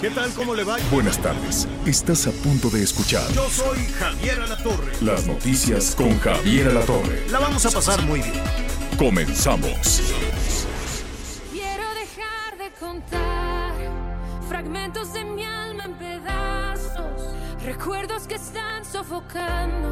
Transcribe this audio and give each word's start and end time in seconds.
¿Qué 0.00 0.10
tal? 0.10 0.30
¿Cómo 0.34 0.54
le 0.54 0.62
va? 0.62 0.76
Buenas 0.92 1.18
tardes. 1.18 1.66
Estás 1.84 2.28
a 2.28 2.30
punto 2.30 2.70
de 2.70 2.84
escuchar 2.84 3.28
Yo 3.32 3.48
soy 3.50 3.78
Javier 3.98 4.40
Alatorre. 4.40 4.92
las 5.00 5.26
noticias 5.26 5.94
con 5.96 6.16
Javier 6.20 6.68
Alatorre. 6.68 7.26
La 7.30 7.40
vamos 7.40 7.66
a 7.66 7.70
pasar 7.70 8.00
muy 8.02 8.20
bien. 8.20 8.40
Comenzamos. 8.96 10.00
Quiero 11.50 11.84
dejar 11.94 12.58
de 12.58 12.70
contar 12.78 13.74
fragmentos 14.48 15.12
de 15.12 15.24
mi 15.24 15.44
alma 15.44 15.84
en 15.86 15.94
pedazos, 15.94 17.34
recuerdos 17.64 18.28
que 18.28 18.36
están 18.36 18.84
sofocando. 18.84 19.88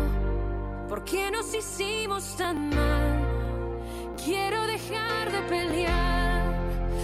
¿Por 0.88 1.04
qué 1.04 1.32
nos 1.32 1.52
hicimos 1.52 2.37
tan 2.37 2.70
mal? 2.70 4.15
Quiero 4.24 4.66
dejar 4.68 5.32
de 5.32 5.41
pelear, 5.48 6.54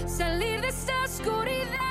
salir 0.07 0.61
de 0.61 0.69
esta 0.69 0.93
oscuridad 1.05 1.82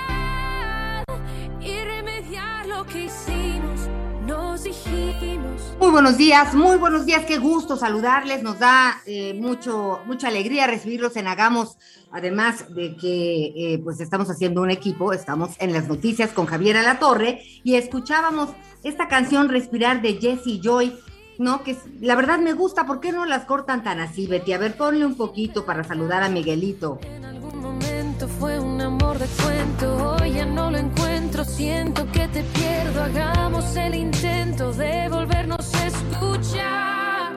Muy 5.80 5.90
buenos 5.90 6.18
días, 6.18 6.54
muy 6.54 6.78
buenos 6.78 7.06
días, 7.06 7.26
qué 7.26 7.40
gusto 7.40 7.76
saludarles, 7.76 8.44
nos 8.44 8.60
da 8.60 9.02
eh, 9.06 9.34
mucho, 9.34 10.00
mucha 10.06 10.28
alegría 10.28 10.68
recibirlos 10.68 11.16
en 11.16 11.28
Hagamos, 11.28 11.78
además 12.12 12.74
de 12.74 12.96
que 12.96 13.46
eh, 13.56 13.82
pues 13.84 14.00
estamos 14.00 14.30
haciendo 14.30 14.62
un 14.62 14.70
equipo, 14.70 15.12
estamos 15.12 15.56
en 15.60 15.74
las 15.74 15.88
noticias 15.88 16.32
con 16.32 16.46
Javier 16.46 16.78
Alatorre 16.78 17.42
y 17.64 17.76
escuchábamos 17.76 18.52
esta 18.84 19.08
canción 19.08 19.50
Respirar 19.50 20.02
de 20.04 20.14
Jesse 20.22 20.62
Joy, 20.62 20.96
¿no? 21.40 21.64
Que 21.64 21.76
la 22.00 22.16
verdad 22.16 22.40
me 22.40 22.54
gusta, 22.54 22.86
¿por 22.86 23.00
qué 23.00 23.12
no 23.12 23.26
las 23.26 23.46
cortan 23.46 23.84
tan 23.84 24.00
así, 24.00 24.28
Betty? 24.28 24.54
A 24.54 24.60
ver, 24.60 24.78
ponle 24.78 25.06
un 25.06 25.16
poquito 25.16 25.66
para 25.66 25.84
saludar 25.84 26.22
a 26.22 26.30
Miguelito. 26.30 27.00
En 27.02 27.26
algún 27.26 27.60
momento 27.60 28.28
fue 28.28 28.60
un 28.60 28.71
amor 29.12 29.28
de 29.28 29.44
cuento, 29.44 30.18
hoy 30.22 30.34
ya 30.34 30.46
no 30.46 30.72
lo 30.72 30.78
encuentro, 30.78 31.44
siento 31.44 32.10
que 32.14 32.30
te 32.30 32.44
pierdo, 32.44 33.04
hagamos 33.04 33.76
el 33.76 33.94
intento 33.94 34.72
de 34.72 35.10
volvernos 35.10 35.74
a 35.76 35.88
escuchar. 35.88 37.34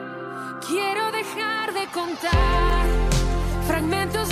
Quiero 0.65 1.11
dejar 1.11 1.73
de 1.73 1.85
contar 1.91 2.85
fragmentos 3.67 4.24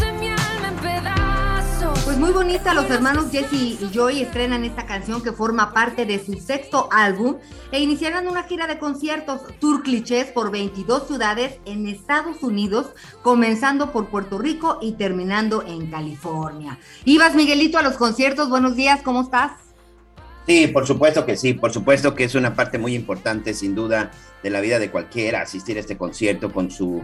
Pues 2.13 2.21
muy 2.21 2.31
bonita, 2.31 2.75
los 2.75 2.87
hermanos 2.91 3.31
Jesse 3.31 3.53
y 3.53 3.89
Joy 3.91 4.21
estrenan 4.21 4.63
esta 4.63 4.85
canción 4.85 5.23
que 5.23 5.31
forma 5.31 5.73
parte 5.73 6.05
de 6.05 6.23
su 6.23 6.33
sexto 6.35 6.87
álbum 6.91 7.37
e 7.71 7.79
iniciarán 7.79 8.27
una 8.27 8.43
gira 8.43 8.67
de 8.67 8.77
conciertos 8.77 9.41
tour 9.59 9.81
clichés 9.81 10.27
por 10.27 10.51
22 10.51 11.07
ciudades 11.07 11.57
en 11.65 11.87
Estados 11.87 12.43
Unidos, 12.43 12.91
comenzando 13.23 13.91
por 13.91 14.09
Puerto 14.09 14.37
Rico 14.37 14.77
y 14.79 14.91
terminando 14.91 15.63
en 15.65 15.89
California. 15.89 16.77
Ibas 17.03 17.33
Miguelito 17.33 17.79
a 17.79 17.81
los 17.81 17.95
conciertos, 17.95 18.47
buenos 18.47 18.75
días, 18.75 19.01
¿cómo 19.01 19.23
estás? 19.23 19.53
Sí, 20.45 20.67
por 20.67 20.85
supuesto 20.85 21.25
que 21.25 21.35
sí, 21.35 21.55
por 21.55 21.73
supuesto 21.73 22.13
que 22.13 22.25
es 22.25 22.35
una 22.35 22.53
parte 22.53 22.77
muy 22.77 22.93
importante, 22.93 23.55
sin 23.55 23.73
duda, 23.73 24.11
de 24.43 24.51
la 24.51 24.61
vida 24.61 24.77
de 24.77 24.91
cualquiera, 24.91 25.41
asistir 25.41 25.77
a 25.77 25.79
este 25.79 25.97
concierto 25.97 26.53
con 26.53 26.69
su, 26.69 27.01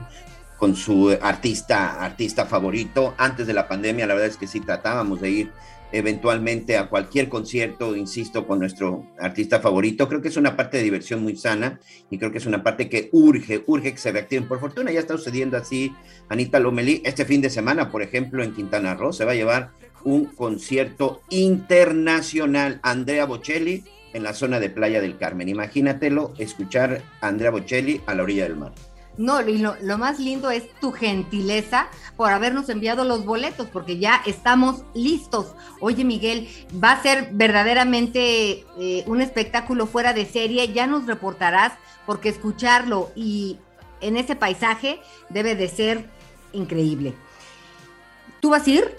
con 0.59 0.75
su 0.75 1.17
artista, 1.21 2.03
artista 2.03 2.45
favorito. 2.45 3.15
Antes 3.17 3.47
de 3.47 3.53
la 3.53 3.67
pandemia, 3.67 4.05
la 4.05 4.13
verdad 4.13 4.29
es 4.29 4.37
que 4.37 4.45
sí 4.45 4.59
tratábamos 4.59 5.21
de 5.21 5.29
ir 5.29 5.51
eventualmente 5.91 6.77
a 6.77 6.87
cualquier 6.87 7.29
concierto, 7.29 7.95
insisto, 7.95 8.45
con 8.45 8.59
nuestro 8.59 9.07
artista 9.17 9.59
favorito. 9.59 10.07
Creo 10.07 10.21
que 10.21 10.27
es 10.27 10.37
una 10.37 10.55
parte 10.55 10.77
de 10.77 10.83
diversión 10.83 11.23
muy 11.23 11.35
sana 11.35 11.79
y 12.09 12.17
creo 12.17 12.31
que 12.31 12.37
es 12.37 12.45
una 12.45 12.61
parte 12.61 12.89
que 12.89 13.09
urge, 13.11 13.63
urge 13.65 13.93
que 13.93 13.97
se 13.97 14.11
reactiven. 14.11 14.47
Por 14.47 14.59
fortuna 14.59 14.91
ya 14.91 14.99
está 14.99 15.17
sucediendo 15.17 15.57
así, 15.57 15.93
Anita 16.27 16.59
Lomelí. 16.59 17.01
Este 17.05 17.25
fin 17.25 17.41
de 17.41 17.49
semana, 17.49 17.89
por 17.89 18.01
ejemplo, 18.01 18.43
en 18.43 18.53
Quintana 18.53 18.93
Roo 18.93 19.13
se 19.13 19.25
va 19.25 19.31
a 19.31 19.35
llevar 19.35 19.71
un 20.03 20.25
concierto 20.25 21.21
internacional. 21.29 22.79
Andrea 22.83 23.25
Bocelli 23.25 23.83
en 24.13 24.23
la 24.23 24.33
zona 24.33 24.59
de 24.59 24.69
Playa 24.69 25.01
del 25.01 25.17
Carmen. 25.17 25.49
Imagínatelo, 25.49 26.33
escuchar 26.37 27.01
Andrea 27.21 27.51
Bocelli 27.51 28.01
a 28.05 28.13
la 28.13 28.23
orilla 28.23 28.43
del 28.43 28.57
mar. 28.57 28.73
No, 29.19 29.45
y 29.45 29.57
lo, 29.57 29.75
lo 29.81 29.97
más 29.97 30.17
lindo 30.17 30.49
es 30.49 30.73
tu 30.79 30.93
gentileza 30.93 31.89
por 32.15 32.31
habernos 32.31 32.69
enviado 32.69 33.03
los 33.03 33.25
boletos, 33.25 33.67
porque 33.67 33.99
ya 33.99 34.21
estamos 34.25 34.83
listos. 34.93 35.55
Oye, 35.81 36.05
Miguel, 36.05 36.47
va 36.81 36.93
a 36.93 37.03
ser 37.03 37.27
verdaderamente 37.33 38.65
eh, 38.79 39.03
un 39.07 39.19
espectáculo 39.19 39.87
fuera 39.87 40.13
de 40.13 40.25
serie. 40.25 40.71
Ya 40.71 40.87
nos 40.87 41.05
reportarás, 41.05 41.73
porque 42.05 42.29
escucharlo 42.29 43.11
y 43.13 43.57
en 43.99 44.15
ese 44.15 44.37
paisaje 44.37 45.01
debe 45.27 45.53
de 45.53 45.67
ser 45.67 46.05
increíble. 46.53 47.13
¿Tú 48.39 48.51
vas 48.51 48.65
a 48.67 48.69
ir? 48.69 48.95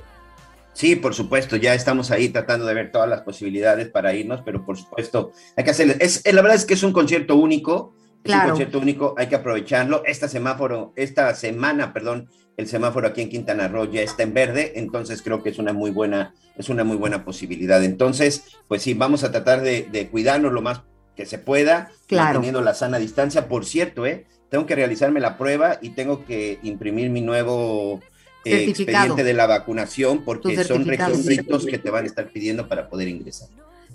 Sí, 0.74 0.96
por 0.96 1.14
supuesto, 1.14 1.56
ya 1.56 1.72
estamos 1.74 2.10
ahí 2.10 2.28
tratando 2.28 2.66
de 2.66 2.74
ver 2.74 2.92
todas 2.92 3.08
las 3.08 3.22
posibilidades 3.22 3.88
para 3.88 4.12
irnos, 4.12 4.42
pero 4.44 4.66
por 4.66 4.76
supuesto 4.76 5.32
hay 5.56 5.64
que 5.64 5.70
hacerlo. 5.70 5.94
Es, 5.98 6.22
la 6.30 6.42
verdad 6.42 6.56
es 6.56 6.66
que 6.66 6.74
es 6.74 6.82
un 6.82 6.92
concierto 6.92 7.36
único, 7.36 7.94
Claro. 8.22 8.42
un 8.44 8.50
concierto 8.50 8.78
único, 8.78 9.14
hay 9.16 9.28
que 9.28 9.36
aprovecharlo. 9.36 10.02
Esta 10.04 10.28
semáforo, 10.28 10.92
esta 10.96 11.34
semana, 11.34 11.92
perdón, 11.92 12.28
el 12.56 12.66
semáforo 12.68 13.06
aquí 13.08 13.22
en 13.22 13.30
Quintana 13.30 13.68
Roo 13.68 13.90
ya 13.90 14.02
está 14.02 14.22
en 14.22 14.34
verde, 14.34 14.72
entonces 14.76 15.22
creo 15.22 15.42
que 15.42 15.48
es 15.50 15.58
una 15.58 15.72
muy 15.72 15.90
buena, 15.90 16.34
es 16.56 16.68
una 16.68 16.84
muy 16.84 16.96
buena 16.96 17.24
posibilidad. 17.24 17.82
Entonces, 17.82 18.44
pues 18.68 18.82
sí, 18.82 18.92
vamos 18.94 19.24
a 19.24 19.30
tratar 19.30 19.62
de, 19.62 19.88
de 19.90 20.08
cuidarnos 20.08 20.52
lo 20.52 20.60
más 20.60 20.82
que 21.16 21.24
se 21.26 21.38
pueda, 21.38 21.90
Claro. 22.06 22.34
manteniendo 22.34 22.60
la 22.60 22.74
sana 22.74 22.98
distancia. 22.98 23.48
Por 23.48 23.64
cierto, 23.64 24.04
eh, 24.06 24.26
tengo 24.50 24.66
que 24.66 24.74
realizarme 24.74 25.20
la 25.20 25.38
prueba 25.38 25.78
y 25.80 25.90
tengo 25.90 26.24
que 26.26 26.58
imprimir 26.62 27.08
mi 27.08 27.22
nuevo 27.22 28.00
eh, 28.44 28.64
expediente 28.68 29.22
de 29.24 29.32
la 29.34 29.46
vacunación 29.46 30.24
porque 30.24 30.62
son 30.64 30.84
requisitos 30.84 31.64
que 31.66 31.78
te 31.78 31.90
van 31.90 32.04
a 32.04 32.06
estar 32.08 32.28
pidiendo 32.30 32.68
para 32.68 32.88
poder 32.88 33.08
ingresar. 33.08 33.48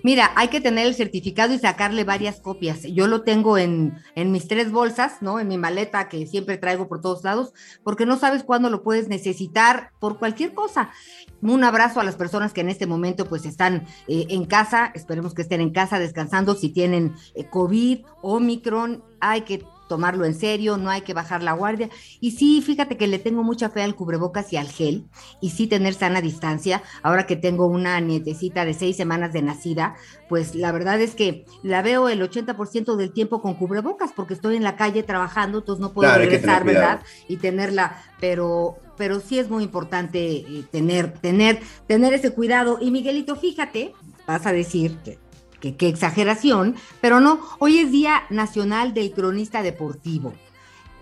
Mira, 0.06 0.32
hay 0.36 0.50
que 0.50 0.62
tener 0.62 0.86
el 0.86 0.94
certificado 0.94 1.56
y 1.56 1.58
sacarle 1.58 2.04
varias 2.04 2.40
copias. 2.40 2.84
Yo 2.84 3.08
lo 3.08 3.24
tengo 3.24 3.58
en, 3.58 3.98
en 4.14 4.32
mis 4.32 4.48
tres 4.48 4.72
bolsas, 4.72 5.24
¿no? 5.24 5.40
En 5.40 5.48
mi 5.48 5.58
maleta 5.58 6.10
que 6.10 6.28
siempre 6.28 6.60
traigo 6.60 6.88
por 6.88 7.02
todos 7.02 7.24
lados, 7.24 7.54
porque 7.84 8.06
no 8.06 8.16
sabes 8.16 8.44
cuándo 8.44 8.70
lo 8.70 8.84
puedes 8.84 9.08
necesitar 9.08 9.94
por 10.00 10.20
cualquier 10.20 10.54
cosa. 10.54 10.92
Un 11.42 11.64
abrazo 11.64 12.02
a 12.02 12.04
las 12.04 12.18
personas 12.18 12.54
que 12.54 12.62
en 12.62 12.70
este 12.70 12.86
momento 12.86 13.26
pues 13.26 13.48
están 13.48 13.88
eh, 14.08 14.28
en 14.30 14.46
casa, 14.46 14.92
esperemos 14.94 15.34
que 15.34 15.42
estén 15.42 15.60
en 15.60 15.72
casa 15.72 15.98
descansando 15.98 16.54
si 16.54 16.70
tienen 16.70 17.16
eh, 17.34 17.50
COVID, 17.50 18.06
Omicron, 18.22 19.04
hay 19.20 19.42
que 19.42 19.66
tomarlo 19.88 20.26
en 20.26 20.34
serio, 20.34 20.78
no 20.78 20.90
hay 20.90 21.02
que 21.02 21.14
bajar 21.14 21.44
la 21.44 21.54
guardia. 21.54 21.90
Y 22.20 22.32
sí, 22.32 22.62
fíjate 22.62 22.98
que 22.98 23.08
le 23.08 23.20
tengo 23.20 23.44
mucha 23.44 23.70
fe 23.70 23.82
al 23.82 23.96
cubrebocas 23.96 24.52
y 24.54 24.58
al 24.58 24.68
gel, 24.70 25.06
y 25.42 25.52
sí 25.52 25.68
tener 25.68 25.94
sana 25.94 26.22
distancia. 26.22 26.82
Ahora 27.04 27.26
que 27.26 27.36
tengo 27.36 27.68
una 27.68 28.00
nietecita 28.00 28.66
de 28.66 28.74
seis 28.74 28.98
semanas 28.98 29.34
de 29.34 29.42
nacida, 29.42 29.96
pues 30.30 30.56
la 30.56 30.72
verdad 30.72 31.00
es 31.02 31.16
que 31.16 31.46
la 31.64 31.82
veo 31.82 32.10
el 32.10 32.22
80% 32.22 32.96
del 32.96 33.12
tiempo 33.14 33.42
con 33.42 33.54
cubrebocas, 33.56 34.12
porque 34.16 34.34
estoy 34.34 34.56
en 34.56 34.64
la 34.64 34.76
calle 34.76 35.04
trabajando, 35.04 35.60
entonces 35.60 35.82
no 35.82 35.94
puedo 35.94 36.10
Claro, 36.10 36.24
regresar. 36.24 36.64
¿verdad? 36.64 37.02
Y 37.28 37.38
tenerla, 37.38 38.02
pero, 38.20 38.78
pero 38.98 39.20
sí 39.20 39.40
es 39.40 39.50
muy 39.50 39.64
importante 39.64 40.38
eh, 40.38 40.64
tener, 40.72 41.14
tener, 41.20 41.60
tener 41.88 42.14
ese 42.14 42.32
cuidado. 42.34 42.78
Y 42.82 42.92
Miguelito, 42.92 43.36
fíjate, 43.36 43.94
vas 44.28 44.46
a 44.46 44.52
decir 44.52 44.98
que 45.04 45.20
qué 45.74 45.88
exageración, 45.88 46.76
pero 47.02 47.20
no, 47.20 47.40
hoy 47.60 47.80
es 47.80 47.92
Día 47.92 48.24
Nacional 48.30 48.94
del 48.94 49.12
Cronista 49.12 49.64
Deportivo. 49.64 50.34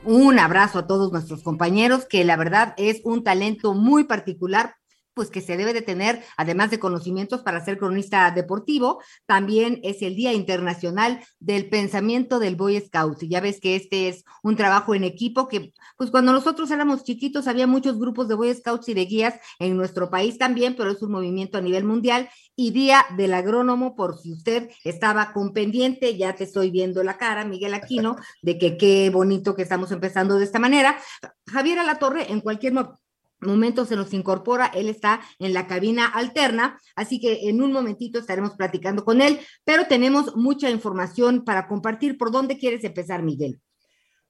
Un 0.06 0.40
abrazo 0.40 0.80
a 0.80 0.88
todos 0.88 1.12
nuestros 1.12 1.44
compañeros, 1.44 2.06
que 2.06 2.24
la 2.24 2.38
verdad 2.38 2.74
es 2.78 3.02
un 3.04 3.24
talento 3.24 3.74
muy 3.74 4.06
particular 4.06 4.76
pues 5.14 5.30
que 5.30 5.42
se 5.42 5.58
debe 5.58 5.74
de 5.74 5.82
tener, 5.82 6.24
además 6.38 6.72
de 6.72 6.80
conocimientos 6.80 7.42
para 7.42 7.64
ser 7.64 7.78
cronista 7.78 8.32
deportivo, 8.32 9.02
también 9.26 9.80
es 9.84 10.02
el 10.02 10.16
Día 10.16 10.34
Internacional 10.34 11.24
del 11.40 11.70
Pensamiento 11.70 12.40
del 12.40 12.56
Boy 12.56 12.80
Scout. 12.80 13.24
Y 13.24 13.30
ya 13.30 13.42
ves 13.42 13.60
que 13.60 13.76
este 13.76 14.10
es 14.10 14.24
un 14.42 14.56
trabajo 14.56 14.96
en 14.96 15.04
equipo 15.04 15.48
que, 15.48 15.74
pues 15.98 16.12
cuando 16.12 16.32
nosotros 16.32 16.72
éramos 16.72 17.04
chiquitos 17.04 17.48
había 17.48 17.68
muchos 17.68 18.00
grupos 18.00 18.28
de 18.28 18.36
Boy 18.36 18.54
Scouts 18.54 18.90
y 18.90 18.94
de 18.94 19.06
guías 19.06 19.36
en 19.60 19.78
nuestro 19.78 20.10
país 20.10 20.38
también, 20.38 20.76
pero 20.76 20.92
es 20.92 21.02
un 21.02 21.12
movimiento 21.12 21.58
a 21.58 21.62
nivel 21.62 21.84
mundial. 21.84 22.30
Y 22.56 22.72
Día 22.72 23.06
del 23.18 23.34
Agrónomo, 23.34 23.96
por 23.96 24.20
si 24.20 24.32
usted 24.32 24.70
estaba 24.84 25.34
con 25.34 25.54
pendiente, 25.54 26.18
ya 26.18 26.36
te 26.36 26.44
estoy 26.44 26.70
viendo 26.70 27.04
la 27.04 27.18
cara, 27.18 27.46
Miguel 27.46 27.74
Aquino, 27.74 28.16
de 28.42 28.58
que 28.58 28.78
qué 28.78 29.10
bonito 29.10 29.56
que 29.56 29.64
estamos 29.64 29.92
empezando 29.92 30.38
de 30.38 30.46
esta 30.46 30.60
manera. 30.60 30.98
Javier 31.48 31.80
Alatorre, 31.80 32.32
en 32.32 32.42
cualquier 32.42 32.74
mo- 33.46 33.54
momento 33.64 33.86
se 33.86 33.96
nos 33.96 34.14
incorpora, 34.14 34.66
él 34.74 34.90
está 34.90 35.22
en 35.40 35.54
la 35.54 35.68
cabina 35.68 36.06
alterna, 36.08 36.78
así 36.96 37.20
que 37.22 37.48
en 37.50 37.62
un 37.62 37.72
momentito 37.72 38.20
estaremos 38.20 38.56
platicando 38.56 39.06
con 39.06 39.22
él, 39.22 39.40
pero 39.64 39.86
tenemos 39.88 40.36
mucha 40.36 40.70
información 40.70 41.44
para 41.46 41.68
compartir. 41.68 42.18
¿Por 42.18 42.32
dónde 42.32 42.58
quieres 42.58 42.84
empezar, 42.84 43.24
Miguel? 43.24 43.62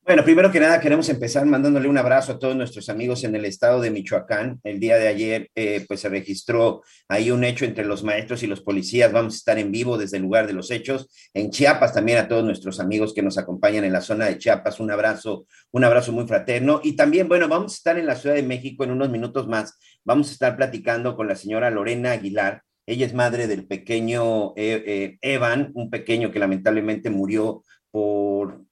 Bueno, 0.06 0.26
primero 0.26 0.52
que 0.52 0.60
nada 0.60 0.82
queremos 0.82 1.08
empezar 1.08 1.46
mandándole 1.46 1.88
un 1.88 1.98
abrazo 1.98 2.34
a 2.34 2.40
todos 2.40 2.58
nuestros 2.58 2.90
amigos 2.90 3.24
en 3.24 3.36
el 3.36 3.46
estado 3.46 3.80
de 3.80 3.90
Michoacán. 3.90 4.60
El 4.66 4.78
día 4.78 4.98
de 4.98 5.08
ayer, 5.08 5.50
eh, 5.56 5.86
pues 5.88 6.02
se 6.02 6.10
registró 6.10 6.82
ahí 7.08 7.32
un 7.32 7.46
hecho 7.46 7.64
entre 7.64 7.86
los 7.86 8.04
maestros 8.04 8.44
y 8.44 8.48
los 8.48 8.60
policías. 8.60 9.14
Vamos 9.14 9.36
a 9.36 9.38
estar 9.38 9.58
en 9.58 9.72
vivo 9.72 9.98
desde 9.98 10.18
el 10.18 10.24
lugar 10.24 10.46
de 10.46 10.52
los 10.52 10.72
hechos. 10.72 11.08
En 11.34 11.52
Chiapas 11.52 11.94
también 11.94 12.18
a 12.18 12.28
todos 12.28 12.44
nuestros 12.44 12.82
amigos 12.82 13.14
que 13.14 13.22
nos 13.22 13.38
acompañan 13.38 13.86
en 13.86 13.94
la 13.94 14.02
zona 14.02 14.26
de 14.26 14.38
Chiapas. 14.38 14.82
Un 14.82 14.92
abrazo, 14.92 15.48
un 15.72 15.86
abrazo 15.86 16.12
muy 16.12 16.28
fraterno. 16.28 16.82
Y 16.84 16.98
también, 16.98 17.30
bueno, 17.30 17.48
vamos 17.48 17.72
a 17.72 17.76
estar 17.78 17.98
en 17.98 18.06
la 18.06 18.18
Ciudad 18.18 18.36
de 18.36 18.44
México 18.44 18.84
en 18.84 18.92
unos 18.92 19.10
minutos 19.10 19.48
más. 19.48 19.80
Vamos 20.04 20.28
a 20.28 20.34
estar 20.34 20.58
platicando 20.58 21.16
con 21.16 21.30
la 21.30 21.38
señora 21.38 21.72
Lorena 21.72 22.12
Aguilar. 22.12 22.64
Ella 22.86 23.06
es 23.06 23.14
madre 23.14 23.48
del 23.48 23.66
pequeño 23.66 24.50
eh, 24.58 24.84
eh, 24.86 25.18
Evan, 25.22 25.72
un 25.76 25.90
pequeño 25.90 26.30
que 26.30 26.40
lamentablemente 26.40 27.10
murió 27.10 27.64
por 27.90 28.66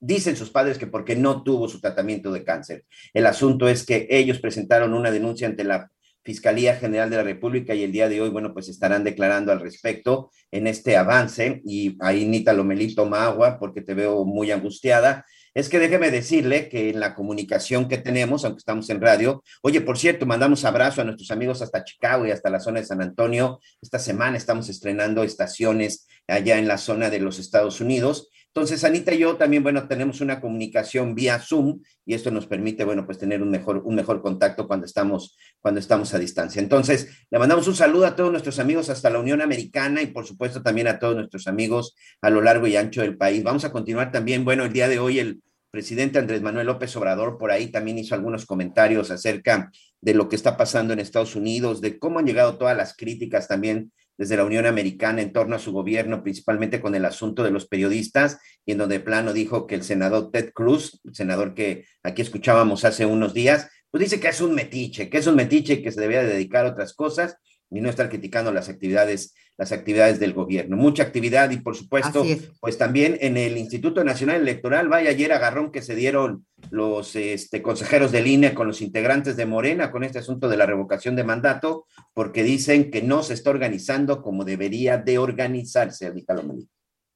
Dicen 0.00 0.36
sus 0.36 0.50
padres 0.50 0.78
que 0.78 0.86
porque 0.86 1.16
no 1.16 1.42
tuvo 1.42 1.68
su 1.68 1.80
tratamiento 1.80 2.30
de 2.32 2.44
cáncer. 2.44 2.84
El 3.12 3.26
asunto 3.26 3.68
es 3.68 3.84
que 3.84 4.06
ellos 4.10 4.38
presentaron 4.38 4.94
una 4.94 5.10
denuncia 5.10 5.48
ante 5.48 5.64
la 5.64 5.90
Fiscalía 6.28 6.76
General 6.76 7.08
de 7.08 7.16
la 7.16 7.22
República 7.22 7.74
y 7.74 7.82
el 7.82 7.90
día 7.90 8.08
de 8.08 8.20
hoy, 8.20 8.28
bueno, 8.28 8.52
pues 8.52 8.68
estarán 8.68 9.02
declarando 9.02 9.50
al 9.50 9.60
respecto 9.60 10.30
en 10.50 10.66
este 10.66 10.96
avance 10.98 11.62
y 11.64 11.96
ahí 12.00 12.26
Nita 12.26 12.52
Lomelí 12.52 12.94
toma 12.94 13.24
agua 13.24 13.58
porque 13.58 13.80
te 13.80 13.94
veo 13.94 14.26
muy 14.26 14.50
angustiada. 14.50 15.24
Es 15.54 15.70
que 15.70 15.78
déjeme 15.78 16.10
decirle 16.10 16.68
que 16.68 16.90
en 16.90 17.00
la 17.00 17.14
comunicación 17.14 17.88
que 17.88 17.96
tenemos, 17.96 18.44
aunque 18.44 18.58
estamos 18.58 18.90
en 18.90 19.00
radio, 19.00 19.42
oye, 19.62 19.80
por 19.80 19.96
cierto, 19.96 20.26
mandamos 20.26 20.66
abrazo 20.66 21.00
a 21.00 21.04
nuestros 21.04 21.30
amigos 21.30 21.62
hasta 21.62 21.82
Chicago 21.82 22.26
y 22.26 22.30
hasta 22.30 22.50
la 22.50 22.60
zona 22.60 22.80
de 22.80 22.86
San 22.86 23.00
Antonio. 23.00 23.58
Esta 23.80 23.98
semana 23.98 24.36
estamos 24.36 24.68
estrenando 24.68 25.24
estaciones 25.24 26.06
allá 26.26 26.58
en 26.58 26.68
la 26.68 26.76
zona 26.76 27.08
de 27.08 27.20
los 27.20 27.38
Estados 27.38 27.80
Unidos 27.80 28.28
entonces, 28.58 28.82
Anita 28.82 29.14
y 29.14 29.18
yo 29.18 29.36
también, 29.36 29.62
bueno, 29.62 29.86
tenemos 29.86 30.20
una 30.20 30.40
comunicación 30.40 31.14
vía 31.14 31.38
Zoom 31.38 31.80
y 32.04 32.14
esto 32.14 32.32
nos 32.32 32.48
permite, 32.48 32.82
bueno, 32.82 33.06
pues 33.06 33.16
tener 33.16 33.40
un 33.40 33.50
mejor, 33.50 33.82
un 33.84 33.94
mejor 33.94 34.20
contacto 34.20 34.66
cuando 34.66 34.84
estamos, 34.84 35.36
cuando 35.60 35.78
estamos 35.78 36.12
a 36.12 36.18
distancia. 36.18 36.60
Entonces, 36.60 37.08
le 37.30 37.38
mandamos 37.38 37.68
un 37.68 37.76
saludo 37.76 38.04
a 38.04 38.16
todos 38.16 38.32
nuestros 38.32 38.58
amigos 38.58 38.90
hasta 38.90 39.10
la 39.10 39.20
Unión 39.20 39.42
Americana 39.42 40.02
y, 40.02 40.06
por 40.06 40.26
supuesto, 40.26 40.60
también 40.60 40.88
a 40.88 40.98
todos 40.98 41.14
nuestros 41.14 41.46
amigos 41.46 41.94
a 42.20 42.30
lo 42.30 42.40
largo 42.40 42.66
y 42.66 42.74
ancho 42.74 43.02
del 43.02 43.16
país. 43.16 43.44
Vamos 43.44 43.64
a 43.64 43.70
continuar 43.70 44.10
también, 44.10 44.44
bueno, 44.44 44.64
el 44.64 44.72
día 44.72 44.88
de 44.88 44.98
hoy 44.98 45.20
el 45.20 45.40
presidente 45.70 46.18
Andrés 46.18 46.42
Manuel 46.42 46.66
López 46.66 46.96
Obrador 46.96 47.38
por 47.38 47.52
ahí 47.52 47.68
también 47.68 47.98
hizo 47.98 48.16
algunos 48.16 48.44
comentarios 48.44 49.12
acerca 49.12 49.70
de 50.00 50.14
lo 50.14 50.28
que 50.28 50.34
está 50.34 50.56
pasando 50.56 50.92
en 50.92 50.98
Estados 50.98 51.36
Unidos, 51.36 51.80
de 51.80 52.00
cómo 52.00 52.18
han 52.18 52.26
llegado 52.26 52.58
todas 52.58 52.76
las 52.76 52.96
críticas 52.96 53.46
también 53.46 53.92
desde 54.18 54.36
la 54.36 54.44
Unión 54.44 54.66
Americana 54.66 55.22
en 55.22 55.32
torno 55.32 55.56
a 55.56 55.60
su 55.60 55.72
gobierno, 55.72 56.22
principalmente 56.22 56.80
con 56.80 56.94
el 56.94 57.04
asunto 57.04 57.44
de 57.44 57.52
los 57.52 57.66
periodistas, 57.66 58.38
y 58.66 58.72
en 58.72 58.78
donde 58.78 59.00
plano 59.00 59.32
dijo 59.32 59.66
que 59.66 59.76
el 59.76 59.84
senador 59.84 60.30
Ted 60.30 60.52
Cruz, 60.52 61.00
el 61.04 61.14
senador 61.14 61.54
que 61.54 61.86
aquí 62.02 62.20
escuchábamos 62.20 62.84
hace 62.84 63.06
unos 63.06 63.32
días, 63.32 63.70
pues 63.90 64.02
dice 64.02 64.20
que 64.20 64.28
es 64.28 64.40
un 64.40 64.54
metiche, 64.54 65.08
que 65.08 65.18
es 65.18 65.26
un 65.26 65.36
metiche 65.36 65.74
y 65.74 65.82
que 65.82 65.92
se 65.92 66.00
debía 66.00 66.22
dedicar 66.22 66.66
a 66.66 66.70
otras 66.70 66.92
cosas 66.92 67.36
y 67.70 67.80
no 67.80 67.90
estar 67.90 68.08
criticando 68.08 68.52
las 68.52 68.68
actividades, 68.68 69.34
las 69.56 69.72
actividades 69.72 70.18
del 70.18 70.32
gobierno. 70.32 70.76
Mucha 70.76 71.02
actividad 71.02 71.50
y 71.50 71.58
por 71.58 71.76
supuesto, 71.76 72.24
pues 72.60 72.78
también 72.78 73.18
en 73.20 73.36
el 73.36 73.58
Instituto 73.58 74.04
Nacional 74.04 74.40
Electoral, 74.40 74.88
vaya 74.88 75.10
ayer 75.10 75.32
agarrón 75.32 75.70
que 75.70 75.82
se 75.82 75.94
dieron 75.94 76.46
los 76.70 77.14
este, 77.16 77.60
consejeros 77.62 78.12
del 78.12 78.26
INE 78.26 78.54
con 78.54 78.66
los 78.66 78.80
integrantes 78.80 79.36
de 79.36 79.46
Morena 79.46 79.90
con 79.90 80.04
este 80.04 80.18
asunto 80.18 80.48
de 80.48 80.56
la 80.56 80.66
revocación 80.66 81.16
de 81.16 81.24
mandato, 81.24 81.86
porque 82.14 82.42
dicen 82.42 82.90
que 82.90 83.02
no 83.02 83.22
se 83.22 83.34
está 83.34 83.50
organizando 83.50 84.22
como 84.22 84.44
debería 84.44 84.96
de 84.96 85.18
organizarse, 85.18 86.06
Anita 86.06 86.34
Lomelí. 86.34 86.68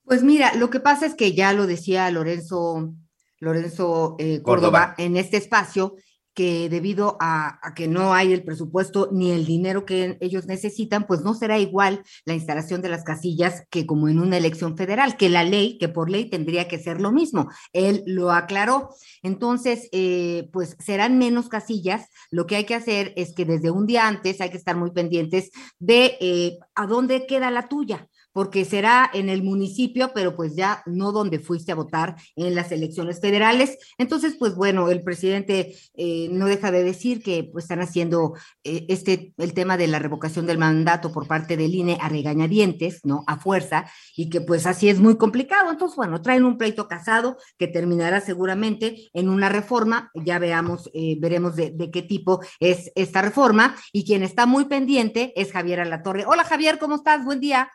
Pues 0.05 0.23
mira, 0.23 0.55
lo 0.55 0.69
que 0.69 0.81
pasa 0.81 1.07
es 1.07 1.15
que 1.15 1.33
ya 1.33 1.53
lo 1.53 1.67
decía 1.67 2.11
Lorenzo, 2.11 2.93
Lorenzo 3.39 4.17
eh, 4.19 4.43
Córdoba 4.43 4.95
en 4.99 5.17
este 5.17 5.37
espacio, 5.37 5.95
que 6.35 6.69
debido 6.69 7.17
a, 7.21 7.61
que 7.75 7.89
no 7.89 8.15
hay 8.15 8.33
el 8.33 8.45
presupuesto 8.45 9.09
ni 9.13 9.31
el 9.33 9.45
dinero 9.45 9.85
que 9.85 10.17
ellos 10.21 10.47
necesitan, 10.47 11.07
pues 11.07 11.23
no 11.23 11.35
será 11.35 11.59
igual 11.59 12.03
la 12.25 12.35
instalación 12.35 12.83
de 12.83 12.89
las 12.89 13.05
casillas 13.05 13.65
que 13.71 13.87
como 13.87 14.09
en 14.09 14.19
una 14.19 14.37
elección 14.37 14.77
federal, 14.77 15.17
que 15.17 15.29
la 15.29 15.45
ley, 15.45 15.79
que 15.79 15.89
por 15.89 16.11
ley 16.11 16.29
tendría 16.31 16.69
que 16.69 16.79
ser 16.79 17.01
lo 17.01 17.13
mismo. 17.13 17.49
Él 17.73 18.03
lo 18.07 18.33
aclaró. 18.33 18.91
Entonces, 19.23 19.89
eh, 19.93 20.49
pues 20.53 20.77
serán 20.79 21.19
menos 21.19 21.49
casillas. 21.49 22.09
Lo 22.31 22.47
que 22.47 22.57
hay 22.57 22.65
que 22.65 22.75
hacer 22.75 23.13
es 23.17 23.35
que 23.35 23.45
desde 23.45 23.71
un 23.71 23.87
día 23.87 24.07
antes 24.07 24.41
hay 24.41 24.51
que 24.51 24.57
estar 24.57 24.77
muy 24.77 24.91
pendientes 24.91 25.51
de 25.79 26.17
eh, 26.21 26.59
a 26.75 26.87
dónde 26.87 27.27
queda 27.27 27.51
la 27.51 27.69
tuya 27.69 28.09
porque 28.33 28.65
será 28.65 29.11
en 29.13 29.29
el 29.29 29.43
municipio, 29.43 30.13
pero 30.15 30.35
pues 30.35 30.57
ya 30.57 30.83
no 30.87 31.13
donde 31.13 31.39
fuiste 31.39 31.73
a 31.73 31.77
votar 31.77 32.17
en 32.37 32.55
las 32.55 32.73
elecciones 32.73 33.21
federales. 33.21 33.79
Entonces, 33.99 34.37
pues 34.39 34.55
bueno, 34.55 34.89
el 34.89 35.03
presidente 35.03 35.77
eh, 35.95 36.29
no 36.31 36.47
deja 36.47 36.71
de 36.71 36.85
decir 36.85 37.23
que 37.23 37.49
pues 37.53 37.65
están 37.65 37.81
haciendo 37.81 38.35
eh, 38.65 38.87
este, 38.89 39.33
el 39.37 39.55
tema 39.55 39.77
de 39.77 39.87
la 39.87 39.99
revocación 39.99 40.47
del 40.47 40.59
mandato 40.59 41.13
por 41.13 41.27
parte 41.27 41.57
del 41.57 41.75
INE 41.75 41.99
a 42.01 42.09
regañadientes, 42.09 43.01
¿no? 43.05 43.25
A 43.27 43.39
fuerza, 43.39 43.87
y 44.17 44.31
que 44.31 44.41
pues 44.41 44.67
así 44.67 44.89
es 44.89 45.01
muy 45.01 45.17
complicado. 45.17 45.71
Entonces, 45.71 45.97
bueno, 45.97 46.23
traen 46.23 46.45
un 46.45 46.59
pleito 46.59 46.89
casado 46.89 47.37
que 47.59 47.69
terminará 47.69 48.21
seguramente 48.21 49.11
en 49.13 49.29
una 49.29 49.49
reforma, 49.49 50.11
ya 50.15 50.39
veamos, 50.39 50.91
eh, 50.95 51.17
veremos 51.21 51.57
de, 51.57 51.71
de 51.71 51.91
qué 51.91 52.03
tipo 52.03 52.41
es 52.61 52.91
esta 52.95 53.23
reforma, 53.23 53.77
y 53.93 54.05
quien 54.05 54.23
está 54.23 54.47
muy 54.47 54.67
pendiente 54.67 55.33
es 55.37 55.53
Javier 55.53 55.81
Alatorre. 55.81 56.25
Hola 56.27 56.45
Javier, 56.45 56.79
¿cómo 56.79 56.97
estás? 56.97 57.25
Buen 57.25 57.41
día. 57.41 57.69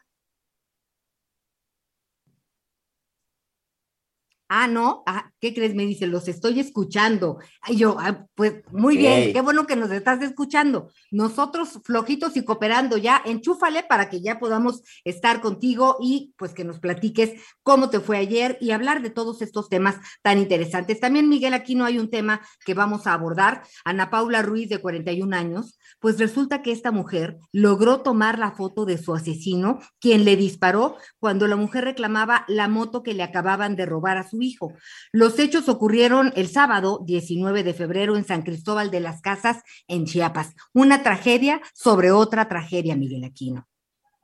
Ah, 4.49 4.67
no, 4.67 5.03
ah, 5.05 5.29
¿qué 5.41 5.53
crees? 5.53 5.75
Me 5.75 5.85
dice, 5.85 6.07
los 6.07 6.27
estoy 6.27 6.59
escuchando. 6.59 7.39
Y 7.67 7.75
yo, 7.75 7.97
ah, 7.99 8.25
pues 8.33 8.61
muy 8.71 8.95
bien, 8.95 9.33
qué 9.33 9.41
bueno 9.41 9.67
que 9.67 9.75
nos 9.75 9.91
estás 9.91 10.21
escuchando. 10.21 10.89
Nosotros 11.11 11.79
flojitos 11.83 12.37
y 12.37 12.45
cooperando 12.45 12.97
ya, 12.97 13.21
enchúfale 13.25 13.83
para 13.83 14.09
que 14.09 14.21
ya 14.21 14.39
podamos 14.39 14.83
estar 15.03 15.41
contigo 15.41 15.97
y 15.99 16.33
pues 16.37 16.53
que 16.53 16.63
nos 16.63 16.79
platiques 16.79 17.41
cómo 17.61 17.89
te 17.89 17.99
fue 17.99 18.17
ayer 18.17 18.57
y 18.61 18.71
hablar 18.71 19.01
de 19.01 19.09
todos 19.09 19.41
estos 19.41 19.67
temas 19.67 19.97
tan 20.21 20.37
interesantes. 20.37 20.99
También, 21.01 21.27
Miguel, 21.27 21.53
aquí 21.53 21.75
no 21.75 21.83
hay 21.83 21.99
un 21.99 22.09
tema 22.09 22.39
que 22.65 22.73
vamos 22.73 23.05
a 23.05 23.13
abordar. 23.13 23.63
Ana 23.83 24.09
Paula 24.09 24.41
Ruiz, 24.41 24.69
de 24.69 24.79
41 24.79 25.35
años, 25.35 25.77
pues 25.99 26.19
resulta 26.19 26.61
que 26.61 26.71
esta 26.71 26.91
mujer 26.91 27.37
logró 27.51 28.01
tomar 28.01 28.39
la 28.39 28.51
foto 28.51 28.85
de 28.85 28.97
su 28.97 29.13
asesino, 29.13 29.79
quien 29.99 30.23
le 30.23 30.37
disparó 30.37 30.95
cuando 31.19 31.47
la 31.47 31.57
mujer 31.57 31.83
reclamaba 31.83 32.45
la 32.47 32.69
moto 32.69 33.03
que 33.03 33.13
le 33.13 33.23
acababan 33.23 33.75
de 33.75 33.85
robar 33.85 34.17
a 34.17 34.27
su 34.27 34.36
hijo. 34.41 34.73
Los 35.11 35.39
hechos 35.39 35.69
ocurrieron 35.69 36.33
el 36.35 36.47
sábado 36.47 37.03
19 37.05 37.63
de 37.63 37.73
febrero 37.73 38.17
en 38.17 38.25
San 38.25 38.43
Cristóbal 38.43 38.91
de 38.91 38.99
las 38.99 39.21
Casas, 39.21 39.63
en 39.87 40.05
Chiapas. 40.05 40.53
Una 40.73 41.03
tragedia 41.03 41.61
sobre 41.73 42.11
otra 42.11 42.47
tragedia, 42.47 42.95
Miguel 42.95 43.23
Aquino. 43.23 43.67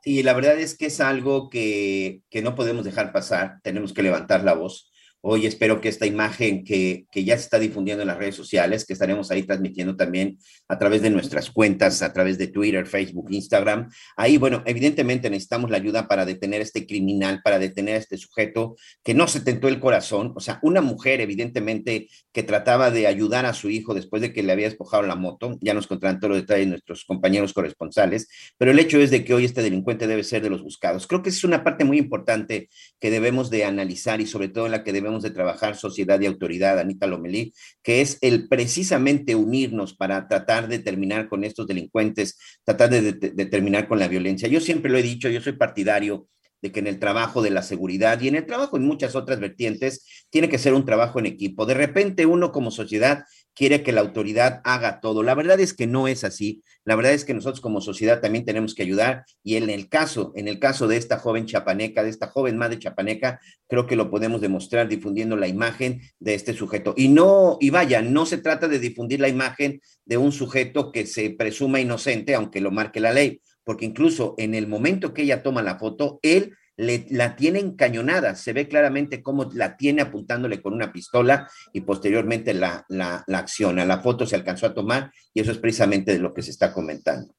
Sí, 0.03 0.21
la 0.21 0.33
verdad 0.33 0.59
es 0.59 0.77
que 0.77 0.87
es 0.87 0.99
algo 0.99 1.49
que, 1.49 2.21
que 2.29 2.41
no 2.41 2.55
podemos 2.55 2.83
dejar 2.83 3.13
pasar, 3.13 3.59
tenemos 3.63 3.93
que 3.93 4.03
levantar 4.03 4.43
la 4.43 4.53
voz. 4.53 4.92
Hoy 5.25 5.45
espero 5.45 5.79
que 5.79 5.87
esta 5.87 6.05
imagen 6.05 6.65
que, 6.65 7.05
que, 7.09 7.23
ya 7.23 7.37
se 7.37 7.43
está 7.43 7.57
difundiendo 7.57 8.01
en 8.01 8.09
las 8.09 8.17
redes 8.17 8.35
sociales, 8.35 8.83
que 8.85 8.91
estaremos 8.91 9.31
ahí 9.31 9.43
transmitiendo 9.43 9.95
también 9.95 10.37
a 10.67 10.77
través 10.77 11.01
de 11.01 11.09
nuestras 11.09 11.49
cuentas, 11.49 12.01
a 12.01 12.11
través 12.11 12.37
de 12.37 12.47
Twitter, 12.47 12.85
Facebook, 12.85 13.27
Instagram. 13.31 13.89
Ahí, 14.17 14.35
bueno, 14.35 14.63
evidentemente 14.65 15.29
necesitamos 15.29 15.71
la 15.71 15.77
ayuda 15.77 16.09
para 16.09 16.25
detener 16.25 16.59
a 16.59 16.63
este 16.65 16.85
criminal, 16.85 17.39
para 17.41 17.57
detener 17.57 17.95
a 17.95 17.99
este 17.99 18.17
sujeto 18.17 18.75
que 19.01 19.13
no 19.13 19.29
se 19.29 19.39
tentó 19.39 19.69
el 19.69 19.79
corazón. 19.79 20.33
O 20.35 20.41
sea, 20.41 20.59
una 20.61 20.81
mujer, 20.81 21.21
evidentemente, 21.21 22.09
que 22.33 22.43
trataba 22.43 22.91
de 22.91 23.07
ayudar 23.07 23.45
a 23.45 23.53
su 23.53 23.69
hijo 23.69 23.93
después 23.93 24.21
de 24.21 24.33
que 24.33 24.43
le 24.43 24.51
había 24.51 24.67
despojado 24.67 25.03
la 25.03 25.15
moto. 25.15 25.57
Ya 25.61 25.73
nos 25.73 25.87
contarán 25.87 26.19
todos 26.19 26.31
los 26.31 26.41
detalles 26.41 26.67
nuestros 26.67 27.05
compañeros 27.05 27.53
corresponsales. 27.53 28.27
Pero 28.57 28.71
el 28.71 28.79
hecho 28.79 28.99
es 28.99 29.09
de 29.09 29.23
que 29.23 29.33
hoy 29.33 29.45
este 29.45 29.61
delincuente 29.61 30.05
debe 30.05 30.25
ser 30.25 30.41
de 30.41 30.49
los 30.49 30.63
buscados. 30.63 31.07
Creo 31.07 31.23
que 31.23 31.29
es 31.29 31.45
una 31.45 31.63
parte 31.63 31.85
muy 31.85 31.97
importante 31.97 32.67
que 32.99 33.09
debemos 33.09 33.49
de 33.49 33.63
analizar 33.63 34.19
y 34.19 34.25
sobre 34.25 34.49
todo 34.49 34.65
en 34.65 34.73
la 34.73 34.83
que 34.83 34.91
debemos 34.91 35.12
de 35.21 35.29
trabajar 35.29 35.75
sociedad 35.75 36.19
y 36.19 36.25
autoridad, 36.25 36.79
Anita 36.79 37.05
Lomelí, 37.05 37.53
que 37.83 38.01
es 38.01 38.17
el 38.21 38.47
precisamente 38.47 39.35
unirnos 39.35 39.93
para 39.93 40.27
tratar 40.27 40.67
de 40.67 40.79
terminar 40.79 41.29
con 41.29 41.43
estos 41.43 41.67
delincuentes, 41.67 42.39
tratar 42.63 42.89
de, 42.89 43.13
terminar 43.45 43.87
con 43.87 43.99
la 43.99 44.07
violencia. 44.07 44.47
Yo 44.47 44.59
siempre 44.59 44.91
lo 44.91 44.97
he 44.97 45.03
dicho, 45.03 45.29
yo 45.29 45.41
soy 45.41 45.53
partidario 45.53 46.27
de 46.63 46.71
que 46.71 46.79
en 46.79 46.87
el 46.87 46.97
trabajo 46.97 47.41
de 47.41 47.49
la 47.51 47.61
seguridad 47.61 48.21
y 48.21 48.29
en 48.29 48.35
el 48.35 48.45
trabajo 48.45 48.77
en 48.77 48.85
muchas 48.85 49.15
otras 49.15 49.41
vertientes 49.41 50.25
tiene 50.29 50.47
que 50.47 50.57
ser 50.57 50.73
un 50.73 50.85
trabajo 50.85 51.19
en 51.19 51.25
equipo. 51.25 51.65
De 51.65 51.73
repente 51.73 52.25
uno 52.25 52.53
como 52.53 52.71
sociedad 52.71 53.25
quiere 53.53 53.83
que 53.83 53.91
la 53.91 53.99
autoridad 53.99 54.61
haga 54.63 55.01
todo. 55.01 55.23
La 55.23 55.35
verdad 55.35 55.59
es 55.59 55.73
que 55.73 55.87
no 55.87 56.07
es 56.07 56.23
así. 56.23 56.63
La 56.85 56.95
verdad 56.95 57.11
es 57.11 57.25
que 57.25 57.33
nosotros 57.33 57.59
como 57.59 57.81
sociedad 57.81 58.21
también 58.21 58.45
tenemos 58.45 58.75
que 58.75 58.83
ayudar 58.83 59.25
y 59.43 59.57
en 59.57 59.69
el 59.69 59.89
caso, 59.89 60.31
en 60.35 60.47
el 60.47 60.57
caso 60.59 60.87
de 60.87 60.95
esta 60.95 61.19
joven 61.19 61.45
chapaneca, 61.47 62.01
de 62.01 62.09
esta 62.09 62.27
joven 62.27 62.57
madre 62.57 62.79
chapaneca, 62.79 63.41
creo 63.67 63.85
que 63.85 63.97
lo 63.97 64.09
podemos 64.09 64.39
demostrar 64.39 64.87
difundiendo 64.87 65.35
la 65.35 65.49
imagen 65.49 66.01
de 66.19 66.33
este 66.33 66.53
sujeto. 66.53 66.93
Y 66.95 67.09
no, 67.09 67.57
y 67.59 67.71
vaya, 67.71 68.01
no 68.01 68.25
se 68.25 68.37
trata 68.37 68.69
de 68.69 68.79
difundir 68.79 69.19
la 69.19 69.27
imagen 69.27 69.81
de 70.05 70.15
un 70.15 70.31
sujeto 70.31 70.93
que 70.93 71.05
se 71.05 71.29
presuma 71.31 71.81
inocente, 71.81 72.35
aunque 72.35 72.61
lo 72.61 72.71
marque 72.71 73.01
la 73.01 73.11
ley, 73.11 73.41
porque 73.63 73.85
incluso 73.85 74.35
en 74.37 74.53
el 74.53 74.67
momento 74.67 75.13
que 75.13 75.23
ella 75.23 75.43
toma 75.43 75.61
la 75.61 75.77
foto, 75.77 76.19
él 76.21 76.55
le, 76.75 77.05
la 77.09 77.35
tiene 77.35 77.59
encañonada, 77.59 78.35
se 78.35 78.53
ve 78.53 78.67
claramente 78.67 79.21
cómo 79.21 79.49
la 79.53 79.77
tiene 79.77 80.01
apuntándole 80.01 80.61
con 80.61 80.73
una 80.73 80.91
pistola 80.91 81.49
y 81.71 81.81
posteriormente 81.81 82.53
la, 82.53 82.85
la, 82.89 83.23
la 83.27 83.37
acciona. 83.37 83.85
La 83.85 83.99
foto 83.99 84.25
se 84.25 84.35
alcanzó 84.35 84.67
a 84.67 84.73
tomar 84.73 85.11
y 85.33 85.41
eso 85.41 85.51
es 85.51 85.57
precisamente 85.59 86.13
de 86.13 86.19
lo 86.19 86.33
que 86.33 86.41
se 86.41 86.51
está 86.51 86.73
comentando. 86.73 87.35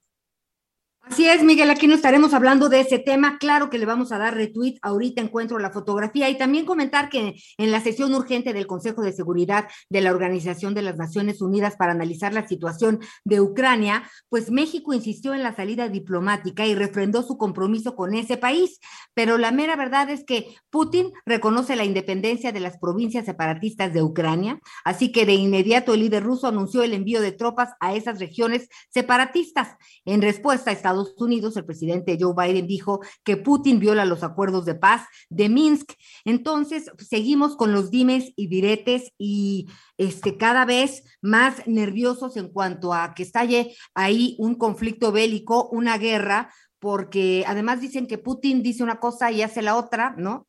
Así 1.06 1.28
es, 1.28 1.42
Miguel, 1.42 1.70
aquí 1.70 1.86
no 1.86 1.94
estaremos 1.94 2.32
hablando 2.32 2.70
de 2.70 2.80
ese 2.80 2.98
tema. 2.98 3.36
Claro 3.38 3.68
que 3.68 3.78
le 3.78 3.84
vamos 3.84 4.10
a 4.10 4.16
dar 4.16 4.34
retweet. 4.34 4.78
Ahorita 4.80 5.20
encuentro 5.20 5.58
la 5.58 5.70
fotografía 5.70 6.30
y 6.30 6.38
también 6.38 6.64
comentar 6.64 7.10
que 7.10 7.34
en 7.58 7.70
la 7.70 7.82
sesión 7.82 8.14
urgente 8.14 8.54
del 8.54 8.66
Consejo 8.66 9.02
de 9.02 9.12
Seguridad 9.12 9.68
de 9.90 10.00
la 10.00 10.12
Organización 10.12 10.72
de 10.72 10.80
las 10.80 10.96
Naciones 10.96 11.42
Unidas 11.42 11.76
para 11.76 11.92
analizar 11.92 12.32
la 12.32 12.48
situación 12.48 13.00
de 13.22 13.42
Ucrania, 13.42 14.10
pues 14.30 14.50
México 14.50 14.94
insistió 14.94 15.34
en 15.34 15.42
la 15.42 15.54
salida 15.54 15.90
diplomática 15.90 16.66
y 16.66 16.74
refrendó 16.74 17.22
su 17.22 17.36
compromiso 17.36 17.94
con 17.96 18.14
ese 18.14 18.38
país. 18.38 18.80
Pero 19.12 19.36
la 19.36 19.52
mera 19.52 19.76
verdad 19.76 20.08
es 20.08 20.24
que 20.24 20.56
Putin 20.70 21.12
reconoce 21.26 21.76
la 21.76 21.84
independencia 21.84 22.50
de 22.50 22.60
las 22.60 22.78
provincias 22.78 23.26
separatistas 23.26 23.92
de 23.92 24.02
Ucrania, 24.02 24.58
así 24.86 25.12
que 25.12 25.26
de 25.26 25.34
inmediato 25.34 25.92
el 25.92 26.00
líder 26.00 26.24
ruso 26.24 26.46
anunció 26.46 26.82
el 26.82 26.94
envío 26.94 27.20
de 27.20 27.32
tropas 27.32 27.74
a 27.78 27.94
esas 27.94 28.20
regiones 28.20 28.68
separatistas. 28.88 29.76
En 30.06 30.22
respuesta, 30.22 30.72
Estados 30.72 30.93
Estados 31.02 31.20
Unidos, 31.20 31.56
el 31.56 31.64
presidente 31.64 32.16
Joe 32.20 32.34
Biden 32.36 32.66
dijo 32.66 33.00
que 33.24 33.36
Putin 33.36 33.78
viola 33.78 34.04
los 34.04 34.22
acuerdos 34.22 34.64
de 34.64 34.74
paz 34.74 35.06
de 35.28 35.48
Minsk. 35.48 35.92
Entonces, 36.24 36.90
seguimos 36.98 37.56
con 37.56 37.72
los 37.72 37.90
dimes 37.90 38.32
y 38.36 38.46
diretes 38.46 39.12
y 39.18 39.68
este, 39.98 40.36
cada 40.36 40.64
vez 40.64 41.04
más 41.20 41.66
nerviosos 41.66 42.36
en 42.36 42.48
cuanto 42.48 42.92
a 42.94 43.14
que 43.14 43.22
estalle 43.22 43.74
ahí 43.94 44.36
un 44.38 44.54
conflicto 44.54 45.12
bélico, 45.12 45.68
una 45.70 45.98
guerra, 45.98 46.52
porque 46.78 47.44
además 47.46 47.80
dicen 47.80 48.06
que 48.06 48.18
Putin 48.18 48.62
dice 48.62 48.82
una 48.82 49.00
cosa 49.00 49.32
y 49.32 49.42
hace 49.42 49.62
la 49.62 49.76
otra, 49.76 50.14
¿no? 50.18 50.46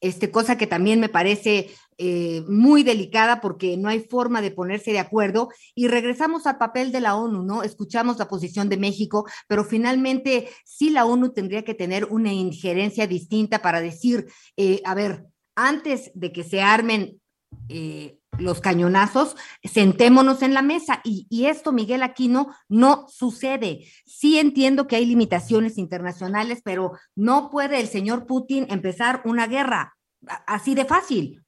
Este, 0.00 0.32
cosa 0.32 0.58
que 0.58 0.66
también 0.66 0.98
me 0.98 1.08
parece 1.08 1.70
eh, 2.04 2.42
muy 2.48 2.82
delicada 2.82 3.40
porque 3.40 3.76
no 3.76 3.88
hay 3.88 4.00
forma 4.00 4.42
de 4.42 4.50
ponerse 4.50 4.90
de 4.90 4.98
acuerdo. 4.98 5.50
Y 5.76 5.86
regresamos 5.86 6.48
al 6.48 6.58
papel 6.58 6.90
de 6.90 7.00
la 7.00 7.14
ONU, 7.14 7.44
¿no? 7.44 7.62
Escuchamos 7.62 8.18
la 8.18 8.26
posición 8.26 8.68
de 8.68 8.76
México, 8.76 9.24
pero 9.46 9.62
finalmente 9.62 10.48
sí 10.64 10.90
la 10.90 11.04
ONU 11.04 11.32
tendría 11.32 11.62
que 11.62 11.74
tener 11.74 12.06
una 12.06 12.32
injerencia 12.32 13.06
distinta 13.06 13.62
para 13.62 13.80
decir, 13.80 14.26
eh, 14.56 14.82
a 14.84 14.96
ver, 14.96 15.26
antes 15.54 16.10
de 16.14 16.32
que 16.32 16.42
se 16.42 16.60
armen 16.60 17.20
eh, 17.68 18.18
los 18.36 18.60
cañonazos, 18.60 19.36
sentémonos 19.62 20.42
en 20.42 20.54
la 20.54 20.62
mesa. 20.62 21.02
Y, 21.04 21.28
y, 21.30 21.44
esto, 21.44 21.70
Miguel 21.70 22.02
Aquino, 22.02 22.48
no 22.68 23.06
sucede. 23.08 23.86
Sí 24.06 24.40
entiendo 24.40 24.88
que 24.88 24.96
hay 24.96 25.06
limitaciones 25.06 25.78
internacionales, 25.78 26.62
pero 26.64 26.98
no 27.14 27.48
puede 27.48 27.78
el 27.78 27.86
señor 27.86 28.26
Putin 28.26 28.66
empezar 28.70 29.22
una 29.24 29.46
guerra 29.46 29.96
así 30.48 30.74
de 30.74 30.84
fácil. 30.84 31.42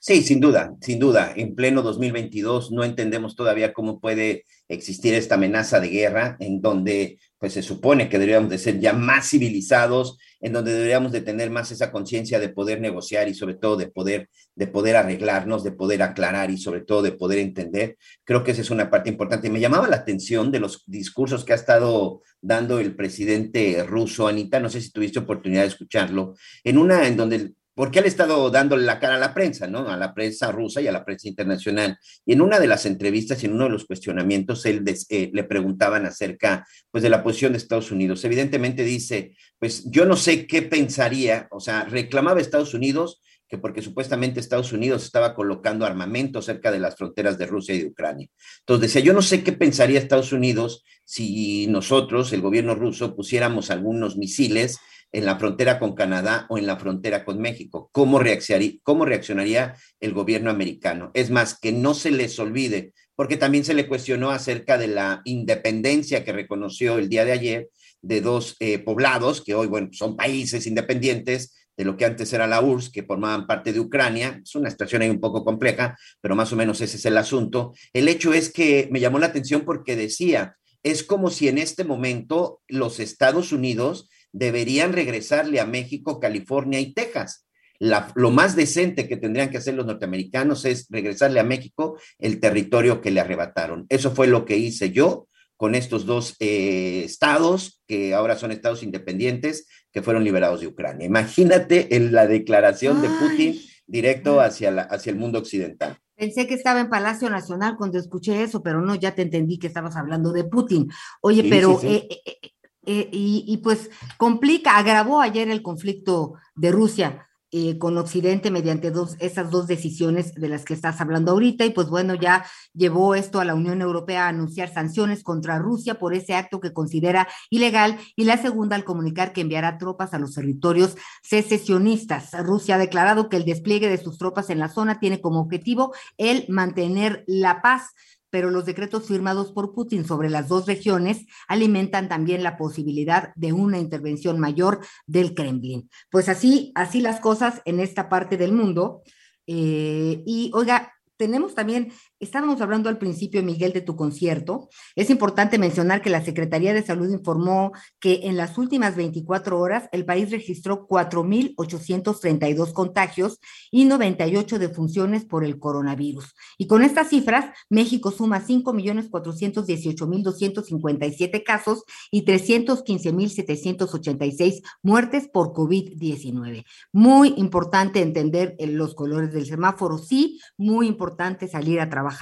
Sí, 0.00 0.22
sin 0.22 0.38
duda, 0.38 0.76
sin 0.82 0.98
duda. 0.98 1.32
En 1.34 1.54
pleno 1.54 1.80
2022 1.80 2.72
no 2.72 2.84
entendemos 2.84 3.36
todavía 3.36 3.72
cómo 3.72 4.00
puede 4.00 4.44
existir 4.68 5.14
esta 5.14 5.36
amenaza 5.36 5.80
de 5.80 5.88
guerra 5.88 6.36
en 6.40 6.60
donde 6.60 7.18
pues 7.38 7.54
se 7.54 7.62
supone 7.62 8.08
que 8.08 8.18
deberíamos 8.18 8.50
de 8.50 8.58
ser 8.58 8.80
ya 8.80 8.92
más 8.92 9.30
civilizados, 9.30 10.18
en 10.40 10.52
donde 10.52 10.72
deberíamos 10.74 11.10
de 11.12 11.22
tener 11.22 11.50
más 11.50 11.70
esa 11.70 11.90
conciencia 11.90 12.38
de 12.38 12.50
poder 12.50 12.80
negociar 12.80 13.28
y 13.28 13.34
sobre 13.34 13.54
todo 13.54 13.76
de 13.76 13.88
poder 13.88 14.28
de 14.56 14.66
poder 14.66 14.96
arreglarnos, 14.96 15.64
de 15.64 15.72
poder 15.72 16.02
aclarar 16.02 16.50
y 16.50 16.58
sobre 16.58 16.82
todo 16.82 17.02
de 17.02 17.12
poder 17.12 17.38
entender. 17.38 17.96
Creo 18.24 18.44
que 18.44 18.52
esa 18.52 18.60
es 18.60 18.70
una 18.70 18.90
parte 18.90 19.10
importante. 19.10 19.50
Me 19.50 19.60
llamaba 19.60 19.88
la 19.88 19.96
atención 19.96 20.52
de 20.52 20.60
los 20.60 20.84
discursos 20.86 21.44
que 21.44 21.52
ha 21.52 21.56
estado 21.56 22.22
dando 22.40 22.78
el 22.78 22.94
presidente 22.94 23.82
ruso, 23.84 24.28
Anita, 24.28 24.60
no 24.60 24.68
sé 24.68 24.80
si 24.80 24.90
tuviste 24.90 25.18
oportunidad 25.18 25.62
de 25.62 25.68
escucharlo, 25.68 26.34
en 26.62 26.78
una 26.78 27.06
en 27.08 27.16
donde 27.16 27.54
porque 27.74 27.98
él 27.98 28.04
ha 28.04 28.08
estado 28.08 28.50
dándole 28.50 28.84
la 28.84 29.00
cara 29.00 29.16
a 29.16 29.18
la 29.18 29.34
prensa, 29.34 29.66
¿no? 29.66 29.88
A 29.88 29.96
la 29.96 30.14
prensa 30.14 30.52
rusa 30.52 30.80
y 30.80 30.86
a 30.86 30.92
la 30.92 31.04
prensa 31.04 31.28
internacional. 31.28 31.98
Y 32.24 32.32
en 32.32 32.40
una 32.40 32.60
de 32.60 32.68
las 32.68 32.86
entrevistas 32.86 33.42
y 33.42 33.46
en 33.46 33.54
uno 33.54 33.64
de 33.64 33.70
los 33.70 33.84
cuestionamientos, 33.84 34.64
él 34.66 34.84
eh, 34.86 35.30
le 35.32 35.44
preguntaban 35.44 36.06
acerca, 36.06 36.66
pues, 36.90 37.02
de 37.02 37.10
la 37.10 37.22
posición 37.22 37.52
de 37.52 37.58
Estados 37.58 37.90
Unidos. 37.90 38.24
Evidentemente 38.24 38.84
dice, 38.84 39.36
pues, 39.58 39.84
yo 39.90 40.04
no 40.04 40.16
sé 40.16 40.46
qué 40.46 40.62
pensaría, 40.62 41.48
o 41.50 41.60
sea, 41.60 41.84
reclamaba 41.84 42.40
Estados 42.40 42.74
Unidos 42.74 43.20
que 43.48 43.58
porque 43.58 43.82
supuestamente 43.82 44.40
Estados 44.40 44.72
Unidos 44.72 45.04
estaba 45.04 45.34
colocando 45.34 45.84
armamento 45.84 46.40
cerca 46.40 46.72
de 46.72 46.78
las 46.78 46.96
fronteras 46.96 47.36
de 47.36 47.46
Rusia 47.46 47.74
y 47.74 47.80
de 47.80 47.86
Ucrania. 47.86 48.28
Entonces 48.60 48.92
decía, 48.92 49.06
yo 49.06 49.12
no 49.12 49.20
sé 49.20 49.44
qué 49.44 49.52
pensaría 49.52 49.98
Estados 49.98 50.32
Unidos 50.32 50.82
si 51.04 51.66
nosotros, 51.66 52.32
el 52.32 52.40
gobierno 52.40 52.74
ruso, 52.74 53.14
pusiéramos 53.14 53.70
algunos 53.70 54.16
misiles 54.16 54.78
en 55.14 55.24
la 55.24 55.38
frontera 55.38 55.78
con 55.78 55.94
Canadá 55.94 56.44
o 56.48 56.58
en 56.58 56.66
la 56.66 56.76
frontera 56.76 57.24
con 57.24 57.40
México. 57.40 57.88
¿Cómo 57.92 58.18
reaccionaría, 58.18 59.76
el 60.00 60.12
gobierno 60.12 60.50
americano? 60.50 61.12
Es 61.14 61.30
más, 61.30 61.56
que 61.56 61.70
no 61.70 61.94
se 61.94 62.10
les 62.10 62.36
olvide, 62.40 62.92
porque 63.14 63.36
también 63.36 63.64
se 63.64 63.74
le 63.74 63.86
cuestionó 63.86 64.32
acerca 64.32 64.76
de 64.76 64.88
la 64.88 65.22
independencia 65.24 66.24
que 66.24 66.32
reconoció 66.32 66.98
el 66.98 67.08
día 67.08 67.24
de 67.24 67.30
ayer 67.30 67.68
de 68.02 68.20
dos 68.20 68.56
eh, 68.58 68.80
poblados 68.80 69.40
que 69.40 69.54
hoy, 69.54 69.68
bueno, 69.68 69.88
son 69.92 70.16
países 70.16 70.66
independientes 70.66 71.54
de 71.76 71.84
lo 71.84 71.96
que 71.96 72.06
antes 72.06 72.32
era 72.32 72.48
la 72.48 72.60
URSS, 72.60 72.90
que 72.90 73.04
formaban 73.04 73.46
parte 73.46 73.72
de 73.72 73.78
Ucrania. 73.78 74.40
Es 74.42 74.56
una 74.56 74.68
situación 74.68 75.02
ahí 75.02 75.10
un 75.10 75.20
poco 75.20 75.44
compleja, 75.44 75.96
pero 76.20 76.34
más 76.34 76.52
o 76.52 76.56
menos 76.56 76.80
ese 76.80 76.96
es 76.96 77.04
el 77.06 77.16
asunto. 77.16 77.72
El 77.92 78.08
hecho 78.08 78.34
es 78.34 78.52
que 78.52 78.88
me 78.90 78.98
llamó 78.98 79.20
la 79.20 79.26
atención 79.26 79.64
porque 79.64 79.94
decía, 79.94 80.56
es 80.82 81.04
como 81.04 81.30
si 81.30 81.46
en 81.46 81.58
este 81.58 81.84
momento 81.84 82.60
los 82.66 82.98
Estados 82.98 83.52
Unidos 83.52 84.08
deberían 84.34 84.92
regresarle 84.92 85.60
a 85.60 85.66
México, 85.66 86.18
California 86.20 86.80
y 86.80 86.92
Texas. 86.92 87.46
La, 87.78 88.12
lo 88.16 88.30
más 88.30 88.56
decente 88.56 89.08
que 89.08 89.16
tendrían 89.16 89.50
que 89.50 89.58
hacer 89.58 89.74
los 89.74 89.86
norteamericanos 89.86 90.64
es 90.64 90.86
regresarle 90.90 91.40
a 91.40 91.44
México 91.44 91.98
el 92.18 92.40
territorio 92.40 93.00
que 93.00 93.10
le 93.10 93.20
arrebataron. 93.20 93.86
Eso 93.88 94.10
fue 94.10 94.26
lo 94.26 94.44
que 94.44 94.56
hice 94.56 94.90
yo 94.90 95.28
con 95.56 95.76
estos 95.76 96.04
dos 96.04 96.36
eh, 96.40 97.02
estados, 97.04 97.82
que 97.86 98.12
ahora 98.12 98.36
son 98.36 98.50
estados 98.50 98.82
independientes, 98.82 99.68
que 99.92 100.02
fueron 100.02 100.24
liberados 100.24 100.60
de 100.60 100.66
Ucrania. 100.66 101.06
Imagínate 101.06 101.94
en 101.94 102.12
la 102.12 102.26
declaración 102.26 103.00
de 103.00 103.08
Putin 103.08 103.60
directo 103.86 104.40
hacia, 104.40 104.72
la, 104.72 104.82
hacia 104.82 105.10
el 105.10 105.16
mundo 105.16 105.38
occidental. 105.38 105.96
Pensé 106.16 106.46
que 106.46 106.54
estaba 106.54 106.80
en 106.80 106.88
Palacio 106.88 107.30
Nacional 107.30 107.76
cuando 107.76 107.98
escuché 107.98 108.42
eso, 108.42 108.62
pero 108.62 108.80
no, 108.80 108.94
ya 108.94 109.14
te 109.14 109.22
entendí 109.22 109.58
que 109.58 109.68
estabas 109.68 109.96
hablando 109.96 110.32
de 110.32 110.44
Putin. 110.44 110.88
Oye, 111.20 111.42
sí, 111.42 111.50
pero 111.50 111.78
sí, 111.78 111.86
sí. 111.88 111.94
Eh, 111.94 112.22
eh, 112.24 112.50
eh, 112.86 113.08
y, 113.12 113.44
y, 113.46 113.58
pues 113.58 113.90
complica, 114.16 114.76
agravó 114.76 115.20
ayer 115.20 115.48
el 115.48 115.62
conflicto 115.62 116.34
de 116.54 116.72
Rusia 116.72 117.28
eh, 117.56 117.78
con 117.78 117.96
Occidente 117.98 118.50
mediante 118.50 118.90
dos, 118.90 119.14
esas 119.20 119.48
dos 119.52 119.68
decisiones 119.68 120.34
de 120.34 120.48
las 120.48 120.64
que 120.64 120.74
estás 120.74 121.00
hablando 121.00 121.30
ahorita. 121.30 121.64
Y 121.64 121.70
pues 121.70 121.88
bueno, 121.88 122.16
ya 122.16 122.44
llevó 122.72 123.14
esto 123.14 123.38
a 123.38 123.44
la 123.44 123.54
Unión 123.54 123.80
Europea 123.80 124.24
a 124.24 124.30
anunciar 124.30 124.74
sanciones 124.74 125.22
contra 125.22 125.60
Rusia 125.60 125.94
por 126.00 126.14
ese 126.14 126.34
acto 126.34 126.58
que 126.58 126.72
considera 126.72 127.28
ilegal. 127.50 127.96
Y 128.16 128.24
la 128.24 128.38
segunda 128.38 128.74
al 128.74 128.82
comunicar 128.82 129.32
que 129.32 129.42
enviará 129.42 129.78
tropas 129.78 130.14
a 130.14 130.18
los 130.18 130.34
territorios 130.34 130.96
secesionistas. 131.22 132.32
Rusia 132.44 132.74
ha 132.74 132.78
declarado 132.78 133.28
que 133.28 133.36
el 133.36 133.44
despliegue 133.44 133.88
de 133.88 134.02
sus 134.02 134.18
tropas 134.18 134.50
en 134.50 134.58
la 134.58 134.68
zona 134.68 134.98
tiene 134.98 135.20
como 135.20 135.38
objetivo 135.38 135.94
el 136.18 136.46
mantener 136.48 137.22
la 137.28 137.62
paz 137.62 137.94
pero 138.34 138.50
los 138.50 138.64
decretos 138.64 139.06
firmados 139.06 139.52
por 139.52 139.72
Putin 139.72 140.04
sobre 140.04 140.28
las 140.28 140.48
dos 140.48 140.66
regiones 140.66 141.24
alimentan 141.46 142.08
también 142.08 142.42
la 142.42 142.56
posibilidad 142.56 143.32
de 143.36 143.52
una 143.52 143.78
intervención 143.78 144.40
mayor 144.40 144.80
del 145.06 145.36
Kremlin. 145.36 145.88
Pues 146.10 146.28
así, 146.28 146.72
así 146.74 147.00
las 147.00 147.20
cosas 147.20 147.62
en 147.64 147.78
esta 147.78 148.08
parte 148.08 148.36
del 148.36 148.50
mundo. 148.50 149.02
Eh, 149.46 150.24
y 150.26 150.50
oiga, 150.52 150.92
tenemos 151.16 151.54
también, 151.54 151.92
estábamos 152.24 152.60
hablando 152.60 152.88
al 152.88 152.98
principio, 152.98 153.40
Miguel, 153.42 153.72
de 153.72 153.82
tu 153.82 153.96
concierto. 153.96 154.68
Es 154.96 155.10
importante 155.10 155.58
mencionar 155.58 156.02
que 156.02 156.10
la 156.10 156.24
Secretaría 156.24 156.74
de 156.74 156.82
Salud 156.82 157.08
informó 157.10 157.70
que 158.00 158.22
en 158.24 158.36
las 158.36 158.58
últimas 158.58 158.96
24 158.96 159.60
horas 159.60 159.88
el 159.92 160.04
país 160.04 160.30
registró 160.30 160.88
4.832 160.88 162.72
contagios 162.72 163.38
y 163.70 163.84
98 163.84 164.58
defunciones 164.58 165.24
por 165.24 165.44
el 165.44 165.58
coronavirus. 165.58 166.34
Y 166.58 166.66
con 166.66 166.82
estas 166.82 167.10
cifras, 167.10 167.54
México 167.68 168.10
suma 168.10 168.44
5.418.257 168.44 171.44
casos 171.44 171.84
y 172.10 172.24
315.786 172.24 174.62
muertes 174.82 175.28
por 175.28 175.52
COVID-19. 175.52 176.64
Muy 176.92 177.34
importante 177.36 178.00
entender 178.00 178.56
los 178.58 178.94
colores 178.94 179.32
del 179.32 179.44
semáforo, 179.46 179.98
sí, 179.98 180.40
muy 180.56 180.86
importante 180.86 181.48
salir 181.48 181.80
a 181.80 181.90
trabajar 181.90 182.13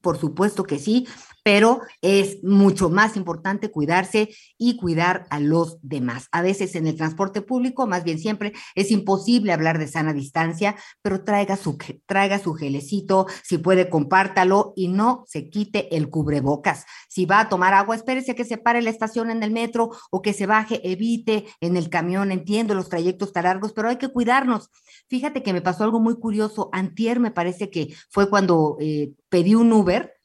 por 0.00 0.18
supuesto 0.18 0.64
que 0.64 0.78
sí, 0.78 1.06
pero 1.42 1.80
es 2.02 2.42
mucho 2.42 2.90
más 2.90 3.16
importante 3.16 3.70
cuidarse 3.70 4.30
y 4.58 4.76
cuidar 4.76 5.26
a 5.30 5.40
los 5.40 5.78
demás. 5.82 6.28
A 6.32 6.42
veces 6.42 6.74
en 6.74 6.86
el 6.86 6.96
transporte 6.96 7.42
público, 7.42 7.86
más 7.86 8.04
bien 8.04 8.18
siempre, 8.18 8.52
es 8.74 8.90
imposible 8.90 9.52
hablar 9.52 9.78
de 9.78 9.88
sana 9.88 10.12
distancia, 10.12 10.76
pero 11.02 11.24
traiga 11.24 11.56
su, 11.56 11.78
traiga 12.06 12.38
su 12.38 12.54
gelecito, 12.54 13.26
si 13.42 13.58
puede, 13.58 13.88
compártalo 13.88 14.72
y 14.76 14.88
no 14.88 15.24
se 15.26 15.48
quite 15.48 15.94
el 15.96 16.10
cubrebocas. 16.10 16.84
Si 17.08 17.26
va 17.26 17.40
a 17.40 17.48
tomar 17.48 17.74
agua, 17.74 17.96
espérese 17.96 18.34
que 18.34 18.44
se 18.44 18.58
pare 18.58 18.82
la 18.82 18.90
estación 18.90 19.30
en 19.30 19.42
el 19.42 19.50
metro 19.50 19.90
o 20.10 20.22
que 20.22 20.32
se 20.32 20.46
baje, 20.46 20.80
evite 20.90 21.46
en 21.60 21.76
el 21.76 21.88
camión. 21.88 22.32
Entiendo 22.32 22.74
los 22.74 22.88
trayectos 22.88 23.32
tan 23.32 23.44
largos, 23.44 23.72
pero 23.72 23.88
hay 23.88 23.96
que 23.96 24.08
cuidarnos. 24.08 24.70
Fíjate 25.08 25.42
que 25.42 25.52
me 25.52 25.62
pasó 25.62 25.84
algo 25.84 26.00
muy 26.00 26.18
curioso. 26.18 26.68
Antier 26.72 27.20
me 27.20 27.30
parece 27.30 27.70
que 27.70 27.94
fue 28.10 28.28
cuando 28.28 28.76
eh, 28.80 29.12
pedí 29.28 29.54
un 29.54 29.72
Uber 29.72 30.19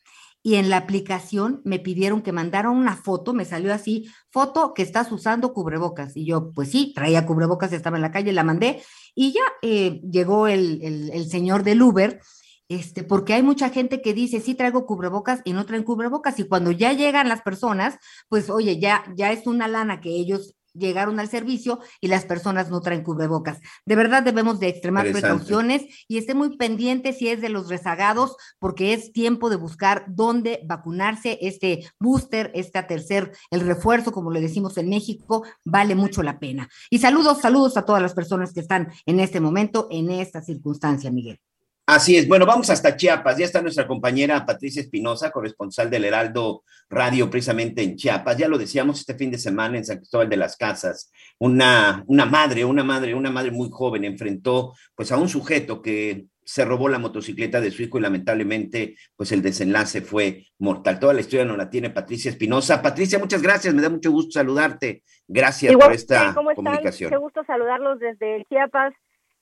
y 0.45 0.57
en 0.57 0.69
la 0.69 0.77
aplicación 0.77 1.59
me 1.63 1.79
pidieron 1.79 2.21
que 2.21 2.31
mandara 2.31 2.69
una 2.69 2.95
foto, 2.95 3.33
me 3.33 3.45
salió 3.45 3.73
así, 3.73 4.11
foto 4.29 4.75
que 4.75 4.83
estás 4.83 5.11
usando 5.11 5.53
cubrebocas. 5.53 6.15
Y 6.15 6.23
yo, 6.23 6.51
pues 6.51 6.69
sí, 6.69 6.93
traía 6.93 7.25
cubrebocas, 7.25 7.73
estaba 7.73 7.97
en 7.97 8.03
la 8.03 8.11
calle, 8.11 8.31
la 8.31 8.43
mandé 8.43 8.83
y 9.15 9.31
ya 9.31 9.41
eh, 9.63 10.01
llegó 10.07 10.47
el, 10.47 10.83
el, 10.83 11.09
el, 11.09 11.27
señor 11.31 11.63
del 11.63 11.81
Uber, 11.81 12.21
este, 12.69 13.03
porque 13.03 13.33
hay 13.33 13.41
mucha 13.41 13.71
gente 13.71 14.03
que 14.03 14.13
dice, 14.13 14.39
sí 14.39 14.53
traigo 14.53 14.85
cubrebocas 14.85 15.41
y 15.45 15.53
no 15.53 15.65
traen 15.65 15.83
cubrebocas. 15.83 16.37
Y 16.37 16.47
cuando 16.47 16.69
ya 16.69 16.93
llegan 16.93 17.27
las 17.27 17.41
personas, 17.41 17.97
pues 18.29 18.51
oye, 18.51 18.79
ya, 18.79 19.03
ya 19.15 19.31
es 19.31 19.47
una 19.47 19.67
lana 19.67 19.99
que 19.99 20.09
ellos 20.09 20.54
llegaron 20.77 21.19
al 21.19 21.29
servicio 21.29 21.79
y 22.01 22.07
las 22.07 22.25
personas 22.25 22.69
no 22.69 22.81
traen 22.81 23.03
cubrebocas. 23.03 23.59
De 23.85 23.95
verdad 23.95 24.23
debemos 24.23 24.59
de 24.59 24.67
extremar 24.67 25.11
precauciones 25.11 25.83
y 26.07 26.17
esté 26.17 26.33
muy 26.33 26.57
pendiente 26.57 27.13
si 27.13 27.29
es 27.29 27.41
de 27.41 27.49
los 27.49 27.69
rezagados, 27.69 28.35
porque 28.59 28.93
es 28.93 29.11
tiempo 29.11 29.49
de 29.49 29.55
buscar 29.55 30.05
dónde 30.07 30.61
vacunarse. 30.65 31.39
Este 31.41 31.85
booster, 31.99 32.51
este 32.53 32.81
tercer, 32.83 33.31
el 33.51 33.61
refuerzo, 33.61 34.11
como 34.11 34.31
le 34.31 34.41
decimos 34.41 34.77
en 34.77 34.89
México, 34.89 35.43
vale 35.63 35.95
mucho 35.95 36.23
la 36.23 36.39
pena. 36.39 36.69
Y 36.89 36.99
saludos, 36.99 37.41
saludos 37.41 37.77
a 37.77 37.85
todas 37.85 38.01
las 38.01 38.13
personas 38.13 38.53
que 38.53 38.59
están 38.59 38.91
en 39.05 39.19
este 39.19 39.39
momento, 39.39 39.87
en 39.91 40.09
esta 40.11 40.41
circunstancia, 40.41 41.11
Miguel. 41.11 41.39
Así 41.87 42.17
es. 42.17 42.27
Bueno, 42.27 42.47
vamos 42.47 42.69
hasta 42.71 42.97
Chiapas. 42.97 43.37
Ya 43.37 43.45
está 43.45 43.61
nuestra 43.61 43.85
compañera 43.85 44.43
Patricia 44.43 44.81
Espinosa, 44.81 45.29
corresponsal 45.29 45.89
del 45.89 46.05
Heraldo 46.05 46.63
Radio, 46.89 47.29
precisamente 47.29 47.83
en 47.83 47.95
Chiapas. 47.95 48.37
Ya 48.37 48.47
lo 48.47 48.57
decíamos 48.57 48.99
este 48.99 49.13
fin 49.13 49.29
de 49.29 49.37
semana 49.37 49.77
en 49.77 49.85
San 49.85 49.97
Cristóbal 49.97 50.27
de 50.27 50.37
las 50.37 50.57
Casas. 50.57 51.11
Una, 51.37 52.03
una 52.07 52.25
madre, 52.25 52.65
una 52.65 52.83
madre, 52.83 53.13
una 53.13 53.29
madre 53.29 53.51
muy 53.51 53.69
joven 53.71 54.03
enfrentó 54.03 54.73
pues 54.95 55.11
a 55.11 55.17
un 55.17 55.29
sujeto 55.29 55.81
que 55.81 56.25
se 56.43 56.65
robó 56.65 56.89
la 56.89 56.99
motocicleta 56.99 57.59
de 57.59 57.71
su 57.71 57.83
hijo 57.83 57.97
y 57.97 58.01
lamentablemente 58.01 58.95
pues 59.15 59.31
el 59.31 59.43
desenlace 59.43 60.01
fue 60.01 60.45
mortal. 60.57 60.99
Toda 60.99 61.13
la 61.13 61.21
historia 61.21 61.45
nos 61.45 61.57
la 61.57 61.69
tiene 61.69 61.91
Patricia 61.91 62.31
Espinosa. 62.31 62.81
Patricia, 62.81 63.19
muchas 63.19 63.43
gracias. 63.43 63.73
Me 63.75 63.81
da 63.83 63.89
mucho 63.89 64.11
gusto 64.11 64.31
saludarte. 64.31 65.03
Gracias 65.27 65.71
Igual, 65.71 65.89
por 65.89 65.95
esta 65.95 66.33
¿cómo 66.33 66.49
están? 66.49 66.65
comunicación. 66.65 67.11
Qué 67.11 67.17
gusto 67.17 67.43
saludarlos 67.45 67.99
desde 67.99 68.43
Chiapas. 68.49 68.93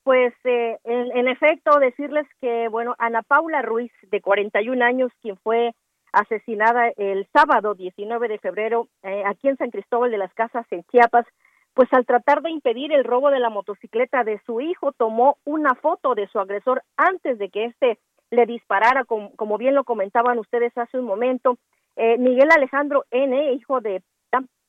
Pues 0.04 0.34
eh, 0.44 0.78
en, 0.84 1.28
efecto, 1.28 1.80
decirles 1.80 2.28
que, 2.42 2.68
bueno, 2.68 2.94
Ana 3.00 3.22
Paula 3.22 3.62
Ruiz, 3.62 3.92
de 4.12 4.22
41 4.22 4.84
años, 4.84 5.12
quien 5.22 5.38
fue 5.38 5.74
asesinada 6.12 6.90
el 6.98 7.26
sábado 7.34 7.74
19 7.74 8.28
de 8.28 8.38
febrero 8.38 8.88
eh, 9.02 9.24
aquí 9.26 9.48
en 9.48 9.58
San 9.58 9.72
Cristóbal 9.72 10.12
de 10.12 10.18
las 10.18 10.34
Casas, 10.34 10.66
en 10.72 10.84
Chiapas, 10.92 11.26
pues 11.74 11.92
al 11.94 12.06
tratar 12.06 12.42
de 12.42 12.52
impedir 12.52 12.92
el 12.92 13.04
robo 13.04 13.32
de 13.32 13.40
la 13.40 13.50
motocicleta 13.50 14.24
de 14.24 14.40
su 14.46 14.62
hijo, 14.62 14.92
tomó 14.92 15.38
una 15.46 15.74
foto 15.74 16.16
de 16.16 16.28
su 16.28 16.40
agresor 16.40 16.84
antes 16.98 17.40
de 17.40 17.50
que 17.50 17.66
éste 17.66 17.98
le 18.30 18.46
disparara, 18.46 19.06
como, 19.06 19.34
como 19.36 19.58
bien 19.58 19.74
lo 19.74 19.86
comentaban 19.86 20.38
ustedes 20.38 20.78
hace 20.78 21.00
un 21.00 21.06
momento. 21.06 21.58
Eh, 21.96 22.18
Miguel 22.18 22.50
Alejandro 22.52 23.06
N., 23.12 23.54
hijo 23.54 23.80
de 23.80 24.04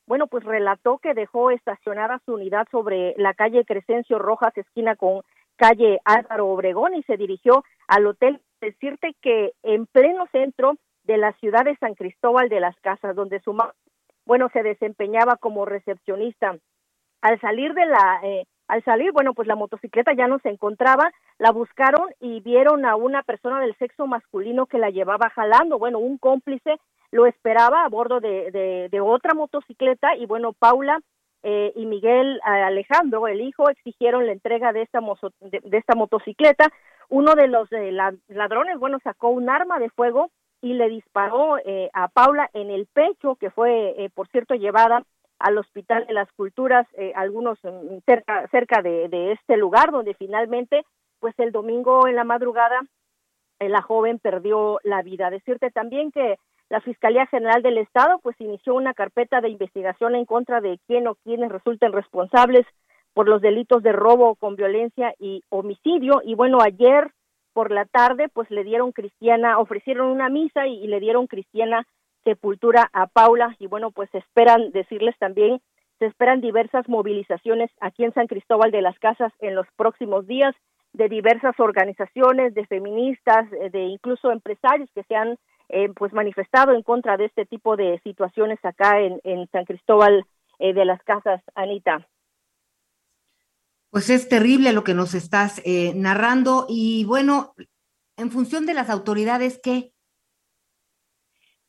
bueno, 0.07 0.27
pues 0.27 0.43
relató 0.43 0.99
que 0.99 1.13
dejó 1.13 1.51
estacionada 1.51 2.21
su 2.25 2.33
unidad 2.33 2.67
sobre 2.71 3.15
la 3.17 3.33
calle 3.33 3.65
Crescencio 3.65 4.19
Rojas, 4.19 4.55
esquina 4.57 4.95
con 4.95 5.21
calle 5.55 5.99
Álvaro 6.05 6.47
Obregón, 6.47 6.95
y 6.95 7.03
se 7.03 7.17
dirigió 7.17 7.63
al 7.87 8.05
hotel. 8.05 8.41
Decirte 8.61 9.15
que 9.21 9.53
en 9.63 9.85
pleno 9.85 10.27
centro 10.31 10.77
de 11.03 11.17
la 11.17 11.33
ciudad 11.33 11.65
de 11.65 11.75
San 11.77 11.95
Cristóbal 11.95 12.49
de 12.49 12.59
las 12.59 12.75
Casas, 12.81 13.15
donde 13.15 13.39
su 13.39 13.53
madre, 13.53 13.73
bueno, 14.25 14.49
se 14.53 14.63
desempeñaba 14.63 15.37
como 15.37 15.65
recepcionista. 15.65 16.57
Al 17.21 17.39
salir 17.39 17.73
de 17.73 17.85
la, 17.85 18.19
eh, 18.23 18.45
al 18.67 18.83
salir, 18.83 19.11
bueno, 19.11 19.33
pues 19.33 19.47
la 19.47 19.55
motocicleta 19.55 20.13
ya 20.13 20.27
no 20.27 20.39
se 20.39 20.49
encontraba, 20.49 21.11
la 21.37 21.51
buscaron 21.51 22.09
y 22.19 22.41
vieron 22.41 22.85
a 22.85 22.95
una 22.95 23.23
persona 23.23 23.59
del 23.59 23.75
sexo 23.77 24.07
masculino 24.07 24.65
que 24.65 24.79
la 24.79 24.89
llevaba 24.89 25.29
jalando, 25.29 25.77
bueno, 25.77 25.99
un 25.99 26.17
cómplice 26.17 26.79
lo 27.15 27.25
esperaba 27.27 27.85
a 27.85 27.89
bordo 27.89 28.19
de, 28.19 28.51
de, 28.91 28.99
otra 28.99 29.33
motocicleta 29.33 30.17
y 30.17 30.25
bueno, 30.25 30.51
Paula 30.51 30.99
eh, 31.43 31.71
y 31.73 31.85
Miguel 31.85 32.41
Alejandro, 32.43 33.27
el 33.29 33.39
hijo, 33.39 33.69
exigieron 33.69 34.25
la 34.25 34.33
entrega 34.33 34.73
de 34.73 34.81
esta, 34.81 34.99
mozo, 34.99 35.31
de, 35.39 35.61
esta 35.77 35.95
motocicleta. 35.95 36.67
Uno 37.07 37.35
de 37.35 37.47
los 37.47 37.71
eh, 37.71 37.93
ladrones, 38.27 38.77
bueno, 38.79 38.99
sacó 39.01 39.29
un 39.29 39.49
arma 39.49 39.79
de 39.79 39.89
fuego 39.91 40.29
y 40.61 40.73
le 40.73 40.89
disparó 40.89 41.57
eh, 41.59 41.89
a 41.93 42.09
Paula 42.09 42.49
en 42.53 42.69
el 42.69 42.85
pecho, 42.87 43.35
que 43.35 43.49
fue, 43.49 44.03
eh, 44.03 44.09
por 44.13 44.27
cierto, 44.27 44.53
llevada 44.55 45.03
al 45.39 45.57
Hospital 45.57 46.07
de 46.07 46.13
las 46.13 46.29
Culturas, 46.33 46.85
eh, 46.97 47.13
algunos 47.15 47.57
cerca, 48.05 48.45
cerca 48.49 48.81
de, 48.81 49.07
de, 49.07 49.31
este 49.31 49.55
lugar, 49.55 49.91
donde 49.91 50.15
finalmente, 50.15 50.83
pues 51.19 51.33
el 51.39 51.53
domingo 51.53 52.07
en 52.07 52.15
la 52.17 52.25
madrugada, 52.25 52.81
la 53.59 53.81
joven 53.81 54.19
perdió 54.19 54.79
la 54.83 55.01
vida. 55.01 55.29
Decirte 55.29 55.71
también 55.71 56.11
que 56.11 56.37
la 56.69 56.81
Fiscalía 56.81 57.27
General 57.27 57.61
del 57.61 57.77
Estado 57.77 58.19
pues 58.23 58.39
inició 58.39 58.73
una 58.73 58.93
carpeta 58.93 59.41
de 59.41 59.49
investigación 59.49 60.15
en 60.15 60.25
contra 60.25 60.61
de 60.61 60.79
quien 60.87 61.07
o 61.07 61.15
quienes 61.15 61.51
resulten 61.51 61.93
responsables 61.93 62.65
por 63.13 63.29
los 63.29 63.41
delitos 63.41 63.83
de 63.83 63.91
robo 63.91 64.35
con 64.35 64.55
violencia 64.55 65.13
y 65.19 65.43
homicidio. 65.49 66.21
Y 66.23 66.35
bueno 66.35 66.59
ayer 66.61 67.11
por 67.53 67.71
la 67.71 67.85
tarde 67.85 68.29
pues 68.29 68.49
le 68.49 68.63
dieron 68.63 68.91
cristiana 68.91 69.59
ofrecieron 69.59 70.07
una 70.09 70.29
misa 70.29 70.67
y, 70.67 70.87
le 70.87 70.99
dieron 70.99 71.27
cristiana 71.27 71.85
sepultura 72.23 72.89
a 72.93 73.07
Paula. 73.07 73.55
Y 73.59 73.67
bueno 73.67 73.91
pues 73.91 74.13
esperan 74.13 74.71
decirles 74.71 75.15
también 75.19 75.61
se 75.99 76.07
esperan 76.07 76.41
diversas 76.41 76.89
movilizaciones 76.89 77.71
aquí 77.79 78.03
en 78.03 78.13
San 78.13 78.27
Cristóbal 78.27 78.71
de 78.71 78.81
las 78.81 78.99
Casas 78.99 79.31
en 79.39 79.55
los 79.55 79.65
próximos 79.77 80.27
días 80.27 80.53
de 80.91 81.07
diversas 81.07 81.57
organizaciones 81.59 82.53
de 82.53 82.65
feministas 82.65 83.49
de 83.51 83.83
incluso 83.83 84.31
empresarios 84.31 84.89
que 84.93 85.03
se 85.03 85.15
han 85.15 85.37
eh, 85.69 85.89
pues 85.95 86.13
manifestado 86.13 86.73
en 86.73 86.81
contra 86.83 87.17
de 87.17 87.25
este 87.25 87.45
tipo 87.45 87.75
de 87.75 87.99
situaciones 88.03 88.59
acá 88.63 88.99
en, 89.01 89.19
en 89.23 89.47
San 89.51 89.65
Cristóbal 89.65 90.25
eh, 90.59 90.73
de 90.73 90.85
las 90.85 91.01
Casas, 91.03 91.41
Anita. 91.55 92.07
Pues 93.89 94.09
es 94.09 94.27
terrible 94.27 94.73
lo 94.73 94.83
que 94.83 94.93
nos 94.93 95.13
estás 95.13 95.61
eh, 95.63 95.93
narrando 95.95 96.65
y 96.67 97.05
bueno, 97.05 97.53
en 98.17 98.31
función 98.31 98.65
de 98.65 98.73
las 98.73 98.89
autoridades, 98.89 99.59
¿qué? 99.63 99.91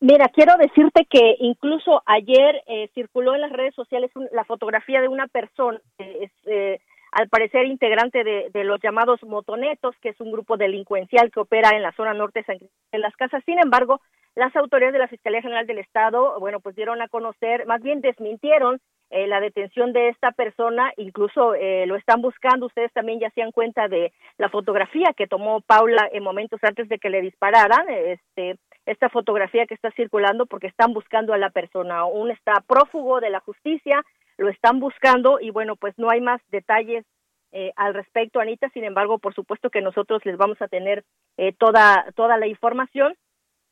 Mira, 0.01 0.29
quiero 0.29 0.57
decirte 0.59 1.07
que 1.09 1.37
incluso 1.39 2.03
ayer 2.05 2.63
eh, 2.67 2.91
circuló 2.95 3.35
en 3.35 3.41
las 3.41 3.53
redes 3.53 3.75
sociales 3.75 4.11
un, 4.15 4.29
la 4.33 4.45
fotografía 4.45 5.01
de 5.01 5.09
una 5.09 5.27
persona, 5.27 5.81
es, 5.99 6.31
eh, 6.45 6.81
al 7.16 7.31
parecer 7.31 7.64
integrante 7.64 8.24
de, 8.24 8.50
de, 8.52 8.64
los 8.64 8.79
llamados 8.83 9.22
motonetos, 9.22 9.96
que 10.02 10.11
es 10.11 10.20
un 10.20 10.31
grupo 10.31 10.59
delincuencial 10.59 11.31
que 11.31 11.40
opera 11.40 11.70
en 11.70 11.81
la 11.81 11.92
zona 11.92 12.12
norte 12.12 12.44
de 12.46 12.98
las 12.98 13.16
casas. 13.16 13.42
Sin 13.46 13.59
embargo, 13.59 14.02
las 14.35 14.55
autoridades 14.55 14.92
de 14.92 14.98
la 14.98 15.09
Fiscalía 15.09 15.40
General 15.40 15.66
del 15.66 15.79
Estado, 15.79 16.38
bueno, 16.38 16.61
pues 16.61 16.76
dieron 16.76 17.00
a 17.00 17.09
conocer, 17.09 17.64
más 17.64 17.83
bien 17.83 18.02
desmintieron 18.02 18.81
eh, 19.09 19.26
la 19.29 19.40
detención 19.40 19.94
de 19.94 20.11
esta 20.11 20.33
persona, 20.33 20.92
incluso 20.98 21.55
eh, 21.55 21.87
lo 21.87 21.96
están 21.96 22.20
buscando, 22.20 22.66
ustedes 22.66 22.92
también 22.92 23.18
ya 23.18 23.31
se 23.31 23.40
dan 23.40 23.50
cuenta 23.50 23.88
de 23.88 24.12
la 24.37 24.50
fotografía 24.50 25.14
que 25.16 25.26
tomó 25.26 25.62
Paula 25.62 26.07
en 26.12 26.22
momentos 26.22 26.61
antes 26.64 26.87
de 26.90 26.98
que 26.98 27.09
le 27.09 27.22
dispararan, 27.22 27.88
este, 27.88 28.59
esta 28.85 29.09
fotografía 29.09 29.64
que 29.64 29.72
está 29.74 29.90
circulando 29.92 30.44
porque 30.44 30.66
están 30.66 30.92
buscando 30.92 31.33
a 31.33 31.38
la 31.38 31.48
persona, 31.48 32.00
aún 32.00 32.31
está 32.31 32.62
prófugo 32.66 33.20
de 33.20 33.31
la 33.31 33.40
justicia, 33.40 34.05
lo 34.38 34.49
están 34.49 34.81
buscando 34.81 35.38
y 35.40 35.51
bueno, 35.51 35.77
pues 35.77 35.94
no 35.99 36.11
hay 36.11 36.20
más 36.20 36.40
detalles 36.51 37.05
eh, 37.53 37.72
al 37.77 37.94
respecto, 37.94 38.40
Anita. 38.40 38.68
Sin 38.70 38.85
embargo, 38.85 39.18
por 39.18 39.35
supuesto 39.35 39.70
que 39.70 39.81
nosotros 39.81 40.25
les 40.25 40.37
vamos 40.37 40.61
a 40.61 40.68
tener 40.68 41.05
eh, 41.37 41.53
toda 41.53 42.07
toda 42.14 42.37
la 42.37 42.46
información 42.46 43.14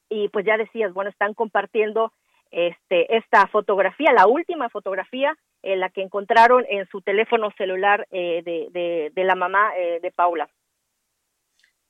y 0.08 0.28
pues 0.28 0.44
ya 0.44 0.56
decías, 0.56 0.92
bueno, 0.92 1.10
están 1.10 1.34
compartiendo 1.34 2.12
este 2.50 3.16
esta 3.16 3.46
fotografía, 3.48 4.12
la 4.12 4.26
última 4.26 4.68
fotografía, 4.68 5.36
eh, 5.64 5.76
la 5.76 5.88
que 5.88 6.02
encontraron 6.02 6.66
en 6.68 6.86
su 6.88 7.00
teléfono 7.00 7.50
celular 7.56 8.06
eh, 8.10 8.42
de, 8.44 9.10
de, 9.14 9.24
la 9.24 9.34
mamá 9.34 9.72
eh, 9.78 9.98
de 10.02 10.10
Paula. 10.12 10.46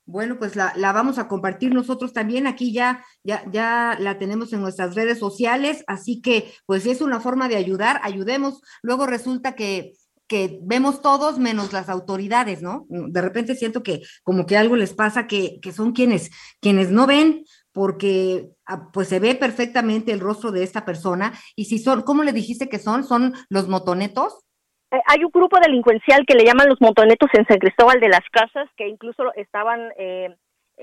Bueno, 0.07 0.39
pues 0.39 0.55
la, 0.55 0.73
la, 0.77 0.93
vamos 0.93 1.19
a 1.19 1.29
compartir 1.29 1.73
nosotros 1.73 2.13
también. 2.13 2.47
Aquí 2.47 2.73
ya, 2.73 3.05
ya, 3.23 3.43
ya 3.51 3.97
la 3.99 4.19
tenemos 4.19 4.53
en 4.53 4.61
nuestras 4.61 4.95
redes 4.95 5.19
sociales, 5.19 5.83
así 5.87 6.21
que 6.21 6.53
pues 6.67 6.85
es 6.87 7.01
una 7.01 7.21
forma 7.21 7.49
de 7.49 7.57
ayudar, 7.57 8.01
ayudemos. 8.03 8.61
Luego 8.83 9.07
resulta 9.07 9.55
que, 9.55 9.95
que 10.27 10.59
vemos 10.63 11.01
todos 11.01 11.39
menos 11.39 11.73
las 11.73 11.89
autoridades, 11.89 12.63
¿no? 12.63 12.87
De 12.89 13.21
repente 13.23 13.55
siento 13.55 13.83
que 13.83 14.03
como 14.23 14.47
que 14.47 14.57
algo 14.57 14.77
les 14.77 14.93
pasa 14.93 15.27
que, 15.27 15.59
que 15.61 15.73
son 15.73 15.93
quienes, 15.93 16.31
quienes 16.61 16.91
no 16.91 17.07
ven, 17.07 17.45
porque 17.73 18.51
ah, 18.67 18.91
pues 18.93 19.09
se 19.09 19.19
ve 19.21 19.35
perfectamente 19.35 20.13
el 20.13 20.21
rostro 20.21 20.53
de 20.53 20.63
esta 20.63 20.85
persona 20.85 21.39
y 21.57 21.65
si 21.67 21.79
son, 21.79 22.03
¿cómo 22.03 22.23
le 22.25 22.33
dijiste 22.33 22.69
que 22.69 22.79
son? 22.79 23.05
¿Son 23.05 23.35
los 23.49 23.69
motonetos? 23.69 24.45
Eh, 24.95 25.03
hay 25.07 25.25
un 25.25 25.31
grupo 25.33 25.59
delincuencial 25.59 26.25
que 26.27 26.35
le 26.35 26.45
llaman 26.45 26.69
los 26.69 26.81
motonetos 26.81 27.29
en 27.33 27.47
San 27.47 27.59
Cristóbal 27.59 27.99
de 27.99 28.09
las 28.09 28.29
Casas, 28.31 28.69
que 28.77 28.87
incluso 28.87 29.35
estaban, 29.35 29.91
eh, 29.99 30.33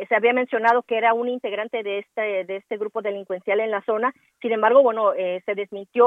se 0.10 0.15
había 0.15 0.34
mencionado 0.34 0.84
que 0.84 0.97
era 0.97 1.13
un 1.13 1.30
integrante 1.30 1.82
de 1.82 2.00
este, 2.00 2.43
de 2.43 2.58
este 2.58 2.78
grupo 2.78 3.02
delincuencial 3.02 3.62
en 3.62 3.71
la 3.71 3.82
zona. 3.84 4.13
Sin 4.41 4.52
embargo, 4.52 4.84
bueno, 4.84 5.13
eh, 5.13 5.41
se 5.45 5.56
desmintió 5.56 6.06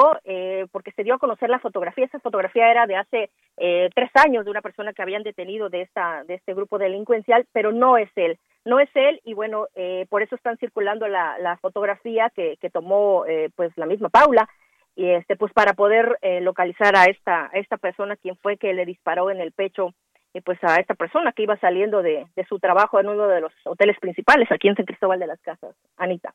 porque 0.71 0.93
se 0.93 1.03
dio 1.03 1.15
a 1.15 1.19
conocer 1.19 1.49
la 1.49 1.61
fotografía. 1.61 2.05
Esa 2.05 2.19
fotografía 2.19 2.71
era 2.71 2.87
de 2.87 2.97
hace 2.97 3.31
tres 3.57 4.11
años 4.15 4.45
de 4.45 4.51
una 4.51 4.63
persona 4.63 4.93
que 4.93 5.03
habían 5.03 5.23
detenido 5.23 5.69
de 5.69 5.83
esta, 5.83 6.25
de 6.25 6.35
este 6.35 6.55
grupo 6.55 6.79
delincuencial, 6.79 7.47
pero 7.53 7.73
no 7.73 7.97
es 7.99 8.11
él. 8.17 8.39
No 8.65 8.81
es 8.81 8.89
él 8.95 9.21
y 9.25 9.35
bueno, 9.35 9.67
por 10.09 10.23
eso 10.23 10.35
están 10.35 10.57
circulando 10.57 11.07
la, 11.07 11.39
la 11.39 11.59
fotografía 11.59 12.31
que, 12.35 12.57
que 12.61 12.71
tomó 12.71 13.27
pues 13.55 13.71
la 13.77 13.87
misma 13.87 14.09
Paula 14.09 14.49
y 14.97 15.11
este 15.11 15.37
pues 15.37 15.53
para 15.53 15.75
poder 15.75 16.19
eh, 16.23 16.41
localizar 16.41 16.97
a 16.97 17.05
esta 17.05 17.51
esta 17.53 17.77
persona 17.77 18.17
quien 18.17 18.37
fue 18.37 18.57
que 18.57 18.73
le 18.75 18.87
disparó 18.87 19.31
en 19.31 19.41
el 19.41 19.53
pecho 19.53 19.95
y 20.33 20.41
pues 20.41 20.59
a 20.63 20.77
esta 20.77 20.95
persona 20.95 21.33
que 21.33 21.43
iba 21.43 21.59
saliendo 21.59 22.03
de, 22.03 22.27
de 22.35 22.45
su 22.47 22.59
trabajo 22.59 22.99
en 23.01 23.09
uno 23.09 23.27
de 23.29 23.41
los 23.41 23.53
hoteles 23.65 23.99
principales 23.99 24.51
aquí 24.51 24.69
en 24.69 24.77
San 24.77 24.87
Cristóbal 24.87 25.19
de 25.19 25.27
las 25.27 25.41
Casas 25.41 25.75
Anita 25.97 26.35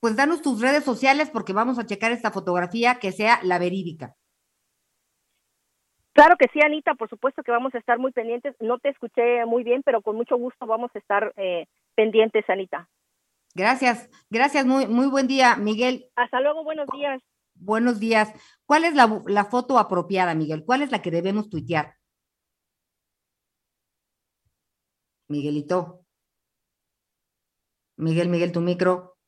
pues 0.00 0.16
danos 0.16 0.42
tus 0.42 0.60
redes 0.60 0.84
sociales 0.84 1.30
porque 1.30 1.52
vamos 1.52 1.78
a 1.78 1.86
checar 1.86 2.12
esta 2.12 2.30
fotografía 2.30 2.98
que 3.00 3.12
sea 3.12 3.40
la 3.42 3.58
verídica 3.58 4.14
Claro 6.14 6.36
que 6.38 6.46
sí, 6.52 6.60
Anita, 6.64 6.94
por 6.94 7.10
supuesto 7.10 7.42
que 7.42 7.50
vamos 7.50 7.74
a 7.74 7.78
estar 7.78 7.98
muy 7.98 8.12
pendientes. 8.12 8.54
No 8.60 8.78
te 8.78 8.88
escuché 8.88 9.44
muy 9.46 9.64
bien, 9.64 9.82
pero 9.82 10.00
con 10.00 10.14
mucho 10.14 10.36
gusto 10.36 10.64
vamos 10.64 10.92
a 10.94 10.98
estar 11.00 11.32
eh, 11.36 11.66
pendientes, 11.96 12.48
Anita. 12.48 12.88
Gracias, 13.54 14.10
gracias, 14.30 14.66
muy, 14.66 14.86
muy 14.88 15.06
buen 15.06 15.28
día, 15.28 15.54
Miguel. 15.54 16.10
Hasta 16.16 16.40
luego, 16.40 16.64
buenos 16.64 16.88
días. 16.92 17.22
Buenos 17.54 18.00
días. 18.00 18.32
¿Cuál 18.66 18.84
es 18.84 18.94
la, 18.94 19.22
la 19.26 19.44
foto 19.44 19.78
apropiada, 19.78 20.34
Miguel? 20.34 20.64
¿Cuál 20.64 20.82
es 20.82 20.90
la 20.90 21.00
que 21.00 21.12
debemos 21.12 21.48
tuitear? 21.48 21.94
Miguelito. 25.28 26.04
Miguel, 27.96 28.28
Miguel, 28.28 28.50
tu 28.50 28.60
micro. 28.60 29.18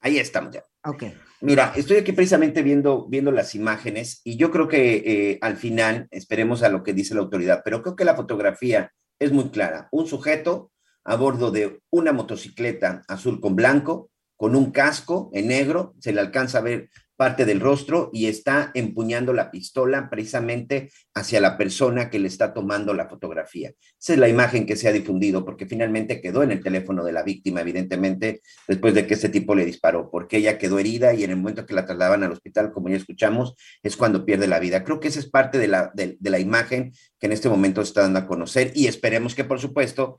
Ahí 0.00 0.18
estamos 0.18 0.54
ya. 0.54 0.64
Ok. 0.84 1.04
Mira, 1.42 1.72
estoy 1.76 1.98
aquí 1.98 2.12
precisamente 2.12 2.62
viendo, 2.62 3.06
viendo 3.06 3.30
las 3.30 3.54
imágenes 3.54 4.22
y 4.24 4.36
yo 4.38 4.50
creo 4.50 4.66
que 4.66 4.96
eh, 4.96 5.38
al 5.42 5.56
final 5.56 6.08
esperemos 6.10 6.62
a 6.62 6.70
lo 6.70 6.82
que 6.82 6.94
dice 6.94 7.14
la 7.14 7.20
autoridad, 7.20 7.60
pero 7.64 7.82
creo 7.82 7.96
que 7.96 8.04
la 8.04 8.16
fotografía 8.16 8.92
es 9.20 9.30
muy 9.30 9.50
clara. 9.50 9.88
Un 9.92 10.06
sujeto 10.06 10.72
a 11.08 11.16
bordo 11.16 11.50
de 11.50 11.80
una 11.90 12.12
motocicleta 12.12 13.02
azul 13.08 13.40
con 13.40 13.56
blanco, 13.56 14.10
con 14.36 14.54
un 14.54 14.70
casco 14.70 15.30
en 15.32 15.48
negro, 15.48 15.94
se 15.98 16.12
le 16.12 16.20
alcanza 16.20 16.58
a 16.58 16.62
ver 16.62 16.90
parte 17.18 17.44
del 17.44 17.58
rostro 17.58 18.10
y 18.12 18.26
está 18.26 18.70
empuñando 18.74 19.32
la 19.32 19.50
pistola 19.50 20.08
precisamente 20.08 20.92
hacia 21.14 21.40
la 21.40 21.58
persona 21.58 22.10
que 22.10 22.20
le 22.20 22.28
está 22.28 22.54
tomando 22.54 22.94
la 22.94 23.08
fotografía. 23.08 23.72
Esa 24.00 24.12
es 24.12 24.18
la 24.20 24.28
imagen 24.28 24.66
que 24.66 24.76
se 24.76 24.86
ha 24.86 24.92
difundido 24.92 25.44
porque 25.44 25.66
finalmente 25.66 26.20
quedó 26.20 26.44
en 26.44 26.52
el 26.52 26.62
teléfono 26.62 27.02
de 27.02 27.10
la 27.10 27.24
víctima, 27.24 27.60
evidentemente, 27.60 28.40
después 28.68 28.94
de 28.94 29.08
que 29.08 29.14
este 29.14 29.30
tipo 29.30 29.56
le 29.56 29.64
disparó, 29.64 30.10
porque 30.12 30.36
ella 30.36 30.58
quedó 30.58 30.78
herida 30.78 31.12
y 31.12 31.24
en 31.24 31.30
el 31.30 31.36
momento 31.38 31.66
que 31.66 31.74
la 31.74 31.86
trasladaban 31.86 32.22
al 32.22 32.30
hospital, 32.30 32.70
como 32.70 32.88
ya 32.88 32.96
escuchamos, 32.96 33.56
es 33.82 33.96
cuando 33.96 34.24
pierde 34.24 34.46
la 34.46 34.60
vida. 34.60 34.84
Creo 34.84 35.00
que 35.00 35.08
esa 35.08 35.18
es 35.18 35.28
parte 35.28 35.58
de 35.58 35.66
la, 35.66 35.90
de, 35.94 36.16
la 36.20 36.38
imagen 36.38 36.92
que 37.18 37.26
en 37.26 37.32
este 37.32 37.48
momento 37.48 37.80
está 37.80 38.02
dando 38.02 38.20
a 38.20 38.26
conocer 38.28 38.70
y 38.76 38.86
esperemos 38.86 39.34
que, 39.34 39.42
por 39.42 39.58
supuesto, 39.58 40.18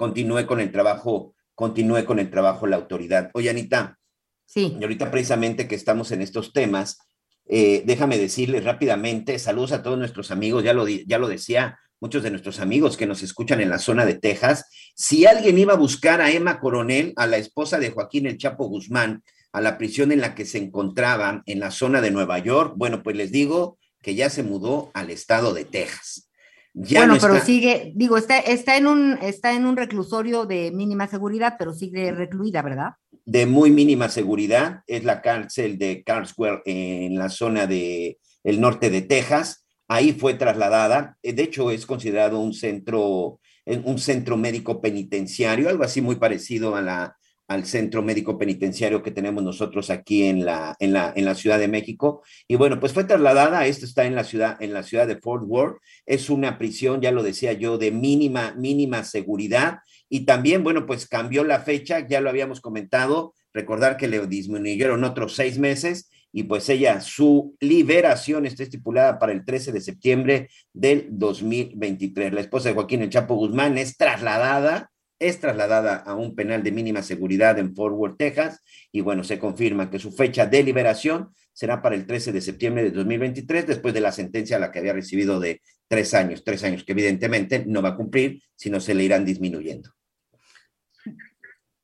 continúe 0.00 0.46
con 0.46 0.60
el 0.60 0.72
trabajo, 0.72 1.34
continúe 1.54 2.06
con 2.06 2.18
el 2.18 2.30
trabajo 2.30 2.66
la 2.66 2.76
autoridad. 2.76 3.30
Oye, 3.34 3.50
Anita. 3.50 3.98
Sí. 4.46 4.74
Y 4.80 4.82
ahorita 4.82 5.10
precisamente 5.10 5.68
que 5.68 5.74
estamos 5.74 6.10
en 6.10 6.22
estos 6.22 6.54
temas, 6.54 7.00
eh, 7.46 7.82
déjame 7.84 8.16
decirles 8.16 8.64
rápidamente, 8.64 9.38
saludos 9.38 9.72
a 9.72 9.82
todos 9.82 9.98
nuestros 9.98 10.30
amigos, 10.30 10.64
ya 10.64 10.72
lo, 10.72 10.88
ya 10.88 11.18
lo 11.18 11.28
decía, 11.28 11.78
muchos 12.00 12.22
de 12.22 12.30
nuestros 12.30 12.60
amigos 12.60 12.96
que 12.96 13.06
nos 13.06 13.22
escuchan 13.22 13.60
en 13.60 13.68
la 13.68 13.78
zona 13.78 14.06
de 14.06 14.14
Texas. 14.14 14.64
Si 14.94 15.26
alguien 15.26 15.58
iba 15.58 15.74
a 15.74 15.76
buscar 15.76 16.22
a 16.22 16.30
Emma 16.30 16.60
Coronel, 16.60 17.12
a 17.16 17.26
la 17.26 17.36
esposa 17.36 17.78
de 17.78 17.90
Joaquín 17.90 18.26
El 18.26 18.38
Chapo 18.38 18.68
Guzmán, 18.68 19.22
a 19.52 19.60
la 19.60 19.76
prisión 19.76 20.12
en 20.12 20.22
la 20.22 20.34
que 20.34 20.46
se 20.46 20.56
encontraba 20.56 21.42
en 21.44 21.60
la 21.60 21.70
zona 21.70 22.00
de 22.00 22.10
Nueva 22.10 22.38
York, 22.38 22.72
bueno, 22.74 23.02
pues 23.02 23.16
les 23.16 23.32
digo 23.32 23.76
que 24.00 24.14
ya 24.14 24.30
se 24.30 24.44
mudó 24.44 24.90
al 24.94 25.10
estado 25.10 25.52
de 25.52 25.66
Texas 25.66 26.29
bueno, 26.72 27.16
pero 27.20 27.40
sigue, 27.40 27.92
digo, 27.94 28.16
está, 28.16 28.38
está, 28.38 28.76
en 28.76 28.86
un, 28.86 29.18
está 29.22 29.52
en 29.52 29.66
un 29.66 29.76
reclusorio 29.76 30.46
de 30.46 30.70
mínima 30.70 31.08
seguridad, 31.08 31.56
pero 31.58 31.72
sigue 31.72 32.12
recluida, 32.12 32.62
¿verdad? 32.62 32.92
De 33.24 33.46
muy 33.46 33.70
mínima 33.70 34.08
seguridad, 34.08 34.82
es 34.86 35.04
la 35.04 35.20
cárcel 35.20 35.78
de 35.78 36.02
Carswell 36.04 36.60
en 36.64 37.16
la 37.16 37.28
zona 37.28 37.66
de 37.66 38.18
el 38.44 38.60
norte 38.60 38.90
de 38.90 39.02
Texas. 39.02 39.66
Ahí 39.88 40.12
fue 40.12 40.34
trasladada, 40.34 41.16
eh, 41.22 41.32
de 41.32 41.42
hecho 41.42 41.70
es 41.70 41.84
considerado 41.86 42.38
un 42.38 42.52
centro, 42.52 43.40
un 43.66 43.98
centro 43.98 44.36
médico 44.36 44.80
penitenciario, 44.80 45.68
algo 45.68 45.84
así 45.84 46.00
muy 46.00 46.16
parecido 46.16 46.76
a 46.76 46.82
la, 46.82 47.16
al 47.50 47.66
centro 47.66 48.00
médico 48.00 48.38
penitenciario 48.38 49.02
que 49.02 49.10
tenemos 49.10 49.42
nosotros 49.42 49.90
aquí 49.90 50.22
en 50.22 50.44
la, 50.44 50.76
en 50.78 50.92
la, 50.92 51.12
en 51.16 51.24
la 51.24 51.34
Ciudad 51.34 51.58
de 51.58 51.66
México. 51.66 52.22
Y 52.46 52.54
bueno, 52.54 52.78
pues 52.78 52.92
fue 52.92 53.02
trasladada, 53.02 53.66
esto 53.66 53.86
está 53.86 54.04
en 54.04 54.14
la 54.14 54.22
ciudad, 54.22 54.56
en 54.62 54.72
la 54.72 54.84
ciudad 54.84 55.08
de 55.08 55.16
Fort 55.16 55.42
Worth, 55.44 55.78
es 56.06 56.30
una 56.30 56.58
prisión, 56.58 57.00
ya 57.00 57.10
lo 57.10 57.24
decía 57.24 57.52
yo, 57.52 57.76
de 57.76 57.90
mínima, 57.90 58.54
mínima 58.56 59.02
seguridad. 59.02 59.80
Y 60.08 60.26
también, 60.26 60.62
bueno, 60.62 60.86
pues 60.86 61.08
cambió 61.08 61.42
la 61.42 61.58
fecha, 61.58 62.06
ya 62.06 62.20
lo 62.20 62.30
habíamos 62.30 62.60
comentado, 62.60 63.34
recordar 63.52 63.96
que 63.96 64.06
le 64.06 64.24
disminuyeron 64.28 65.02
otros 65.02 65.34
seis 65.34 65.58
meses 65.58 66.08
y 66.32 66.44
pues 66.44 66.68
ella, 66.68 67.00
su 67.00 67.56
liberación 67.58 68.46
está 68.46 68.62
estipulada 68.62 69.18
para 69.18 69.32
el 69.32 69.44
13 69.44 69.72
de 69.72 69.80
septiembre 69.80 70.50
del 70.72 71.08
2023. 71.10 72.32
La 72.32 72.42
esposa 72.42 72.68
de 72.68 72.76
Joaquín 72.76 73.02
El 73.02 73.10
Chapo 73.10 73.34
Guzmán 73.34 73.76
es 73.76 73.96
trasladada 73.96 74.92
es 75.20 75.38
trasladada 75.38 75.96
a 75.96 76.14
un 76.14 76.34
penal 76.34 76.62
de 76.62 76.72
mínima 76.72 77.02
seguridad 77.02 77.58
en 77.58 77.74
Fort 77.74 77.94
Worth, 77.94 78.16
Texas, 78.16 78.60
y 78.90 79.02
bueno, 79.02 79.22
se 79.22 79.38
confirma 79.38 79.90
que 79.90 79.98
su 79.98 80.10
fecha 80.10 80.46
de 80.46 80.62
liberación 80.64 81.28
será 81.52 81.82
para 81.82 81.94
el 81.94 82.06
13 82.06 82.32
de 82.32 82.40
septiembre 82.40 82.82
de 82.82 82.90
2023, 82.90 83.66
después 83.66 83.94
de 83.94 84.00
la 84.00 84.12
sentencia 84.12 84.56
a 84.56 84.60
la 84.60 84.72
que 84.72 84.78
había 84.78 84.94
recibido 84.94 85.38
de 85.38 85.60
tres 85.88 86.14
años, 86.14 86.42
tres 86.42 86.64
años 86.64 86.84
que 86.84 86.92
evidentemente 86.92 87.64
no 87.66 87.82
va 87.82 87.90
a 87.90 87.96
cumplir, 87.96 88.42
sino 88.56 88.80
se 88.80 88.94
le 88.94 89.04
irán 89.04 89.24
disminuyendo. 89.24 89.90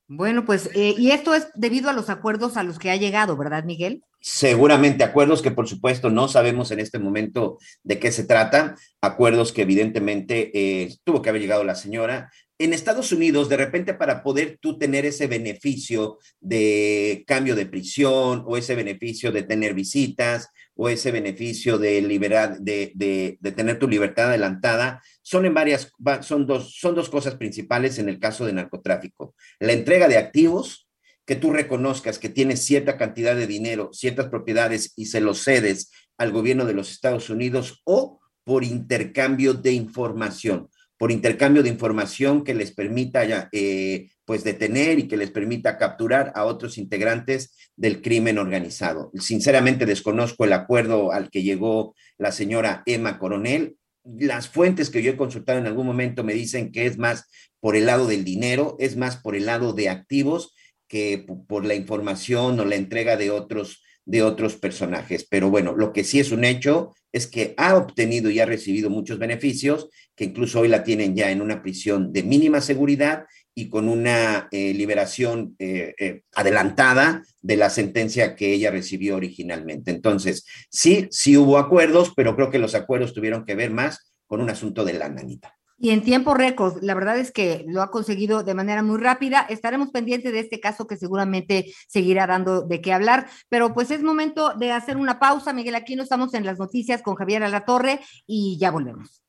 Bueno, 0.08 0.44
pues, 0.44 0.70
eh, 0.74 0.94
y 0.96 1.10
esto 1.10 1.34
es 1.34 1.48
debido 1.54 1.90
a 1.90 1.92
los 1.92 2.10
acuerdos 2.10 2.56
a 2.56 2.62
los 2.62 2.78
que 2.78 2.90
ha 2.90 2.96
llegado, 2.96 3.36
¿verdad, 3.36 3.64
Miguel? 3.64 4.04
Seguramente 4.20 5.02
acuerdos 5.02 5.42
que 5.42 5.50
por 5.50 5.68
supuesto 5.68 6.10
no 6.10 6.28
sabemos 6.28 6.70
en 6.70 6.78
este 6.78 7.00
momento 7.00 7.58
de 7.82 7.98
qué 7.98 8.12
se 8.12 8.24
trata, 8.24 8.76
acuerdos 9.00 9.52
que 9.52 9.62
evidentemente 9.62 10.52
eh, 10.54 10.96
tuvo 11.02 11.22
que 11.22 11.30
haber 11.30 11.42
llegado 11.42 11.64
la 11.64 11.74
señora, 11.74 12.30
en 12.58 12.72
Estados 12.72 13.12
Unidos, 13.12 13.48
de 13.48 13.56
repente 13.56 13.94
para 13.94 14.22
poder 14.22 14.58
tú 14.60 14.78
tener 14.78 15.04
ese 15.04 15.26
beneficio 15.26 16.18
de 16.40 17.24
cambio 17.26 17.54
de 17.54 17.66
prisión 17.66 18.44
o 18.46 18.56
ese 18.56 18.74
beneficio 18.74 19.30
de 19.30 19.42
tener 19.42 19.74
visitas 19.74 20.48
o 20.74 20.88
ese 20.88 21.10
beneficio 21.10 21.78
de 21.78 22.00
liberar, 22.02 22.58
de, 22.60 22.92
de, 22.94 23.52
tener 23.52 23.78
tu 23.78 23.88
libertad 23.88 24.28
adelantada, 24.28 25.02
son 25.22 25.46
en 25.46 25.54
varias, 25.54 25.92
son 26.20 26.46
dos, 26.46 26.76
son 26.78 26.94
dos 26.94 27.08
cosas 27.08 27.36
principales 27.36 27.98
en 27.98 28.08
el 28.08 28.18
caso 28.18 28.44
de 28.44 28.52
narcotráfico. 28.52 29.34
La 29.58 29.72
entrega 29.72 30.08
de 30.08 30.18
activos, 30.18 30.86
que 31.24 31.34
tú 31.34 31.50
reconozcas 31.50 32.18
que 32.18 32.28
tienes 32.28 32.64
cierta 32.64 32.96
cantidad 32.96 33.34
de 33.34 33.46
dinero, 33.46 33.90
ciertas 33.92 34.28
propiedades 34.28 34.92
y 34.96 35.06
se 35.06 35.20
los 35.20 35.42
cedes 35.42 35.90
al 36.18 36.30
gobierno 36.30 36.66
de 36.66 36.74
los 36.74 36.90
Estados 36.90 37.30
Unidos 37.30 37.82
o 37.84 38.20
por 38.44 38.62
intercambio 38.62 39.54
de 39.54 39.72
información 39.72 40.68
por 40.98 41.12
intercambio 41.12 41.62
de 41.62 41.68
información 41.68 42.42
que 42.44 42.54
les 42.54 42.72
permita 42.72 43.48
eh, 43.52 44.08
pues 44.24 44.44
detener 44.44 44.98
y 44.98 45.08
que 45.08 45.16
les 45.16 45.30
permita 45.30 45.78
capturar 45.78 46.32
a 46.34 46.44
otros 46.44 46.78
integrantes 46.78 47.54
del 47.76 48.00
crimen 48.00 48.38
organizado. 48.38 49.10
Sinceramente 49.14 49.86
desconozco 49.86 50.44
el 50.44 50.52
acuerdo 50.52 51.12
al 51.12 51.30
que 51.30 51.42
llegó 51.42 51.94
la 52.18 52.32
señora 52.32 52.82
Emma 52.86 53.18
Coronel. 53.18 53.76
Las 54.04 54.48
fuentes 54.48 54.90
que 54.90 55.02
yo 55.02 55.12
he 55.12 55.16
consultado 55.16 55.58
en 55.58 55.66
algún 55.66 55.86
momento 55.86 56.24
me 56.24 56.34
dicen 56.34 56.72
que 56.72 56.86
es 56.86 56.96
más 56.96 57.24
por 57.60 57.76
el 57.76 57.86
lado 57.86 58.06
del 58.06 58.24
dinero, 58.24 58.76
es 58.78 58.96
más 58.96 59.16
por 59.16 59.36
el 59.36 59.46
lado 59.46 59.72
de 59.72 59.88
activos 59.88 60.54
que 60.88 61.26
por 61.48 61.64
la 61.64 61.74
información 61.74 62.58
o 62.60 62.64
la 62.64 62.76
entrega 62.76 63.16
de 63.16 63.30
otros 63.30 63.82
de 64.06 64.22
otros 64.22 64.56
personajes. 64.56 65.26
Pero 65.28 65.50
bueno, 65.50 65.74
lo 65.74 65.92
que 65.92 66.04
sí 66.04 66.20
es 66.20 66.32
un 66.32 66.44
hecho 66.44 66.94
es 67.12 67.26
que 67.26 67.54
ha 67.56 67.76
obtenido 67.76 68.30
y 68.30 68.40
ha 68.40 68.46
recibido 68.46 68.88
muchos 68.88 69.18
beneficios, 69.18 69.90
que 70.14 70.24
incluso 70.24 70.60
hoy 70.60 70.68
la 70.68 70.84
tienen 70.84 71.14
ya 71.14 71.30
en 71.30 71.42
una 71.42 71.62
prisión 71.62 72.12
de 72.12 72.22
mínima 72.22 72.60
seguridad 72.60 73.24
y 73.54 73.68
con 73.68 73.88
una 73.88 74.48
eh, 74.50 74.72
liberación 74.74 75.56
eh, 75.58 75.94
eh, 75.98 76.22
adelantada 76.34 77.22
de 77.40 77.56
la 77.56 77.70
sentencia 77.70 78.36
que 78.36 78.52
ella 78.52 78.70
recibió 78.70 79.16
originalmente. 79.16 79.90
Entonces, 79.90 80.46
sí, 80.70 81.08
sí 81.10 81.36
hubo 81.36 81.58
acuerdos, 81.58 82.12
pero 82.14 82.36
creo 82.36 82.50
que 82.50 82.58
los 82.58 82.74
acuerdos 82.74 83.12
tuvieron 83.12 83.44
que 83.44 83.54
ver 83.54 83.70
más 83.70 84.12
con 84.26 84.40
un 84.40 84.50
asunto 84.50 84.84
de 84.84 84.92
la 84.92 85.08
nanita. 85.08 85.56
Y 85.78 85.90
en 85.90 86.02
tiempo 86.02 86.32
récord, 86.32 86.82
la 86.82 86.94
verdad 86.94 87.18
es 87.18 87.30
que 87.30 87.64
lo 87.68 87.82
ha 87.82 87.90
conseguido 87.90 88.42
de 88.42 88.54
manera 88.54 88.82
muy 88.82 88.98
rápida. 88.98 89.46
Estaremos 89.48 89.90
pendientes 89.90 90.32
de 90.32 90.40
este 90.40 90.58
caso 90.58 90.86
que 90.86 90.96
seguramente 90.96 91.72
seguirá 91.86 92.26
dando 92.26 92.62
de 92.62 92.80
qué 92.80 92.94
hablar, 92.94 93.28
pero 93.50 93.74
pues 93.74 93.90
es 93.90 94.02
momento 94.02 94.54
de 94.54 94.72
hacer 94.72 94.96
una 94.96 95.18
pausa. 95.18 95.52
Miguel 95.52 95.74
Aquí 95.74 95.94
no 95.94 96.02
estamos 96.02 96.32
en 96.32 96.46
las 96.46 96.58
noticias 96.58 97.02
con 97.02 97.14
Javier 97.14 97.42
Alatorre 97.42 98.00
y 98.26 98.56
ya 98.58 98.70
volvemos. 98.70 99.22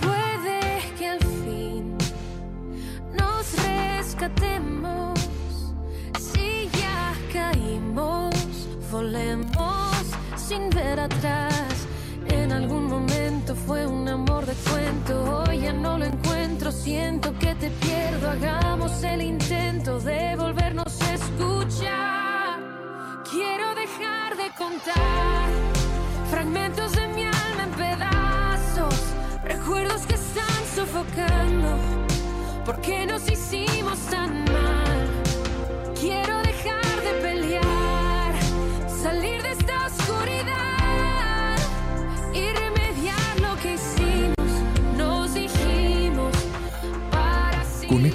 Puede 0.00 0.80
que 0.96 1.08
al 1.08 1.20
fin 1.20 1.96
nos 3.12 3.66
rescatemos. 3.66 5.18
Si 6.20 6.68
ya 6.78 7.12
caímos, 7.32 8.34
volemos 8.92 10.06
sin 10.36 10.70
ver 10.70 11.00
atrás. 11.00 11.75
Fue 13.66 13.84
un 13.84 14.08
amor 14.08 14.46
de 14.46 14.54
cuento. 14.70 15.44
Hoy 15.48 15.62
ya 15.62 15.72
no 15.72 15.98
lo 15.98 16.04
encuentro. 16.04 16.70
Siento 16.70 17.36
que 17.36 17.52
te 17.56 17.68
pierdo. 17.70 18.30
Hagamos 18.30 19.02
el 19.02 19.22
intento 19.22 19.98
de 19.98 20.36
volvernos 20.36 21.02
a 21.02 21.14
escuchar. 21.14 22.60
Quiero 23.28 23.74
dejar 23.74 24.36
de 24.36 24.50
contar 24.56 25.48
fragmentos 26.30 26.92
de 26.92 27.08
mi 27.08 27.24
alma 27.24 27.64
en 27.64 27.70
pedazos. 27.72 28.94
Recuerdos 29.42 30.06
que 30.06 30.14
están 30.14 30.62
sofocando. 30.72 31.76
¿Por 32.64 32.80
qué 32.80 33.04
nos 33.04 33.28
hicimos 33.28 33.98
tan 34.10 34.45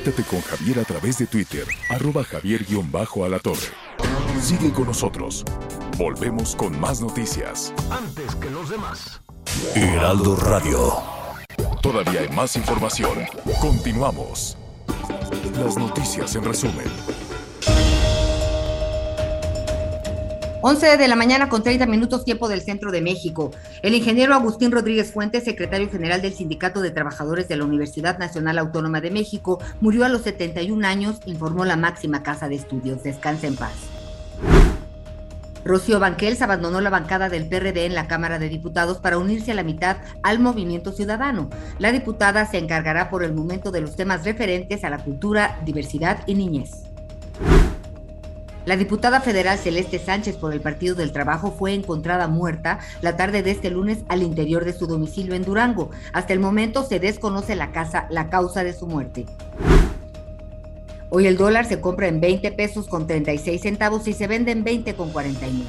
Conéctate 0.04 0.28
con 0.28 0.42
Javier 0.42 0.80
a 0.80 0.84
través 0.84 1.20
de 1.20 1.28
Twitter, 1.28 1.64
arroba 1.90 2.24
javier-alatorre. 2.24 3.68
Sigue 4.42 4.72
con 4.72 4.88
nosotros. 4.88 5.46
Volvemos 5.96 6.56
con 6.56 6.80
más 6.80 7.02
noticias. 7.02 7.72
Antes 7.92 8.34
que 8.36 8.50
los 8.50 8.72
demás. 8.72 9.22
Heraldo 9.76 10.36
Radio. 10.38 10.94
Todavía 11.84 12.22
hay 12.22 12.30
más 12.30 12.56
información. 12.56 13.12
Continuamos. 13.60 14.58
Las 15.60 15.78
noticias 15.78 16.36
en 16.36 16.46
resumen. 16.46 16.88
11 20.64 20.98
de 20.98 21.08
la 21.08 21.16
mañana 21.16 21.50
con 21.50 21.64
30 21.64 21.88
minutos 21.88 22.24
tiempo 22.24 22.48
del 22.48 22.62
centro 22.62 22.92
de 22.92 23.02
México. 23.02 23.50
El 23.82 23.96
ingeniero 23.96 24.36
Agustín 24.36 24.72
Rodríguez 24.72 25.12
Fuentes, 25.12 25.44
secretario 25.44 25.90
general 25.90 26.22
del 26.22 26.34
Sindicato 26.34 26.82
de 26.82 26.92
Trabajadores 26.92 27.48
de 27.48 27.56
la 27.56 27.66
Universidad 27.66 28.20
Nacional 28.20 28.60
Autónoma 28.60 29.02
de 29.02 29.10
México, 29.10 29.60
murió 29.80 30.06
a 30.06 30.10
los 30.10 30.22
71 30.22 30.88
años, 30.88 31.20
informó 31.26 31.66
la 31.66 31.78
máxima 31.78 32.22
casa 32.22 32.48
de 32.48 32.56
estudios. 32.56 33.02
Descansa 33.02 33.48
en 33.48 33.56
paz. 33.56 33.74
Rocío 35.66 36.00
Banquels 36.00 36.44
abandonó 36.44 36.80
la 36.80 36.92
bancada 36.92 37.28
del 37.28 37.48
PRD 37.48 37.86
en 37.86 37.96
la 37.96 38.08
Cámara 38.08 38.38
de 38.38 38.50
Diputados 38.50 39.00
para 39.00 39.18
unirse 39.18 39.52
a 39.52 39.56
la 39.56 39.64
mitad 39.64 39.98
al 40.22 40.38
Movimiento 40.38 40.92
Ciudadano. 40.92 41.50
La 41.80 41.92
diputada 41.92 42.46
se 42.46 42.60
encargará 42.60 43.10
por 43.10 43.24
el 43.24 43.34
momento 43.34 43.72
de 43.72 43.82
los 43.82 43.96
temas 43.96 44.26
referentes 44.26 44.84
a 44.84 44.92
la 44.92 45.00
cultura, 45.00 45.60
diversidad 45.66 46.20
y 46.28 46.36
niñez. 46.36 46.84
La 48.64 48.78
diputada 48.78 49.22
federal 49.22 49.58
Celeste 49.58 49.98
Sánchez 49.98 50.36
por 50.36 50.54
el 50.54 50.62
Partido 50.62 50.94
del 50.94 51.12
Trabajo 51.12 51.52
fue 51.52 51.74
encontrada 51.74 52.28
muerta 52.28 52.80
la 53.02 53.18
tarde 53.18 53.42
de 53.42 53.50
este 53.50 53.72
lunes 53.72 54.00
al 54.08 54.22
interior 54.22 54.66
de 54.66 54.74
su 54.74 54.86
domicilio 54.86 55.34
en 55.34 55.44
Durango. 55.44 55.90
Hasta 56.14 56.34
el 56.34 56.40
momento 56.40 56.84
se 56.84 57.00
desconoce 57.00 57.56
la, 57.56 57.72
casa, 57.72 58.06
la 58.12 58.30
causa 58.30 58.64
de 58.64 58.74
su 58.74 58.86
muerte. 58.86 59.26
Hoy 61.10 61.26
el 61.26 61.38
dólar 61.38 61.66
se 61.66 61.82
compra 61.82 62.08
en 62.08 62.22
20 62.22 62.52
pesos 62.52 62.88
con 62.88 63.08
36 63.08 63.62
centavos 63.62 64.08
y 64.08 64.14
se 64.14 64.28
vende 64.28 64.52
en 64.52 64.64
20 64.64 64.94
con 64.94 65.12
49. 65.12 65.68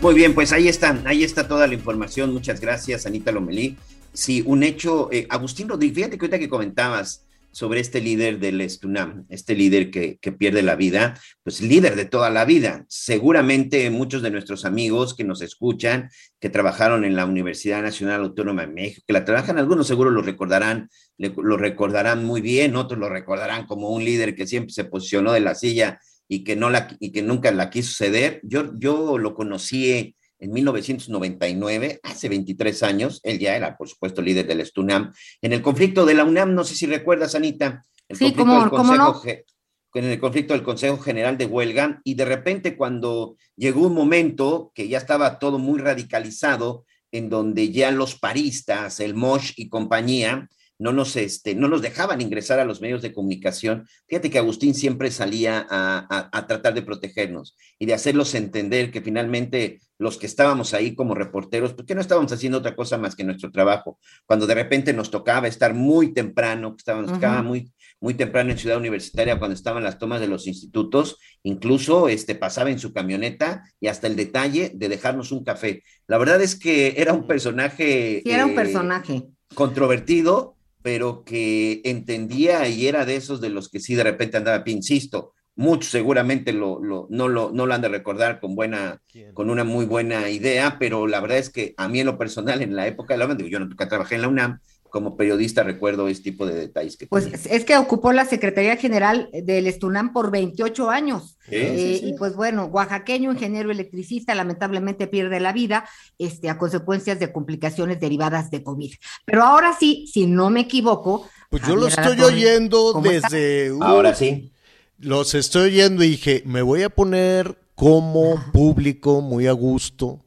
Muy 0.00 0.14
bien, 0.14 0.34
pues 0.34 0.52
ahí 0.52 0.68
están, 0.68 1.04
ahí 1.06 1.24
está 1.24 1.48
toda 1.48 1.66
la 1.66 1.74
información. 1.74 2.32
Muchas 2.32 2.60
gracias, 2.60 3.06
Anita 3.06 3.32
Lomelí. 3.32 3.76
Sí, 4.12 4.42
un 4.46 4.62
hecho, 4.62 5.08
eh, 5.10 5.26
Agustín 5.28 5.68
Rodríguez, 5.68 5.96
fíjate 5.96 6.16
que 6.16 6.24
ahorita 6.24 6.38
que 6.38 6.48
comentabas 6.48 7.24
sobre 7.52 7.80
este 7.80 8.00
líder 8.00 8.38
del 8.38 8.60
Estunam, 8.60 9.26
este 9.28 9.54
líder 9.54 9.90
que, 9.90 10.18
que, 10.18 10.32
pierde 10.32 10.62
la 10.62 10.74
vida, 10.74 11.20
pues 11.44 11.60
líder 11.60 11.94
de 11.96 12.06
toda 12.06 12.30
la 12.30 12.44
vida. 12.44 12.84
Seguramente 12.88 13.88
muchos 13.90 14.22
de 14.22 14.30
nuestros 14.30 14.64
amigos 14.64 15.14
que 15.14 15.24
nos 15.24 15.42
escuchan, 15.42 16.08
que 16.40 16.48
trabajaron 16.48 17.04
en 17.04 17.14
la 17.14 17.26
Universidad 17.26 17.82
Nacional 17.82 18.22
Autónoma 18.22 18.62
de 18.62 18.72
México, 18.72 19.04
que 19.06 19.12
la 19.12 19.24
trabajan, 19.24 19.58
algunos 19.58 19.86
seguro 19.86 20.10
lo 20.10 20.22
recordarán, 20.22 20.88
lo 21.18 21.56
recordarán 21.56 22.24
muy 22.24 22.40
bien, 22.40 22.74
otros 22.74 22.98
lo 22.98 23.08
recordarán 23.08 23.66
como 23.66 23.90
un 23.90 24.04
líder 24.04 24.34
que 24.34 24.46
siempre 24.46 24.72
se 24.72 24.84
posicionó 24.84 25.32
de 25.32 25.40
la 25.40 25.54
silla 25.54 26.00
y 26.28 26.44
que, 26.44 26.56
no 26.56 26.70
la, 26.70 26.96
y 26.98 27.12
que 27.12 27.22
nunca 27.22 27.52
la 27.52 27.68
quiso 27.68 27.92
ceder. 27.94 28.40
Yo, 28.42 28.72
yo 28.78 29.18
lo 29.18 29.34
conocí 29.34 30.16
en 30.42 30.50
1999, 30.50 32.00
hace 32.02 32.28
23 32.28 32.82
años, 32.82 33.20
él 33.22 33.38
ya 33.38 33.54
era, 33.54 33.76
por 33.76 33.88
supuesto, 33.88 34.20
líder 34.20 34.44
del 34.44 34.66
STUNAM. 34.66 35.12
En 35.40 35.52
el 35.52 35.62
conflicto 35.62 36.04
de 36.04 36.14
la 36.14 36.24
UNAM, 36.24 36.52
no 36.52 36.64
sé 36.64 36.74
si 36.74 36.86
recuerdas, 36.86 37.36
Anita, 37.36 37.86
el 38.08 38.16
sí, 38.16 38.24
conflicto 38.24 38.42
¿cómo, 38.42 38.60
del 38.60 38.70
¿cómo 38.70 39.12
Consejo, 39.12 39.22
no? 39.24 40.00
en 40.00 40.04
el 40.04 40.18
conflicto 40.18 40.54
del 40.54 40.64
Consejo 40.64 40.98
General 40.98 41.38
de 41.38 41.46
Huelga, 41.46 42.00
y 42.02 42.14
de 42.14 42.24
repente 42.24 42.76
cuando 42.76 43.36
llegó 43.54 43.86
un 43.86 43.94
momento 43.94 44.72
que 44.74 44.88
ya 44.88 44.98
estaba 44.98 45.38
todo 45.38 45.60
muy 45.60 45.78
radicalizado, 45.78 46.86
en 47.12 47.30
donde 47.30 47.70
ya 47.70 47.92
los 47.92 48.18
paristas, 48.18 48.98
el 48.98 49.14
Mosh 49.14 49.52
y 49.54 49.68
compañía, 49.68 50.48
no 50.78 50.92
nos, 50.92 51.16
este, 51.16 51.54
no 51.54 51.68
nos 51.68 51.82
dejaban 51.82 52.20
ingresar 52.20 52.58
a 52.58 52.64
los 52.64 52.80
medios 52.80 53.02
de 53.02 53.12
comunicación. 53.12 53.86
Fíjate 54.08 54.30
que 54.30 54.38
Agustín 54.38 54.74
siempre 54.74 55.10
salía 55.10 55.66
a, 55.68 56.06
a, 56.10 56.28
a, 56.32 56.46
tratar 56.46 56.74
de 56.74 56.82
protegernos 56.82 57.56
y 57.78 57.86
de 57.86 57.94
hacerlos 57.94 58.34
entender 58.34 58.90
que 58.90 59.00
finalmente 59.00 59.80
los 59.98 60.18
que 60.18 60.26
estábamos 60.26 60.74
ahí 60.74 60.94
como 60.94 61.14
reporteros, 61.14 61.72
porque 61.74 61.94
no 61.94 62.00
estábamos 62.00 62.32
haciendo 62.32 62.58
otra 62.58 62.74
cosa 62.74 62.98
más 62.98 63.14
que 63.14 63.22
nuestro 63.22 63.52
trabajo. 63.52 63.98
Cuando 64.26 64.46
de 64.46 64.54
repente 64.54 64.92
nos 64.92 65.10
tocaba 65.10 65.46
estar 65.46 65.74
muy 65.74 66.12
temprano, 66.12 66.72
que 66.72 66.78
estábamos, 66.78 67.12
uh 67.12 67.14
-huh. 67.14 67.44
muy, 67.44 67.72
muy 68.00 68.14
temprano 68.14 68.50
en 68.50 68.58
Ciudad 68.58 68.78
Universitaria 68.78 69.38
cuando 69.38 69.54
estaban 69.54 69.84
las 69.84 69.98
tomas 69.98 70.20
de 70.20 70.26
los 70.26 70.48
institutos, 70.48 71.18
incluso 71.44 72.08
este, 72.08 72.34
pasaba 72.34 72.70
en 72.70 72.80
su 72.80 72.92
camioneta 72.92 73.62
y 73.80 73.86
hasta 73.86 74.08
el 74.08 74.16
detalle 74.16 74.72
de 74.74 74.88
dejarnos 74.88 75.30
un 75.30 75.44
café. 75.44 75.84
La 76.08 76.18
verdad 76.18 76.42
es 76.42 76.56
que 76.56 76.94
era 76.96 77.12
un 77.12 77.28
personaje... 77.28 78.22
Sí, 78.24 78.30
era 78.30 78.44
un 78.44 78.56
personaje. 78.56 79.14
Eh, 79.14 79.28
controvertido, 79.54 80.56
pero 80.82 81.24
que 81.24 81.80
entendía 81.84 82.68
y 82.68 82.86
era 82.86 83.04
de 83.04 83.16
esos 83.16 83.40
de 83.40 83.50
los 83.50 83.68
que 83.68 83.80
sí 83.80 83.94
de 83.94 84.04
repente 84.04 84.36
andaba, 84.36 84.62
insisto, 84.66 85.32
muchos 85.54 85.90
seguramente 85.90 86.52
lo, 86.52 86.82
lo, 86.82 87.06
no, 87.10 87.28
lo, 87.28 87.50
no 87.52 87.66
lo 87.66 87.74
han 87.74 87.82
de 87.82 87.88
recordar 87.88 88.40
con, 88.40 88.54
buena, 88.54 89.00
con 89.34 89.50
una 89.50 89.64
muy 89.64 89.84
buena 89.84 90.28
idea, 90.28 90.76
pero 90.78 91.06
la 91.06 91.20
verdad 91.20 91.38
es 91.38 91.50
que 91.50 91.74
a 91.76 91.88
mí 91.88 92.00
en 92.00 92.06
lo 92.06 92.18
personal, 92.18 92.62
en 92.62 92.74
la 92.74 92.86
época 92.86 93.14
de 93.14 93.18
la 93.18 93.26
UNAM, 93.26 93.38
digo, 93.38 93.50
yo 93.50 93.60
nunca 93.60 93.88
trabajé 93.88 94.16
en 94.16 94.22
la 94.22 94.28
UNAM, 94.28 94.60
como 94.92 95.16
periodista 95.16 95.62
recuerdo 95.62 96.06
este 96.06 96.24
tipo 96.24 96.44
de 96.44 96.54
detalles 96.54 96.98
que 96.98 97.06
Pues 97.06 97.24
tenía. 97.24 97.56
es 97.56 97.64
que 97.64 97.78
ocupó 97.78 98.12
la 98.12 98.26
Secretaría 98.26 98.76
General 98.76 99.30
del 99.32 99.66
Estunam 99.66 100.12
por 100.12 100.30
28 100.30 100.90
años. 100.90 101.38
Sí, 101.48 101.56
eh, 101.56 101.74
sí, 101.74 101.98
sí. 101.98 102.08
Y 102.10 102.18
pues 102.18 102.36
bueno, 102.36 102.66
oaxaqueño, 102.66 103.32
ingeniero 103.32 103.70
electricista, 103.70 104.34
lamentablemente 104.34 105.06
pierde 105.06 105.40
la 105.40 105.54
vida 105.54 105.88
este, 106.18 106.50
a 106.50 106.58
consecuencias 106.58 107.18
de 107.18 107.32
complicaciones 107.32 108.00
derivadas 108.00 108.50
de 108.50 108.62
COVID. 108.62 108.92
Pero 109.24 109.42
ahora 109.42 109.74
sí, 109.80 110.06
si 110.12 110.26
no 110.26 110.50
me 110.50 110.60
equivoco. 110.60 111.26
Pues 111.48 111.66
yo 111.66 111.74
lo 111.74 111.86
estoy 111.86 112.20
oyendo 112.20 113.00
desde. 113.00 113.72
Uh, 113.72 113.82
ahora 113.82 114.14
sí. 114.14 114.52
Los 114.98 115.34
estoy 115.34 115.70
oyendo 115.70 116.04
y 116.04 116.10
dije, 116.10 116.42
me 116.44 116.60
voy 116.60 116.82
a 116.82 116.90
poner 116.90 117.56
como 117.74 118.44
público 118.52 119.22
muy 119.22 119.46
a 119.46 119.52
gusto 119.52 120.22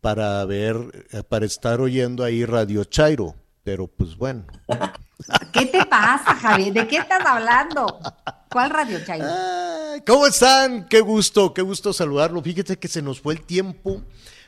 para 0.00 0.44
ver, 0.44 1.06
eh, 1.10 1.24
para 1.28 1.44
estar 1.44 1.80
oyendo 1.80 2.22
ahí 2.22 2.44
Radio 2.44 2.84
Chairo 2.84 3.34
pero 3.66 3.88
pues 3.88 4.16
bueno. 4.16 4.44
¿Qué 5.52 5.66
te 5.66 5.84
pasa, 5.86 6.36
Javier? 6.36 6.72
¿De 6.72 6.86
qué 6.86 6.98
estás 6.98 7.26
hablando? 7.26 7.98
¿Cuál 8.48 8.70
radio, 8.70 9.04
Chayo? 9.04 9.24
Ah, 9.26 9.96
¿Cómo 10.06 10.28
están? 10.28 10.86
Qué 10.86 11.00
gusto, 11.00 11.52
qué 11.52 11.62
gusto 11.62 11.92
saludarlo. 11.92 12.40
Fíjate 12.40 12.78
que 12.78 12.86
se 12.86 13.02
nos 13.02 13.20
fue 13.20 13.34
el 13.34 13.42
tiempo 13.42 14.04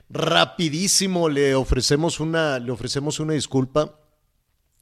rapidísimo. 0.08 1.28
Le 1.28 1.56
ofrecemos 1.56 2.20
una, 2.20 2.60
le 2.60 2.70
ofrecemos 2.70 3.18
una 3.18 3.32
disculpa. 3.32 3.92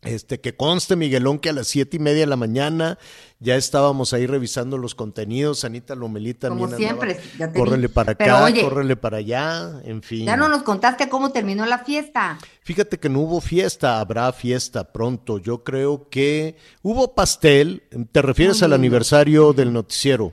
Este, 0.06 0.40
que 0.40 0.56
conste, 0.56 0.96
Miguelón, 0.96 1.38
que 1.38 1.50
a 1.50 1.52
las 1.52 1.66
siete 1.66 1.96
y 1.96 2.00
media 2.00 2.20
de 2.20 2.26
la 2.26 2.36
mañana 2.36 2.98
ya 3.38 3.56
estábamos 3.56 4.12
ahí 4.12 4.26
revisando 4.26 4.78
los 4.78 4.94
contenidos. 4.94 5.64
Anita 5.64 5.94
Lomelita 5.94 6.48
Como 6.48 6.68
siempre, 6.68 7.20
ya 7.38 7.52
te 7.52 7.58
córrele 7.58 7.88
vi. 7.88 7.92
para 7.92 8.14
Pero, 8.14 8.36
acá, 8.36 8.44
oye, 8.44 8.62
córrele 8.62 8.96
para 8.96 9.18
allá, 9.18 9.80
en 9.84 10.02
fin. 10.02 10.26
Ya 10.26 10.36
no 10.36 10.48
nos 10.48 10.62
contaste 10.62 11.08
cómo 11.08 11.32
terminó 11.32 11.66
la 11.66 11.80
fiesta. 11.80 12.38
Fíjate 12.62 12.98
que 12.98 13.08
no 13.08 13.20
hubo 13.20 13.40
fiesta, 13.40 14.00
habrá 14.00 14.32
fiesta 14.32 14.92
pronto. 14.92 15.38
Yo 15.38 15.64
creo 15.64 16.08
que 16.08 16.56
hubo 16.82 17.14
pastel. 17.14 17.82
¿Te 18.12 18.22
refieres 18.22 18.58
Muy 18.58 18.64
al 18.64 18.72
aniversario 18.72 19.52
del 19.52 19.72
noticiero? 19.72 20.32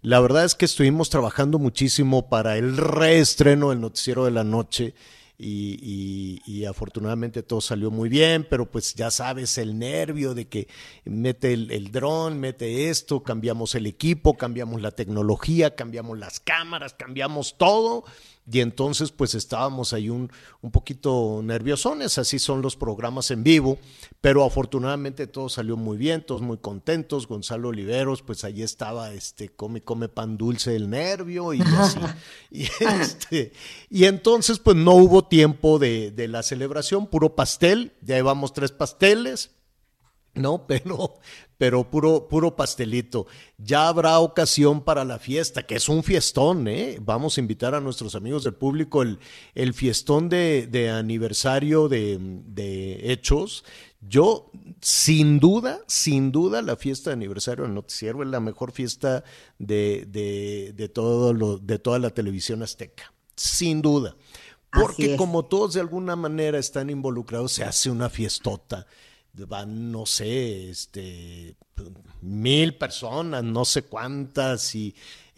La 0.00 0.20
verdad 0.20 0.44
es 0.44 0.54
que 0.54 0.64
estuvimos 0.64 1.10
trabajando 1.10 1.58
muchísimo 1.58 2.28
para 2.28 2.56
el 2.56 2.76
reestreno 2.76 3.70
del 3.70 3.80
noticiero 3.80 4.24
de 4.24 4.30
la 4.30 4.44
noche 4.44 4.94
y, 5.40 6.42
y, 6.46 6.64
afortunadamente 6.64 7.44
todo 7.44 7.60
salió 7.60 7.92
muy 7.92 8.08
bien, 8.08 8.44
pero 8.50 8.68
pues 8.68 8.94
ya 8.94 9.08
sabes 9.12 9.56
el 9.56 9.78
nervio 9.78 10.34
de 10.34 10.48
que 10.48 10.66
mete 11.04 11.52
el, 11.52 11.70
el 11.70 11.92
dron, 11.92 12.40
mete 12.40 12.90
esto, 12.90 13.22
cambiamos 13.22 13.76
el 13.76 13.86
equipo, 13.86 14.36
cambiamos 14.36 14.82
la 14.82 14.90
tecnología, 14.90 15.76
cambiamos 15.76 16.18
las 16.18 16.40
cámaras, 16.40 16.94
cambiamos 16.94 17.56
todo 17.56 18.04
y 18.50 18.60
entonces 18.60 19.12
pues 19.12 19.34
estábamos 19.34 19.92
ahí 19.92 20.08
un, 20.08 20.30
un 20.62 20.70
poquito 20.70 21.40
nerviosones, 21.42 22.18
así 22.18 22.38
son 22.38 22.62
los 22.62 22.76
programas 22.76 23.30
en 23.30 23.42
vivo, 23.42 23.78
pero 24.20 24.44
afortunadamente 24.44 25.26
todo 25.26 25.48
salió 25.48 25.76
muy 25.76 25.98
bien, 25.98 26.24
todos 26.24 26.40
muy 26.40 26.58
contentos, 26.58 27.26
Gonzalo 27.26 27.68
Oliveros 27.68 28.22
pues 28.22 28.44
ahí 28.44 28.62
estaba, 28.62 29.12
este, 29.12 29.50
come, 29.50 29.82
come 29.82 30.08
pan 30.08 30.36
dulce 30.38 30.74
el 30.76 30.88
nervio 30.88 31.52
y 31.52 31.60
así. 31.76 32.00
y, 32.50 32.64
este, 33.00 33.52
y 33.90 34.04
entonces 34.04 34.58
pues 34.58 34.76
no 34.76 34.94
hubo 34.94 35.24
tiempo 35.24 35.78
de, 35.78 36.10
de 36.10 36.28
la 36.28 36.42
celebración, 36.42 37.06
puro 37.06 37.34
pastel, 37.34 37.92
ya 38.02 38.16
llevamos 38.16 38.52
tres 38.52 38.72
pasteles, 38.72 39.57
¿no? 40.38 40.64
Pero, 40.68 41.14
pero 41.58 41.90
puro, 41.90 42.28
puro 42.28 42.54
pastelito. 42.54 43.26
Ya 43.58 43.88
habrá 43.88 44.20
ocasión 44.20 44.80
para 44.82 45.04
la 45.04 45.18
fiesta, 45.18 45.66
que 45.66 45.74
es 45.74 45.88
un 45.88 46.04
fiestón, 46.04 46.68
¿eh? 46.68 46.98
Vamos 47.02 47.36
a 47.36 47.40
invitar 47.40 47.74
a 47.74 47.80
nuestros 47.80 48.14
amigos 48.14 48.44
del 48.44 48.54
público 48.54 49.02
el, 49.02 49.18
el 49.56 49.74
fiestón 49.74 50.28
de, 50.28 50.68
de 50.70 50.90
aniversario 50.90 51.88
de, 51.88 52.16
de, 52.20 53.12
Hechos. 53.12 53.64
Yo, 54.00 54.52
sin 54.80 55.40
duda, 55.40 55.80
sin 55.88 56.30
duda, 56.30 56.62
la 56.62 56.76
fiesta 56.76 57.10
de 57.10 57.14
aniversario 57.14 57.64
del 57.64 57.74
Noticiero 57.74 58.22
es 58.22 58.28
la 58.28 58.38
mejor 58.38 58.70
fiesta 58.70 59.24
de, 59.58 60.06
de, 60.06 60.72
de, 60.76 60.88
todo 60.88 61.34
lo, 61.34 61.58
de 61.58 61.80
toda 61.80 61.98
la 61.98 62.10
televisión 62.10 62.62
azteca. 62.62 63.12
Sin 63.34 63.82
duda. 63.82 64.14
Porque 64.70 65.16
como 65.16 65.44
todos 65.46 65.74
de 65.74 65.80
alguna 65.80 66.14
manera 66.14 66.58
están 66.58 66.90
involucrados, 66.90 67.52
se 67.52 67.64
hace 67.64 67.90
una 67.90 68.10
fiestota 68.10 68.86
van, 69.46 69.92
no 69.92 70.06
sé, 70.06 70.70
este, 70.70 71.56
mil 72.20 72.74
personas, 72.74 73.44
no 73.44 73.64
sé 73.64 73.82
cuántas, 73.82 74.74
y 74.74 74.94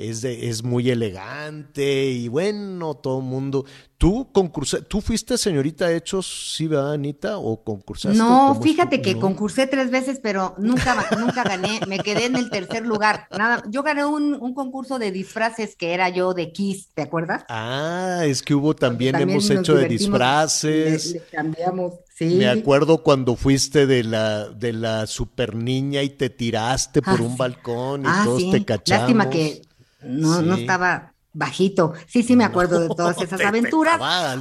es, 0.09 0.23
de, 0.23 0.49
es 0.49 0.63
muy 0.63 0.91
elegante, 0.91 2.11
y 2.11 2.29
bueno, 2.29 2.95
todo 2.95 3.19
el 3.19 3.25
mundo. 3.25 3.65
¿Tú 4.01 4.33
concursé, 4.33 4.81
tú 4.81 5.03
fuiste 5.03 5.37
señorita 5.37 5.93
Hechos, 5.93 6.55
sí, 6.57 6.67
¿verdad, 6.67 6.95
Anita? 6.95 7.37
¿O 7.37 7.63
concursaste? 7.63 8.17
No, 8.17 8.59
fíjate 8.63 9.03
que 9.03 9.19
concursé 9.19 9.67
tres 9.67 9.91
veces, 9.91 10.21
pero 10.23 10.55
nunca, 10.57 11.07
nunca 11.19 11.45
gané, 11.45 11.81
me 11.87 11.99
quedé 11.99 12.25
en 12.25 12.37
el 12.37 12.49
tercer 12.49 12.87
lugar. 12.87 13.29
Nada, 13.31 13.63
yo 13.69 13.83
gané 13.83 14.07
un, 14.07 14.39
un, 14.41 14.55
concurso 14.55 14.99
de 14.99 15.13
disfraces 15.13 15.77
que 15.77 15.93
era 15.93 16.09
yo 16.09 16.33
de 16.33 16.51
Kiss, 16.51 16.89
¿te 16.95 17.03
acuerdas? 17.03 17.45
Ah, 17.51 18.23
es 18.25 18.43
que 18.43 18.55
hubo 18.55 18.75
también, 18.75 19.13
también 19.13 19.33
hemos 19.33 19.51
hecho 19.51 19.75
de 19.75 19.87
disfraces. 19.87 21.13
Le, 21.13 21.21
le 21.21 21.27
cambiamos. 21.27 21.93
Sí. 22.15 22.37
Me 22.37 22.49
acuerdo 22.49 23.03
cuando 23.03 23.37
fuiste 23.37 23.87
de 23.87 24.03
la, 24.05 24.49
de 24.49 24.73
la 24.73 25.07
super 25.07 25.55
niña 25.55 26.03
y 26.03 26.09
te 26.09 26.31
tiraste 26.31 27.03
por 27.03 27.21
ah, 27.21 27.23
un 27.23 27.33
sí. 27.33 27.37
balcón 27.39 28.03
y 28.03 28.09
ah, 28.09 28.23
todos 28.25 28.41
sí. 28.41 28.51
te 28.51 28.65
cachamos. 28.65 29.03
Lástima 29.03 29.29
que 29.29 29.61
no, 30.03 30.41
sí. 30.41 30.47
no 30.47 30.55
estaba 30.55 31.13
bajito. 31.33 31.95
Sí, 32.07 32.23
sí, 32.23 32.37
me 32.37 32.45
acuerdo 32.45 32.77
no, 32.81 32.89
de 32.89 32.89
todas 32.97 33.21
esas 33.21 33.41
aventuras. 33.41 34.01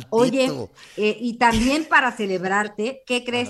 Oye, 0.09 0.51
eh, 0.97 1.17
y 1.19 1.37
también 1.37 1.85
para 1.85 2.11
celebrarte, 2.11 3.03
¿qué 3.05 3.23
crees? 3.23 3.49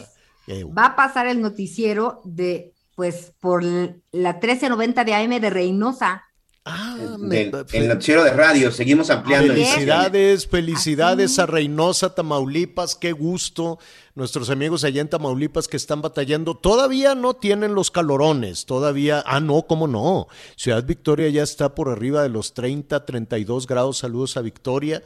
Va 0.78 0.86
a 0.86 0.96
pasar 0.96 1.28
el 1.28 1.42
noticiero 1.42 2.22
de, 2.24 2.74
pues, 2.96 3.34
por 3.40 3.64
la 3.64 4.34
1390 4.34 5.04
de 5.04 5.14
AM 5.14 5.40
de 5.40 5.50
Reynosa. 5.50 6.24
Ah, 6.66 6.98
el, 7.00 7.66
el 7.72 7.88
noticiero 7.88 8.24
de 8.24 8.32
radio, 8.32 8.72
seguimos 8.72 9.10
ampliando. 9.10 9.54
Felicidades, 9.54 10.46
felicidades 10.46 11.40
a 11.40 11.46
Reynosa, 11.46 12.14
Tamaulipas, 12.14 12.96
qué 12.96 13.12
gusto. 13.12 13.80
Nuestros 14.14 14.50
amigos 14.50 14.84
allá 14.84 15.02
en 15.02 15.10
Tamaulipas 15.10 15.68
que 15.68 15.78
están 15.78 16.02
batallando, 16.02 16.56
todavía 16.56 17.16
no 17.16 17.36
tienen 17.36 17.74
los 17.74 17.90
calorones, 17.90 18.66
todavía, 18.66 19.24
ah, 19.26 19.40
no, 19.40 19.64
cómo 19.64 19.88
no. 19.88 20.28
Ciudad 20.58 20.84
Victoria 20.84 21.30
ya 21.30 21.44
está 21.44 21.74
por 21.74 21.90
arriba 21.90 22.22
de 22.22 22.30
los 22.30 22.54
30, 22.54 23.06
32 23.06 23.66
grados. 23.66 23.98
Saludos 23.98 24.36
a 24.38 24.42
Victoria. 24.42 25.02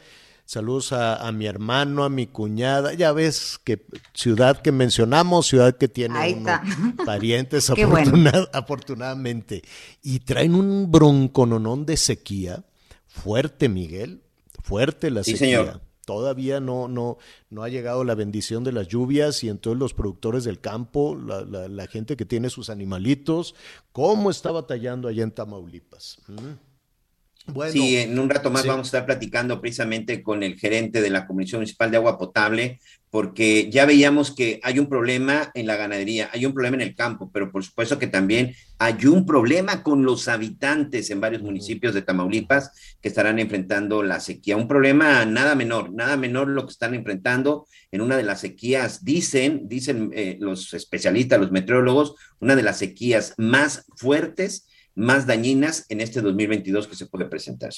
Saludos 0.45 0.91
a, 0.91 1.25
a, 1.25 1.32
mi 1.32 1.45
hermano, 1.45 2.03
a 2.03 2.10
mi 2.10 2.27
cuñada. 2.27 2.93
Ya 2.93 3.12
ves 3.13 3.60
que 3.63 3.86
ciudad 4.13 4.62
que 4.62 4.71
mencionamos, 4.71 5.47
ciudad 5.47 5.77
que 5.77 5.88
tiene 5.88 6.34
uno, 6.34 6.60
parientes 7.06 7.71
bueno. 7.88 8.29
afortunadamente. 8.51 9.63
Y 10.01 10.19
traen 10.19 10.56
un 10.56 10.91
broncononón 10.91 11.86
de 11.86 11.97
sequía 11.97 12.63
fuerte, 13.08 13.69
Miguel. 13.69 14.21
Fuerte 14.62 15.12
la 15.12 15.23
sí, 15.23 15.38
sequía. 15.38 15.60
Señor. 15.60 15.82
Todavía 16.06 16.60
no, 16.60 16.89
no, 16.89 17.17
no 17.49 17.63
ha 17.63 17.69
llegado 17.69 18.03
la 18.03 18.13
bendición 18.13 18.65
de 18.65 18.73
las 18.73 18.89
lluvias 18.89 19.41
y 19.45 19.49
entonces 19.49 19.79
los 19.79 19.93
productores 19.93 20.43
del 20.43 20.60
campo, 20.60 21.15
la, 21.15 21.45
la, 21.45 21.69
la 21.69 21.88
gente 21.88 22.17
que 22.17 22.25
tiene 22.25 22.49
sus 22.49 22.69
animalitos, 22.69 23.56
¿cómo 23.93 24.29
está 24.29 24.51
batallando 24.51 25.08
allá 25.08 25.23
en 25.23 25.32
Tamaulipas? 25.32 26.17
¿Mm? 26.27 26.72
Bueno, 27.45 27.73
sí, 27.73 27.97
en 27.97 28.17
un 28.17 28.29
rato 28.29 28.49
más 28.49 28.62
sí. 28.62 28.67
vamos 28.69 28.88
a 28.88 28.89
estar 28.89 29.06
platicando 29.06 29.60
precisamente 29.60 30.23
con 30.23 30.43
el 30.43 30.58
gerente 30.58 31.01
de 31.01 31.10
la 31.10 31.27
Comisión 31.27 31.60
Municipal 31.60 31.91
de 31.91 31.97
Agua 31.97 32.17
Potable, 32.17 32.79
porque 33.10 33.69
ya 33.69 33.86
veíamos 33.86 34.34
que 34.34 34.62
hay 34.63 34.79
un 34.79 34.88
problema 34.88 35.51
en 35.53 35.67
la 35.67 35.75
ganadería, 35.75 36.29
hay 36.32 36.45
un 36.45 36.53
problema 36.53 36.77
en 36.77 36.82
el 36.82 36.95
campo, 36.95 37.29
pero 37.34 37.51
por 37.51 37.63
supuesto 37.63 37.99
que 37.99 38.08
también 38.08 38.56
hay 38.79 39.06
un 39.06 39.25
problema 39.25 39.84
con 39.84 40.03
los 40.03 40.29
habitantes 40.29 41.12
en 41.12 41.19
varios 41.19 41.41
municipios 41.41 41.93
de 41.93 42.01
Tamaulipas 42.01 42.71
que 43.01 43.10
estarán 43.10 43.39
enfrentando 43.39 44.03
la 44.03 44.21
sequía. 44.21 44.56
Un 44.56 44.69
problema 44.69 45.25
nada 45.25 45.53
menor, 45.53 45.91
nada 45.93 46.15
menor 46.15 46.47
lo 46.47 46.65
que 46.65 46.71
están 46.71 46.93
enfrentando 46.95 47.67
en 47.91 48.01
una 48.01 48.15
de 48.15 48.23
las 48.23 48.39
sequías, 48.39 49.03
dicen, 49.03 49.67
dicen 49.67 50.12
eh, 50.13 50.38
los 50.39 50.73
especialistas, 50.73 51.41
los 51.41 51.51
meteorólogos, 51.51 52.15
una 52.39 52.56
de 52.56 52.63
las 52.63 52.79
sequías 52.79 53.34
más 53.38 53.86
fuertes 53.95 54.65
más 54.95 55.25
dañinas 55.25 55.86
en 55.89 56.01
este 56.01 56.21
2022 56.21 56.88
que 56.88 56.95
se 56.95 57.06
puede 57.06 57.25
presentar. 57.25 57.71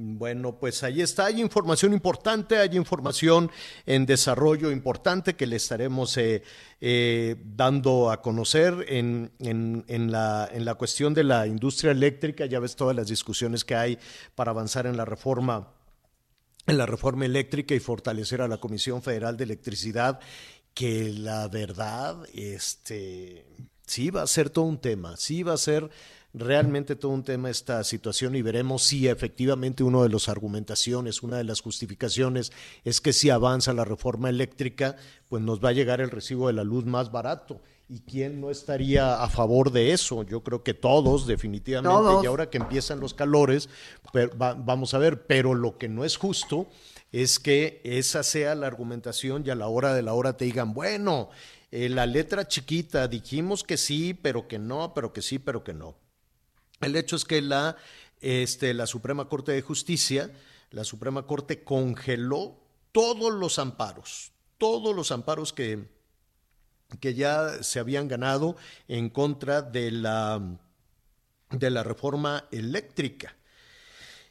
Bueno, 0.00 0.60
pues 0.60 0.84
ahí 0.84 1.02
está, 1.02 1.26
hay 1.26 1.40
información 1.40 1.92
importante, 1.92 2.56
hay 2.58 2.76
información 2.76 3.50
en 3.84 4.06
desarrollo 4.06 4.70
importante 4.70 5.34
que 5.34 5.48
le 5.48 5.56
estaremos 5.56 6.16
eh, 6.18 6.44
eh, 6.80 7.34
dando 7.44 8.12
a 8.12 8.22
conocer 8.22 8.86
en, 8.86 9.32
en, 9.40 9.84
en, 9.88 10.12
la, 10.12 10.48
en 10.52 10.64
la 10.64 10.76
cuestión 10.76 11.14
de 11.14 11.24
la 11.24 11.48
industria 11.48 11.90
eléctrica. 11.90 12.46
Ya 12.46 12.60
ves 12.60 12.76
todas 12.76 12.94
las 12.94 13.08
discusiones 13.08 13.64
que 13.64 13.74
hay 13.74 13.98
para 14.36 14.52
avanzar 14.52 14.86
en 14.86 14.96
la 14.96 15.04
reforma 15.04 15.74
en 16.68 16.78
la 16.78 16.86
reforma 16.86 17.24
eléctrica 17.24 17.74
y 17.74 17.80
fortalecer 17.80 18.40
a 18.42 18.46
la 18.46 18.58
Comisión 18.58 19.02
Federal 19.02 19.36
de 19.36 19.44
Electricidad, 19.44 20.20
que 20.74 21.12
la 21.12 21.48
verdad, 21.48 22.24
este, 22.34 23.46
sí 23.86 24.10
va 24.10 24.22
a 24.22 24.26
ser 24.26 24.50
todo 24.50 24.66
un 24.66 24.78
tema, 24.78 25.16
sí 25.16 25.42
va 25.42 25.54
a 25.54 25.56
ser 25.56 25.90
realmente 26.38 26.96
todo 26.96 27.12
un 27.12 27.24
tema 27.24 27.50
esta 27.50 27.82
situación 27.84 28.34
y 28.34 28.42
veremos 28.42 28.82
si 28.82 29.08
efectivamente 29.08 29.82
una 29.82 30.02
de 30.02 30.08
las 30.08 30.28
argumentaciones, 30.28 31.22
una 31.22 31.36
de 31.36 31.44
las 31.44 31.60
justificaciones 31.60 32.52
es 32.84 33.00
que 33.00 33.12
si 33.12 33.30
avanza 33.30 33.72
la 33.72 33.84
reforma 33.84 34.28
eléctrica, 34.28 34.96
pues 35.28 35.42
nos 35.42 35.62
va 35.62 35.70
a 35.70 35.72
llegar 35.72 36.00
el 36.00 36.10
recibo 36.10 36.46
de 36.46 36.54
la 36.54 36.64
luz 36.64 36.84
más 36.84 37.10
barato. 37.10 37.60
¿Y 37.90 38.00
quién 38.00 38.40
no 38.40 38.50
estaría 38.50 39.22
a 39.22 39.30
favor 39.30 39.72
de 39.72 39.92
eso? 39.92 40.22
Yo 40.22 40.42
creo 40.42 40.62
que 40.62 40.74
todos, 40.74 41.26
definitivamente, 41.26 41.96
todos. 41.96 42.22
y 42.22 42.26
ahora 42.26 42.50
que 42.50 42.58
empiezan 42.58 43.00
los 43.00 43.14
calores, 43.14 43.70
pero, 44.12 44.36
va, 44.36 44.52
vamos 44.52 44.92
a 44.92 44.98
ver, 44.98 45.26
pero 45.26 45.54
lo 45.54 45.78
que 45.78 45.88
no 45.88 46.04
es 46.04 46.18
justo 46.18 46.68
es 47.12 47.38
que 47.38 47.80
esa 47.84 48.22
sea 48.22 48.54
la 48.54 48.66
argumentación 48.66 49.42
y 49.46 49.50
a 49.50 49.54
la 49.54 49.68
hora 49.68 49.94
de 49.94 50.02
la 50.02 50.12
hora 50.12 50.36
te 50.36 50.44
digan, 50.44 50.74
bueno, 50.74 51.30
eh, 51.70 51.88
la 51.88 52.06
letra 52.06 52.46
chiquita, 52.46 53.08
dijimos 53.08 53.64
que 53.64 53.76
sí, 53.76 54.14
pero 54.14 54.48
que 54.48 54.58
no, 54.58 54.92
pero 54.94 55.12
que 55.12 55.22
sí, 55.22 55.38
pero 55.38 55.64
que 55.64 55.74
no. 55.74 55.96
El 56.80 56.96
hecho 56.96 57.16
es 57.16 57.24
que 57.24 57.42
la, 57.42 57.76
este, 58.20 58.74
la 58.74 58.86
Suprema 58.86 59.28
Corte 59.28 59.52
de 59.52 59.62
Justicia, 59.62 60.30
la 60.70 60.84
Suprema 60.84 61.26
Corte 61.26 61.64
congeló 61.64 62.60
todos 62.92 63.32
los 63.32 63.58
amparos, 63.58 64.32
todos 64.58 64.94
los 64.94 65.12
amparos 65.12 65.52
que, 65.52 65.88
que 67.00 67.14
ya 67.14 67.62
se 67.62 67.78
habían 67.78 68.08
ganado 68.08 68.56
en 68.86 69.10
contra 69.10 69.62
de 69.62 69.90
la, 69.90 70.40
de 71.50 71.70
la 71.70 71.82
reforma 71.82 72.44
eléctrica. 72.50 73.36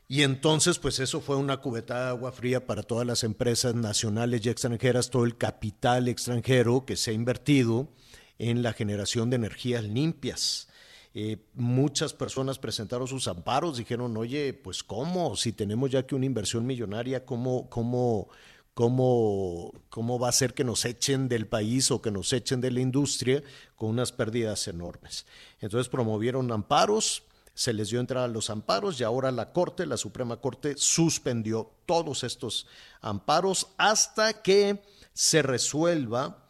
Y 0.10 0.24
entonces, 0.24 0.80
pues 0.80 1.00
eso 1.00 1.20
fue 1.20 1.36
una 1.36 1.58
cubetada 1.58 2.06
de 2.06 2.10
agua 2.12 2.32
fría 2.32 2.66
para 2.66 2.82
todas 2.82 3.06
las 3.06 3.26
empresas 3.26 3.76
nacionales 3.76 4.46
y 4.46 4.50
extranjeras, 4.50 5.10
todo 5.10 5.26
el 5.26 5.38
capital 5.38 6.08
extranjero 6.08 6.86
que 6.86 6.96
se 6.96 7.12
ha 7.12 7.14
invertido 7.14 7.90
en 8.40 8.64
la 8.64 8.72
generación 8.72 9.30
de 9.30 9.36
energías 9.36 9.84
limpias. 9.84 10.70
Eh, 11.20 11.38
muchas 11.56 12.14
personas 12.14 12.60
presentaron 12.60 13.08
sus 13.08 13.28
amparos, 13.28 13.78
dijeron, 13.78 14.16
oye, 14.18 14.54
pues 14.54 14.84
cómo, 14.84 15.36
si 15.36 15.52
tenemos 15.52 15.90
ya 15.90 16.06
que 16.06 16.14
una 16.14 16.28
inversión 16.28 16.64
millonaria, 16.68 17.26
¿cómo, 17.26 17.68
cómo, 17.72 18.30
cómo, 18.76 19.74
cómo 19.90 20.20
va 20.20 20.30
a 20.30 20.32
ser 20.32 20.54
que 20.54 20.64
nos 20.64 20.86
echen 20.86 21.28
del 21.28 21.48
país 21.48 21.90
o 21.90 22.04
que 22.04 22.12
nos 22.12 22.34
echen 22.34 22.62
de 22.62 22.70
la 22.70 22.82
industria 22.82 23.42
con 23.76 23.90
unas 23.90 24.12
pérdidas 24.12 24.68
enormes? 24.68 25.26
Entonces 25.60 25.90
promovieron 25.90 26.52
amparos, 26.52 27.24
se 27.56 27.74
les 27.74 27.90
dio 27.90 28.00
entrada 28.00 28.26
a 28.26 28.30
los 28.30 28.52
amparos 28.52 29.00
y 29.00 29.04
ahora 29.04 29.32
la 29.32 29.54
Corte, 29.54 29.88
la 29.88 29.98
Suprema 29.98 30.40
Corte, 30.40 30.76
suspendió 30.78 31.72
todos 31.88 32.24
estos 32.24 32.68
amparos 33.02 33.70
hasta 33.80 34.44
que 34.44 34.84
se 35.14 35.42
resuelva 35.42 36.47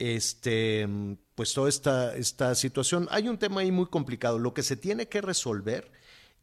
este, 0.00 0.88
pues 1.34 1.52
toda 1.52 1.68
esta, 1.68 2.16
esta 2.16 2.54
situación. 2.54 3.06
Hay 3.10 3.28
un 3.28 3.38
tema 3.38 3.60
ahí 3.60 3.70
muy 3.70 3.86
complicado. 3.86 4.38
Lo 4.38 4.54
que 4.54 4.62
se 4.62 4.76
tiene 4.76 5.08
que 5.08 5.20
resolver 5.20 5.92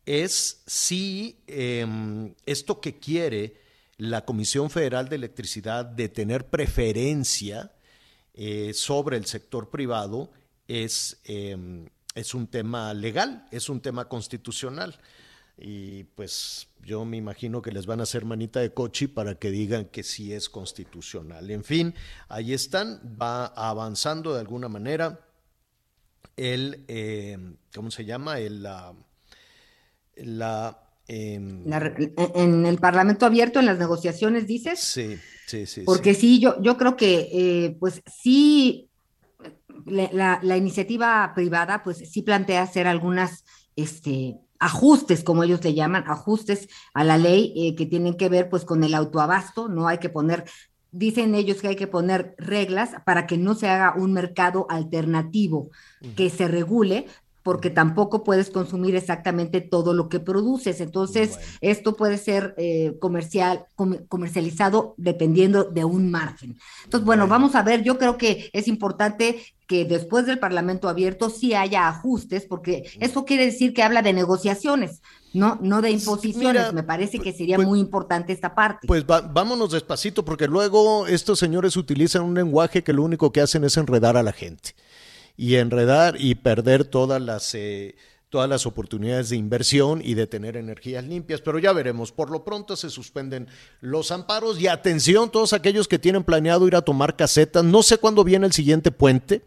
es 0.06 0.62
si 0.68 1.40
em, 1.48 2.36
esto 2.46 2.80
que 2.80 3.00
quiere 3.00 3.60
la 3.98 4.26
Comisión 4.26 4.70
Federal 4.70 5.10
de 5.10 5.16
Electricidad 5.16 5.84
de 5.86 6.08
tener 6.08 6.46
preferencia 6.46 7.72
eh, 8.36 8.74
sobre 8.76 9.18
el 9.18 9.26
sector 9.26 9.72
privado 9.72 10.32
es, 10.68 11.20
em, 11.26 11.88
es 12.14 12.36
un 12.36 12.46
tema 12.46 12.94
legal, 12.94 13.48
es 13.52 13.70
un 13.70 13.82
tema 13.82 14.08
constitucional. 14.08 15.00
Y 15.58 16.04
pues 16.04 16.68
yo 16.84 17.04
me 17.04 17.18
imagino 17.18 17.62
que 17.62 17.72
les 17.72 17.86
van 17.86 18.00
a 18.00 18.04
hacer 18.04 18.26
manita 18.26 18.60
de 18.60 18.74
cochi 18.74 19.08
para 19.08 19.36
que 19.36 19.50
digan 19.50 19.86
que 19.86 20.04
sí 20.04 20.34
es 20.34 20.50
constitucional. 20.50 21.50
En 21.50 21.64
fin, 21.64 21.96
ahí 22.30 22.54
están, 22.54 23.18
va 23.20 23.48
avanzando 23.48 24.34
de 24.34 24.40
alguna 24.40 24.70
manera 24.70 25.20
el, 26.36 26.86
em, 26.88 27.58
¿cómo 27.74 27.90
se 27.90 28.06
llama? 28.06 28.40
El, 28.40 28.62
la, 28.62 28.94
la 30.16 30.88
Em, 31.10 31.64
en 32.36 32.66
el 32.66 32.80
Parlamento 32.80 33.26
abierto, 33.26 33.60
en 33.60 33.66
las 33.66 33.80
negociaciones, 33.80 34.46
dices. 34.46 34.80
Sí, 34.80 35.18
sí, 35.46 35.66
sí. 35.66 35.84
Porque 35.86 36.14
sí, 36.14 36.40
yo, 36.40 36.62
yo 36.62 36.78
creo 36.78 36.98
que, 36.98 37.30
eh, 37.32 37.78
pues 37.80 38.02
sí, 38.14 38.90
la, 39.86 40.40
la, 40.44 40.58
iniciativa 40.58 41.32
privada, 41.34 41.82
pues 41.82 41.98
sí 41.98 42.24
plantea 42.24 42.62
hacer 42.62 42.88
algunas, 42.88 43.46
este, 43.78 44.36
ajustes, 44.60 45.24
como 45.24 45.44
ellos 45.44 45.64
le 45.64 45.74
llaman, 45.74 46.06
ajustes 46.08 46.68
a 46.94 47.04
la 47.04 47.18
ley 47.18 47.54
eh, 47.56 47.76
que 47.76 47.86
tienen 47.86 48.16
que 48.16 48.30
ver, 48.30 48.50
pues, 48.50 48.66
con 48.66 48.84
el 48.84 48.94
autoabasto. 48.94 49.68
No 49.68 49.88
hay 49.88 49.98
que 49.98 50.10
poner 50.10 50.46
dicen 50.92 51.36
ellos 51.36 51.62
que 51.62 51.68
hay 51.68 51.76
que 51.76 51.88
poner 51.88 52.34
reglas 52.38 52.92
para 53.06 53.28
que 53.28 53.38
no 53.38 53.56
se 53.56 53.68
haga 53.68 53.94
un 53.96 54.14
mercado 54.14 54.66
alternativo 54.70 55.70
que 56.16 56.30
se 56.30 56.48
regule, 56.48 57.08
porque 57.48 57.70
tampoco 57.70 58.26
puedes 58.26 58.50
consumir 58.50 58.98
exactamente 58.98 59.62
todo 59.62 59.94
lo 59.94 60.10
que 60.10 60.20
produces. 60.20 60.82
Entonces, 60.82 61.40
esto 61.62 61.96
puede 61.96 62.18
ser 62.18 62.54
eh, 62.58 62.98
comercial, 63.00 63.68
comercializado 64.10 64.96
dependiendo 64.98 65.64
de 65.64 65.86
un 65.86 66.12
margen. 66.12 66.58
Entonces, 66.84 67.06
bueno, 67.06 67.26
vamos 67.30 67.56
a 67.56 67.64
ver, 67.64 67.84
yo 67.84 67.98
creo 67.98 68.18
que 68.18 68.50
es 68.52 68.68
importante 68.68 69.42
que 69.66 69.86
después 69.86 70.26
del 70.26 70.40
Parlamento 70.40 70.90
abierto 70.90 71.30
sí 71.30 71.54
haya 71.54 71.88
ajustes, 71.88 72.46
porque 72.46 72.84
eso 73.00 73.24
quiere 73.24 73.46
decir 73.46 73.74
que 73.74 73.82
habla 73.82 74.02
de 74.02 74.12
negociaciones, 74.12 75.02
no, 75.34 75.58
no 75.62 75.82
de 75.82 75.92
imposiciones. 75.92 76.74
Me 76.74 76.84
parece 76.84 77.18
que 77.18 77.32
sería 77.32 77.56
pues 77.56 77.68
muy 77.70 77.80
importante 77.80 78.34
esta 78.34 78.56
parte. 78.56 78.88
Pues 78.88 79.06
vámonos 79.06 79.72
despacito, 79.72 80.26
porque 80.26 80.48
luego 80.48 81.08
estos 81.08 81.40
señores 81.40 81.78
utilizan 81.78 82.24
un 82.24 82.34
lenguaje 82.34 82.84
que 82.84 82.92
lo 82.92 83.04
único 83.04 83.32
que 83.32 83.40
hacen 83.40 83.64
es 83.64 83.78
enredar 83.78 84.18
a 84.18 84.24
la 84.24 84.34
gente 84.34 84.76
y 85.38 85.56
enredar 85.56 86.16
y 86.20 86.36
perder 86.36 86.84
todas 86.86 87.22
las, 87.22 87.54
eh, 87.56 87.96
todas 88.30 88.50
las 88.50 88.66
oportunidades 88.66 89.30
de 89.30 89.38
inversión 89.38 90.02
y 90.04 90.14
de 90.14 90.28
tener 90.28 90.58
energías 90.58 91.06
limpias, 91.06 91.40
pero 91.40 91.60
ya 91.60 91.72
veremos. 91.72 92.12
Por 92.12 92.30
lo 92.30 92.44
pronto 92.44 92.76
se 92.76 92.90
suspenden 92.90 93.48
los 93.80 94.12
amparos 94.12 94.60
y 94.60 94.68
atención 94.68 95.32
todos 95.32 95.54
aquellos 95.54 95.88
que 95.88 95.98
tienen 95.98 96.26
planeado 96.26 96.68
ir 96.68 96.76
a 96.76 96.82
tomar 96.82 97.16
casetas. 97.16 97.64
No 97.64 97.84
sé 97.84 97.98
cuándo 97.98 98.26
viene 98.26 98.46
el 98.46 98.52
siguiente 98.52 98.92
puente, 98.92 99.44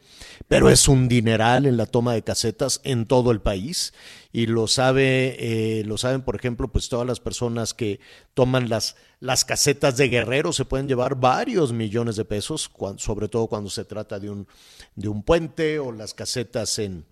pero 0.49 0.71
es 0.71 0.89
un 0.89 1.09
dineral 1.09 1.67
en 1.67 1.77
la 1.77 1.85
toma 1.85 2.15
de 2.15 2.23
casetas 2.23 2.81
en 2.83 3.05
todo 3.05 3.33
el 3.33 3.43
país 3.43 3.93
y 4.33 4.47
lo 4.47 4.67
sabe, 4.67 5.37
eh, 5.39 5.85
lo 5.85 5.99
saben, 5.99 6.23
por 6.23 6.37
ejemplo, 6.37 6.69
pues 6.69 6.89
todas 6.89 7.07
las 7.07 7.21
personas 7.21 7.75
que 7.75 8.01
toman 8.33 8.71
las, 8.71 8.97
las 9.19 9.45
casetas 9.45 9.99
de 9.99 10.09
guerrero 10.09 10.55
se 10.55 10.65
pueden 10.65 10.89
llevar 10.89 11.17
varios 11.17 11.73
millones 11.75 12.17
de 12.17 12.25
pesos, 12.25 12.71
sobre 12.97 13.29
todo 13.29 13.47
cuando 13.49 13.69
se 13.69 13.85
trata 13.85 14.19
de 14.19 14.31
un, 14.31 14.47
de 14.95 15.09
un 15.09 15.23
puente 15.23 15.79
o 15.79 15.93
las 15.93 16.15
casetas 16.15 16.79
en, 16.79 17.05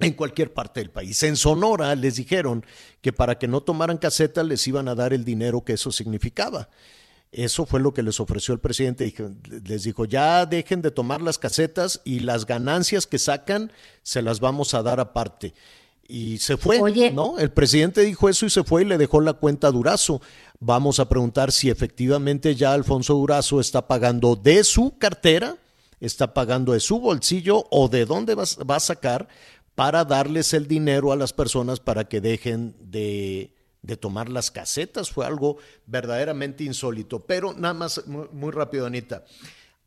en 0.00 0.12
cualquier 0.14 0.52
parte 0.52 0.80
del 0.80 0.90
país. 0.90 1.22
En 1.22 1.36
Sonora 1.36 1.94
les 1.94 2.16
dijeron 2.16 2.64
que 3.00 3.12
para 3.12 3.38
que 3.38 3.48
no 3.48 3.62
tomaran 3.62 3.98
casetas 3.98 4.46
les 4.46 4.66
iban 4.66 4.88
a 4.88 4.94
dar 4.94 5.12
el 5.12 5.24
dinero 5.24 5.64
que 5.64 5.74
eso 5.74 5.92
significaba. 5.92 6.68
Eso 7.32 7.64
fue 7.64 7.78
lo 7.78 7.94
que 7.94 8.02
les 8.02 8.18
ofreció 8.18 8.54
el 8.54 8.60
presidente. 8.60 9.14
Les 9.64 9.84
dijo, 9.84 10.04
ya 10.04 10.46
dejen 10.46 10.82
de 10.82 10.90
tomar 10.90 11.20
las 11.20 11.38
casetas 11.38 12.00
y 12.04 12.20
las 12.20 12.44
ganancias 12.44 13.06
que 13.06 13.18
sacan 13.18 13.72
se 14.02 14.20
las 14.20 14.40
vamos 14.40 14.74
a 14.74 14.82
dar 14.82 14.98
aparte 14.98 15.54
y 16.10 16.38
se 16.38 16.56
fue, 16.56 16.80
Oye. 16.80 17.12
¿no? 17.12 17.38
El 17.38 17.52
presidente 17.52 18.02
dijo 18.02 18.28
eso 18.28 18.44
y 18.44 18.50
se 18.50 18.64
fue 18.64 18.82
y 18.82 18.84
le 18.84 18.98
dejó 18.98 19.20
la 19.20 19.34
cuenta 19.34 19.68
a 19.68 19.70
Durazo. 19.70 20.20
Vamos 20.58 20.98
a 20.98 21.08
preguntar 21.08 21.52
si 21.52 21.70
efectivamente 21.70 22.56
ya 22.56 22.72
Alfonso 22.72 23.14
Durazo 23.14 23.60
está 23.60 23.86
pagando 23.86 24.34
de 24.34 24.64
su 24.64 24.98
cartera, 24.98 25.56
está 26.00 26.34
pagando 26.34 26.72
de 26.72 26.80
su 26.80 26.98
bolsillo 26.98 27.64
o 27.70 27.88
de 27.88 28.06
dónde 28.06 28.34
va, 28.34 28.42
va 28.68 28.76
a 28.76 28.80
sacar 28.80 29.28
para 29.74 30.04
darles 30.04 30.52
el 30.54 30.66
dinero 30.66 31.12
a 31.12 31.16
las 31.16 31.32
personas 31.32 31.80
para 31.80 32.04
que 32.04 32.20
dejen 32.20 32.74
de, 32.80 33.54
de 33.82 33.96
tomar 33.96 34.28
las 34.28 34.50
casetas. 34.50 35.10
Fue 35.10 35.26
algo 35.26 35.58
verdaderamente 35.86 36.64
insólito. 36.64 37.20
Pero 37.20 37.52
nada 37.54 37.74
más, 37.74 38.06
muy, 38.06 38.28
muy 38.32 38.50
rápido, 38.50 38.86
Anita. 38.86 39.24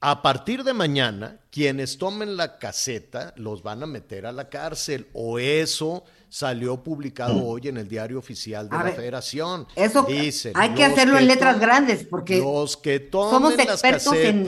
A 0.05 0.21
partir 0.21 0.65
de 0.65 0.73
mañana, 0.73 1.39
quienes 1.49 1.97
tomen 1.97 2.36
la 2.36 2.59
caseta 2.59 3.34
los 3.38 3.63
van 3.63 3.84
a 3.84 3.88
meter 3.88 4.25
a 4.25 4.34
la 4.34 4.49
cárcel 4.49 5.07
o 5.13 5.39
eso 5.39 6.03
salió 6.34 6.81
publicado 6.81 7.36
mm. 7.36 7.43
hoy 7.45 7.67
en 7.67 7.77
el 7.77 7.88
diario 7.88 8.17
oficial 8.17 8.67
de 8.67 8.75
la 8.75 8.91
Federación. 8.91 9.67
Eso 9.75 10.07
hay 10.55 10.73
que 10.73 10.84
hacerlo 10.84 11.19
en 11.19 11.27
letras 11.27 11.59
grandes 11.59 12.07
porque 12.09 12.39
los 12.39 12.75
que 12.75 13.07
somos 13.11 13.53
expertos 13.53 14.15
en, 14.15 14.47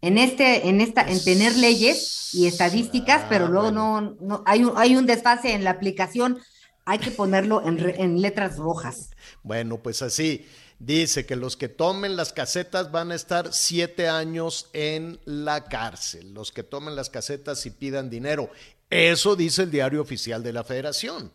en, 0.00 0.18
este, 0.18 0.68
en 0.68 0.80
esta, 0.80 1.02
en 1.02 1.24
tener 1.24 1.56
leyes 1.56 2.32
y 2.34 2.46
estadísticas, 2.46 3.22
ah, 3.24 3.26
pero 3.28 3.48
luego 3.48 3.72
no, 3.72 4.16
no 4.20 4.44
hay 4.46 4.62
un, 4.62 4.74
hay 4.76 4.94
un 4.94 5.06
desfase 5.06 5.54
en 5.54 5.64
la 5.64 5.70
aplicación. 5.70 6.38
Hay 6.84 7.00
que 7.00 7.10
ponerlo 7.10 7.66
en, 7.66 7.80
en 7.80 8.22
letras 8.22 8.56
rojas. 8.56 9.10
Bueno, 9.42 9.82
pues 9.82 10.02
así. 10.02 10.46
Dice 10.78 11.24
que 11.24 11.36
los 11.36 11.56
que 11.56 11.70
tomen 11.70 12.16
las 12.16 12.34
casetas 12.34 12.92
van 12.92 13.10
a 13.10 13.14
estar 13.14 13.54
siete 13.54 14.08
años 14.08 14.68
en 14.74 15.18
la 15.24 15.64
cárcel. 15.64 16.34
Los 16.34 16.52
que 16.52 16.62
tomen 16.62 16.94
las 16.94 17.08
casetas 17.08 17.64
y 17.64 17.70
pidan 17.70 18.10
dinero. 18.10 18.50
Eso 18.90 19.36
dice 19.36 19.62
el 19.62 19.70
diario 19.70 20.00
oficial 20.00 20.42
de 20.42 20.52
la 20.52 20.64
federación. 20.64 21.32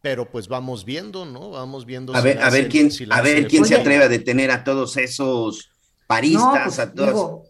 Pero 0.00 0.30
pues 0.30 0.46
vamos 0.48 0.84
viendo, 0.84 1.24
¿no? 1.24 1.50
Vamos 1.50 1.84
viendo. 1.84 2.14
A 2.14 2.20
ver, 2.20 2.38
a 2.40 2.50
ver 2.50 2.68
quién, 2.68 2.90
a 3.10 3.20
ver 3.20 3.48
quién 3.48 3.64
se 3.64 3.74
atreve 3.74 4.04
a 4.04 4.08
detener 4.08 4.50
a 4.50 4.62
todos 4.62 4.96
esos 4.96 5.70
paristas, 6.06 6.62
pues, 6.64 6.78
a 6.78 6.92
todos. 6.92 7.47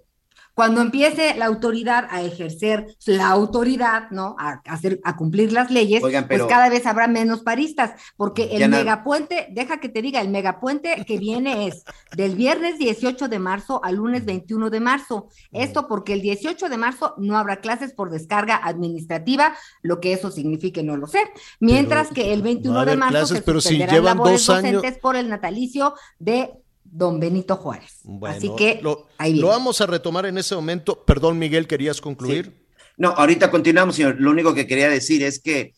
Cuando 0.58 0.80
empiece 0.80 1.36
la 1.36 1.46
autoridad 1.46 2.08
a 2.10 2.20
ejercer 2.20 2.96
la 3.06 3.28
autoridad, 3.28 4.10
¿no? 4.10 4.34
A, 4.40 4.60
hacer, 4.66 5.00
a 5.04 5.14
cumplir 5.14 5.52
las 5.52 5.70
leyes, 5.70 6.00
pues 6.00 6.42
cada 6.48 6.68
vez 6.68 6.84
habrá 6.84 7.06
menos 7.06 7.42
paristas, 7.42 7.92
porque 8.16 8.48
el 8.50 8.68
megapuente, 8.68 9.46
deja 9.52 9.78
que 9.78 9.88
te 9.88 10.02
diga, 10.02 10.20
el 10.20 10.30
megapuente 10.30 11.04
que 11.06 11.16
viene 11.16 11.68
es 11.68 11.84
del 12.16 12.34
viernes 12.34 12.76
18 12.76 13.28
de 13.28 13.38
marzo 13.38 13.80
al 13.84 13.94
lunes 13.94 14.24
21 14.24 14.68
de 14.68 14.80
marzo. 14.80 15.28
Esto 15.52 15.86
porque 15.86 16.14
el 16.14 16.22
18 16.22 16.68
de 16.68 16.76
marzo 16.76 17.14
no 17.18 17.38
habrá 17.38 17.60
clases 17.60 17.92
por 17.92 18.10
descarga 18.10 18.56
administrativa, 18.56 19.54
lo 19.82 20.00
que 20.00 20.12
eso 20.12 20.32
signifique 20.32 20.82
no 20.82 20.96
lo 20.96 21.06
sé. 21.06 21.20
Mientras 21.60 22.08
que 22.08 22.32
el 22.32 22.42
21 22.42 22.84
de 22.84 22.96
marzo 22.96 23.26
se 23.26 23.42
pero 23.42 23.60
si 23.60 23.78
llevan 23.78 24.18
dos 24.18 24.50
años... 24.50 24.82
por 25.00 25.14
el 25.14 25.28
natalicio 25.28 25.94
de 26.18 26.50
don 26.90 27.20
Benito 27.20 27.56
Juárez. 27.56 28.00
Así 28.26 28.50
que 28.56 28.80
lo, 28.82 29.08
lo, 29.18 29.48
vamos 29.48 29.80
a 29.80 29.86
retomar 29.86 30.26
en 30.26 30.38
ese 30.38 30.54
momento. 30.54 31.04
Perdón, 31.04 31.38
Miguel, 31.38 31.66
¿querías 31.66 32.00
concluir? 32.00 32.66
No, 32.96 33.10
ahorita 33.10 33.50
continuamos, 33.50 33.96
señor. 33.96 34.16
Lo 34.18 34.30
único 34.30 34.54
que 34.54 34.66
quería 34.66 34.88
decir 34.88 35.22
es 35.22 35.40
que 35.40 35.74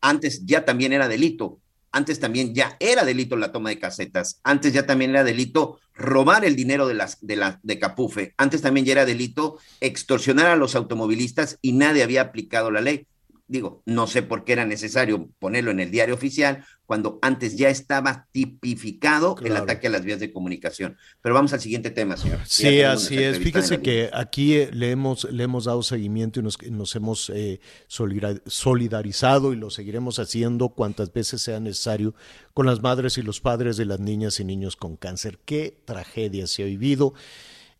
antes 0.00 0.44
ya 0.46 0.64
también 0.64 0.92
era 0.92 1.08
delito. 1.08 1.60
Antes 1.92 2.18
también 2.18 2.54
ya 2.54 2.76
era 2.80 3.04
delito 3.04 3.36
la 3.36 3.52
toma 3.52 3.70
de 3.70 3.78
casetas. 3.78 4.40
Antes 4.42 4.72
ya 4.72 4.84
también 4.84 5.10
era 5.10 5.22
delito 5.22 5.78
robar 5.94 6.44
el 6.44 6.56
dinero 6.56 6.88
de 6.88 6.94
las 6.94 7.18
de 7.20 7.36
la 7.36 7.60
de 7.62 7.78
Capufe. 7.78 8.34
Antes 8.36 8.62
también 8.62 8.84
ya 8.84 8.92
era 8.92 9.04
delito 9.04 9.58
extorsionar 9.80 10.46
a 10.46 10.56
los 10.56 10.74
automovilistas 10.74 11.58
y 11.62 11.72
nadie 11.72 12.02
había 12.02 12.22
aplicado 12.22 12.70
la 12.70 12.80
ley 12.80 13.06
digo, 13.46 13.82
no 13.84 14.06
sé 14.06 14.22
por 14.22 14.44
qué 14.44 14.54
era 14.54 14.64
necesario 14.64 15.28
ponerlo 15.38 15.70
en 15.70 15.80
el 15.80 15.90
diario 15.90 16.14
oficial, 16.14 16.64
cuando 16.86 17.18
antes 17.22 17.56
ya 17.56 17.70
estaba 17.70 18.26
tipificado 18.32 19.36
el 19.42 19.56
ataque 19.56 19.86
a 19.86 19.90
las 19.90 20.04
vías 20.04 20.20
de 20.20 20.32
comunicación. 20.32 20.96
Pero 21.22 21.34
vamos 21.34 21.52
al 21.52 21.60
siguiente 21.60 21.90
tema, 21.90 22.16
señor. 22.16 22.40
Sí, 22.46 22.82
así 22.82 23.16
es. 23.22 23.38
Fíjese 23.38 23.80
que 23.80 24.10
aquí 24.12 24.54
eh, 24.54 24.70
le 24.72 24.90
hemos, 24.90 25.24
le 25.24 25.44
hemos 25.44 25.64
dado 25.64 25.82
seguimiento 25.82 26.40
y 26.40 26.42
nos, 26.42 26.62
nos 26.62 26.94
hemos 26.94 27.30
eh, 27.30 27.60
solidarizado 27.86 29.52
y 29.52 29.56
lo 29.56 29.70
seguiremos 29.70 30.18
haciendo 30.18 30.70
cuantas 30.70 31.12
veces 31.12 31.40
sea 31.40 31.60
necesario 31.60 32.14
con 32.52 32.66
las 32.66 32.82
madres 32.82 33.16
y 33.16 33.22
los 33.22 33.40
padres 33.40 33.76
de 33.76 33.86
las 33.86 34.00
niñas 34.00 34.40
y 34.40 34.44
niños 34.44 34.76
con 34.76 34.96
cáncer. 34.96 35.38
Qué 35.44 35.80
tragedia 35.84 36.46
se 36.46 36.62
ha 36.62 36.66
vivido 36.66 37.14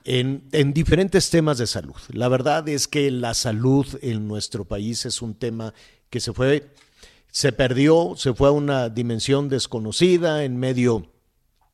en, 0.05 0.73
diferentes 0.73 1.31
temas 1.31 1.59
de 1.59 1.67
salud. 1.67 1.97
La 2.09 2.29
verdad 2.29 2.69
es 2.69 2.87
que 2.87 3.11
la 3.11 3.35
salud 3.35 3.87
en 4.03 4.29
nuestro 4.29 4.65
país 4.67 5.07
es 5.07 5.23
un 5.23 5.35
tema 5.35 5.75
que 6.11 6.21
se 6.21 6.33
fue 6.33 6.71
se 7.31 7.51
perdió, 7.51 8.15
se 8.17 8.33
fue 8.33 8.47
a 8.47 8.53
una 8.53 8.89
dimensión 8.89 9.49
desconocida 9.49 10.45
en 10.45 10.57
medio 10.57 11.11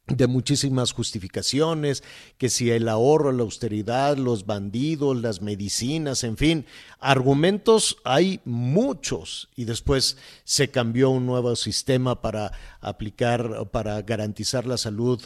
de 0.07 0.27
muchísimas 0.27 0.93
justificaciones, 0.93 2.03
que 2.39 2.49
si 2.49 2.71
el 2.71 2.89
ahorro, 2.89 3.31
la 3.31 3.43
austeridad, 3.43 4.17
los 4.17 4.47
bandidos, 4.47 5.21
las 5.21 5.43
medicinas, 5.43 6.25
en 6.25 6.39
fin, 6.39 6.67
argumentos 6.99 7.99
hay 8.05 8.41
muchos 8.47 9.51
y 9.55 9.67
después 9.67 10.17
se 10.45 10.71
cambió 10.71 11.11
un 11.11 11.27
nuevo 11.27 11.55
sistema 11.57 12.23
para 12.23 12.53
aplicar, 12.81 13.69
para 13.71 14.01
garantizar 14.01 14.67
la 14.67 14.79
salud 14.79 15.21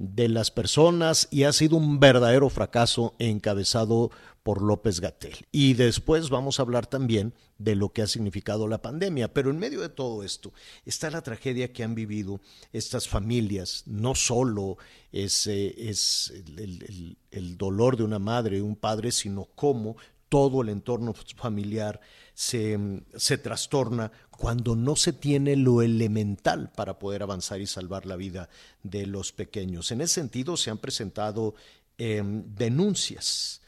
de 0.00 0.30
las 0.30 0.50
personas 0.50 1.28
y 1.30 1.44
ha 1.44 1.52
sido 1.52 1.76
un 1.76 2.00
verdadero 2.00 2.48
fracaso 2.48 3.14
encabezado 3.18 4.10
por 4.42 4.62
López 4.62 4.98
Gatel. 4.98 5.46
Y 5.52 5.74
después 5.74 6.30
vamos 6.30 6.58
a 6.58 6.62
hablar 6.62 6.86
también 6.86 7.34
de 7.58 7.74
lo 7.74 7.92
que 7.92 8.00
ha 8.00 8.06
significado 8.06 8.66
la 8.66 8.80
pandemia. 8.80 9.34
Pero 9.34 9.50
en 9.50 9.58
medio 9.58 9.82
de 9.82 9.90
todo 9.90 10.24
esto 10.24 10.54
está 10.86 11.10
la 11.10 11.20
tragedia 11.20 11.74
que 11.74 11.84
han 11.84 11.94
vivido 11.94 12.40
estas 12.72 13.08
familias. 13.08 13.82
No 13.84 14.14
solo 14.14 14.78
es, 15.12 15.46
eh, 15.46 15.74
es 15.76 16.32
el, 16.56 17.58
dolor 17.58 17.98
de 17.98 18.04
una 18.04 18.18
madre, 18.18 18.62
un 18.62 18.76
padre, 18.76 19.12
sino 19.12 19.48
cómo 19.54 19.96
todo 20.30 20.62
el 20.62 20.70
entorno 20.70 21.12
familiar 21.36 22.00
se, 22.32 23.02
se, 23.16 23.36
trastorna 23.36 24.10
cuando 24.40 24.74
no 24.74 24.96
se 24.96 25.12
tiene 25.12 25.54
lo 25.54 25.82
elemental 25.82 26.72
para 26.74 26.98
poder 26.98 27.22
avanzar 27.22 27.60
y 27.60 27.66
salvar 27.66 28.06
la 28.06 28.16
vida 28.16 28.48
de 28.82 29.04
los 29.04 29.32
pequeños. 29.32 29.90
En 29.90 30.00
ese 30.00 30.14
sentido 30.14 30.56
se 30.56 30.70
han 30.70 30.78
presentado 30.78 31.54
em, 31.98 32.42
denuncias 32.54 33.60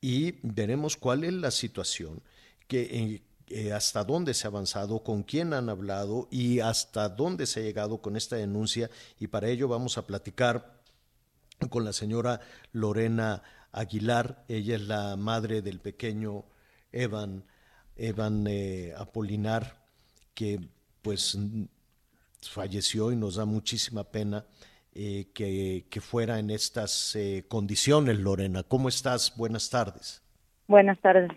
y 0.00 0.40
veremos 0.42 0.96
cuál 0.96 1.22
es 1.22 1.32
la 1.32 1.52
situación, 1.52 2.24
que, 2.66 2.82
eh, 2.82 3.22
eh, 3.46 3.72
hasta 3.72 4.02
dónde 4.02 4.34
se 4.34 4.48
ha 4.48 4.50
avanzado, 4.50 5.04
con 5.04 5.22
quién 5.22 5.52
han 5.52 5.68
hablado 5.68 6.26
y 6.28 6.58
hasta 6.58 7.08
dónde 7.08 7.46
se 7.46 7.60
ha 7.60 7.62
llegado 7.62 8.02
con 8.02 8.16
esta 8.16 8.34
denuncia. 8.34 8.90
Y 9.20 9.28
para 9.28 9.48
ello 9.48 9.68
vamos 9.68 9.96
a 9.96 10.08
platicar 10.08 10.80
con 11.70 11.84
la 11.84 11.92
señora 11.92 12.40
Lorena 12.72 13.44
Aguilar. 13.70 14.44
Ella 14.48 14.74
es 14.74 14.82
la 14.82 15.14
madre 15.14 15.62
del 15.62 15.78
pequeño 15.78 16.46
Evan, 16.90 17.44
Evan 17.94 18.44
eh, 18.48 18.92
Apolinar, 18.98 19.85
que 20.36 20.60
pues 21.02 21.36
falleció 22.42 23.10
y 23.10 23.16
nos 23.16 23.36
da 23.36 23.44
muchísima 23.44 24.04
pena 24.04 24.44
eh, 24.94 25.26
que, 25.34 26.00
fuera 26.00 26.38
en 26.38 26.50
estas 26.50 27.18
condiciones, 27.48 28.18
Lorena. 28.20 28.62
¿Cómo 28.62 28.88
estás? 28.88 29.36
Buenas 29.36 29.70
tardes. 29.70 30.22
Buenas 30.68 31.00
tardes. 31.00 31.30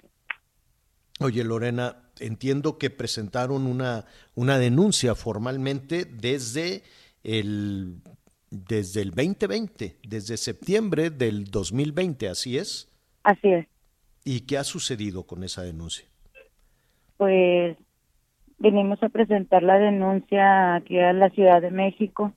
Oye, 1.20 1.44
Lorena, 1.44 2.10
entiendo 2.20 2.78
que 2.78 2.90
presentaron 2.90 3.66
una, 3.66 4.06
una 4.36 4.58
denuncia 4.58 5.16
formalmente 5.16 6.06
desde 6.06 6.84
el, 7.24 8.02
desde 8.50 9.02
el 9.02 9.12
2020, 9.12 9.98
desde 10.04 10.38
septiembre 10.38 11.10
del 11.10 11.46
2020, 11.46 12.30
¿así 12.30 12.58
es? 12.58 12.90
Así 13.24 13.50
es. 13.50 13.68
¿Y 14.24 14.42
qué 14.42 14.58
ha 14.58 14.64
sucedido 14.64 15.24
con 15.24 15.44
esa 15.44 15.64
denuncia? 15.64 16.06
Pues 17.18 17.78
vinimos 18.60 19.02
a 19.02 19.10
presentar 19.10 19.64
la 19.64 19.80
denuncia 19.80 20.76
aquí 20.76 21.00
a 21.00 21.14
la 21.14 21.30
Ciudad 21.30 21.62
de 21.62 21.72
México. 21.72 22.34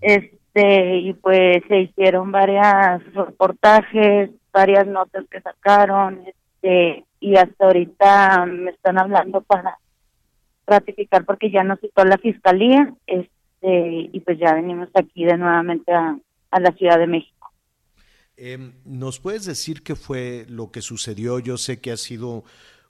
Este, 0.00 0.98
y 0.98 1.12
pues 1.14 1.62
se 1.68 1.80
hicieron 1.80 2.32
varios 2.32 3.02
reportajes, 3.14 4.30
varias 4.52 4.86
notas 4.86 5.24
que 5.30 5.40
sacaron, 5.40 6.22
este, 6.26 7.04
y 7.20 7.36
hasta 7.36 7.66
ahorita 7.66 8.46
me 8.46 8.70
están 8.70 8.98
hablando 8.98 9.42
para 9.42 9.78
ratificar 10.66 11.24
porque 11.24 11.50
ya 11.50 11.64
nos 11.64 11.80
citó 11.80 12.04
la 12.04 12.16
fiscalía 12.16 12.94
este 13.06 14.08
y 14.12 14.20
pues 14.20 14.38
ya 14.38 14.54
venimos 14.54 14.88
aquí 14.94 15.24
de 15.24 15.36
nuevamente 15.36 15.92
a, 15.92 16.16
la 16.58 16.72
Ciudad 16.72 16.98
de 16.98 17.06
México. 17.06 17.52
Em, 18.36 18.72
¿Nos 18.84 19.20
puedes 19.20 19.44
decir 19.44 19.82
qué 19.82 19.94
fue 19.94 20.46
lo 20.48 20.70
que 20.72 20.80
sucedió? 20.80 21.38
Yo 21.38 21.58
sé 21.58 21.80
que 21.80 21.92
ha 21.92 21.96
sido 21.96 22.44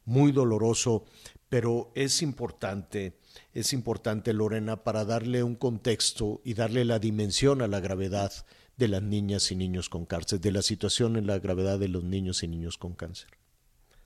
muy 0.04 0.32
doloroso, 0.32 1.04
pero 1.50 1.90
es 1.94 2.22
importante, 2.22 3.12
es 3.52 3.72
importante, 3.74 4.32
Lorena, 4.32 4.76
para 4.76 5.04
darle 5.04 5.42
un 5.42 5.56
contexto 5.56 6.40
y 6.44 6.54
darle 6.54 6.84
la 6.84 6.98
dimensión 7.00 7.60
a 7.60 7.66
la 7.66 7.80
gravedad 7.80 8.30
de 8.78 8.88
las 8.88 9.02
niñas 9.02 9.50
y 9.52 9.56
niños 9.56 9.90
con 9.90 10.06
cáncer, 10.06 10.40
de 10.40 10.52
la 10.52 10.62
situación 10.62 11.16
en 11.16 11.26
la 11.26 11.38
gravedad 11.40 11.78
de 11.78 11.88
los 11.88 12.04
niños 12.04 12.42
y 12.44 12.48
niños 12.48 12.78
con 12.78 12.94
cáncer. 12.94 13.30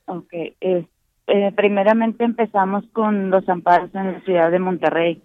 Ok, 0.06 0.32
eh, 0.32 0.86
primeramente 1.54 2.24
empezamos 2.24 2.84
con 2.92 3.30
los 3.30 3.48
amparos 3.48 3.94
en 3.94 4.14
la 4.14 4.20
ciudad 4.22 4.50
de 4.50 4.58
Monterrey 4.58 5.22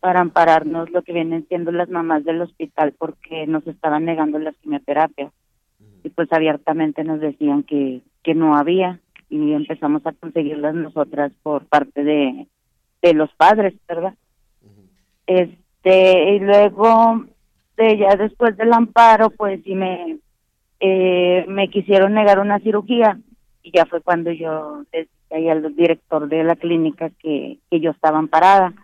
para 0.00 0.20
ampararnos 0.20 0.90
lo 0.90 1.02
que 1.02 1.12
vienen 1.12 1.46
siendo 1.48 1.70
las 1.70 1.88
mamás 1.88 2.24
del 2.24 2.40
hospital 2.40 2.94
porque 2.96 3.46
nos 3.46 3.66
estaban 3.66 4.04
negando 4.04 4.38
las 4.38 4.56
quimioterapias. 4.56 5.32
Y 6.04 6.08
pues 6.10 6.32
abiertamente 6.32 7.04
nos 7.04 7.20
decían 7.20 7.62
que, 7.62 8.00
que 8.24 8.34
no 8.34 8.56
había 8.56 9.00
y 9.32 9.54
empezamos 9.54 10.06
a 10.06 10.12
conseguirlas 10.12 10.74
nosotras 10.74 11.32
por 11.42 11.64
parte 11.64 12.04
de, 12.04 12.46
de 13.00 13.14
los 13.14 13.32
padres, 13.34 13.72
¿verdad? 13.88 14.12
Este, 15.26 16.34
y 16.34 16.38
luego 16.40 17.24
de 17.78 17.96
ya 17.96 18.14
después 18.16 18.54
del 18.58 18.74
amparo 18.74 19.30
pues 19.30 19.62
sí 19.64 19.74
me 19.74 20.18
eh, 20.80 21.46
me 21.48 21.68
quisieron 21.68 22.12
negar 22.12 22.40
una 22.40 22.58
cirugía 22.58 23.18
y 23.62 23.72
ya 23.72 23.86
fue 23.86 24.02
cuando 24.02 24.30
yo 24.32 24.82
ahí 25.30 25.48
al 25.48 25.74
director 25.74 26.28
de 26.28 26.44
la 26.44 26.56
clínica 26.56 27.08
que, 27.18 27.56
que 27.70 27.80
yo 27.80 27.92
estaba 27.92 28.18
amparada. 28.18 28.74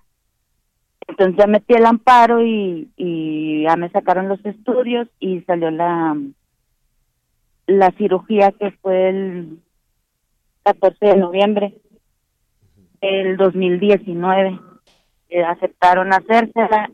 Entonces 1.06 1.36
ya 1.36 1.46
metí 1.46 1.74
el 1.74 1.84
amparo 1.84 2.42
y, 2.42 2.88
y 2.96 3.64
ya 3.64 3.76
me 3.76 3.90
sacaron 3.90 4.28
los 4.28 4.42
estudios 4.46 5.08
y 5.20 5.42
salió 5.42 5.70
la, 5.70 6.16
la 7.66 7.90
cirugía 7.92 8.52
que 8.52 8.70
fue 8.70 9.10
el 9.10 9.58
14 10.72 11.06
de 11.06 11.16
noviembre 11.16 11.74
del 13.00 13.36
2019. 13.36 14.60
Eh, 15.30 15.44
aceptaron 15.44 16.12
hacérsela, 16.12 16.90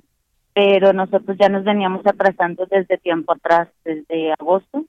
pero 0.52 0.92
nosotros 0.92 1.36
ya 1.38 1.48
nos 1.48 1.64
veníamos 1.64 2.06
atrasando 2.06 2.66
desde 2.66 2.98
tiempo 2.98 3.32
atrás, 3.32 3.68
desde 3.84 4.32
agosto. 4.32 4.84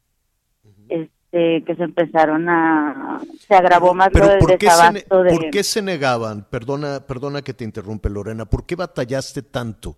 Este, 0.87 1.63
que 1.65 1.75
se 1.75 1.83
empezaron 1.83 2.47
a 2.47 3.19
se 3.45 3.55
agravó 3.55 3.93
más 3.93 4.09
Pero 4.13 4.25
lo 4.25 4.31
del 4.31 4.39
¿por 4.39 4.57
qué, 4.57 4.69
se, 4.69 4.93
de 4.93 5.03
¿por 5.03 5.49
qué 5.49 5.63
se 5.63 5.81
negaban? 5.81 6.45
Perdona, 6.49 7.01
perdona 7.05 7.41
que 7.41 7.53
te 7.53 7.63
interrumpe 7.63 8.09
Lorena, 8.09 8.45
¿por 8.45 8.65
qué 8.65 8.75
batallaste 8.75 9.41
tanto? 9.41 9.97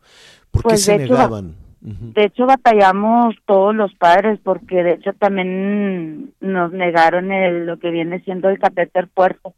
¿Por 0.50 0.64
qué 0.64 0.70
Pues, 0.70 0.84
se 0.84 0.96
hecho, 0.96 1.14
negaban? 1.14 1.56
De 1.80 2.24
hecho 2.24 2.46
batallamos 2.46 3.36
todos 3.46 3.74
los 3.74 3.94
padres 3.96 4.40
porque 4.44 4.84
de 4.84 4.94
hecho 4.94 5.14
también 5.14 6.34
nos 6.42 6.72
negaron 6.74 7.32
el, 7.32 7.66
lo 7.66 7.78
que 7.78 7.92
viene 7.92 8.20
siendo 8.22 8.50
el 8.50 8.60
catéter 8.60 9.08
puerto 9.08 9.54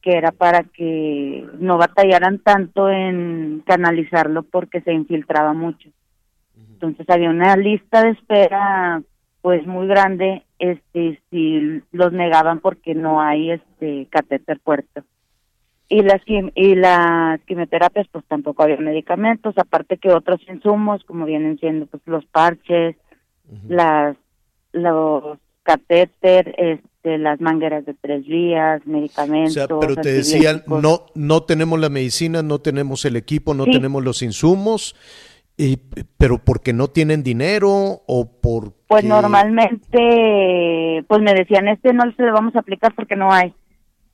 que 0.00 0.16
era 0.16 0.30
para 0.30 0.62
que 0.62 1.44
no 1.58 1.76
batallaran 1.76 2.38
tanto 2.38 2.88
en 2.88 3.62
canalizarlo 3.66 4.44
porque 4.44 4.80
se 4.82 4.92
infiltraba 4.92 5.52
mucho. 5.52 5.90
Entonces 6.56 7.04
había 7.10 7.30
una 7.30 7.56
lista 7.56 8.02
de 8.02 8.10
espera 8.10 9.02
pues 9.42 9.66
muy 9.66 9.88
grande 9.88 10.44
este 10.60 11.20
si 11.30 11.82
los 11.90 12.12
negaban 12.12 12.60
porque 12.60 12.94
no 12.94 13.20
hay 13.20 13.50
este 13.50 14.06
catéter 14.10 14.60
puerto 14.60 15.02
y 15.88 16.02
las 16.02 16.20
y 16.26 16.74
las 16.74 17.40
quimioterapias 17.42 18.06
pues 18.12 18.24
tampoco 18.26 18.62
había 18.62 18.76
medicamentos 18.76 19.56
aparte 19.56 19.96
que 19.96 20.12
otros 20.12 20.40
insumos 20.48 21.02
como 21.04 21.24
vienen 21.24 21.58
siendo 21.58 21.86
pues 21.86 22.02
los 22.06 22.26
parches 22.26 22.96
las 23.68 24.16
los 24.72 25.38
catéter 25.62 26.54
este 26.58 27.18
las 27.18 27.40
mangueras 27.40 27.86
de 27.86 27.94
tres 27.94 28.26
vías 28.26 28.82
O 28.86 28.90
medicamentos 28.90 29.54
sea, 29.54 29.66
pero 29.66 29.96
te 29.96 30.12
decían, 30.12 30.62
no, 30.66 31.06
no 31.14 31.42
tenemos 31.44 31.80
la 31.80 31.88
medicina, 31.88 32.42
no 32.42 32.58
tenemos 32.58 33.04
el 33.06 33.16
equipo, 33.16 33.54
no 33.54 33.64
Sí. 33.64 33.70
tenemos 33.70 34.04
los 34.04 34.20
insumos, 34.22 34.94
y, 35.56 35.78
pero 36.18 36.36
porque 36.38 36.74
no 36.74 36.88
tienen 36.88 37.22
dinero 37.22 37.70
o 38.06 38.30
por 38.42 38.74
Pues 38.88 39.04
normalmente, 39.04 41.04
pues 41.08 41.20
me 41.22 41.34
decían, 41.34 41.68
este 41.68 41.92
no 41.92 42.04
se 42.16 42.22
lo 42.22 42.32
vamos 42.32 42.54
a 42.56 42.60
aplicar 42.60 42.94
porque 42.94 43.16
no 43.16 43.32
hay. 43.32 43.54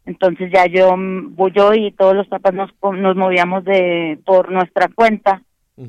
Entonces 0.06 0.50
ya 0.52 0.66
yo, 0.66 0.96
mm, 0.96 1.36
yo 1.54 1.74
y 1.74 1.92
todos 1.92 2.14
los 2.14 2.28
papás 2.28 2.54
nos, 2.54 2.70
nos 2.82 3.16
movíamos 3.16 3.64
de 3.64 4.18
por 4.24 4.50
nuestra 4.50 4.88
cuenta 4.88 5.42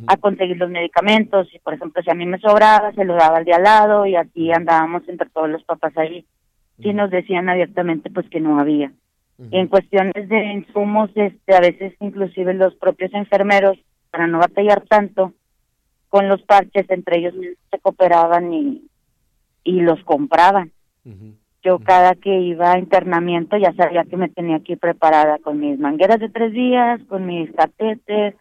a 0.08 0.18
conseguir 0.18 0.58
los 0.58 0.70
medicamentos. 0.70 1.48
Y 1.54 1.60
por 1.60 1.74
ejemplo, 1.74 2.02
si 2.02 2.10
a 2.10 2.16
mí 2.16 2.26
me 2.26 2.40
sobraba, 2.40 2.94
se 2.94 3.06
lo 3.06 3.16
daba 3.16 3.38
al 3.38 3.46
de 3.46 3.54
al 3.54 3.64
lado 3.64 4.06
y 4.06 4.16
así 4.16 4.52
andábamos 4.52 5.08
entre 5.08 5.30
todos 5.30 5.50
los 5.50 5.64
papás 5.64 5.98
ahí. 5.98 6.26
Y 6.80 6.94
nos 6.94 7.10
decían 7.12 7.50
abiertamente 7.50 8.10
pues 8.10 8.30
que 8.30 8.40
no 8.40 8.60
había. 8.60 8.92
Y 9.38 9.58
en 9.58 9.68
cuestiones 9.68 10.30
de 10.30 10.46
insumos, 10.54 11.10
este, 11.16 11.56
a 11.56 11.60
veces 11.60 11.94
inclusive 12.00 12.54
los 12.54 12.74
propios 12.76 13.14
enfermeros, 13.14 13.78
para 14.10 14.28
no 14.28 14.40
batallar 14.40 14.82
tanto, 14.88 15.34
con 16.08 16.30
los 16.30 16.42
parches 16.44 16.90
entre 16.90 17.20
ellos 17.20 17.34
mismos 17.34 17.58
se 17.70 17.80
cooperaban 17.80 18.54
y, 18.54 18.88
y 19.66 19.82
los 19.82 20.02
compraban. 20.06 20.72
Yo 21.66 21.80
cada 21.80 22.14
que 22.16 22.40
iba 22.42 22.74
a 22.74 22.80
internamiento 22.80 23.58
ya 23.58 23.74
sabía 23.74 24.06
que 24.06 24.18
me 24.18 24.30
tenía 24.30 24.60
que 24.60 24.74
ir 24.74 24.80
preparada 24.80 25.40
con 25.40 25.60
mis 25.60 25.80
mangueras 25.80 26.20
de 26.20 26.30
tres 26.30 26.54
días, 26.54 27.02
con 27.10 27.26
mis 27.26 27.52
catéteres, 27.52 28.36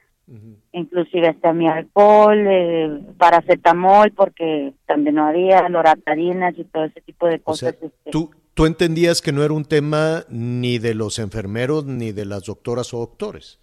inclusive 0.73 1.29
hasta 1.29 1.53
mi 1.53 1.67
alcohol, 1.67 2.39
eh, 2.47 3.01
paracetamol, 3.17 4.13
porque 4.13 4.75
también 4.87 5.17
no 5.17 5.27
había 5.27 5.69
loratadinas 5.69 6.57
y 6.59 6.65
todo 6.65 6.85
ese 6.85 7.01
tipo 7.01 7.27
de 7.27 7.41
cosas. 7.41 7.75
este. 7.81 8.11
¿tú, 8.11 8.31
tú 8.55 8.67
entendías 8.67 9.23
que 9.23 9.33
no 9.33 9.43
era 9.43 9.55
un 9.55 9.65
tema 9.65 10.25
ni 10.29 10.79
de 10.79 10.95
los 10.95 11.19
enfermeros 11.19 11.87
ni 11.87 12.13
de 12.13 12.27
las 12.27 12.45
doctoras 12.45 12.93
o 12.95 12.99
doctores. 12.99 13.61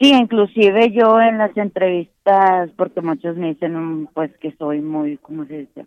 Sí, 0.00 0.12
inclusive 0.12 0.90
yo 0.90 1.20
en 1.20 1.38
las 1.38 1.56
entrevistas, 1.56 2.70
porque 2.76 3.00
muchos 3.00 3.36
me 3.36 3.54
dicen 3.54 3.76
mm, 3.76 4.08
pues 4.12 4.36
que 4.38 4.52
soy 4.56 4.80
muy, 4.80 5.18
¿cómo 5.18 5.46
se 5.46 5.58
dice? 5.58 5.86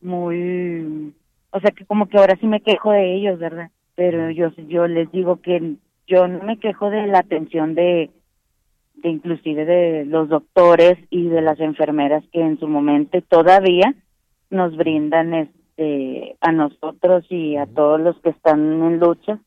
Muy, 0.00 1.14
o 1.50 1.60
sea 1.60 1.70
que 1.70 1.84
como 1.86 2.06
que 2.08 2.18
ahora 2.18 2.36
sí 2.40 2.46
me 2.46 2.60
quejo 2.60 2.90
de 2.92 3.14
ellos, 3.14 3.38
¿verdad? 3.38 3.70
Pero 3.94 4.30
yo 4.30 4.50
yo 4.68 4.86
les 4.86 5.10
digo 5.12 5.40
que 5.40 5.74
yo 6.06 6.28
no 6.28 6.42
me 6.44 6.58
quejo 6.58 6.90
de 6.90 7.06
la 7.06 7.18
atención 7.20 7.74
de, 7.74 8.10
de 8.94 9.08
inclusive 9.08 9.64
de 9.64 10.04
los 10.06 10.28
doctores 10.28 10.98
y 11.10 11.28
de 11.28 11.40
las 11.42 11.58
enfermeras 11.60 12.24
que 12.32 12.40
en 12.40 12.58
su 12.58 12.68
momento 12.68 13.20
todavía 13.22 13.94
nos 14.50 14.76
brindan 14.76 15.34
este 15.34 16.36
a 16.40 16.52
nosotros 16.52 17.24
y 17.30 17.56
a 17.56 17.66
todos 17.66 18.00
los 18.00 18.18
que 18.20 18.30
están 18.30 18.60
en 18.82 18.98
lucha 18.98 19.38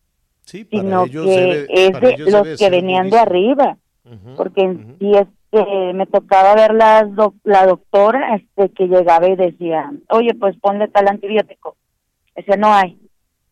Sí, 0.43 0.63
para 0.65 0.83
sino 0.83 1.03
ellos 1.05 1.25
que 1.25 1.31
debe- 1.31 1.65
es 1.69 1.91
para 1.91 2.07
de 2.07 2.13
ellos 2.15 2.31
los 2.31 2.59
que 2.59 2.69
venían 2.69 3.09
de 3.09 3.17
arriba 3.19 3.77
porque 4.35 4.61
ujú. 4.63 4.95
si 4.99 5.11
es 5.11 5.27
que 5.51 5.93
me 5.93 6.05
tocaba 6.07 6.55
ver 6.55 6.73
la, 6.73 7.03
doc- 7.03 7.35
la 7.43 7.65
doctora 7.65 8.35
este 8.35 8.69
que 8.73 8.87
llegaba 8.87 9.27
y 9.29 9.35
decía 9.35 9.91
oye 10.09 10.33
pues 10.33 10.55
ponle 10.59 10.87
tal 10.87 11.07
antibiótico 11.07 11.75
ese 12.35 12.57
no 12.57 12.73
hay 12.73 12.97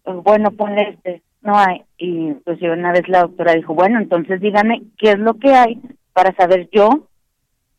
Pues, 0.03 0.17
bueno 0.23 0.51
ponle 0.51 0.89
este 0.91 1.21
no 1.41 1.57
hay 1.57 1.83
y 1.97 2.33
pues 2.45 2.61
una 2.61 2.91
vez 2.91 3.07
la 3.07 3.21
doctora 3.21 3.53
dijo 3.53 3.73
bueno 3.73 3.99
entonces 3.99 4.41
dígame 4.41 4.83
qué 4.97 5.11
es 5.11 5.19
lo 5.19 5.35
que 5.35 5.51
hay 5.53 5.79
para 6.13 6.35
saber 6.35 6.69
yo 6.71 7.07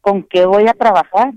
con 0.01 0.23
qué 0.25 0.45
voy 0.47 0.67
a 0.69 0.73
trabajar 0.75 1.33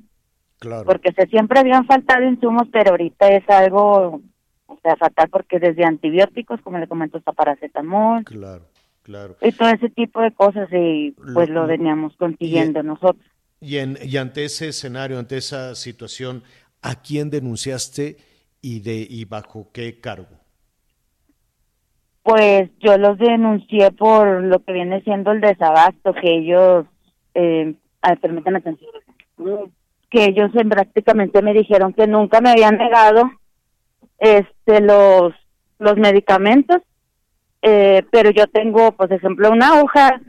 Claro. 0.60 0.86
porque 0.86 1.12
se 1.12 1.28
siempre 1.28 1.60
habían 1.60 1.86
faltado 1.86 2.24
insumos 2.24 2.68
pero 2.72 2.92
ahorita 2.92 3.28
es 3.28 3.50
algo 3.50 4.22
o 4.68 4.80
sea 4.82 4.96
fatal 4.96 5.28
porque 5.30 5.60
desde 5.60 5.84
antibióticos 5.84 6.62
como 6.62 6.78
le 6.78 6.88
comento 6.88 7.18
está 7.18 7.34
paracetamol 7.34 8.24
Claro, 8.24 8.64
claro. 9.02 9.36
y 9.42 9.52
todo 9.52 9.68
ese 9.70 9.90
tipo 9.90 10.22
de 10.22 10.32
cosas 10.32 10.70
y 10.72 11.12
pues 11.34 11.50
Lo- 11.50 11.62
lo 11.64 11.68
veníamos 11.68 12.16
consiguiendo 12.16 12.80
y- 12.80 12.84
nosotros. 12.84 13.26
Y, 13.60 13.78
en, 13.78 13.98
y 14.04 14.16
ante 14.18 14.44
ese 14.46 14.68
escenario, 14.70 15.20
ante 15.20 15.38
esa 15.38 15.74
situación, 15.76 16.44
¿a 16.82 16.96
quién 16.96 17.30
denunciaste 17.30 18.18
y, 18.64 18.80
de, 18.80 19.06
y 19.08 19.26
bajo 19.26 19.70
qué 19.72 20.00
cargo? 20.00 20.40
Pues 22.24 22.70
yo 22.80 22.98
los 22.98 23.18
denuncié 23.18 23.92
por 23.92 24.42
lo 24.44 24.64
que 24.64 24.72
viene 24.72 25.02
siendo 25.02 25.32
el 25.34 25.42
desabasto, 25.42 26.14
que 26.14 26.38
ellos, 26.38 26.86
eh, 27.36 27.76
ay, 28.02 28.14
atención, 28.14 28.92
que 30.10 30.26
ellos 30.26 30.50
en- 30.56 30.70
prácticamente 30.70 31.42
me 31.42 31.54
dijeron 31.54 31.92
que 31.94 32.08
nunca 32.08 32.40
me 32.40 32.52
habían 32.52 32.78
negado 32.78 33.30
este 34.20 34.80
los 34.80 35.34
los 35.80 35.98
medicamentos, 35.98 36.78
eh, 37.62 38.04
pero 38.10 38.30
yo 38.30 38.48
tengo, 38.48 38.94
por 38.94 39.12
ejemplo, 39.12 39.52
una 39.52 39.82
hoja 39.82 40.22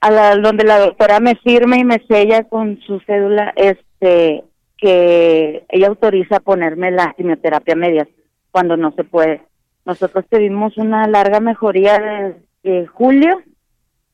a 0.00 0.10
la, 0.10 0.36
donde 0.36 0.64
la 0.64 0.78
doctora 0.78 1.18
me 1.20 1.36
firma 1.36 1.78
y 1.78 1.84
me 1.84 2.04
sella 2.06 2.44
con 2.44 2.78
su 2.82 3.00
cédula, 3.00 3.54
este, 3.56 4.44
que 4.78 5.64
ella 5.68 5.88
autoriza 5.88 6.40
ponerme 6.40 6.90
la 6.90 7.14
quimioterapia 7.16 7.74
media 7.74 8.08
cuando 8.50 8.76
no 8.76 8.92
se 8.92 9.04
puede. 9.04 9.42
Nosotros 9.84 10.24
tuvimos 10.30 10.76
una 10.78 11.06
larga 11.08 11.40
mejoría 11.40 12.34
de, 12.62 12.86
julio, 12.86 13.42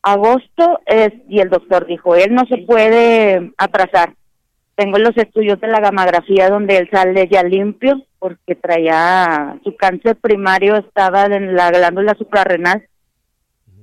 agosto, 0.03 0.81
y 1.29 1.41
el 1.41 1.51
doctor 1.51 1.87
dijo, 1.87 2.15
él 2.17 2.35
no 2.35 2.45
se 2.47 2.59
puede 2.59 3.53
atrasar. 3.59 4.15
Tengo 4.77 4.99
los 4.99 5.17
estudios 5.17 5.61
de 5.61 5.69
la 5.69 5.81
gamografía 5.81 6.49
donde 6.49 6.77
él 6.79 6.89
sale 6.91 7.29
ya 7.29 7.43
limpio 7.43 8.03
porque 8.19 8.55
traía 8.55 9.59
su 9.63 9.77
cáncer 9.77 10.17
primario, 10.17 10.77
estaba 10.77 11.27
en 11.27 11.55
la 11.55 11.71
glándula 11.71 12.15
suprarrenal 12.15 12.89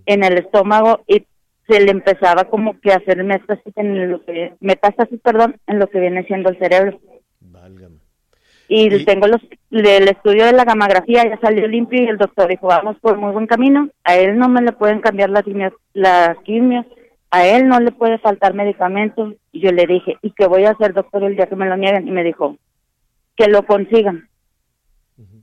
en 0.06 0.24
el 0.24 0.38
estómago 0.40 1.02
y 1.08 1.26
se 1.68 1.80
le 1.80 1.92
empezaba 1.92 2.46
como 2.46 2.80
que 2.80 2.92
a 2.92 2.98
hacer 2.98 3.24
metástasis 3.24 3.74
en 3.78 4.12
lo 4.12 4.24
que 4.26 4.54
metástasis, 4.60 5.20
perdón, 5.22 5.58
en 5.68 5.80
lo 5.80 5.88
que 5.88 6.00
viene 6.00 6.24
siendo 6.26 6.50
el 6.50 6.58
cerebro. 6.58 7.00
Válgame. 7.40 7.98
Y, 8.68 8.94
Y- 8.94 9.06
tengo 9.06 9.28
los 9.28 9.42
del 9.70 10.08
estudio 10.08 10.46
de 10.46 10.54
la 10.54 10.64
gamografía 10.64 11.24
ya 11.28 11.38
salió 11.40 11.68
limpio 11.68 12.02
y 12.04 12.08
el 12.08 12.18
doctor 12.18 12.48
dijo, 12.48 12.68
"Vamos 12.68 12.98
por 13.00 13.18
muy 13.18 13.32
buen 13.32 13.48
camino. 13.48 13.90
A 14.04 14.16
él 14.16 14.38
no 14.38 14.48
me 14.50 14.62
le 14.62 14.72
pueden 14.72 15.02
cambiar 15.02 15.30
las 15.30 15.44
quimios, 15.44 15.74
las 15.94 16.38
quimios. 16.40 16.86
A 17.32 17.46
él 17.46 17.68
no 17.68 17.80
le 17.80 17.92
puede 17.92 18.18
faltar 18.20 18.54
medicamentos." 18.54 19.36
Y 19.52 19.60
yo 19.60 19.72
le 19.72 19.86
dije, 19.88 20.18
"¿Y 20.22 20.32
qué 20.32 20.48
voy 20.48 20.64
a 20.64 20.72
hacer, 20.72 20.94
doctor, 20.94 21.24
el 21.24 21.36
día 21.36 21.48
que 21.48 21.56
me 21.56 21.68
lo 21.68 21.76
nieguen?" 21.76 22.08
Y 22.08 22.12
me 22.12 22.24
dijo, 22.24 22.58
"Que 23.36 23.48
lo 23.48 23.66
consigan. 23.66 24.30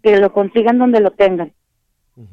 Que 0.03 0.19
lo 0.19 0.33
consigan 0.33 0.79
donde 0.79 1.01
lo 1.01 1.11
tengan." 1.11 1.53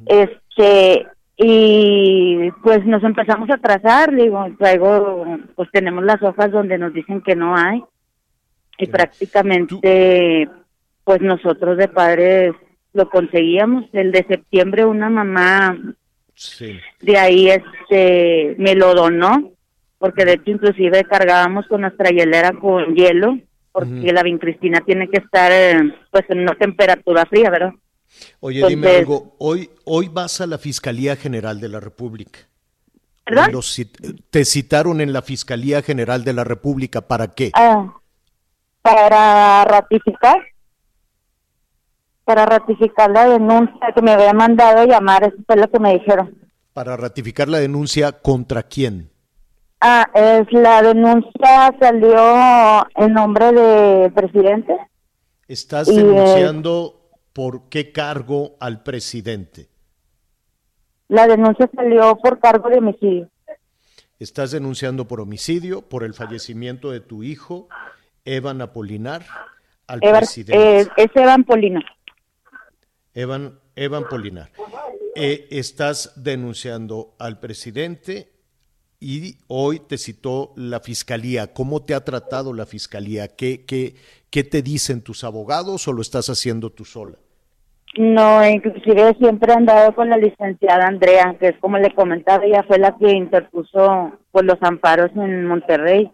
Este, 0.08 1.06
y 1.38 2.50
pues 2.64 2.86
nos 2.86 3.04
empezamos 3.04 3.50
a 3.50 3.58
trazar, 3.58 4.16
digo, 4.16 4.46
traigo, 4.58 5.26
pues 5.56 5.70
tenemos 5.72 6.04
las 6.04 6.22
hojas 6.22 6.52
donde 6.52 6.78
nos 6.78 6.94
dicen 6.94 7.22
que 7.22 7.36
no 7.36 7.56
hay. 7.56 7.84
Y 8.78 8.88
Claro. 8.88 8.92
prácticamente, 9.06 10.50
pues 11.04 11.22
nosotros 11.22 11.78
de 11.78 11.88
padres 11.88 12.54
lo 12.94 13.10
conseguíamos. 13.10 13.86
El 13.94 14.12
de 14.12 14.26
septiembre 14.28 14.86
una 14.86 15.10
mamá 15.10 15.78
Sí. 16.34 16.78
de 17.02 17.18
ahí 17.18 17.48
este 17.50 18.56
me 18.58 18.76
lo 18.76 18.94
donó, 18.94 19.52
porque 19.98 20.26
de 20.26 20.34
hecho 20.34 20.52
inclusive 20.52 21.04
cargábamos 21.06 21.66
con 21.68 21.82
nuestra 21.82 22.10
hielera 22.10 22.52
con 22.54 22.94
hielo, 22.96 23.38
porque 23.72 24.12
la 24.14 24.24
vincristina 24.24 24.82
tiene 24.82 25.08
que 25.10 25.18
estar 25.20 25.52
eh, 25.54 25.94
pues 26.12 26.24
en 26.30 26.40
una 26.42 26.56
temperatura 26.56 27.26
fría, 27.26 27.50
¿verdad? 27.50 27.72
Oye, 28.40 28.60
dime 28.68 28.74
Entonces- 28.98 29.00
algo. 29.00 29.36
Hoy, 29.40 29.70
hoy 29.86 30.08
vas 30.10 30.42
a 30.42 30.48
la 30.48 30.58
Fiscalía 30.58 31.16
General 31.16 31.60
de 31.60 31.70
la 31.70 31.80
República. 31.80 32.40
¿Perdón? 33.24 33.52
Los 33.54 33.82
te 34.30 34.46
citaron 34.46 35.02
en 35.02 35.12
la 35.12 35.22
Fiscalía 35.24 35.82
General 35.82 36.24
de 36.24 36.34
la 36.34 36.44
República. 36.44 37.02
¿Para 37.02 37.30
qué? 37.34 37.52
Ah, 37.56 37.92
para 38.84 39.66
ratificar, 39.66 40.38
para 42.24 42.46
ratificar 42.46 43.10
la 43.12 43.28
denuncia 43.30 43.92
que 43.96 44.02
me 44.02 44.12
había 44.12 44.34
mandado 44.34 44.86
llamar, 44.86 45.24
eso 45.24 45.38
fue 45.46 45.56
lo 45.58 45.70
que 45.70 45.80
me 45.80 45.94
dijeron. 45.94 46.36
Para 46.74 46.98
ratificar 46.98 47.48
la 47.48 47.60
denuncia 47.60 48.12
contra 48.12 48.64
quién. 48.64 49.10
Ah, 49.82 50.08
es 50.14 50.52
la 50.52 50.82
denuncia 50.82 51.76
salió 51.80 52.88
en 52.96 53.14
nombre 53.14 53.52
del 53.52 54.12
presidente. 54.14 54.76
Estás 55.48 55.88
Y, 55.88 56.00
eh, 56.00 56.04
denunciando 56.04 56.95
por 57.36 57.68
qué 57.68 57.92
cargo 57.92 58.56
al 58.62 58.82
presidente. 58.82 59.68
La 61.10 61.28
denuncia 61.28 61.70
salió 61.76 62.16
por 62.16 62.40
cargo 62.40 62.70
de 62.70 62.78
homicidio. 62.78 63.30
Estás 64.20 64.52
denunciando 64.52 65.06
por 65.06 65.20
homicidio, 65.20 65.82
por 65.82 66.06
el 66.06 66.14
fallecimiento 66.14 66.92
de 66.92 67.02
tu 67.02 67.24
hijo, 67.24 67.68
Evan 68.24 68.62
Apolinar, 68.62 69.26
al 69.86 70.00
presidente. 70.00 70.80
eh, 70.80 70.88
es 70.96 71.12
Evan 71.14 71.44
Polino. 71.44 71.82
Evan, 73.14 73.60
Evan 73.76 74.08
Polinar. 74.08 74.50
Eh, 75.14 75.50
estás 75.52 76.14
denunciando 76.16 77.18
al 77.20 77.42
presidente 77.42 78.32
y 79.02 79.40
hoy 79.48 79.82
te 79.82 79.98
citó 79.98 80.54
la 80.56 80.80
fiscalía. 80.80 81.54
¿Cómo 81.54 81.84
te 81.84 81.96
ha 81.96 82.06
tratado 82.06 82.54
la 82.54 82.66
fiscalía? 82.66 83.28
¿Qué, 83.36 83.66
qué, 83.66 83.98
qué 84.30 84.46
te 84.46 84.62
dicen 84.62 85.02
tus 85.02 85.26
abogados 85.26 85.86
o 85.90 85.92
lo 85.92 86.02
estás 86.02 86.30
haciendo 86.30 86.72
tú 86.72 86.86
sola? 86.86 87.18
No, 87.98 88.46
inclusive 88.46 89.14
siempre 89.18 89.54
he 89.54 89.56
andado 89.56 89.96
con 89.96 90.10
la 90.10 90.18
licenciada 90.18 90.88
Andrea, 90.88 91.36
que 91.40 91.48
es 91.50 91.58
como 91.60 91.78
le 91.78 91.94
comentaba, 91.94 92.44
ella 92.44 92.64
fue 92.64 92.78
la 92.78 92.96
que 92.98 93.12
interpuso 93.12 94.12
pues 94.32 94.46
los 94.46 94.58
amparos 94.62 95.12
en 95.16 95.46
Monterrey. 95.46 96.12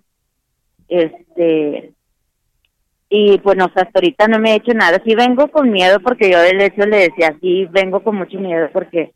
Este 0.87 1.93
y 3.13 3.37
pues 3.39 3.57
no, 3.57 3.65
hasta 3.65 3.89
ahorita 3.93 4.27
no 4.27 4.39
me 4.39 4.51
he 4.53 4.55
hecho 4.57 4.73
nada. 4.73 5.01
Sí 5.05 5.15
vengo 5.15 5.49
con 5.49 5.69
miedo 5.71 5.99
porque 5.99 6.31
yo 6.31 6.39
del 6.39 6.61
hecho 6.61 6.85
le 6.85 7.09
decía, 7.09 7.35
sí 7.41 7.65
vengo 7.71 8.01
con 8.03 8.15
mucho 8.15 8.39
miedo 8.39 8.69
porque 8.71 9.11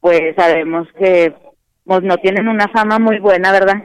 pues 0.00 0.34
sabemos 0.36 0.86
que 0.98 1.34
pues, 1.84 2.02
no 2.02 2.16
tienen 2.18 2.46
una 2.46 2.68
fama 2.68 2.98
muy 2.98 3.18
buena, 3.18 3.50
¿verdad? 3.52 3.84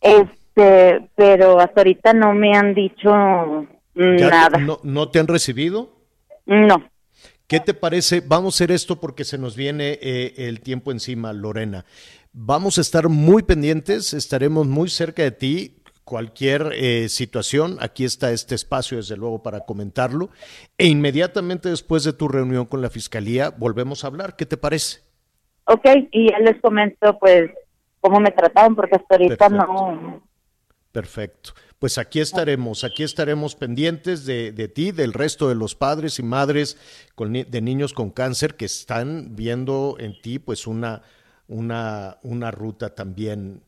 Este, 0.00 1.08
pero 1.14 1.60
hasta 1.60 1.80
ahorita 1.80 2.12
no 2.12 2.32
me 2.32 2.56
han 2.56 2.74
dicho 2.74 3.66
¿Ya 3.94 4.16
te- 4.16 4.30
nada. 4.30 4.58
no, 4.58 4.78
¿No 4.82 5.08
te 5.10 5.18
han 5.18 5.28
recibido? 5.28 5.95
No. 6.46 6.90
¿Qué 7.46 7.60
te 7.60 7.74
parece? 7.74 8.22
Vamos 8.26 8.54
a 8.54 8.56
hacer 8.56 8.72
esto 8.72 8.98
porque 8.98 9.24
se 9.24 9.38
nos 9.38 9.54
viene 9.54 9.98
eh, 10.02 10.34
el 10.36 10.60
tiempo 10.60 10.90
encima, 10.90 11.32
Lorena. 11.32 11.84
Vamos 12.32 12.78
a 12.78 12.80
estar 12.80 13.08
muy 13.08 13.44
pendientes, 13.44 14.12
estaremos 14.14 14.66
muy 14.66 14.88
cerca 14.88 15.22
de 15.22 15.30
ti. 15.30 15.76
cualquier 16.04 16.70
eh, 16.74 17.08
situación, 17.08 17.78
aquí 17.80 18.04
está 18.04 18.30
este 18.30 18.54
espacio, 18.54 18.96
desde 18.98 19.16
luego, 19.16 19.42
para 19.42 19.60
comentarlo. 19.60 20.30
E 20.78 20.86
inmediatamente 20.86 21.68
después 21.68 22.04
de 22.04 22.12
tu 22.12 22.28
reunión 22.28 22.66
con 22.66 22.80
la 22.80 22.90
Fiscalía, 22.90 23.50
volvemos 23.50 24.04
a 24.04 24.08
hablar. 24.08 24.36
¿Qué 24.36 24.46
te 24.46 24.56
parece? 24.56 25.00
Ok, 25.64 25.84
y 26.12 26.30
ya 26.30 26.38
les 26.38 26.60
comento, 26.60 27.18
pues, 27.18 27.50
cómo 28.00 28.20
me 28.20 28.30
trataron, 28.30 28.76
porque 28.76 28.96
hasta 28.96 29.16
ahorita 29.16 29.48
no. 29.48 30.22
Perfecto. 30.92 31.54
Pues 31.78 31.98
aquí 31.98 32.20
estaremos, 32.20 32.84
aquí 32.84 33.02
estaremos 33.02 33.54
pendientes 33.54 34.24
de, 34.24 34.70
ti, 34.74 34.92
del 34.92 35.12
resto 35.12 35.48
de 35.48 35.54
los 35.54 35.74
padres 35.74 36.18
y 36.18 36.22
madres 36.22 36.78
de 37.16 37.60
niños 37.60 37.92
con 37.92 38.10
cáncer 38.10 38.56
que 38.56 38.64
están 38.64 39.36
viendo 39.36 39.96
en 39.98 40.20
ti, 40.22 40.38
pues, 40.38 40.66
una, 40.66 41.02
una, 41.48 42.18
una 42.22 42.50
ruta 42.50 42.94
también 42.94 43.62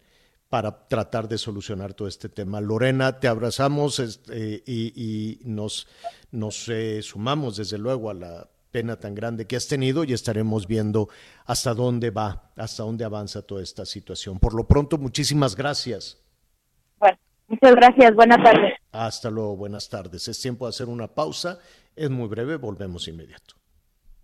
para 0.48 0.88
tratar 0.88 1.28
de 1.28 1.36
solucionar 1.36 1.92
todo 1.92 2.08
este 2.08 2.30
tema. 2.30 2.62
Lorena, 2.62 3.20
te 3.20 3.28
abrazamos 3.28 3.98
este, 3.98 4.62
y, 4.66 5.40
nos, 5.44 5.86
nos 6.30 6.66
eh, 6.70 7.02
sumamos 7.02 7.58
desde 7.58 7.76
luego 7.76 8.08
a 8.08 8.14
la 8.14 8.48
pena 8.70 8.96
tan 8.96 9.14
grande 9.14 9.46
que 9.46 9.56
has 9.56 9.68
tenido 9.68 10.04
y 10.04 10.14
estaremos 10.14 10.66
viendo 10.66 11.08
hasta 11.44 11.74
dónde 11.74 12.10
va, 12.10 12.50
hasta 12.56 12.82
dónde 12.82 13.04
avanza 13.04 13.42
toda 13.42 13.62
esta 13.62 13.84
situación. 13.84 14.38
Por 14.38 14.54
lo 14.54 14.66
pronto, 14.66 14.96
muchísimas 14.96 15.54
gracias. 15.54 16.18
Muchas 17.48 17.74
gracias. 17.74 18.14
Buenas 18.14 18.42
tardes. 18.42 18.74
Hasta 18.92 19.30
luego, 19.30 19.56
buenas 19.56 19.88
tardes. 19.88 20.28
Es 20.28 20.40
tiempo 20.40 20.66
de 20.66 20.70
hacer 20.70 20.88
una 20.88 21.08
pausa. 21.08 21.58
Es 21.96 22.10
muy 22.10 22.28
breve, 22.28 22.56
volvemos 22.56 23.08
inmediato. 23.08 23.54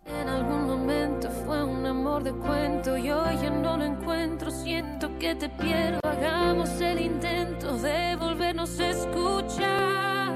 En 0.07 0.29
algún 0.29 0.67
momento 0.67 1.31
fue 1.31 1.65
un 1.65 1.85
amor 1.87 2.23
de 2.23 2.33
cuento 2.33 2.97
y 2.97 3.11
hoy 3.11 3.37
ya 3.43 3.51
no 3.51 3.77
lo 3.79 3.85
encuentro. 3.85 4.51
Siento 4.51 5.11
que 5.19 5.35
te 5.35 5.49
pierdo. 5.49 6.01
Hagamos 6.05 6.69
el 6.81 7.01
intento 7.01 7.79
de 7.79 8.17
volvernos 8.17 8.79
a 8.79 8.91
escuchar. 8.91 10.35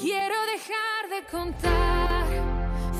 Quiero 0.00 0.34
dejar 0.52 1.10
de 1.10 1.26
contar 1.30 2.24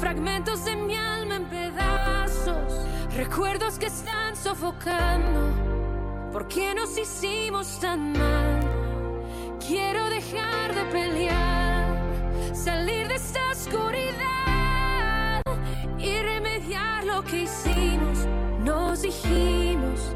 fragmentos 0.00 0.64
de 0.64 0.76
mi 0.76 0.96
alma 0.96 1.36
en 1.36 1.44
pedazos, 1.44 2.86
recuerdos 3.16 3.78
que 3.78 3.86
están 3.86 4.34
sofocando. 4.36 6.30
¿Por 6.32 6.48
qué 6.48 6.74
nos 6.74 6.98
hicimos 6.98 7.78
tan 7.78 8.12
mal? 8.12 8.63
Quiero 9.60 10.10
dejar 10.10 10.74
de 10.74 10.84
pelear, 10.92 12.54
salir 12.54 13.08
de 13.08 13.14
esta 13.14 13.50
oscuridad 13.50 15.42
y 15.98 16.18
remediar 16.18 17.04
lo 17.04 17.22
que 17.24 17.42
hicimos. 17.42 18.26
Nos 18.62 19.02
dijimos 19.02 20.14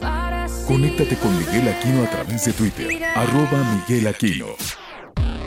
para 0.00 0.46
Conéctate 0.66 1.16
con 1.16 1.36
Miguel 1.38 1.68
Aquino 1.68 2.04
a 2.04 2.10
través 2.10 2.44
de 2.44 2.52
Twitter, 2.52 3.04
arroba 3.14 3.62
Miguel 3.74 4.06
Aquino. 4.06 4.46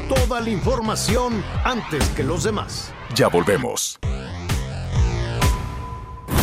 Toda 0.07 0.41
la 0.41 0.49
información 0.49 1.43
antes 1.63 2.07
que 2.09 2.23
los 2.23 2.43
demás. 2.43 2.93
Ya 3.15 3.27
volvemos. 3.27 3.99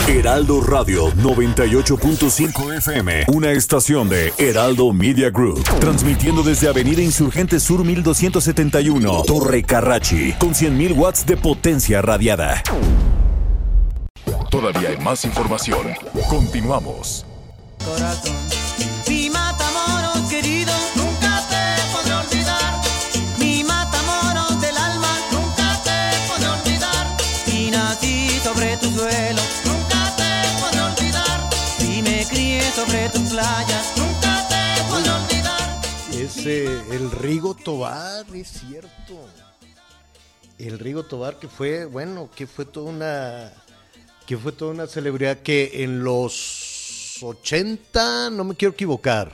Heraldo 0.06 0.60
Radio 0.60 1.10
98.5 1.12 2.76
FM, 2.76 3.24
una 3.28 3.52
estación 3.52 4.10
de 4.10 4.34
Heraldo 4.36 4.92
Media 4.92 5.30
Group, 5.30 5.64
transmitiendo 5.80 6.42
desde 6.42 6.68
Avenida 6.68 7.00
Insurgente 7.00 7.58
Sur 7.58 7.82
1271, 7.86 9.22
Torre 9.22 9.62
Carrachi, 9.62 10.34
con 10.34 10.50
100.000 10.50 10.94
watts 10.94 11.24
de 11.24 11.38
potencia 11.38 12.02
radiada. 12.02 12.62
Todavía 14.50 14.90
hay 14.90 14.98
más 14.98 15.24
información. 15.24 15.94
Continuamos. 16.28 17.24
Corazón. 17.82 18.63
Sobre 32.74 33.08
tus 33.10 33.30
playas, 33.30 33.94
nunca 33.96 34.48
te 34.48 34.82
podré 34.90 35.10
olvidar. 35.10 35.82
Es 36.12 36.46
eh, 36.46 36.82
el 36.92 37.10
Rigo 37.10 37.54
Tobar, 37.54 38.24
es 38.34 38.48
cierto. 38.48 39.18
El 40.58 40.78
Rigo 40.78 41.04
Tobar 41.04 41.38
que 41.38 41.48
fue, 41.48 41.84
bueno, 41.84 42.28
que 42.34 42.46
fue 42.46 42.64
toda 42.64 42.90
una 42.90 43.52
que 44.26 44.38
fue 44.38 44.52
toda 44.52 44.70
una 44.72 44.86
celebridad 44.86 45.38
que 45.40 45.82
en 45.84 46.02
los 46.02 47.18
80, 47.22 48.30
no 48.30 48.44
me 48.44 48.54
quiero 48.54 48.72
equivocar. 48.72 49.32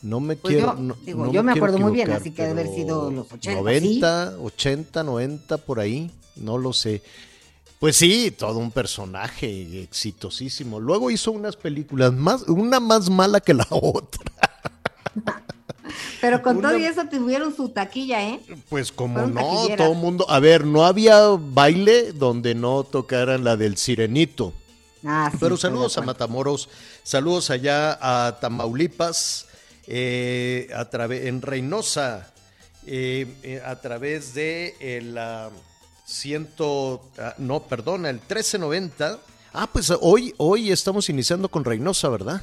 No 0.00 0.20
me 0.20 0.36
Pues 0.36 0.54
quiero. 0.54 0.74
yo, 0.76 0.80
no- 0.80 0.96
digo, 1.04 1.26
no 1.26 1.32
yo 1.32 1.42
me 1.42 1.52
quiero 1.52 1.66
acuerdo 1.66 1.84
muy 1.84 1.92
bien, 1.92 2.12
así 2.12 2.30
que 2.30 2.42
debe 2.46 2.60
haber 2.60 2.74
sido 2.74 3.10
los 3.10 3.32
80, 3.32 3.60
90, 3.60 4.36
80, 4.40 5.02
90, 5.02 5.58
por 5.58 5.80
ahí, 5.80 6.08
no 6.36 6.56
lo 6.56 6.72
sé. 6.72 7.02
Pues 7.78 7.96
sí, 7.96 8.30
todo 8.32 8.58
un 8.58 8.72
personaje 8.72 9.82
exitosísimo. 9.82 10.80
Luego 10.80 11.10
hizo 11.10 11.30
unas 11.30 11.54
películas 11.56 12.12
más, 12.12 12.42
una 12.42 12.80
más 12.80 13.08
mala 13.08 13.40
que 13.40 13.54
la 13.54 13.66
otra. 13.70 14.32
Pero 16.20 16.42
con 16.42 16.56
Una- 16.56 16.70
todo 16.70 16.78
y 16.78 16.84
eso 16.84 17.04
tuvieron 17.08 17.54
su 17.54 17.68
taquilla, 17.68 18.22
¿eh? 18.28 18.40
Pues 18.68 18.90
como 18.90 19.26
no, 19.26 19.66
todo 19.76 19.92
el 19.92 19.98
mundo. 19.98 20.28
A 20.28 20.40
ver, 20.40 20.64
no 20.66 20.84
había 20.84 21.20
baile 21.38 22.12
donde 22.12 22.54
no 22.56 22.82
tocaran 22.84 23.44
la 23.44 23.56
del 23.56 23.76
Sirenito. 23.76 24.52
Ah, 25.04 25.28
sí, 25.30 25.38
Pero 25.40 25.56
saludos 25.56 25.96
a. 25.96 26.02
Matamoros, 26.02 26.68
saludos 27.04 27.50
allá 27.50 27.96
a 28.00 28.40
Tamaulipas, 28.40 29.46
eh, 29.86 30.68
a 30.74 30.86
través 30.90 31.26
en 31.26 31.40
Reynosa, 31.40 32.32
eh, 32.84 33.26
eh, 33.44 33.62
a 33.64 33.76
través 33.80 34.34
de 34.34 34.74
el 34.80 35.16
ah, 35.16 35.50
ciento, 36.08 37.02
ah, 37.18 37.34
no, 37.38 37.62
perdona, 37.64 38.08
el 38.08 38.16
1390. 38.16 39.18
Ah, 39.52 39.68
pues 39.70 39.92
hoy, 40.00 40.34
hoy 40.38 40.72
estamos 40.72 41.08
iniciando 41.08 41.50
con 41.50 41.64
Reynosa, 41.64 42.08
¿verdad? 42.08 42.42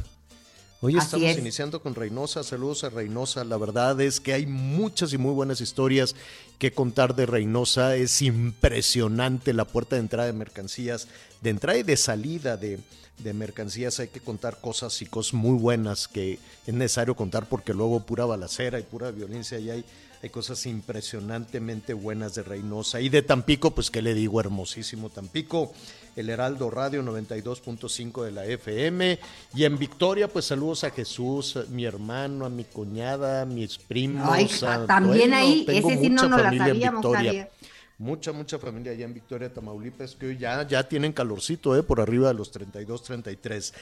Hoy 0.82 0.98
Así 0.98 1.06
estamos 1.06 1.30
es. 1.30 1.38
iniciando 1.40 1.82
con 1.82 1.96
Reynosa, 1.96 2.44
saludos 2.44 2.84
a 2.84 2.90
Reynosa. 2.90 3.44
La 3.44 3.58
verdad 3.58 4.00
es 4.02 4.20
que 4.20 4.34
hay 4.34 4.46
muchas 4.46 5.14
y 5.14 5.18
muy 5.18 5.34
buenas 5.34 5.62
historias 5.62 6.16
que 6.60 6.74
contar 6.74 7.16
de 7.16 7.26
Reynosa. 7.26 7.96
Es 7.96 8.22
impresionante 8.22 9.54
la 9.54 9.66
puerta 9.66 9.96
de 9.96 10.02
entrada 10.02 10.28
de 10.28 10.34
mercancías, 10.34 11.08
de 11.42 11.50
entrada 11.50 11.80
y 11.80 11.84
de 11.84 11.98
salida 11.98 12.58
de, 12.58 12.80
de 13.18 13.34
mercancías. 13.34 14.00
Hay 14.00 14.10
que 14.10 14.20
contar 14.20 14.60
cosas 14.62 15.02
y 15.02 15.08
cosas 15.08 15.34
muy 15.34 15.58
buenas 15.58 16.08
que 16.08 16.38
es 16.68 16.74
necesario 16.74 17.16
contar 17.16 17.48
porque 17.50 17.74
luego 17.74 18.02
pura 18.02 18.26
balacera 18.26 18.80
y 18.80 18.84
pura 18.84 19.10
violencia 19.10 19.58
y 19.58 19.72
hay, 19.72 19.86
hay 20.26 20.32
cosas 20.32 20.66
impresionantemente 20.66 21.94
buenas 21.94 22.34
de 22.34 22.42
Reynosa. 22.42 23.00
Y 23.00 23.10
de 23.10 23.22
Tampico, 23.22 23.76
pues 23.76 23.92
qué 23.92 24.02
le 24.02 24.16
digo, 24.16 24.40
hermosísimo 24.40 25.12
Tampico. 25.12 25.72
El 26.16 26.32
Heraldo 26.32 26.72
Radio 26.72 27.04
92.5 27.04 28.24
de 28.24 28.32
la 28.32 28.44
FM. 28.46 29.20
Y 29.54 29.66
en 29.66 29.78
Victoria, 29.78 30.28
pues 30.28 30.46
saludos 30.46 30.84
a 30.84 30.90
Jesús, 30.90 31.58
a 31.58 31.66
mi 31.70 31.86
hermano, 31.86 32.46
a 32.48 32.50
mi 32.50 32.64
cuñada, 32.64 33.44
a 33.44 33.46
mis 33.46 33.78
primos. 33.78 34.28
Ay, 34.28 34.50
a- 34.68 34.88
también 34.88 35.32
ahí, 35.36 35.64
tengo 35.64 35.92
ese 35.92 36.02
sí 36.02 36.10
no 36.10 36.24
mucha 36.24 36.28
nos 36.30 36.38
la 36.42 36.46
familia 36.46 36.66
en 36.66 36.74
sabíamos, 36.74 37.02
Victoria. 37.04 37.30
Javier. 37.32 37.52
Mucha, 38.00 38.32
mucha 38.32 38.58
familia 38.58 38.94
allá 38.94 39.06
en 39.06 39.14
Victoria, 39.14 39.54
Tamaulipas, 39.54 40.16
que 40.16 40.26
hoy 40.26 40.38
ya, 40.40 40.68
ya 40.68 40.90
tienen 40.90 41.14
calorcito, 41.14 41.78
¿eh? 41.78 41.84
por 41.84 42.02
arriba 42.02 42.30
de 42.30 42.34
los 42.34 42.50
32, 42.50 43.04
33. 43.04 43.74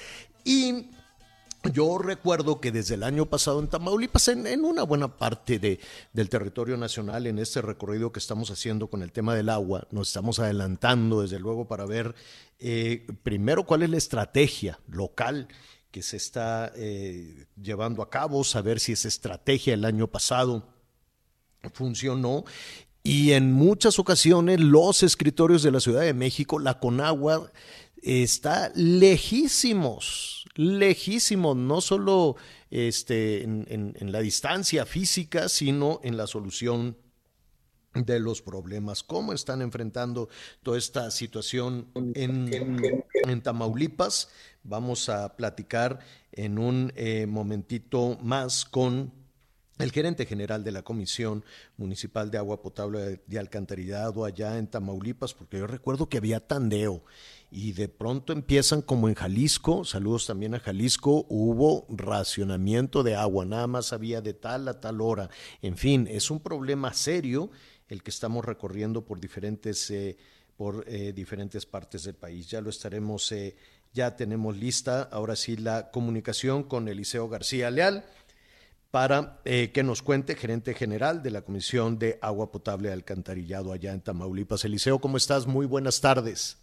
Y 0.43 0.87
yo 1.71 1.97
recuerdo 1.97 2.59
que 2.59 2.71
desde 2.71 2.95
el 2.95 3.03
año 3.03 3.25
pasado 3.25 3.59
en 3.59 3.67
Tamaulipas, 3.67 4.27
en, 4.27 4.47
en 4.47 4.65
una 4.65 4.83
buena 4.83 5.17
parte 5.17 5.59
de, 5.59 5.79
del 6.11 6.29
territorio 6.29 6.75
nacional, 6.75 7.25
en 7.27 7.39
este 7.39 7.61
recorrido 7.61 8.11
que 8.11 8.19
estamos 8.19 8.51
haciendo 8.51 8.87
con 8.87 9.01
el 9.01 9.11
tema 9.11 9.33
del 9.35 9.49
agua, 9.49 9.87
nos 9.91 10.09
estamos 10.09 10.39
adelantando 10.39 11.21
desde 11.21 11.39
luego 11.39 11.67
para 11.67 11.85
ver 11.85 12.15
eh, 12.59 13.07
primero 13.23 13.63
cuál 13.65 13.83
es 13.83 13.89
la 13.89 13.97
estrategia 13.97 14.79
local 14.87 15.47
que 15.91 16.01
se 16.01 16.17
está 16.17 16.71
eh, 16.75 17.45
llevando 17.61 18.01
a 18.01 18.09
cabo, 18.09 18.43
saber 18.43 18.79
si 18.79 18.93
esa 18.93 19.07
estrategia 19.07 19.73
el 19.75 19.85
año 19.85 20.07
pasado 20.07 20.67
funcionó. 21.73 22.45
Y 23.03 23.33
en 23.33 23.51
muchas 23.51 23.99
ocasiones 23.99 24.59
los 24.59 25.03
escritorios 25.03 25.61
de 25.61 25.71
la 25.71 25.81
Ciudad 25.81 26.01
de 26.01 26.13
México, 26.13 26.57
la 26.57 26.79
Conagua, 26.79 27.51
está 28.03 28.71
lejísimos, 28.75 30.45
lejísimos, 30.55 31.55
no 31.55 31.81
solo 31.81 32.35
este, 32.69 33.43
en, 33.43 34.11
la 34.11 34.19
distancia 34.19 34.85
física, 34.85 35.49
sino 35.49 35.99
en 36.03 36.17
la 36.17 36.27
solución 36.27 36.97
de 37.93 38.19
los 38.19 38.41
problemas. 38.41 39.03
¿Cómo 39.03 39.33
están 39.33 39.61
enfrentando 39.61 40.27
toda 40.63 40.77
esta 40.77 41.11
situación 41.11 41.87
en, 42.15 43.03
en 43.23 43.41
Tamaulipas? 43.41 44.29
Vamos 44.63 45.09
a 45.09 45.35
platicar 45.35 45.99
en 46.31 46.57
un 46.57 46.91
eh, 46.95 47.27
momentito 47.27 48.17
más 48.21 48.65
con 48.65 49.13
el 49.79 49.91
gerente 49.91 50.25
general 50.25 50.63
de 50.63 50.71
la 50.71 50.83
Comisión 50.83 51.43
Municipal 51.77 52.29
de 52.31 52.37
Agua 52.37 52.61
Potable 52.61 53.21
y 53.27 53.37
Alcantarillado 53.37 54.23
allá 54.23 54.57
en 54.57 54.67
Tamaulipas, 54.67 55.33
porque 55.33 55.57
yo 55.57 55.67
recuerdo 55.67 56.07
que 56.07 56.17
había 56.17 56.39
tandeo 56.39 57.03
y 57.53 57.73
de 57.73 57.87
pronto 57.87 58.33
empiezan 58.33 58.81
como 58.81 59.07
en 59.07 59.13
Jalisco, 59.13 59.85
saludos 59.85 60.25
también 60.25 60.55
a 60.55 60.59
Jalisco, 60.59 61.27
hubo 61.29 61.85
racionamiento 61.87 63.03
de 63.03 63.15
agua, 63.15 63.45
nada 63.45 63.67
más 63.67 63.93
había 63.93 64.21
de 64.21 64.33
tal 64.33 64.67
a 64.67 64.79
tal 64.79 65.01
hora. 65.01 65.29
En 65.61 65.77
fin, 65.77 66.07
es 66.09 66.31
un 66.31 66.39
problema 66.39 66.93
serio 66.93 67.51
el 67.89 68.01
que 68.01 68.09
estamos 68.09 68.43
recorriendo 68.43 69.05
por 69.05 69.19
diferentes, 69.19 69.91
eh, 69.91 70.17
por, 70.57 70.83
eh, 70.87 71.13
diferentes 71.13 71.67
partes 71.67 72.05
del 72.05 72.15
país. 72.15 72.49
Ya 72.49 72.59
lo 72.59 72.71
estaremos, 72.71 73.31
eh, 73.31 73.55
ya 73.93 74.15
tenemos 74.15 74.57
lista, 74.57 75.03
ahora 75.11 75.35
sí, 75.35 75.55
la 75.55 75.91
comunicación 75.91 76.63
con 76.63 76.87
Eliseo 76.87 77.29
García 77.29 77.69
Leal 77.69 78.03
para 78.89 79.41
eh, 79.45 79.71
que 79.71 79.83
nos 79.83 80.01
cuente, 80.01 80.35
gerente 80.35 80.73
general 80.73 81.21
de 81.21 81.31
la 81.31 81.41
Comisión 81.41 81.99
de 81.99 82.19
Agua 82.21 82.51
Potable 82.51 82.89
y 82.89 82.91
Alcantarillado 82.91 83.71
allá 83.71 83.91
en 83.91 84.01
Tamaulipas. 84.01 84.65
Eliseo, 84.65 84.99
¿cómo 84.99 85.17
estás? 85.17 85.45
Muy 85.45 85.65
buenas 85.65 86.01
tardes. 86.01 86.62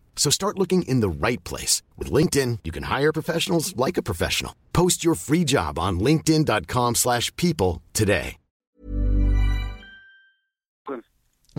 So 0.15 0.29
start 0.29 0.57
looking 0.57 0.83
in 0.83 1.01
the 1.01 1.09
right 1.09 1.43
place. 1.43 1.81
With 1.97 2.11
LinkedIn, 2.11 2.59
you 2.63 2.71
can 2.71 2.83
hire 2.83 3.11
professionals 3.11 3.75
like 3.75 3.97
a 3.97 4.03
professional. 4.03 4.53
Post 4.71 5.03
your 5.03 5.15
free 5.15 5.43
job 5.43 5.77
on 5.79 5.99
linkedin.com 5.99 6.95
slash 6.95 7.35
people 7.35 7.81
today. 7.93 8.37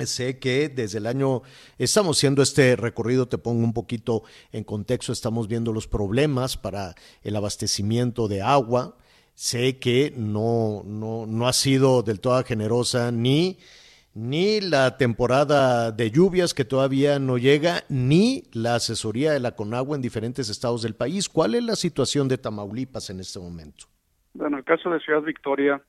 Sé 0.07 0.39
que 0.39 0.71
desde 0.71 0.99
el 0.99 1.07
año 1.07 1.43
estamos 1.77 2.17
haciendo 2.17 2.43
este 2.43 2.77
recorrido, 2.77 3.29
te 3.29 3.37
pongo 3.37 3.63
un 3.63 3.75
poquito 3.75 4.23
en 4.51 4.65
contexto, 4.65 5.13
estamos 5.13 5.49
viendo 5.49 5.71
los 5.73 5.87
problemas 5.87 6.57
para 6.57 6.95
el 7.23 7.37
abastecimiento 7.37 8.27
de 8.27 8.41
agua, 8.41 8.97
sé 9.35 9.79
que 9.79 10.13
no, 10.17 10.83
no, 10.87 11.27
no 11.27 11.47
ha 11.47 11.53
sido 11.53 12.03
del 12.03 12.21
todo 12.21 12.43
generosa 12.43 13.13
ni, 13.13 13.59
ni 14.15 14.61
la 14.61 14.97
temporada 14.97 15.91
de 15.91 16.11
lluvias 16.11 16.55
que 16.55 16.65
todavía 16.65 17.19
no 17.19 17.39
llega, 17.39 17.83
ni 17.89 18.45
la 18.53 18.75
asesoría 18.75 19.33
de 19.33 19.41
la 19.41 19.53
Conagua 19.53 19.97
en 19.97 20.03
diferentes 20.03 20.51
estados 20.51 20.83
del 20.83 20.95
país. 20.95 21.29
¿Cuál 21.29 21.55
es 21.55 21.65
la 21.65 21.77
situación 21.77 22.29
de 22.29 22.39
Tamaulipas 22.39 23.11
en 23.11 23.21
este 23.21 23.39
momento? 23.39 23.87
Bueno, 24.35 24.59
el 24.59 24.65
caso 24.65 24.91
de 24.91 25.01
Ciudad 25.01 25.23
Victoria 25.23 25.83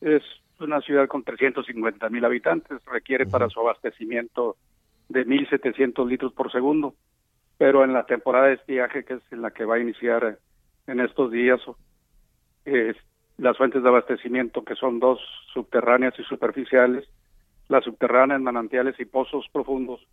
es 0.00 0.22
una 0.60 0.80
ciudad 0.80 1.08
con 1.08 1.24
350 1.24 2.08
mil 2.10 2.24
habitantes, 2.24 2.84
requiere 2.84 3.26
para 3.26 3.48
su 3.48 3.60
abastecimiento 3.60 4.56
de 5.08 5.26
1.700 5.26 6.08
litros 6.08 6.32
por 6.32 6.52
segundo, 6.52 6.94
pero 7.58 7.82
en 7.84 7.92
la 7.92 8.06
temporada 8.06 8.48
de 8.48 8.54
estiaje, 8.54 9.04
que 9.04 9.14
es 9.14 9.22
en 9.30 9.42
la 9.42 9.50
que 9.50 9.64
va 9.64 9.76
a 9.76 9.80
iniciar 9.80 10.38
en 10.86 11.00
estos 11.00 11.30
días, 11.30 11.60
eh, 12.64 12.94
las 13.40 13.56
fuentes 13.56 13.82
de 13.82 13.88
abastecimiento, 13.88 14.64
que 14.64 14.74
son 14.74 15.00
dos 15.00 15.18
subterráneas 15.54 16.14
y 16.18 16.22
superficiales, 16.24 17.08
las 17.68 17.84
subterráneas, 17.84 18.40
manantiales 18.40 19.00
y 19.00 19.06
pozos 19.06 19.46
profundos, 19.50 20.06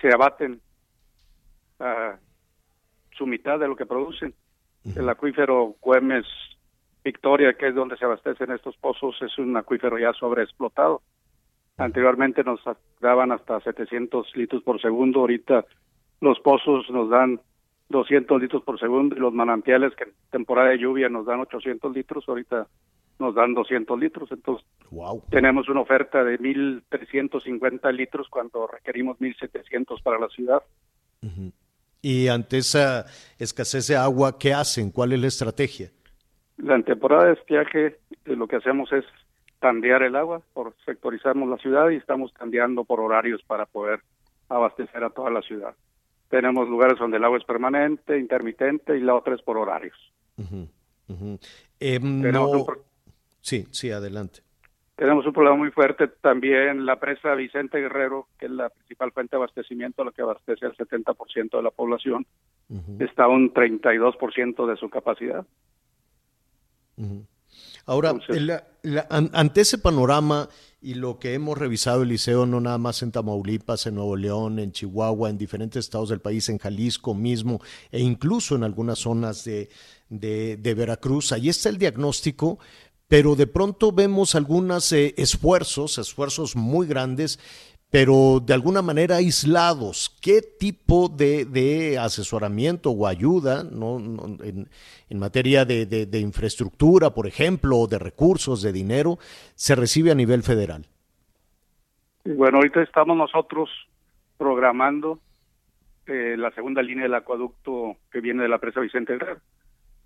se 0.00 0.12
abaten 0.12 0.60
a 1.78 2.16
su 3.16 3.26
mitad 3.26 3.60
de 3.60 3.68
lo 3.68 3.76
que 3.76 3.86
producen. 3.86 4.34
El 4.96 5.08
acuífero 5.08 5.76
Güemes 5.80 6.26
Victoria, 7.04 7.54
que 7.54 7.68
es 7.68 7.74
donde 7.74 7.96
se 7.96 8.04
abastecen 8.04 8.50
estos 8.50 8.76
pozos, 8.78 9.16
es 9.22 9.38
un 9.38 9.56
acuífero 9.56 9.96
ya 9.96 10.12
sobreexplotado. 10.12 11.02
Anteriormente 11.76 12.42
nos 12.42 12.60
daban 13.00 13.30
hasta 13.30 13.60
700 13.60 14.34
litros 14.34 14.62
por 14.64 14.80
segundo, 14.80 15.20
ahorita 15.20 15.64
los 16.20 16.40
pozos 16.40 16.90
nos 16.90 17.10
dan 17.10 17.40
200 17.88 18.40
litros 18.40 18.62
por 18.62 18.78
segundo 18.78 19.16
y 19.16 19.20
los 19.20 19.32
manantiales 19.32 19.94
que 19.94 20.04
en 20.04 20.12
temporada 20.30 20.70
de 20.70 20.78
lluvia 20.78 21.08
nos 21.08 21.26
dan 21.26 21.40
800 21.40 21.94
litros, 21.94 22.24
ahorita 22.28 22.66
nos 23.18 23.34
dan 23.34 23.54
200 23.54 23.98
litros. 23.98 24.30
Entonces, 24.32 24.66
tenemos 25.30 25.68
una 25.68 25.80
oferta 25.80 26.22
de 26.24 26.38
1.350 26.38 27.92
litros 27.92 28.28
cuando 28.28 28.66
requerimos 28.66 29.18
1.700 29.18 30.02
para 30.02 30.18
la 30.18 30.28
ciudad. 30.28 30.62
Y 32.02 32.28
ante 32.28 32.58
esa 32.58 33.06
escasez 33.38 33.88
de 33.88 33.96
agua, 33.96 34.38
¿qué 34.38 34.52
hacen? 34.52 34.90
¿Cuál 34.90 35.12
es 35.12 35.20
la 35.20 35.26
estrategia? 35.28 35.90
La 36.58 36.80
temporada 36.82 37.26
de 37.26 37.32
estiaje 37.34 37.86
eh, 37.86 38.36
lo 38.36 38.46
que 38.46 38.56
hacemos 38.56 38.92
es 38.92 39.04
tandear 39.60 40.02
el 40.02 40.16
agua, 40.16 40.42
por 40.52 40.74
sectorizamos 40.84 41.48
la 41.48 41.56
ciudad 41.58 41.90
y 41.90 41.96
estamos 41.96 42.32
tandeando 42.34 42.84
por 42.84 43.00
horarios 43.00 43.42
para 43.46 43.66
poder 43.66 44.00
abastecer 44.48 45.02
a 45.02 45.10
toda 45.10 45.30
la 45.30 45.42
ciudad. 45.42 45.74
Tenemos 46.28 46.68
lugares 46.68 46.98
donde 46.98 47.18
el 47.18 47.24
agua 47.24 47.38
es 47.38 47.44
permanente, 47.44 48.18
intermitente 48.18 48.96
y 48.96 49.00
la 49.00 49.14
otra 49.14 49.34
es 49.34 49.42
por 49.42 49.56
horarios. 49.58 49.96
No... 51.08 52.66
Sí, 53.40 53.66
sí, 53.70 53.90
adelante. 53.92 54.40
Tenemos 54.96 55.26
un 55.26 55.32
problema 55.34 55.56
muy 55.56 55.70
fuerte 55.70 56.08
también 56.08 56.86
la 56.86 56.98
presa 56.98 57.34
Vicente 57.34 57.78
Guerrero, 57.78 58.28
que 58.38 58.46
es 58.46 58.52
la 58.52 58.70
principal 58.70 59.12
fuente 59.12 59.36
de 59.36 59.42
abastecimiento, 59.42 60.02
la 60.02 60.10
que 60.10 60.22
abastece 60.22 60.64
al 60.64 60.74
70% 60.74 61.56
de 61.56 61.62
la 61.62 61.70
población, 61.70 62.26
está 62.98 63.24
a 63.24 63.28
un 63.28 63.52
32% 63.52 64.66
de 64.66 64.76
su 64.76 64.88
capacidad. 64.88 65.46
Ahora, 67.84 68.14
ante 69.10 69.60
ese 69.60 69.78
panorama 69.78 70.48
y 70.86 70.94
lo 70.94 71.18
que 71.18 71.34
hemos 71.34 71.58
revisado, 71.58 72.04
Eliseo, 72.04 72.46
no 72.46 72.60
nada 72.60 72.78
más 72.78 73.02
en 73.02 73.10
Tamaulipas, 73.10 73.88
en 73.88 73.96
Nuevo 73.96 74.14
León, 74.14 74.60
en 74.60 74.70
Chihuahua, 74.70 75.28
en 75.28 75.36
diferentes 75.36 75.84
estados 75.84 76.10
del 76.10 76.20
país, 76.20 76.48
en 76.48 76.58
Jalisco 76.58 77.12
mismo, 77.12 77.60
e 77.90 77.98
incluso 77.98 78.54
en 78.54 78.62
algunas 78.62 79.00
zonas 79.00 79.42
de, 79.42 79.68
de, 80.10 80.74
Veracruz, 80.74 81.32
ahí 81.32 81.48
está 81.48 81.70
el 81.70 81.78
diagnóstico, 81.78 82.60
pero 83.08 83.34
de 83.34 83.48
pronto 83.48 83.90
vemos 83.90 84.36
algunos 84.36 84.92
eh, 84.92 85.12
esfuerzos, 85.16 85.98
esfuerzos 85.98 86.54
muy 86.54 86.86
grandes, 86.86 87.40
pero 87.90 88.40
de 88.40 88.54
alguna 88.54 88.82
manera 88.82 89.16
aislados. 89.16 90.16
¿Qué 90.20 90.40
tipo 90.42 91.08
de, 91.08 91.98
asesoramiento 92.00 92.90
o 92.90 93.06
ayuda 93.06 93.60
en, 93.60 95.18
materia 95.18 95.64
de, 95.64 96.20
infraestructura, 96.20 97.10
por 97.10 97.26
ejemplo, 97.26 97.86
de 97.86 97.98
recursos, 97.98 98.62
de 98.62 98.72
dinero, 98.72 99.18
se 99.54 99.74
recibe 99.74 100.10
a 100.10 100.14
nivel 100.14 100.42
federal? 100.42 100.86
Bueno, 102.24 102.58
ahorita 102.58 102.82
estamos 102.82 103.16
nosotros 103.16 103.70
programando 104.36 105.20
eh, 106.06 106.34
la 106.36 106.50
segunda 106.50 106.82
línea 106.82 107.04
del 107.04 107.14
acueducto 107.14 107.96
que 108.10 108.20
viene 108.20 108.42
de 108.42 108.48
la 108.48 108.58
presa 108.58 108.80
Vicente 108.80 109.14
Herrera. 109.14 109.38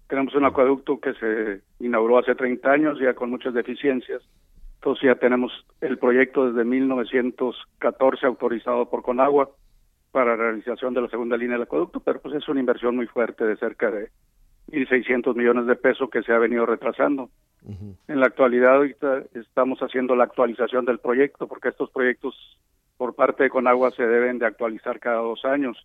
Tenemos 0.07 0.35
un 0.35 0.45
acueducto 0.45 1.01
que 1.01 1.15
se 1.15 1.63
inauguró 1.79 2.19
hace 2.19 2.35
30 2.35 2.71
años, 2.71 2.99
ya 3.01 3.15
con 3.15 3.31
muchas 3.31 3.55
deficiencias 3.55 4.23
entonces 4.81 5.05
ya 5.05 5.15
tenemos 5.17 5.53
el 5.83 5.99
proyecto 5.99 6.51
desde 6.51 6.65
1914 6.65 8.25
autorizado 8.25 8.89
por 8.89 9.03
Conagua 9.03 9.51
para 10.11 10.31
la 10.31 10.37
realización 10.37 10.95
de 10.95 11.03
la 11.03 11.09
segunda 11.09 11.37
línea 11.37 11.57
del 11.57 11.65
acueducto, 11.65 12.01
pero 12.01 12.19
pues 12.19 12.35
es 12.35 12.49
una 12.49 12.61
inversión 12.61 12.97
muy 12.97 13.07
fuerte 13.07 13.45
de 13.45 13.59
cerca 13.59 13.91
de 13.91 14.09
1.600 14.69 15.37
millones 15.37 15.67
de 15.67 15.77
pesos 15.77 16.09
que 16.09 16.23
se 16.23 16.33
ha 16.33 16.39
venido 16.39 16.65
retrasando. 16.65 17.29
En 18.09 18.21
la 18.21 18.27
actualidad 18.27 18.77
ahorita 18.77 19.25
estamos 19.35 19.81
haciendo 19.81 20.17
la 20.17 20.25
actualización 20.25 20.87
del 20.87 20.99
proyecto 20.99 21.47
porque 21.47 21.69
estos 21.69 21.91
proyectos 21.91 22.35
por 22.97 23.15
parte 23.15 23.43
de 23.43 23.51
Conagua 23.51 23.91
se 23.91 24.07
deben 24.07 24.39
de 24.39 24.47
actualizar 24.47 24.99
cada 24.99 25.21
dos 25.21 25.45
años. 25.45 25.77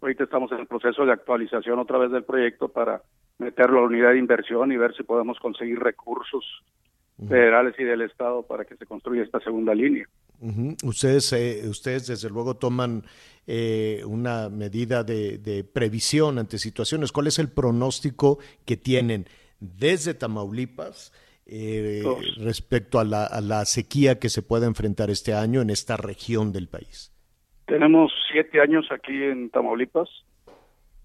Ahorita 0.00 0.24
estamos 0.24 0.50
en 0.50 0.58
el 0.58 0.66
proceso 0.66 1.06
de 1.06 1.12
actualización 1.12 1.78
otra 1.78 1.98
vez 1.98 2.10
del 2.10 2.24
proyecto 2.24 2.66
para 2.66 3.02
meterlo 3.38 3.78
a 3.78 3.80
la 3.82 3.86
unidad 3.86 4.10
de 4.10 4.18
inversión 4.18 4.72
y 4.72 4.76
ver 4.76 4.96
si 4.96 5.04
podemos 5.04 5.38
conseguir 5.38 5.78
recursos 5.78 6.44
federales 7.28 7.74
y 7.78 7.84
del 7.84 8.02
Estado 8.02 8.42
para 8.42 8.64
que 8.64 8.76
se 8.76 8.86
construya 8.86 9.22
esta 9.22 9.40
segunda 9.40 9.74
línea. 9.74 10.06
Ustedes, 10.84 11.32
eh, 11.32 11.68
ustedes 11.68 12.08
desde 12.08 12.28
luego 12.28 12.54
toman 12.56 13.04
eh, 13.46 14.02
una 14.04 14.48
medida 14.48 15.04
de, 15.04 15.64
previsión 15.72 16.38
ante 16.38 16.58
situaciones. 16.58 17.12
¿Cuál 17.12 17.28
es 17.28 17.38
el 17.38 17.48
pronóstico 17.48 18.38
que 18.66 18.76
tienen 18.76 19.26
desde 19.60 20.14
Tamaulipas 20.14 21.12
eh, 21.46 22.02
respecto 22.38 22.98
a 22.98 23.04
la, 23.04 23.24
a 23.24 23.40
la 23.40 23.64
sequía 23.64 24.18
que 24.18 24.28
se 24.28 24.42
pueda 24.42 24.66
enfrentar 24.66 25.10
este 25.10 25.34
año 25.34 25.60
en 25.60 25.70
esta 25.70 25.96
región 25.96 26.52
del 26.52 26.68
país? 26.68 27.12
Tenemos 27.66 28.12
siete 28.30 28.60
años 28.60 28.86
aquí 28.90 29.22
en 29.22 29.50
Tamaulipas 29.50 30.08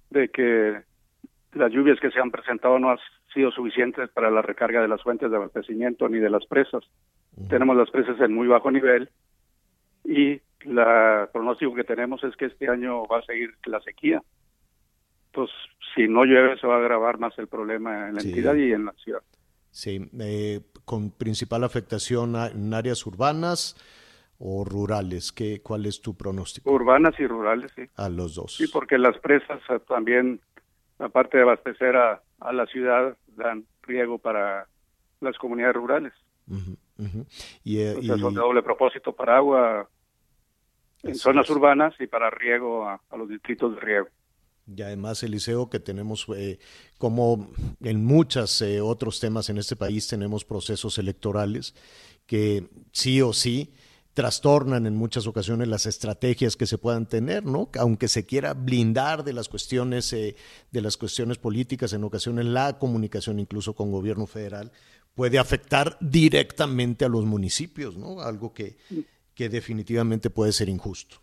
de 0.10 0.30
que 0.30 0.82
las 1.54 1.72
lluvias 1.72 2.00
que 2.00 2.12
se 2.12 2.20
han 2.20 2.32
presentado 2.32 2.80
no, 2.80 2.96
sido 3.38 3.52
suficientes 3.52 4.10
para 4.10 4.32
la 4.32 4.42
recarga 4.42 4.82
de 4.82 4.88
las 4.88 5.02
fuentes 5.04 5.30
de 5.30 5.38
abastecimiento 5.38 6.10
ni 6.10 6.18
de 6.20 6.30
las 6.30 6.46
presas. 6.48 6.84
Tenemos 7.50 7.78
las 7.78 7.90
presas 7.92 8.20
en 8.20 8.34
muy 8.34 8.48
bajo 8.48 8.72
nivel 8.72 9.10
y 10.04 10.42
la 10.66 11.30
pronóstico 11.32 11.76
que 11.76 11.84
tenemos 11.84 12.24
es 12.24 12.36
que 12.36 12.46
este 12.46 12.68
año 12.68 13.06
va 13.06 13.20
a 13.20 13.24
seguir 13.24 13.52
la 13.66 13.80
sequía. 13.82 14.24
Entonces, 15.28 15.56
si 15.94 16.08
no 16.08 16.26
llueve, 16.26 16.58
se 16.60 16.66
va 16.66 16.76
a 16.76 16.80
agravar 16.80 17.20
más 17.20 17.38
el 17.38 17.48
problema 17.48 18.08
en 18.10 18.16
la 18.16 18.22
Sí. 18.22 18.30
entidad 18.30 18.56
y 18.56 18.72
en 18.74 18.86
la 18.86 18.94
ciudad. 18.94 19.22
Sí, 19.70 20.10
eh, 20.20 20.62
con 20.86 21.12
principal 21.12 21.64
afectación 21.64 22.36
en 22.36 22.74
áreas 22.74 23.06
urbanas 23.06 23.76
o 24.40 24.66
rurales. 24.66 25.32
¿Qué, 25.32 25.62
¿Cuál 25.62 25.86
es 25.86 26.02
tu 26.02 26.16
pronóstico? 26.18 26.72
Urbanas 26.72 27.14
y 27.20 27.28
rurales, 27.28 27.72
sí. 27.76 27.84
A 27.98 28.10
los 28.10 28.34
dos. 28.34 28.56
Sí, 28.56 28.68
porque 28.68 28.98
las 28.98 29.18
presas 29.20 29.60
eh, 29.70 29.80
también, 29.88 30.40
aparte 31.00 31.38
de 31.38 31.44
abastecer 31.44 31.96
a, 31.96 32.22
a 32.40 32.54
la 32.54 32.66
ciudad, 32.68 33.18
dan 33.36 33.66
riego 33.84 34.18
para 34.18 34.68
las 35.22 35.38
comunidades 35.38 35.76
rurales. 35.76 36.14
Ujú. 36.50 36.78
Y, 37.64 37.80
eh, 37.80 37.94
son 38.18 38.34
de 38.34 38.40
doble 38.40 38.64
propósito 38.64 39.14
para 39.14 39.38
agua 39.38 39.90
en 41.04 41.16
zonas 41.16 41.46
es. 41.46 41.52
urbanas 41.52 41.94
y 42.00 42.08
para 42.08 42.30
riego 42.30 42.88
a, 42.88 43.02
a 43.10 43.18
los 43.18 43.30
distritos 43.30 43.76
de 43.76 43.82
riego. 43.82 44.08
Y 44.66 44.82
además, 44.82 45.24
Eliseo, 45.24 45.70
que 45.70 45.80
tenemos, 45.80 46.26
eh, 46.36 46.60
como 46.98 47.50
en 47.82 48.04
muchos 48.04 48.62
otros 48.84 49.20
temas 49.20 49.50
en 49.50 49.58
este 49.58 49.76
país, 49.76 50.08
tenemos 50.08 50.44
procesos 50.44 50.98
electorales 50.98 51.74
que 52.26 52.68
sí 52.92 53.22
o 53.22 53.32
sí 53.32 53.74
trastornan 54.18 54.88
en 54.88 54.96
muchas 54.96 55.28
ocasiones 55.28 55.68
las 55.68 55.86
estrategias 55.86 56.58
que 56.58 56.66
se 56.66 56.80
puedan 56.80 57.06
tener, 57.06 57.46
¿no? 57.46 57.70
Aunque 57.80 58.08
se 58.08 58.26
quiera 58.26 58.56
blindar 58.56 59.24
de 59.24 59.32
las 59.32 59.48
cuestiones, 59.48 60.12
eh, 60.12 60.36
de 60.72 60.82
las 60.82 60.98
cuestiones 60.98 61.38
políticas, 61.38 61.94
en 61.94 62.04
ocasiones 62.04 62.46
la 62.46 62.80
comunicación 62.80 63.38
incluso 63.38 63.76
con 63.76 63.92
gobierno 63.92 64.26
federal 64.26 64.72
puede 65.14 65.38
afectar 65.38 65.98
directamente 66.02 67.06
a 67.06 67.10
los 67.10 67.26
municipios, 67.26 67.96
¿no? 67.96 68.20
Algo 68.20 68.56
que, 68.56 68.78
que 69.36 69.50
definitivamente 69.50 70.32
puede 70.32 70.52
ser 70.52 70.68
injusto. 70.68 71.18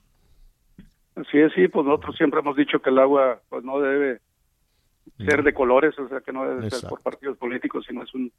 Así 1.17 1.39
es, 1.39 1.53
sí, 1.53 1.67
pues 1.67 1.85
nosotros 1.85 2.15
siempre 2.17 2.39
hemos 2.39 2.57
dicho 2.57 2.79
que 2.79 2.91
el 2.91 2.99
agua 3.01 3.41
pues 3.49 3.65
no 3.65 3.81
debe 3.81 4.21
ser 5.19 5.43
de 5.43 5.53
colores, 5.53 5.99
o 5.99 6.09
sea, 6.09 6.21
que 6.21 6.33
no 6.33 6.49
debe 6.49 6.71
ser 6.71 6.89
por 6.89 7.03
partidos 7.03 7.39
políticos, 7.39 7.87
sino 7.89 8.05
es 8.05 8.15
un 8.15 8.31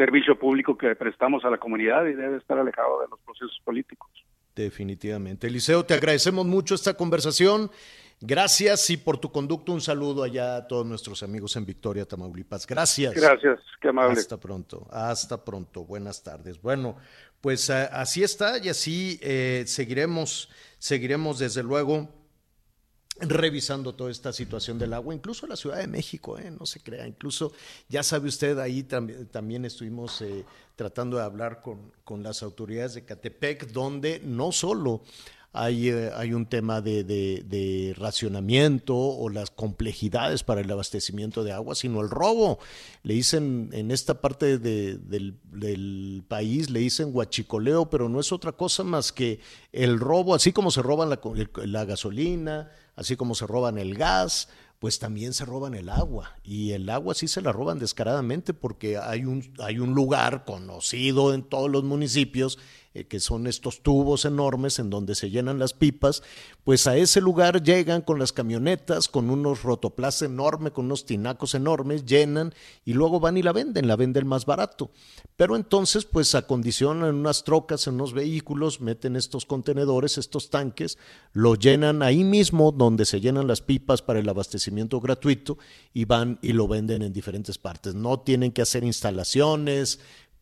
servicio 0.00 0.38
público 0.38 0.78
que 0.78 0.94
prestamos 0.96 1.44
a 1.44 1.50
la 1.50 1.58
comunidad 1.58 2.06
y 2.06 2.14
debe 2.14 2.38
estar 2.38 2.58
alejado 2.58 3.02
de 3.02 3.08
los 3.08 3.20
procesos 3.20 3.60
políticos. 3.62 4.08
Definitivamente. 4.56 5.46
Eliseo, 5.46 5.84
te 5.84 5.92
agradecemos 5.92 6.46
mucho 6.46 6.74
esta 6.74 6.94
conversación. 6.94 7.70
Gracias 8.18 8.88
y 8.88 8.96
por 8.96 9.18
tu 9.18 9.30
conducto 9.30 9.72
un 9.72 9.82
saludo 9.82 10.22
allá 10.22 10.56
a 10.56 10.66
todos 10.66 10.86
nuestros 10.86 11.22
amigos 11.22 11.54
en 11.56 11.66
Victoria, 11.66 12.06
Tamaulipas. 12.06 12.66
Gracias. 12.66 13.14
Gracias, 13.14 13.60
qué 13.80 13.88
amable. 13.88 14.18
Hasta 14.18 14.38
pronto, 14.38 14.86
hasta 14.90 15.44
pronto. 15.44 15.84
Buenas 15.84 16.22
tardes. 16.22 16.60
Bueno, 16.62 16.96
pues 17.42 17.68
eh, 17.68 17.86
así 17.92 18.22
está 18.22 18.58
y 18.58 18.70
así 18.70 19.18
eh, 19.22 19.64
seguiremos, 19.66 20.50
seguiremos 20.78 21.38
desde 21.38 21.62
luego 21.62 22.19
revisando 23.20 23.94
toda 23.94 24.10
esta 24.10 24.32
situación 24.32 24.78
del 24.78 24.92
agua, 24.92 25.14
incluso 25.14 25.46
la 25.46 25.56
Ciudad 25.56 25.78
de 25.78 25.86
México, 25.86 26.38
¿eh? 26.38 26.50
no 26.50 26.66
se 26.66 26.80
crea, 26.80 27.06
incluso 27.06 27.52
ya 27.88 28.02
sabe 28.02 28.28
usted, 28.28 28.58
ahí 28.58 28.82
también, 28.82 29.64
estuvimos 29.64 30.20
eh, 30.22 30.44
tratando 30.76 31.18
de 31.18 31.24
hablar 31.24 31.60
con, 31.60 31.92
con 32.04 32.22
las 32.22 32.42
autoridades 32.42 32.94
de 32.94 33.04
Catepec, 33.04 33.68
donde 33.72 34.20
no 34.24 34.52
solo 34.52 35.02
hay, 35.52 35.88
eh, 35.88 36.10
hay 36.14 36.32
un 36.32 36.46
tema 36.46 36.80
de, 36.80 37.02
de- 37.02 37.94
racionamiento 37.96 38.96
o 38.96 39.28
las 39.28 39.50
complejidades 39.50 40.44
para 40.44 40.60
el 40.60 40.70
abastecimiento 40.70 41.42
de 41.42 41.52
agua, 41.52 41.74
sino 41.74 42.00
el 42.00 42.08
robo. 42.08 42.58
Le 43.02 43.14
dicen 43.14 43.70
en 43.72 43.90
esta 43.90 44.20
parte 44.20 44.58
de- 44.58 44.96
del, 44.98 46.22
país, 46.28 46.70
le 46.70 46.80
dicen 46.80 47.10
huachicoleo, 47.12 47.90
pero 47.90 48.08
no 48.08 48.20
es 48.20 48.30
otra 48.32 48.52
cosa 48.52 48.84
más 48.84 49.12
que 49.12 49.40
el 49.72 49.98
robo, 49.98 50.34
así 50.34 50.52
como 50.52 50.70
se 50.70 50.82
roban 50.82 51.10
la, 51.10 51.20
la 51.64 51.84
gasolina, 51.84 52.70
así 52.94 53.16
como 53.16 53.34
se 53.34 53.46
roban 53.46 53.78
el 53.78 53.94
gas, 53.96 54.48
pues 54.80 54.98
también 54.98 55.34
se 55.34 55.44
roban 55.44 55.74
el 55.74 55.90
agua. 55.90 56.32
Y 56.42 56.72
el 56.72 56.88
agua 56.88 57.14
sí 57.14 57.28
se 57.28 57.42
la 57.42 57.52
roban 57.52 57.78
descaradamente 57.78 58.54
porque 58.54 58.96
hay 58.96 59.26
un, 59.26 59.52
hay 59.58 59.78
un 59.78 59.94
lugar 59.94 60.46
conocido 60.46 61.34
en 61.34 61.42
todos 61.42 61.70
los 61.70 61.84
municipios, 61.84 62.58
eh, 62.94 63.04
que 63.04 63.20
son 63.20 63.46
estos 63.46 63.82
tubos 63.82 64.24
enormes 64.24 64.78
en 64.78 64.88
donde 64.88 65.14
se 65.14 65.30
llenan 65.30 65.58
las 65.58 65.74
pipas, 65.74 66.22
pues 66.64 66.86
a 66.86 66.96
ese 66.96 67.20
lugar 67.20 67.62
llegan 67.62 68.00
con 68.00 68.18
las 68.18 68.32
camionetas, 68.32 69.08
con 69.08 69.28
unos 69.28 69.62
rotoplas 69.62 70.22
enormes, 70.22 70.72
con 70.72 70.86
unos 70.86 71.04
tinacos 71.04 71.54
enormes, 71.54 72.06
llenan 72.06 72.54
y 72.84 72.94
luego 72.94 73.20
van 73.20 73.36
y 73.36 73.42
la 73.42 73.52
venden, 73.52 73.86
la 73.86 73.96
venden 73.96 74.26
más 74.26 74.46
barato. 74.46 74.90
Pero 75.36 75.56
entonces 75.56 76.06
pues 76.06 76.34
acondicionan 76.34 77.14
unas 77.14 77.44
trocas, 77.44 77.86
en 77.86 77.94
unos 77.94 78.14
vehículos, 78.14 78.80
meten 78.80 79.14
estos 79.14 79.44
contenedores, 79.44 80.16
estos 80.16 80.48
tanques, 80.48 80.96
lo 81.34 81.54
llenan 81.54 82.02
ahí 82.02 82.24
mismo 82.24 82.72
donde 82.72 83.04
se 83.04 83.20
llenan 83.20 83.46
las 83.46 83.60
pipas 83.60 84.00
para 84.00 84.20
el 84.20 84.28
abastecimiento 84.28 84.69
gratuito 85.00 85.58
y 85.94 86.04
van 86.04 86.38
y 86.42 86.52
lo 86.52 86.68
venden 86.68 87.02
en 87.02 87.12
diferentes 87.12 87.58
partes. 87.58 87.94
No 87.94 88.20
tienen 88.20 88.52
que 88.52 88.62
hacer 88.62 88.84
instalaciones 88.84 90.00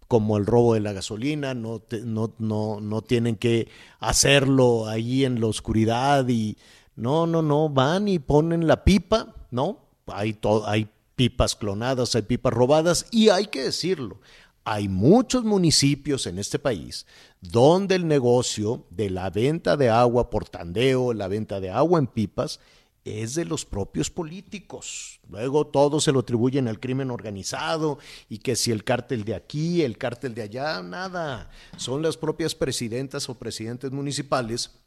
como 0.08 0.38
el 0.38 0.46
robo 0.46 0.74
de 0.74 0.80
la 0.80 0.92
gasolina, 0.94 1.52
no, 1.52 1.82
no, 2.04 2.32
no, 2.38 2.80
no 2.80 3.02
tienen 3.02 3.36
que 3.36 3.68
hacerlo 4.00 4.86
ahí 4.88 5.24
en 5.24 5.38
la 5.40 5.48
oscuridad 5.48 6.26
y 6.28 6.56
no, 6.96 7.26
no, 7.26 7.42
no, 7.42 7.68
van 7.68 8.08
y 8.08 8.18
ponen 8.18 8.66
la 8.66 8.84
pipa, 8.84 9.34
¿no? 9.50 9.80
Hay, 10.06 10.32
to- 10.32 10.66
hay 10.66 10.88
pipas 11.14 11.54
clonadas, 11.56 12.14
hay 12.14 12.22
pipas 12.22 12.52
robadas 12.54 13.06
y 13.10 13.28
hay 13.28 13.46
que 13.48 13.64
decirlo, 13.64 14.18
hay 14.64 14.88
muchos 14.88 15.44
municipios 15.44 16.26
en 16.26 16.38
este 16.38 16.58
país 16.58 17.06
donde 17.40 17.94
el 17.94 18.08
negocio 18.08 18.86
de 18.90 19.10
la 19.10 19.28
venta 19.28 19.76
de 19.76 19.90
agua 19.90 20.30
por 20.30 20.48
tandeo, 20.48 21.12
la 21.12 21.28
venta 21.28 21.60
de 21.60 21.70
agua 21.70 21.98
en 21.98 22.06
pipas, 22.06 22.60
es 23.08 23.34
de 23.34 23.44
los 23.44 23.64
propios 23.64 24.10
políticos. 24.10 25.20
Luego 25.28 25.66
todo 25.66 26.00
se 26.00 26.12
lo 26.12 26.20
atribuyen 26.20 26.68
al 26.68 26.80
crimen 26.80 27.10
organizado 27.10 27.98
y 28.28 28.38
que 28.38 28.56
si 28.56 28.70
el 28.70 28.84
cártel 28.84 29.24
de 29.24 29.34
aquí, 29.34 29.82
el 29.82 29.98
cártel 29.98 30.34
de 30.34 30.42
allá, 30.42 30.82
nada. 30.82 31.50
Son 31.76 32.02
las 32.02 32.16
propias 32.16 32.54
presidentas 32.54 33.28
o 33.28 33.38
presidentes 33.38 33.90
municipales 33.92 34.78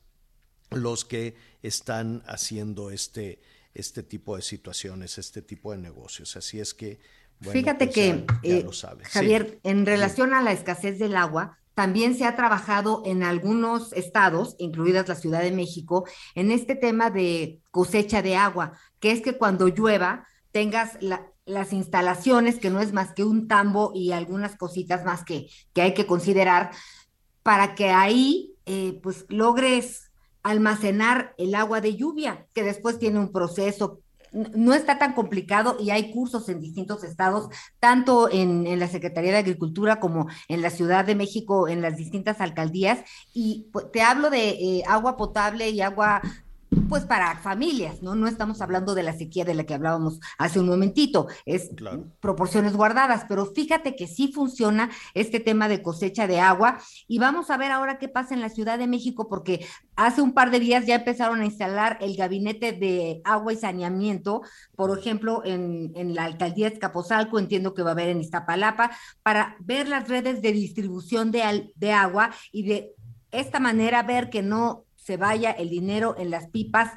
los 0.71 1.05
que 1.05 1.35
están 1.61 2.23
haciendo 2.25 2.91
este, 2.91 3.41
este 3.73 4.03
tipo 4.03 4.35
de 4.35 4.41
situaciones, 4.41 5.17
este 5.17 5.41
tipo 5.41 5.71
de 5.71 5.77
negocios. 5.77 6.35
Así 6.35 6.59
es 6.59 6.73
que, 6.73 6.99
bueno, 7.39 7.59
Fíjate 7.59 7.85
pues 7.85 7.95
que, 7.95 8.07
ya, 8.07 8.39
ya 8.43 8.57
eh, 8.57 8.63
lo 8.63 8.73
sabes. 8.73 9.07
Sí. 9.07 9.13
Javier, 9.13 9.59
en 9.63 9.85
relación 9.85 10.33
a 10.33 10.41
la 10.41 10.51
escasez 10.51 10.99
del 10.99 11.15
agua, 11.15 11.57
también 11.73 12.15
se 12.15 12.25
ha 12.25 12.35
trabajado 12.35 13.01
en 13.05 13.23
algunos 13.23 13.93
estados, 13.93 14.55
incluidas 14.59 15.07
la 15.07 15.15
Ciudad 15.15 15.41
de 15.41 15.51
México, 15.51 16.05
en 16.35 16.51
este 16.51 16.75
tema 16.75 17.09
de 17.09 17.61
cosecha 17.71 18.21
de 18.21 18.35
agua, 18.35 18.73
que 18.99 19.11
es 19.11 19.21
que 19.21 19.37
cuando 19.37 19.67
llueva 19.67 20.27
tengas 20.51 20.97
la- 21.01 21.27
las 21.45 21.73
instalaciones, 21.73 22.59
que 22.59 22.69
no 22.69 22.81
es 22.81 22.93
más 22.93 23.13
que 23.13 23.23
un 23.23 23.47
tambo 23.47 23.91
y 23.95 24.11
algunas 24.11 24.55
cositas 24.57 25.03
más 25.05 25.23
que, 25.23 25.47
que 25.73 25.81
hay 25.81 25.93
que 25.93 26.05
considerar, 26.05 26.71
para 27.43 27.73
que 27.75 27.89
ahí 27.89 28.55
eh, 28.65 28.99
pues 29.01 29.25
logres 29.29 30.11
almacenar 30.43 31.33
el 31.37 31.55
agua 31.55 31.81
de 31.81 31.95
lluvia, 31.95 32.47
que 32.53 32.63
después 32.63 32.99
tiene 32.99 33.19
un 33.19 33.31
proceso 33.31 34.01
no 34.31 34.73
está 34.73 34.97
tan 34.97 35.13
complicado 35.13 35.77
y 35.79 35.89
hay 35.89 36.11
cursos 36.11 36.47
en 36.49 36.61
distintos 36.61 37.03
estados, 37.03 37.49
tanto 37.79 38.31
en, 38.31 38.65
en 38.67 38.79
la 38.79 38.87
Secretaría 38.87 39.31
de 39.31 39.39
Agricultura 39.39 39.99
como 39.99 40.27
en 40.47 40.61
la 40.61 40.69
Ciudad 40.69 41.05
de 41.05 41.15
México, 41.15 41.67
en 41.67 41.81
las 41.81 41.97
distintas 41.97 42.41
alcaldías. 42.41 42.99
Y 43.33 43.67
pues, 43.71 43.91
te 43.91 44.01
hablo 44.01 44.29
de 44.29 44.49
eh, 44.49 44.83
agua 44.87 45.17
potable 45.17 45.69
y 45.69 45.81
agua 45.81 46.21
pues 46.91 47.05
para 47.05 47.37
familias, 47.37 48.01
¿no? 48.03 48.15
No 48.15 48.27
estamos 48.27 48.59
hablando 48.61 48.95
de 48.95 49.03
la 49.03 49.13
sequía 49.13 49.45
de 49.45 49.53
la 49.53 49.63
que 49.63 49.73
hablábamos 49.73 50.19
hace 50.37 50.59
un 50.59 50.67
momentito, 50.67 51.27
es 51.45 51.69
Claro. 51.77 52.11
proporciones 52.19 52.75
guardadas, 52.75 53.23
pero 53.29 53.45
fíjate 53.45 53.95
que 53.95 54.07
sí 54.07 54.33
funciona 54.33 54.89
este 55.13 55.39
tema 55.39 55.69
de 55.69 55.81
cosecha 55.81 56.27
de 56.27 56.41
agua 56.41 56.79
y 57.07 57.17
vamos 57.17 57.49
a 57.49 57.55
ver 57.55 57.71
ahora 57.71 57.97
qué 57.97 58.09
pasa 58.09 58.33
en 58.33 58.41
la 58.41 58.49
Ciudad 58.49 58.77
de 58.77 58.87
México 58.87 59.29
porque 59.29 59.65
hace 59.95 60.21
un 60.21 60.33
par 60.33 60.51
de 60.51 60.59
días 60.59 60.85
ya 60.85 60.95
empezaron 60.95 61.39
a 61.39 61.45
instalar 61.45 61.97
el 62.01 62.17
gabinete 62.17 62.73
de 62.73 63.21
agua 63.23 63.53
y 63.53 63.55
saneamiento, 63.55 64.41
por 64.75 64.97
ejemplo, 64.99 65.43
en, 65.45 65.93
en 65.95 66.13
la 66.13 66.25
alcaldía 66.25 66.67
de 66.67 66.73
Escapozalco, 66.73 67.39
entiendo 67.39 67.73
que 67.73 67.83
va 67.83 67.91
a 67.91 67.93
haber 67.93 68.09
en 68.09 68.19
Iztapalapa, 68.19 68.91
para 69.23 69.55
ver 69.61 69.87
las 69.87 70.09
redes 70.09 70.41
de 70.41 70.51
distribución 70.51 71.31
de, 71.31 71.43
al- 71.43 71.71
de 71.75 71.93
agua 71.93 72.31
y 72.51 72.63
de 72.63 72.91
esta 73.31 73.61
manera 73.61 74.03
ver 74.03 74.29
que 74.29 74.41
no 74.41 74.83
se 75.03 75.17
vaya 75.17 75.51
el 75.51 75.69
dinero 75.69 76.15
en 76.17 76.29
las 76.29 76.47
pipas 76.49 76.91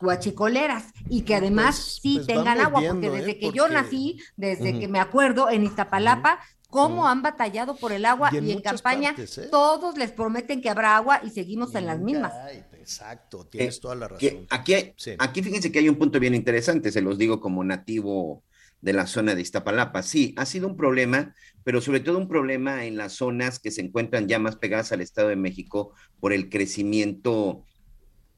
guachicoleras 0.00 0.84
y 1.08 1.22
que 1.22 1.34
además 1.34 1.76
Pues- 1.76 1.98
sí 2.02 2.14
pues 2.16 2.26
tengan 2.26 2.60
agua, 2.60 2.80
viendo, 2.80 3.08
porque 3.08 3.16
desde 3.18 3.30
¿eh? 3.32 3.38
que 3.38 3.52
yo 3.52 3.68
nací, 3.68 4.18
desde 4.36 4.78
que 4.78 4.88
me 4.88 4.98
acuerdo 5.00 5.50
en 5.50 5.64
Iztapalapa, 5.64 6.40
cómo 6.68 7.06
han 7.06 7.20
batallado 7.20 7.76
por 7.76 7.92
el 7.92 8.06
agua 8.06 8.30
Y 8.32 8.38
y 8.38 8.52
en 8.52 8.62
campaña 8.62 9.10
partes, 9.10 9.36
¿eh? 9.38 9.48
todos 9.50 9.98
les 9.98 10.10
prometen 10.10 10.62
que 10.62 10.70
habrá 10.70 10.96
agua 10.96 11.20
y 11.22 11.28
seguimos 11.30 11.74
en 11.74 11.84
las 11.86 12.00
mismas. 12.00 12.32
Ay, 12.46 12.64
exacto, 12.80 13.44
tienes 13.46 13.78
toda 13.78 13.94
la 13.94 14.08
Que 14.16 14.30
razón. 14.30 14.46
aquí, 14.48 14.74
hay- 14.74 14.94
Sí. 14.96 15.12
aquí 15.18 15.42
fíjense 15.42 15.70
que 15.70 15.80
hay 15.80 15.88
un 15.90 15.96
punto 15.96 16.18
bien 16.18 16.34
interesante, 16.34 16.90
se 16.90 17.02
los 17.02 17.18
digo 17.18 17.40
como 17.40 17.62
nativo 17.62 18.42
de 18.82 18.92
la 18.92 19.06
zona 19.06 19.34
de 19.34 19.40
Iztapalapa. 19.40 20.02
Sí, 20.02 20.34
ha 20.36 20.44
sido 20.44 20.66
un 20.66 20.76
problema, 20.76 21.34
pero 21.64 21.80
sobre 21.80 22.00
todo 22.00 22.18
un 22.18 22.28
problema 22.28 22.84
en 22.84 22.96
las 22.96 23.14
zonas 23.14 23.58
que 23.58 23.70
se 23.70 23.80
encuentran 23.80 24.28
ya 24.28 24.38
más 24.38 24.56
pegadas 24.56 24.92
al 24.92 25.00
Estado 25.00 25.28
de 25.28 25.36
México 25.36 25.94
por 26.20 26.32
el 26.32 26.50
crecimiento, 26.50 27.64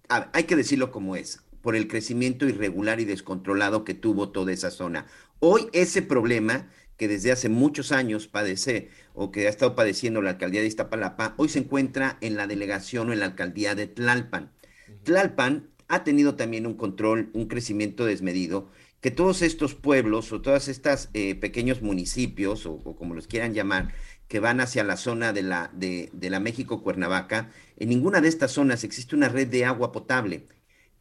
ah, 0.09 0.31
hay 0.33 0.45
que 0.45 0.55
decirlo 0.55 0.93
como 0.93 1.17
es, 1.17 1.41
por 1.63 1.75
el 1.75 1.89
crecimiento 1.89 2.47
irregular 2.47 3.01
y 3.01 3.07
descontrolado 3.07 3.85
que 3.85 3.95
tuvo 3.95 4.31
toda 4.31 4.53
esa 4.53 4.71
zona. 4.71 5.07
Hoy 5.41 5.69
ese 5.73 6.03
problema 6.03 6.71
que 6.99 7.09
desde 7.09 7.33
hace 7.33 7.49
muchos 7.49 7.91
años 7.91 8.29
padece 8.29 8.91
o 9.15 9.31
que 9.31 9.47
ha 9.47 9.51
estado 9.51 9.75
padeciendo 9.75 10.23
la 10.23 10.31
alcaldía 10.31 10.61
de 10.61 10.69
Iztapalapa, 10.69 11.35
hoy 11.39 11.49
se 11.49 11.61
encuentra 11.61 12.19
en 12.21 12.37
la 12.37 12.47
delegación 12.47 13.09
o 13.09 13.13
en 13.13 13.21
la 13.21 13.27
alcaldía 13.27 13.75
de 13.75 13.87
Tlalpan. 13.87 14.53
Tlalpan 15.03 15.71
ha 15.89 16.05
tenido 16.05 16.35
también 16.37 16.67
un 16.67 16.75
control, 16.75 17.31
un 17.33 17.47
crecimiento 17.47 18.05
desmedido, 18.05 18.71
que 19.05 19.11
todos 19.11 19.43
estos 19.43 19.75
pueblos 19.75 20.33
o 20.33 20.41
todas 20.41 20.67
estas 20.67 21.11
eh, 21.13 21.35
pequeños 21.35 21.83
municipios, 21.83 22.65
o, 22.65 22.79
como 22.97 23.13
los 23.15 23.27
quieran 23.27 23.53
llamar, 23.53 23.93
que 24.29 24.41
van 24.41 24.61
hacia 24.61 24.83
la 24.83 24.97
zona 24.97 25.35
de 25.35 25.43
la, 25.43 25.71
de, 25.75 26.09
de 26.15 26.31
la 26.31 26.41
México 26.41 26.83
Cuernavaca, 26.83 27.51
en 27.77 27.91
ninguna 27.91 28.23
de 28.23 28.29
estas 28.29 28.53
zonas 28.53 28.83
existe 28.83 29.15
una 29.15 29.29
red 29.29 29.47
de 29.49 29.67
agua 29.67 29.93
potable. 29.93 30.47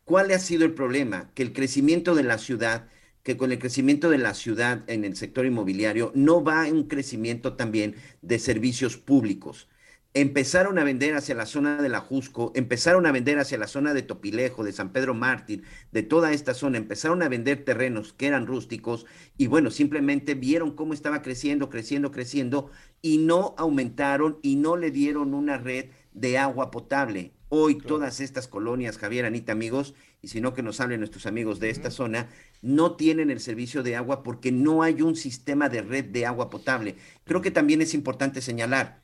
¿Cuál 0.04 0.32
ha 0.32 0.40
sido 0.40 0.66
el 0.66 0.74
problema? 0.74 1.32
Que 1.34 1.44
el 1.44 1.54
crecimiento 1.54 2.14
de 2.14 2.24
la 2.24 2.40
ciudad 2.40 2.90
que 3.24 3.38
con 3.38 3.54
el 3.54 3.60
crecimiento 3.60 4.10
de 4.10 4.18
la 4.18 4.34
ciudad 4.34 4.84
en 4.88 5.06
el 5.06 5.16
sector 5.16 5.46
inmobiliario 5.46 6.12
no 6.14 6.44
va 6.44 6.68
un 6.68 6.90
crecimiento 6.90 7.54
también 7.54 7.96
de 8.22 8.38
servicios 8.38 8.98
públicos. 8.98 9.70
Empezaron 10.16 10.78
a 10.78 10.84
vender 10.84 11.16
hacia 11.16 11.34
la 11.34 11.48
zona 11.48 11.82
de 11.82 11.90
la 11.90 12.00
Jusco, 12.00 12.52
empezaron 12.54 13.08
a 13.08 13.12
vender 13.12 13.40
hacia 13.40 13.58
la 13.58 13.66
zona 13.66 13.96
de 13.96 14.04
Topilejo, 14.04 14.64
de 14.64 14.72
San 14.72 14.92
Pedro 14.92 15.16
Mártir, 15.16 15.64
de 15.92 16.04
toda 16.04 16.34
esta 16.34 16.54
zona, 16.54 16.78
empezaron 16.78 17.24
a 17.24 17.30
vender 17.30 17.66
terrenos 17.66 18.14
que 18.14 18.28
eran 18.28 18.46
rústicos 18.46 19.08
y 19.38 19.48
bueno, 19.48 19.72
simplemente 19.72 20.36
vieron 20.36 20.76
cómo 20.76 20.94
estaba 20.94 21.24
creciendo, 21.24 21.72
creciendo, 21.72 22.12
creciendo 22.12 22.70
y 23.02 23.18
no 23.18 23.56
aumentaron 23.58 24.38
y 24.44 24.56
no 24.56 24.78
le 24.78 24.92
dieron 24.92 25.34
una 25.34 25.58
red 25.58 25.86
de 26.14 26.38
agua 26.38 26.70
potable. 26.70 27.32
Hoy 27.50 27.80
todas 27.80 28.20
estas 28.20 28.48
colonias, 28.48 29.00
Javier, 29.00 29.26
Anita, 29.26 29.52
amigos, 29.52 29.96
y 30.22 30.28
si 30.28 30.42
no 30.42 30.54
que 30.54 30.64
nos 30.64 30.80
hablen 30.80 31.00
nuestros 31.00 31.26
amigos 31.26 31.60
de 31.60 31.72
esta 31.72 31.90
zona, 31.90 32.30
no 32.62 32.96
tienen 32.96 33.32
el 33.32 33.40
servicio 33.40 33.82
de 33.82 33.96
agua 33.96 34.22
porque 34.22 34.52
no 34.52 34.84
hay 34.84 35.02
un 35.02 35.16
sistema 35.16 35.70
de 35.70 35.82
red 35.82 36.06
de 36.06 36.28
agua 36.28 36.52
potable. 36.52 36.98
Creo 37.26 37.42
que 37.42 37.52
también 37.52 37.82
es 37.82 37.94
importante 37.94 38.42
señalar, 38.42 39.03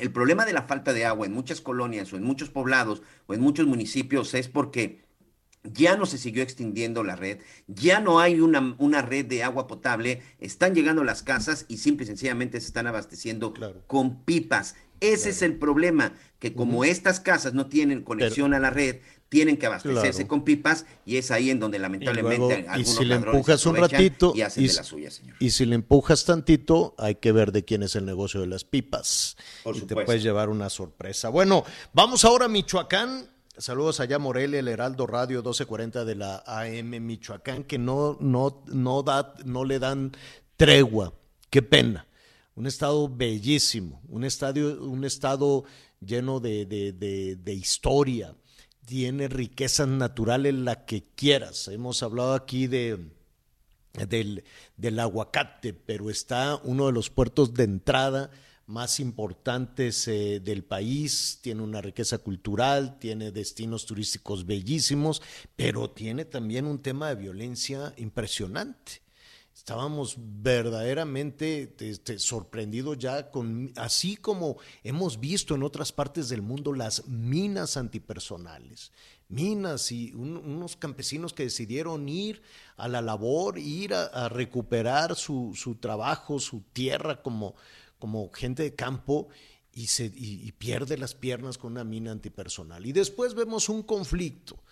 el 0.00 0.12
problema 0.12 0.44
de 0.46 0.52
la 0.52 0.62
falta 0.62 0.92
de 0.92 1.04
agua 1.04 1.26
en 1.26 1.32
muchas 1.32 1.60
colonias 1.60 2.12
o 2.12 2.16
en 2.16 2.24
muchos 2.24 2.50
poblados 2.50 3.02
o 3.26 3.34
en 3.34 3.40
muchos 3.40 3.66
municipios 3.66 4.34
es 4.34 4.48
porque 4.48 5.04
ya 5.62 5.96
no 5.96 6.06
se 6.06 6.18
siguió 6.18 6.42
extendiendo 6.42 7.04
la 7.04 7.16
red, 7.16 7.38
ya 7.66 8.00
no 8.00 8.18
hay 8.18 8.40
una, 8.40 8.74
una, 8.78 9.02
red 9.02 9.26
de 9.26 9.42
agua 9.42 9.66
potable, 9.66 10.22
están 10.38 10.74
llegando 10.74 11.04
las 11.04 11.22
casas 11.22 11.66
y 11.68 11.76
simple 11.76 12.04
y 12.04 12.06
sencillamente 12.06 12.60
se 12.60 12.66
están 12.66 12.86
abasteciendo 12.86 13.52
claro. 13.52 13.82
con 13.86 14.24
pipas. 14.24 14.74
Ese 15.00 15.16
claro. 15.16 15.30
es 15.30 15.42
el 15.42 15.56
problema, 15.56 16.14
que 16.38 16.54
como 16.54 16.78
uh 16.78 16.84
-huh. 16.84 16.88
estas 16.88 17.20
casas 17.20 17.52
no 17.54 17.66
tienen 17.66 18.02
conexión 18.02 18.50
Pero, 18.50 18.56
a 18.56 18.60
la 18.60 18.70
red, 18.70 19.00
tienen 19.30 19.56
que 19.56 19.66
abastecerse 19.66 20.10
claro. 20.10 20.28
con 20.28 20.44
pipas 20.44 20.86
y 21.06 21.16
es 21.16 21.30
ahí 21.30 21.50
en 21.50 21.60
donde 21.60 21.78
lamentablemente 21.78 22.34
y, 22.34 22.38
luego, 22.38 22.70
algunos 22.72 22.80
y 22.80 22.98
si 22.98 23.04
le 23.04 23.14
empujas 23.14 23.64
un 23.64 23.76
ratito 23.76 24.32
y 24.34 24.42
hacen 24.42 24.64
y, 24.64 24.66
de 24.66 24.74
la 24.74 24.82
suya, 24.82 25.10
señor. 25.10 25.36
Y 25.38 25.50
si 25.50 25.64
le 25.66 25.76
empujas 25.76 26.24
tantito, 26.24 26.96
hay 26.98 27.14
que 27.14 27.30
ver 27.30 27.52
de 27.52 27.64
quién 27.64 27.84
es 27.84 27.94
el 27.94 28.04
negocio 28.04 28.40
de 28.40 28.48
las 28.48 28.64
pipas. 28.64 29.36
Por 29.62 29.76
y 29.76 29.80
supuesto. 29.80 30.00
te 30.00 30.04
puedes 30.04 30.22
llevar 30.24 30.48
una 30.48 30.68
sorpresa. 30.68 31.28
Bueno, 31.28 31.64
vamos 31.92 32.24
ahora 32.24 32.46
a 32.46 32.48
Michoacán. 32.48 33.30
Saludos 33.56 34.00
allá 34.00 34.18
Morelia, 34.18 34.58
el 34.58 34.68
Heraldo 34.68 35.06
Radio 35.06 35.38
1240 35.38 36.04
de 36.04 36.14
la 36.16 36.42
AM 36.44 36.90
Michoacán, 37.00 37.62
que 37.62 37.78
no, 37.78 38.18
no, 38.20 38.64
no, 38.66 39.04
da, 39.04 39.34
no 39.44 39.64
le 39.64 39.78
dan 39.78 40.10
tregua. 40.56 41.14
Qué 41.50 41.62
pena. 41.62 42.08
Un 42.56 42.66
estado 42.66 43.08
bellísimo, 43.08 44.02
un, 44.08 44.24
estadio, 44.24 44.82
un 44.82 45.04
estado 45.04 45.64
lleno 46.00 46.40
de, 46.40 46.66
de, 46.66 46.92
de, 46.92 47.36
de 47.36 47.54
historia, 47.54 48.34
tiene 48.90 49.28
riquezas 49.28 49.86
naturales 49.86 50.52
la 50.52 50.84
que 50.84 51.04
quieras. 51.14 51.68
Hemos 51.68 52.02
hablado 52.02 52.34
aquí 52.34 52.66
de, 52.66 52.98
del, 54.08 54.42
del, 54.76 54.98
aguacate, 54.98 55.74
pero 55.74 56.10
está 56.10 56.56
uno 56.64 56.86
de 56.86 56.92
los 56.92 57.08
puertos 57.08 57.54
de 57.54 57.62
entrada 57.62 58.32
más 58.66 58.98
importantes 58.98 60.08
eh, 60.08 60.40
del 60.40 60.64
país, 60.64 61.38
tiene 61.40 61.62
una 61.62 61.80
riqueza 61.80 62.18
cultural, 62.18 62.98
tiene 62.98 63.30
destinos 63.30 63.86
turísticos 63.86 64.44
bellísimos, 64.44 65.22
pero 65.54 65.88
tiene 65.90 66.24
también 66.24 66.66
un 66.66 66.82
tema 66.82 67.10
de 67.10 67.14
violencia 67.14 67.94
impresionante 67.96 69.02
estábamos 69.54 70.16
verdaderamente 70.18 71.72
sorprendidos 72.16 72.98
ya 72.98 73.30
con, 73.30 73.72
así 73.76 74.16
como 74.16 74.56
hemos 74.82 75.20
visto 75.20 75.54
en 75.54 75.62
otras 75.62 75.92
partes 75.92 76.28
del 76.28 76.42
mundo 76.42 76.72
las 76.72 77.06
minas 77.06 77.76
antipersonales, 77.76 78.92
minas 79.28 79.92
y 79.92 80.12
un, 80.14 80.36
unos 80.36 80.76
campesinos 80.76 81.32
que 81.32 81.44
decidieron 81.44 82.08
ir 82.08 82.42
a 82.76 82.88
la 82.88 83.02
labor, 83.02 83.58
ir 83.58 83.94
a, 83.94 84.28
recuperar 84.28 85.14
su, 85.14 85.52
su, 85.54 85.76
trabajo, 85.76 86.38
su 86.38 86.62
tierra 86.72 87.22
como, 87.22 87.54
como 87.98 88.30
gente 88.32 88.62
de 88.62 88.74
campo 88.74 89.28
y, 89.72 89.86
se, 89.88 90.10
y 90.14 90.50
pierde 90.52 90.96
las 90.96 91.14
piernas 91.14 91.58
con 91.58 91.72
una 91.72 91.84
mina 91.84 92.10
antipersonal. 92.12 92.86
Y 92.86 92.92
después 92.92 93.34
vemos 93.34 93.68
un 93.68 93.82
conflicto 93.82 94.62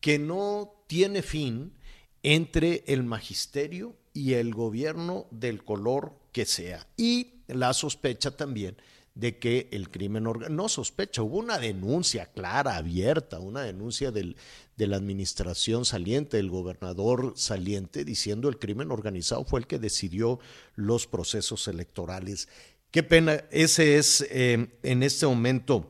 que 0.00 0.18
no 0.18 0.82
tiene 0.86 1.22
fin 1.22 1.74
entre 2.22 2.84
el 2.86 3.02
magisterio 3.04 3.99
y 4.12 4.34
el 4.34 4.54
gobierno 4.54 5.26
del 5.30 5.64
color 5.64 6.12
que 6.32 6.46
sea. 6.46 6.86
Y 6.96 7.34
la 7.48 7.72
sospecha 7.72 8.36
también 8.36 8.76
de 9.14 9.38
que 9.38 9.68
el 9.72 9.90
crimen 9.90 10.24
no 10.24 10.68
sospecha, 10.68 11.22
hubo 11.22 11.38
una 11.38 11.58
denuncia 11.58 12.26
clara, 12.26 12.76
abierta, 12.76 13.38
una 13.40 13.62
denuncia 13.62 14.10
del, 14.12 14.36
de 14.76 14.86
la 14.86 14.96
administración 14.96 15.84
saliente, 15.84 16.36
del 16.36 16.48
gobernador 16.48 17.34
saliente, 17.36 18.04
diciendo 18.04 18.48
el 18.48 18.58
crimen 18.58 18.90
organizado 18.90 19.44
fue 19.44 19.60
el 19.60 19.66
que 19.66 19.78
decidió 19.78 20.38
los 20.74 21.06
procesos 21.06 21.66
electorales. 21.68 22.48
Qué 22.90 23.02
pena, 23.02 23.44
ese 23.50 23.98
es 23.98 24.26
eh, 24.30 24.68
en 24.82 25.02
este 25.02 25.26
momento 25.26 25.86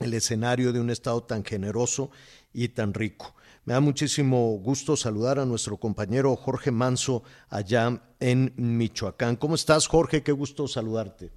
el 0.00 0.12
escenario 0.12 0.72
de 0.72 0.80
un 0.80 0.90
Estado 0.90 1.22
tan 1.22 1.44
generoso 1.44 2.10
y 2.52 2.68
tan 2.68 2.94
rico. 2.94 3.34
Me 3.66 3.72
da 3.72 3.80
muchísimo 3.80 4.58
gusto 4.58 4.94
saludar 4.94 5.38
a 5.38 5.46
nuestro 5.46 5.78
compañero 5.78 6.36
Jorge 6.36 6.70
Manso 6.70 7.22
allá 7.48 7.98
en 8.20 8.52
Michoacán. 8.58 9.36
¿Cómo 9.36 9.54
estás, 9.54 9.88
Jorge? 9.88 10.22
Qué 10.22 10.32
gusto 10.32 10.66
saludarte. 10.66 11.30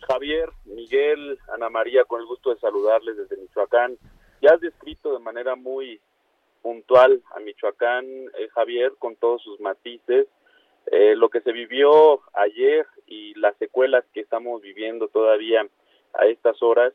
Javier, 0.00 0.50
Miguel, 0.64 1.38
Ana 1.54 1.70
María, 1.70 2.02
con 2.06 2.20
el 2.20 2.26
gusto 2.26 2.50
de 2.50 2.58
saludarles 2.58 3.16
desde 3.16 3.40
Michoacán. 3.40 3.96
Ya 4.42 4.54
has 4.54 4.60
descrito 4.60 5.12
de 5.12 5.20
manera 5.20 5.54
muy 5.54 6.00
puntual 6.60 7.22
a 7.36 7.38
Michoacán, 7.38 8.04
eh, 8.04 8.48
Javier, 8.52 8.94
con 8.98 9.14
todos 9.14 9.40
sus 9.40 9.60
matices. 9.60 10.26
Eh, 10.90 11.14
lo 11.14 11.28
que 11.28 11.40
se 11.40 11.52
vivió 11.52 12.20
ayer 12.34 12.84
y 13.06 13.34
las 13.34 13.56
secuelas 13.58 14.04
que 14.12 14.22
estamos 14.22 14.60
viviendo 14.60 15.06
todavía 15.06 15.64
a 16.14 16.26
estas 16.26 16.60
horas 16.64 16.92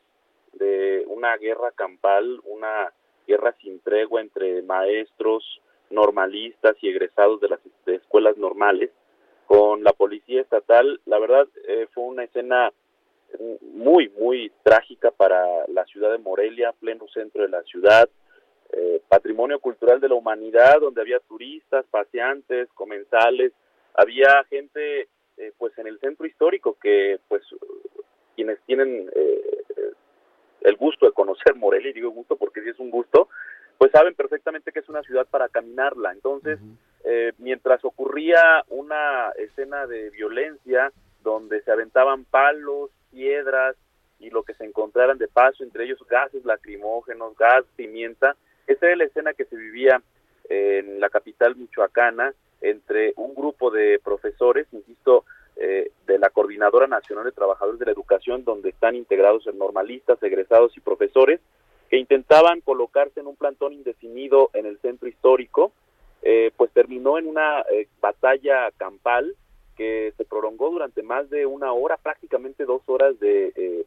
de 0.51 1.05
una 1.07 1.37
guerra 1.37 1.71
campal, 1.71 2.41
una 2.43 2.91
guerra 3.25 3.55
sin 3.61 3.79
tregua 3.79 4.21
entre 4.21 4.61
maestros, 4.61 5.61
normalistas 5.89 6.75
y 6.81 6.89
egresados 6.89 7.39
de 7.41 7.49
las 7.49 7.59
de 7.85 7.95
escuelas 7.95 8.37
normales 8.37 8.91
con 9.45 9.83
la 9.83 9.93
policía 9.93 10.41
estatal. 10.41 10.99
La 11.05 11.19
verdad 11.19 11.47
eh, 11.67 11.87
fue 11.93 12.03
una 12.03 12.23
escena 12.23 12.71
muy, 13.73 14.09
muy 14.09 14.51
trágica 14.63 15.11
para 15.11 15.67
la 15.67 15.85
ciudad 15.85 16.11
de 16.11 16.17
Morelia, 16.17 16.73
pleno 16.79 17.07
centro 17.09 17.43
de 17.43 17.49
la 17.49 17.61
ciudad, 17.63 18.09
eh, 18.71 19.01
patrimonio 19.07 19.59
cultural 19.59 19.99
de 19.99 20.09
la 20.09 20.15
humanidad, 20.15 20.79
donde 20.79 21.01
había 21.01 21.19
turistas, 21.19 21.85
paseantes, 21.91 22.67
comensales, 22.73 23.51
había 23.93 24.43
gente 24.49 25.07
eh, 25.37 25.51
pues 25.57 25.77
en 25.77 25.87
el 25.87 25.99
centro 25.99 26.25
histórico 26.25 26.77
que 26.81 27.19
pues 27.27 27.43
quienes 28.35 28.59
tienen 28.65 29.09
eh, 29.15 29.63
el 30.65 30.75
gusto 30.77 31.05
de 31.05 31.11
conocer 31.13 31.55
Morelia, 31.55 31.91
y 31.91 31.93
digo 31.93 32.09
gusto 32.09 32.35
porque 32.35 32.61
sí 32.61 32.69
es 32.69 32.79
un 32.79 32.89
gusto, 32.89 33.29
pues 33.77 33.91
saben 33.91 34.15
perfectamente 34.15 34.71
que 34.71 34.79
es 34.79 34.89
una 34.89 35.03
ciudad 35.03 35.27
para 35.27 35.47
caminarla. 35.47 36.11
Entonces, 36.11 36.59
uh 36.59 36.65
-huh. 36.65 36.77
eh, 37.03 37.33
mientras 37.37 37.85
ocurría 37.85 38.63
una 38.69 39.31
escena 39.37 39.85
de 39.85 40.09
violencia 40.09 40.91
donde 41.23 41.61
se 41.61 41.71
aventaban 41.71 42.25
palos, 42.25 42.89
piedras 43.11 43.75
y 44.19 44.29
lo 44.29 44.43
que 44.43 44.55
se 44.55 44.65
encontraran 44.65 45.17
de 45.17 45.27
paso, 45.27 45.63
entre 45.63 45.83
ellos 45.83 45.99
gases 46.09 46.43
lacrimógenos, 46.45 47.37
gas, 47.37 47.65
pimienta, 47.75 48.35
esa 48.65 48.87
era 48.87 48.95
la 48.95 49.03
escena 49.05 49.33
que 49.33 49.45
se 49.45 49.55
vivía 49.55 50.01
en 50.49 50.99
la 50.99 51.09
capital 51.09 51.55
michoacana 51.55 52.33
entre 52.61 53.13
un 53.17 53.35
grupo 53.35 53.69
de 53.69 53.99
profesores, 54.03 54.67
insisto, 54.71 55.25
eh, 55.57 55.91
de 56.05 56.19
la 56.19 56.29
Coordinadora 56.29 56.87
Nacional 56.87 57.25
de 57.25 57.31
Trabajadores 57.31 57.79
de 57.79 57.85
la 57.85 57.91
Educación, 57.91 58.43
donde 58.43 58.69
están 58.69 58.95
integrados 58.95 59.45
normalistas, 59.53 60.21
egresados 60.21 60.75
y 60.77 60.81
profesores, 60.81 61.39
que 61.89 61.97
intentaban 61.97 62.61
colocarse 62.61 63.19
en 63.19 63.27
un 63.27 63.35
plantón 63.35 63.73
indefinido 63.73 64.49
en 64.53 64.65
el 64.65 64.79
centro 64.79 65.07
histórico, 65.07 65.71
eh, 66.21 66.51
pues 66.57 66.71
terminó 66.71 67.17
en 67.17 67.27
una 67.27 67.61
eh, 67.71 67.87
batalla 68.01 68.71
campal 68.77 69.35
que 69.75 70.13
se 70.17 70.25
prolongó 70.25 70.71
durante 70.71 71.03
más 71.03 71.29
de 71.29 71.45
una 71.45 71.71
hora, 71.73 71.97
prácticamente 71.97 72.65
dos 72.65 72.81
horas 72.87 73.19
de 73.19 73.53
eh, 73.55 73.85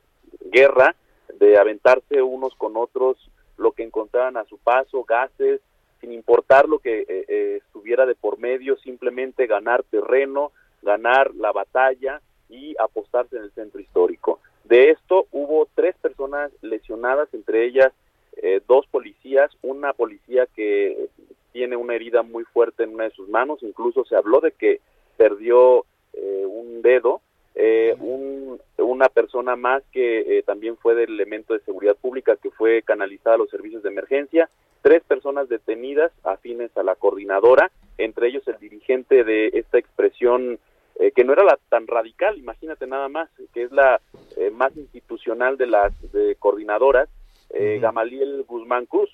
guerra, 0.50 0.94
de 1.38 1.58
aventarse 1.58 2.22
unos 2.22 2.54
con 2.54 2.76
otros 2.76 3.16
lo 3.56 3.72
que 3.72 3.82
encontraban 3.82 4.36
a 4.36 4.44
su 4.44 4.58
paso, 4.58 5.04
gases, 5.04 5.60
sin 6.00 6.12
importar 6.12 6.68
lo 6.68 6.78
que 6.78 7.04
eh, 7.08 7.56
estuviera 7.56 8.06
de 8.06 8.14
por 8.14 8.38
medio, 8.38 8.76
simplemente 8.76 9.46
ganar 9.46 9.82
terreno, 9.82 10.52
ganar 10.82 11.34
la 11.34 11.52
batalla 11.52 12.20
y 12.48 12.74
apostarse 12.78 13.36
en 13.36 13.44
el 13.44 13.52
centro 13.52 13.80
histórico. 13.80 14.40
De 14.64 14.90
esto 14.90 15.26
hubo 15.32 15.66
tres 15.74 15.96
personas 16.00 16.50
lesionadas, 16.62 17.28
entre 17.32 17.64
ellas 17.64 17.92
eh, 18.40 18.60
dos 18.68 18.86
policías, 18.86 19.50
una 19.62 19.92
policía 19.92 20.46
que 20.54 21.08
tiene 21.52 21.76
una 21.76 21.94
herida 21.94 22.22
muy 22.22 22.44
fuerte 22.44 22.84
en 22.84 22.94
una 22.94 23.04
de 23.04 23.10
sus 23.10 23.28
manos, 23.28 23.62
incluso 23.62 24.04
se 24.04 24.14
habló 24.16 24.40
de 24.40 24.52
que 24.52 24.80
perdió 25.16 25.84
eh, 26.12 26.44
un 26.46 26.82
dedo, 26.82 27.20
eh, 27.54 27.96
un- 27.98 28.60
una 28.78 29.08
persona 29.08 29.56
más 29.56 29.82
que 29.92 30.38
eh, 30.38 30.42
también 30.42 30.76
fue 30.76 30.94
del 30.94 31.10
elemento 31.10 31.54
de 31.54 31.60
seguridad 31.60 31.96
pública 31.96 32.36
que 32.36 32.50
fue 32.50 32.82
canalizada 32.82 33.34
a 33.34 33.38
los 33.38 33.50
servicios 33.50 33.82
de 33.82 33.88
emergencia, 33.90 34.48
tres 34.82 35.02
personas 35.02 35.48
detenidas 35.48 36.12
afines 36.22 36.70
a 36.76 36.82
la 36.84 36.94
coordinadora, 36.94 37.70
entre 37.98 38.28
ellos 38.28 38.46
el 38.46 38.58
dirigente 38.58 39.24
de 39.24 39.48
esta 39.54 39.78
expresión 39.78 40.58
eh, 40.98 41.12
que 41.14 41.24
no 41.24 41.32
era 41.32 41.44
la 41.44 41.58
tan 41.68 41.86
radical, 41.86 42.38
imagínate 42.38 42.86
nada 42.86 43.08
más, 43.08 43.28
que 43.52 43.62
es 43.62 43.72
la 43.72 44.00
eh, 44.36 44.50
más 44.50 44.76
institucional 44.76 45.56
de 45.56 45.66
las 45.66 45.92
de 46.12 46.36
coordinadoras, 46.36 47.08
eh, 47.50 47.78
Gamaliel 47.80 48.44
Guzmán 48.46 48.86
Cruz. 48.86 49.10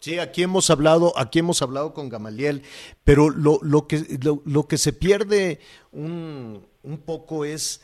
Sí, 0.00 0.18
aquí 0.18 0.44
hemos 0.44 0.70
hablado, 0.70 1.12
aquí 1.16 1.40
hemos 1.40 1.60
hablado 1.60 1.92
con 1.92 2.08
Gamaliel, 2.08 2.62
pero 3.04 3.30
lo, 3.30 3.58
lo 3.62 3.88
que 3.88 3.98
lo, 4.22 4.42
lo 4.44 4.68
que 4.68 4.78
se 4.78 4.92
pierde 4.92 5.58
un, 5.92 6.64
un 6.84 6.98
poco 6.98 7.44
es 7.44 7.82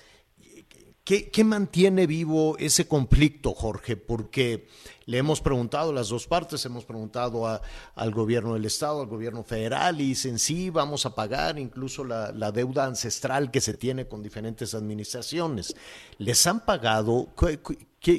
¿qué, 1.05 1.31
qué 1.31 1.45
mantiene 1.45 2.07
vivo 2.07 2.57
ese 2.59 2.89
conflicto, 2.89 3.53
Jorge? 3.55 3.97
Porque 3.97 4.67
le 5.07 5.19
hemos 5.19 5.41
preguntado 5.43 5.91
a 5.91 5.95
las 5.95 6.09
dos 6.09 6.27
partes, 6.27 6.65
hemos 6.65 6.85
preguntado 6.85 7.47
a- 7.47 7.61
al 7.95 8.11
gobierno 8.13 8.55
del 8.55 8.65
estado, 8.65 9.03
al 9.03 9.07
gobierno 9.09 9.43
federal, 9.43 10.01
y 10.01 10.09
dicen 10.09 10.39
sí, 10.39 10.71
vamos 10.71 11.05
a 11.07 11.15
pagar 11.15 11.59
incluso 11.59 12.05
la, 12.05 12.33
deuda 12.53 12.87
ancestral 12.87 13.51
que 13.51 13.61
se 13.61 13.75
tiene 13.75 14.07
con 14.09 14.23
diferentes 14.23 14.75
administraciones. 14.75 15.77
¿Les 16.19 16.47
han 16.47 16.65
pagado? 16.65 17.29
¿Qué, 17.39 17.61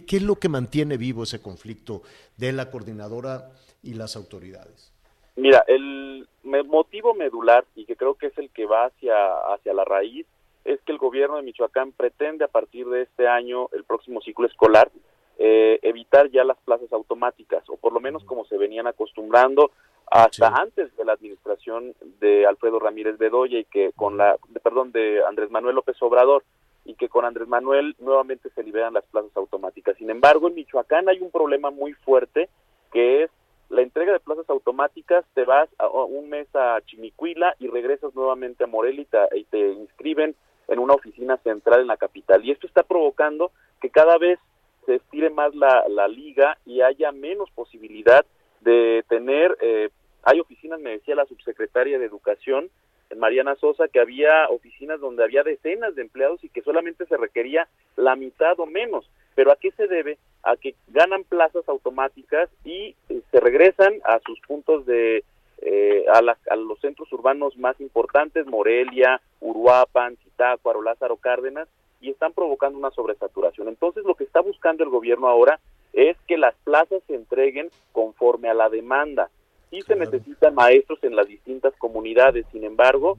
qué- 0.05 0.17
es 0.17 0.23
lo 0.23 0.35
que 0.35 0.49
mantiene 0.49 0.97
vivo 0.97 1.23
ese 1.23 1.41
conflicto 1.41 2.03
de 2.37 2.51
la 2.53 2.69
coordinadora 2.69 3.49
y 3.81 3.93
las 3.95 4.15
autoridades? 4.15 4.91
Mira, 5.35 5.63
el 5.67 6.27
motivo 6.67 7.13
medular 7.13 7.65
y 7.75 7.85
que 7.85 7.95
creo 7.95 8.15
que 8.15 8.27
es 8.27 8.37
el 8.37 8.49
que 8.51 8.65
va 8.65 8.85
hacia 8.85 9.15
hacia 9.53 9.73
la 9.73 9.83
raíz 9.83 10.25
es 10.65 10.81
que 10.81 10.91
el 10.91 10.97
gobierno 10.97 11.37
de 11.37 11.43
Michoacán 11.43 11.93
pretende 11.93 12.43
a 12.43 12.49
partir 12.49 12.87
de 12.87 13.03
este 13.03 13.27
año, 13.27 13.69
el 13.71 13.83
próximo 13.85 14.19
ciclo 14.21 14.45
escolar, 14.47 14.91
eh, 15.37 15.79
evitar 15.81 16.29
ya 16.29 16.43
las 16.43 16.57
plazas 16.65 16.91
automáticas 16.91 17.63
o 17.69 17.77
por 17.77 17.93
lo 17.93 17.99
menos 17.99 18.23
como 18.25 18.45
se 18.45 18.57
venían 18.57 18.87
acostumbrando 18.87 19.71
hasta 20.09 20.47
antes 20.49 20.95
de 20.97 21.03
la 21.05 21.13
administración 21.13 21.93
de 22.19 22.45
Alfredo 22.45 22.79
Ramírez 22.79 23.17
Bedoya 23.17 23.59
y 23.59 23.65
que 23.65 23.91
con 23.95 24.17
la, 24.17 24.37
de- 24.49 24.59
perdón, 24.59 24.91
de 24.91 25.23
Andrés 25.25 25.49
Manuel 25.51 25.75
López 25.75 26.01
Obrador 26.01 26.43
y 26.85 26.93
que 26.93 27.09
con 27.09 27.25
Andrés 27.25 27.47
Manuel 27.47 27.95
nuevamente 27.99 28.49
se 28.55 28.63
liberan 28.63 28.93
las 28.93 29.05
plazas 29.07 29.35
automáticas. 29.35 29.97
Sin 29.97 30.09
embargo, 30.09 30.47
en 30.47 30.55
Michoacán 30.55 31.09
hay 31.09 31.19
un 31.19 31.31
problema 31.31 31.71
muy 31.71 31.93
fuerte 31.93 32.49
que 32.93 33.23
es 33.23 33.31
la 33.69 33.81
entrega 33.81 34.13
de 34.13 34.19
plazas 34.19 34.47
automáticas, 34.49 35.25
te 35.33 35.43
vas 35.43 35.67
a, 35.79 35.85
a 35.85 36.05
un 36.05 36.29
mes 36.29 36.47
a 36.55 36.79
Chimicuila 36.85 37.55
y 37.59 37.67
regresas 37.67 38.13
nuevamente 38.13 38.63
a 38.63 38.67
te, 38.67 39.27
y 39.35 39.43
te 39.45 39.71
inscriben 39.73 40.35
en 40.67 40.79
una 40.79 40.93
oficina 40.93 41.37
central 41.37 41.81
en 41.81 41.87
la 41.87 41.97
capital. 41.97 42.43
Y 42.43 42.51
esto 42.51 42.67
está 42.67 42.83
provocando 42.83 43.51
que 43.81 43.89
cada 43.89 44.17
vez 44.17 44.39
se 44.85 44.95
estire 44.95 45.29
más 45.29 45.53
la, 45.55 45.85
la 45.89 46.07
liga 46.07 46.57
y 46.65 46.81
haya 46.81 47.11
menos 47.11 47.49
posibilidad 47.51 48.25
de 48.61 49.03
tener, 49.09 49.57
eh, 49.61 49.89
hay 50.23 50.39
oficinas, 50.39 50.79
me 50.79 50.91
decía 50.91 51.15
la 51.15 51.25
subsecretaria 51.25 51.99
de 51.99 52.05
Educación, 52.05 52.69
Mariana 53.15 53.55
Sosa, 53.55 53.87
que 53.87 53.99
había 53.99 54.47
oficinas 54.49 54.99
donde 54.99 55.23
había 55.23 55.43
decenas 55.43 55.93
de 55.95 56.01
empleados 56.01 56.43
y 56.43 56.49
que 56.49 56.63
solamente 56.63 57.05
se 57.05 57.17
requería 57.17 57.67
la 57.95 58.15
mitad 58.15 58.59
o 58.59 58.65
menos. 58.65 59.07
Pero 59.35 59.51
¿a 59.51 59.55
qué 59.57 59.71
se 59.71 59.87
debe? 59.87 60.17
A 60.43 60.55
que 60.57 60.73
ganan 60.87 61.23
plazas 61.23 61.67
automáticas 61.69 62.49
y 62.63 62.95
eh, 63.09 63.21
se 63.31 63.39
regresan 63.39 63.93
a 64.03 64.19
sus 64.25 64.39
puntos 64.41 64.85
de, 64.87 65.23
eh, 65.61 66.05
a, 66.11 66.21
las- 66.21 66.47
a 66.47 66.55
los 66.55 66.79
centros 66.79 67.11
urbanos 67.13 67.55
más 67.57 67.79
importantes, 67.79 68.47
Morelia, 68.47 69.21
Uruapan, 69.39 70.17
Zitácuaro, 70.35 70.81
Lázaro 70.81 71.17
Cárdenas, 71.17 71.67
y 72.01 72.09
están 72.09 72.33
provocando 72.33 72.77
una 72.77 72.91
sobresaturación. 72.91 73.67
Entonces 73.67 74.03
lo 74.03 74.15
que 74.15 74.25
está 74.25 74.41
buscando 74.41 74.83
el 74.83 74.89
gobierno 74.89 75.27
ahora 75.27 75.59
es 75.93 76.17
que 76.27 76.37
las 76.37 76.53
plazas 76.63 77.01
se 77.07 77.15
entreguen 77.15 77.69
conforme 77.93 78.49
a 78.49 78.53
la 78.53 78.69
demanda. 78.69 79.29
Sí 79.69 79.81
se 79.81 79.95
necesitan 79.95 80.53
maestros 80.53 81.03
en 81.03 81.15
las 81.15 81.27
distintas 81.27 81.73
comunidades, 81.77 82.45
sin 82.51 82.63
embargo, 82.63 83.17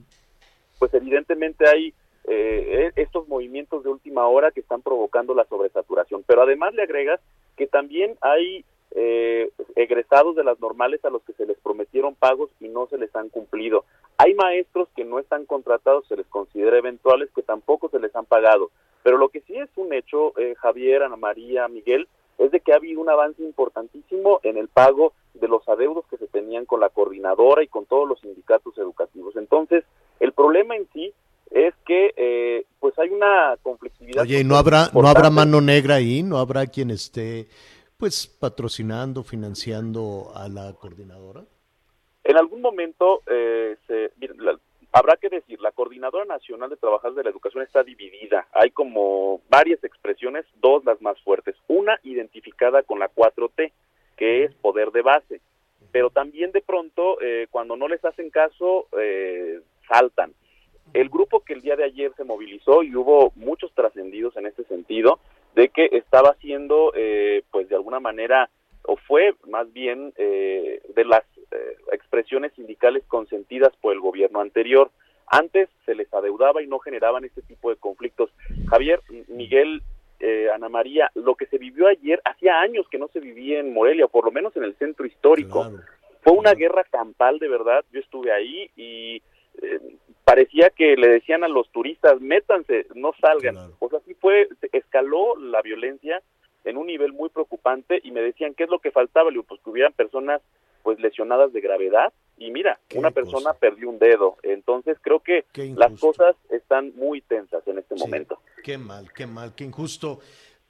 pues 0.78 0.92
evidentemente 0.94 1.68
hay 1.68 1.94
eh, 2.28 2.92
e- 2.96 3.00
estos 3.00 3.26
movimientos 3.28 3.82
de 3.82 3.90
última 3.90 4.26
hora 4.26 4.50
que 4.50 4.60
están 4.60 4.82
provocando 4.82 5.34
la 5.34 5.44
sobresaturación. 5.46 6.22
Pero 6.26 6.42
además 6.42 6.74
le 6.74 6.82
agregas 6.82 7.20
que 7.56 7.66
también 7.66 8.16
hay 8.20 8.64
eh, 8.92 9.50
egresados 9.74 10.36
de 10.36 10.44
las 10.44 10.58
normales 10.60 11.04
a 11.04 11.10
los 11.10 11.22
que 11.22 11.32
se 11.34 11.46
les 11.46 11.58
prometieron 11.58 12.14
pagos 12.14 12.50
y 12.60 12.68
no 12.68 12.86
se 12.88 12.98
les 12.98 13.14
han 13.14 13.28
cumplido. 13.28 13.84
Hay 14.18 14.34
maestros 14.34 14.88
que 14.96 15.04
no 15.04 15.18
están 15.18 15.44
contratados, 15.44 16.06
se 16.08 16.16
les 16.16 16.26
considera 16.26 16.78
eventuales, 16.78 17.30
que 17.34 17.42
tampoco 17.42 17.88
se 17.90 18.00
les 18.00 18.14
han 18.16 18.24
pagado. 18.24 18.70
Pero 19.02 19.18
lo 19.18 19.28
que 19.28 19.40
sí 19.42 19.56
es 19.56 19.68
un 19.76 19.92
hecho, 19.92 20.38
eh, 20.38 20.54
Javier, 20.56 21.02
Ana 21.02 21.16
María, 21.16 21.68
Miguel, 21.68 22.08
es 22.38 22.50
de 22.50 22.60
que 22.60 22.72
ha 22.72 22.76
habido 22.76 23.00
un 23.00 23.08
avance 23.08 23.42
importantísimo 23.42 24.40
en 24.42 24.56
el 24.56 24.68
pago 24.68 25.12
de 25.34 25.48
los 25.48 25.66
adeudos 25.68 26.04
que 26.10 26.16
se 26.16 26.26
tenían 26.26 26.64
con 26.64 26.80
la 26.80 26.88
coordinadora 26.88 27.62
y 27.62 27.68
con 27.68 27.86
todos 27.86 28.08
los 28.08 28.20
sindicatos 28.20 28.76
educativos. 28.78 29.36
Entonces, 29.36 29.84
el 30.20 30.32
problema 30.32 30.76
en 30.76 30.88
sí 30.92 31.12
es 31.50 31.74
que 31.86 32.12
eh, 32.16 32.64
pues 32.80 32.98
hay 32.98 33.10
una 33.10 33.56
conflictividad. 33.62 34.22
Oye, 34.22 34.40
¿y 34.40 34.44
no 34.44 34.56
habrá, 34.56 34.90
no 34.92 35.06
habrá 35.06 35.30
mano 35.30 35.60
negra 35.60 35.96
ahí? 35.96 36.22
¿No 36.22 36.38
habrá 36.38 36.66
quien 36.66 36.90
esté 36.90 37.46
pues 37.96 38.26
patrocinando, 38.26 39.22
financiando 39.24 40.32
a 40.34 40.48
la 40.48 40.72
coordinadora? 40.74 41.44
En 42.24 42.36
algún 42.36 42.60
momento, 42.60 43.22
eh, 43.26 43.76
se, 43.86 44.10
mira, 44.20 44.34
la- 44.38 44.58
habrá 44.92 45.16
que 45.16 45.28
decir, 45.28 45.60
la 45.60 45.72
Coordinadora 45.72 46.24
Nacional 46.24 46.70
de 46.70 46.76
Trabajadores 46.76 47.16
de 47.16 47.24
la 47.24 47.30
Educación 47.30 47.62
está 47.62 47.82
dividida. 47.84 48.48
Hay 48.52 48.70
como 48.70 49.40
varias 49.48 49.82
expresiones, 49.84 50.44
dos 50.60 50.84
las 50.84 51.00
más 51.00 51.20
fuertes. 51.22 51.54
Una 51.68 51.98
identificada 52.02 52.82
con 52.82 52.98
la 52.98 53.08
4T, 53.08 53.72
que 54.16 54.44
es 54.44 54.54
poder 54.56 54.90
de 54.90 55.02
base. 55.02 55.40
Pero 55.92 56.10
también 56.10 56.50
de 56.52 56.62
pronto, 56.62 57.20
eh, 57.20 57.46
cuando 57.50 57.76
no 57.76 57.88
les 57.88 58.04
hacen 58.04 58.30
caso, 58.30 58.88
eh, 58.98 59.60
saltan. 59.88 60.32
El 60.92 61.08
grupo 61.08 61.40
que 61.40 61.52
el 61.52 61.62
día 61.62 61.76
de 61.76 61.84
ayer 61.84 62.12
se 62.16 62.24
movilizó 62.24 62.82
y 62.82 62.94
hubo 62.96 63.32
muchos 63.36 63.72
trascendidos 63.74 64.36
en 64.36 64.46
este 64.46 64.64
sentido, 64.64 65.20
de 65.56 65.70
que 65.70 65.88
estaba 65.92 66.30
haciendo, 66.30 66.92
eh, 66.94 67.42
pues 67.50 67.68
de 67.68 67.76
alguna 67.76 67.98
manera, 67.98 68.50
o 68.82 68.96
fue 68.96 69.34
más 69.48 69.72
bien 69.72 70.12
eh, 70.16 70.82
de 70.94 71.04
las 71.04 71.24
eh, 71.50 71.76
expresiones 71.92 72.52
sindicales 72.52 73.02
consentidas 73.08 73.74
por 73.80 73.94
el 73.94 74.00
gobierno 74.00 74.40
anterior. 74.40 74.90
Antes 75.26 75.70
se 75.86 75.94
les 75.94 76.12
adeudaba 76.12 76.62
y 76.62 76.66
no 76.66 76.78
generaban 76.78 77.24
este 77.24 77.40
tipo 77.40 77.70
de 77.70 77.76
conflictos. 77.76 78.30
Javier, 78.68 79.00
Miguel, 79.28 79.82
eh, 80.20 80.48
Ana 80.54 80.68
María, 80.68 81.10
lo 81.14 81.34
que 81.34 81.46
se 81.46 81.56
vivió 81.56 81.88
ayer, 81.88 82.20
hacía 82.24 82.60
años 82.60 82.86
que 82.90 82.98
no 82.98 83.08
se 83.08 83.18
vivía 83.18 83.58
en 83.58 83.72
Morelia, 83.72 84.04
o 84.04 84.08
por 84.08 84.26
lo 84.26 84.30
menos 84.30 84.54
en 84.56 84.64
el 84.64 84.76
centro 84.76 85.06
histórico. 85.06 85.72
Fue 86.22 86.34
una 86.34 86.52
guerra 86.52 86.84
campal, 86.84 87.38
de 87.38 87.48
verdad. 87.48 87.82
Yo 87.92 88.00
estuve 88.00 88.30
ahí 88.30 88.70
y 88.76 89.22
eh, 89.62 89.80
parecía 90.24 90.70
que 90.70 90.96
le 90.96 91.08
decían 91.08 91.44
a 91.44 91.48
los 91.48 91.70
turistas, 91.70 92.20
métanse, 92.20 92.86
no 92.94 93.12
salgan. 93.20 93.56
O 93.78 93.88
sea, 93.88 94.00
así 94.00 94.14
fue, 94.14 94.48
escaló 94.72 95.36
la 95.36 95.62
violencia 95.62 96.22
en 96.64 96.76
un 96.76 96.88
nivel 96.88 97.12
muy 97.12 97.28
preocupante 97.28 98.00
y 98.02 98.10
me 98.10 98.20
decían, 98.20 98.54
¿qué 98.54 98.64
es 98.64 98.70
lo 98.70 98.80
que 98.80 98.90
faltaba? 98.90 99.30
Le 99.30 99.34
digo, 99.34 99.44
pues 99.44 99.60
que 99.62 99.70
hubieran 99.70 99.92
personas 99.92 100.42
pues 100.82 101.00
lesionadas 101.00 101.52
de 101.52 101.60
gravedad 101.60 102.12
y 102.36 102.50
mira, 102.50 102.78
una 102.94 103.10
persona 103.10 103.54
perdió 103.54 103.88
un 103.88 103.98
dedo. 103.98 104.36
Entonces 104.42 104.98
creo 105.00 105.20
que 105.20 105.44
las 105.76 105.98
cosas 105.98 106.36
están 106.50 106.92
muy 106.96 107.22
tensas 107.22 107.66
en 107.66 107.78
este 107.78 107.94
momento. 107.94 108.40
Qué 108.62 108.78
mal, 108.78 109.12
qué 109.12 109.26
mal, 109.26 109.54
qué 109.54 109.64
injusto. 109.64 110.20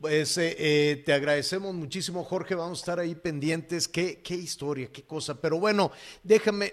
Pues 0.01 0.37
eh, 0.37 0.55
eh, 0.59 1.03
te 1.05 1.15
agradecemos 1.15 1.75
muchísimo, 1.75 2.23
Jorge. 2.23 2.55
Vamos 2.55 2.79
a 2.79 2.83
estar 2.83 2.99
ahí 3.01 3.15
pendientes. 3.15 3.89
Qué, 3.89 4.21
qué 4.23 4.35
historia, 4.35 4.89
qué 4.93 5.03
cosa. 5.03 5.41
Pero 5.41 5.59
bueno, 5.59 5.91
déjame, 6.23 6.73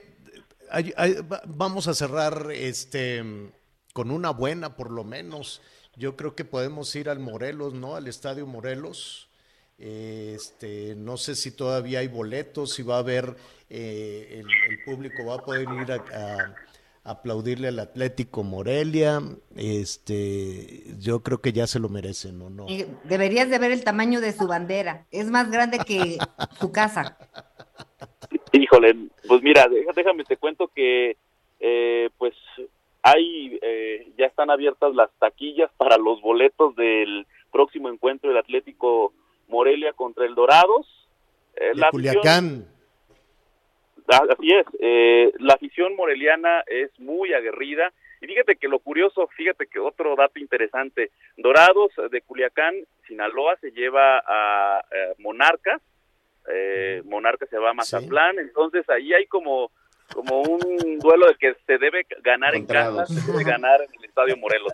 vamos 1.47 1.87
a 1.87 1.93
cerrar 1.93 2.49
este 2.51 3.51
con 3.93 4.11
una 4.11 4.31
buena, 4.31 4.75
por 4.75 4.91
lo 4.91 5.03
menos. 5.03 5.61
Yo 5.95 6.15
creo 6.17 6.35
que 6.35 6.45
podemos 6.45 6.95
ir 6.95 7.09
al 7.09 7.19
Morelos, 7.19 7.73
¿no? 7.73 7.95
Al 7.95 8.07
Estadio 8.07 8.47
Morelos. 8.47 9.29
Este, 9.77 10.95
no 10.95 11.17
sé 11.17 11.35
si 11.35 11.51
todavía 11.51 11.99
hay 11.99 12.07
boletos, 12.07 12.73
si 12.73 12.83
va 12.83 12.95
a 12.95 12.99
haber, 12.99 13.35
eh, 13.69 14.39
el, 14.39 14.71
el 14.71 14.83
público 14.83 15.25
va 15.25 15.35
a 15.35 15.39
poder 15.39 15.67
ir 15.81 15.91
a, 15.91 16.55
aplaudirle 17.03 17.67
al 17.67 17.79
Atlético 17.79 18.43
Morelia. 18.43 19.21
Este, 19.55 20.95
yo 20.99 21.21
creo 21.21 21.41
que 21.41 21.53
ya 21.53 21.67
se 21.67 21.79
lo 21.79 21.89
merecen, 21.89 22.41
¿o 22.41 22.49
no? 22.49 22.65
Deberías 23.03 23.49
de 23.49 23.59
ver 23.59 23.71
el 23.71 23.83
tamaño 23.83 24.21
de 24.21 24.31
su 24.33 24.47
bandera. 24.47 25.05
Es 25.11 25.27
más 25.27 25.51
grande 25.51 25.79
que 25.79 26.17
su 26.59 26.71
casa. 26.71 27.17
Híjole, 28.73 28.95
pues 29.27 29.43
mira, 29.43 29.67
déjame 29.95 30.23
te 30.23 30.35
cuento 30.37 30.67
que 30.67 31.15
eh, 31.59 32.09
pues 32.17 32.33
hay 33.03 33.59
eh, 33.61 34.11
ya 34.17 34.25
están 34.25 34.49
abiertas 34.49 34.95
las 34.95 35.11
taquillas 35.19 35.69
para 35.77 35.97
los 35.97 36.19
boletos 36.21 36.75
del 36.75 37.27
próximo 37.51 37.89
encuentro 37.89 38.29
del 38.29 38.39
Atlético 38.39 39.13
Morelia 39.47 39.93
contra 39.93 40.25
el 40.25 40.33
Dorados. 40.33 40.87
Eh, 41.55 41.67
De 41.67 41.75
la 41.75 41.89
afición- 41.89 42.15
Culiacán. 42.15 42.65
Ah, 44.11 44.23
Así 44.31 44.47
es, 44.51 44.65
eh, 44.79 45.31
la 45.37 45.53
afición 45.53 45.95
moreliana 45.95 46.63
es 46.65 46.89
muy 46.99 47.31
aguerrida. 47.31 47.93
Y 48.21 48.25
fíjate 48.25 48.55
que 48.55 48.67
lo 48.69 48.79
curioso, 48.79 49.27
fíjate 49.37 49.67
que 49.67 49.79
otro 49.79 50.15
dato 50.15 50.39
interesante, 50.39 51.11
Dorados 51.37 51.91
de 52.09 52.21
Culiacán, 52.21 52.73
Sinaloa 53.07 53.55
se 53.57 53.69
lleva 53.71 54.17
a, 54.25 54.83
eh, 54.91 55.13
Monarcas, 55.19 55.79
eh, 56.52 57.02
Monarcas 57.06 57.49
se 57.49 57.57
va 57.57 57.72
a 57.72 57.74
Mazatlán, 57.74 58.40
entonces 58.40 58.88
ahí 58.90 59.14
hay 59.14 59.26
como 59.28 59.72
como 60.14 60.41
un 60.41 60.99
duelo 60.99 61.28
de 61.28 61.36
que 61.36 61.56
se 61.65 61.78
debe 61.80 62.06
ganar 62.22 62.53
en 62.56 62.65
casa, 62.68 63.06
se 63.07 63.32
debe 63.32 63.44
ganar 63.44 63.82
en 63.82 63.90
el 63.99 64.06
Estadio 64.06 64.38
Morelos. 64.38 64.72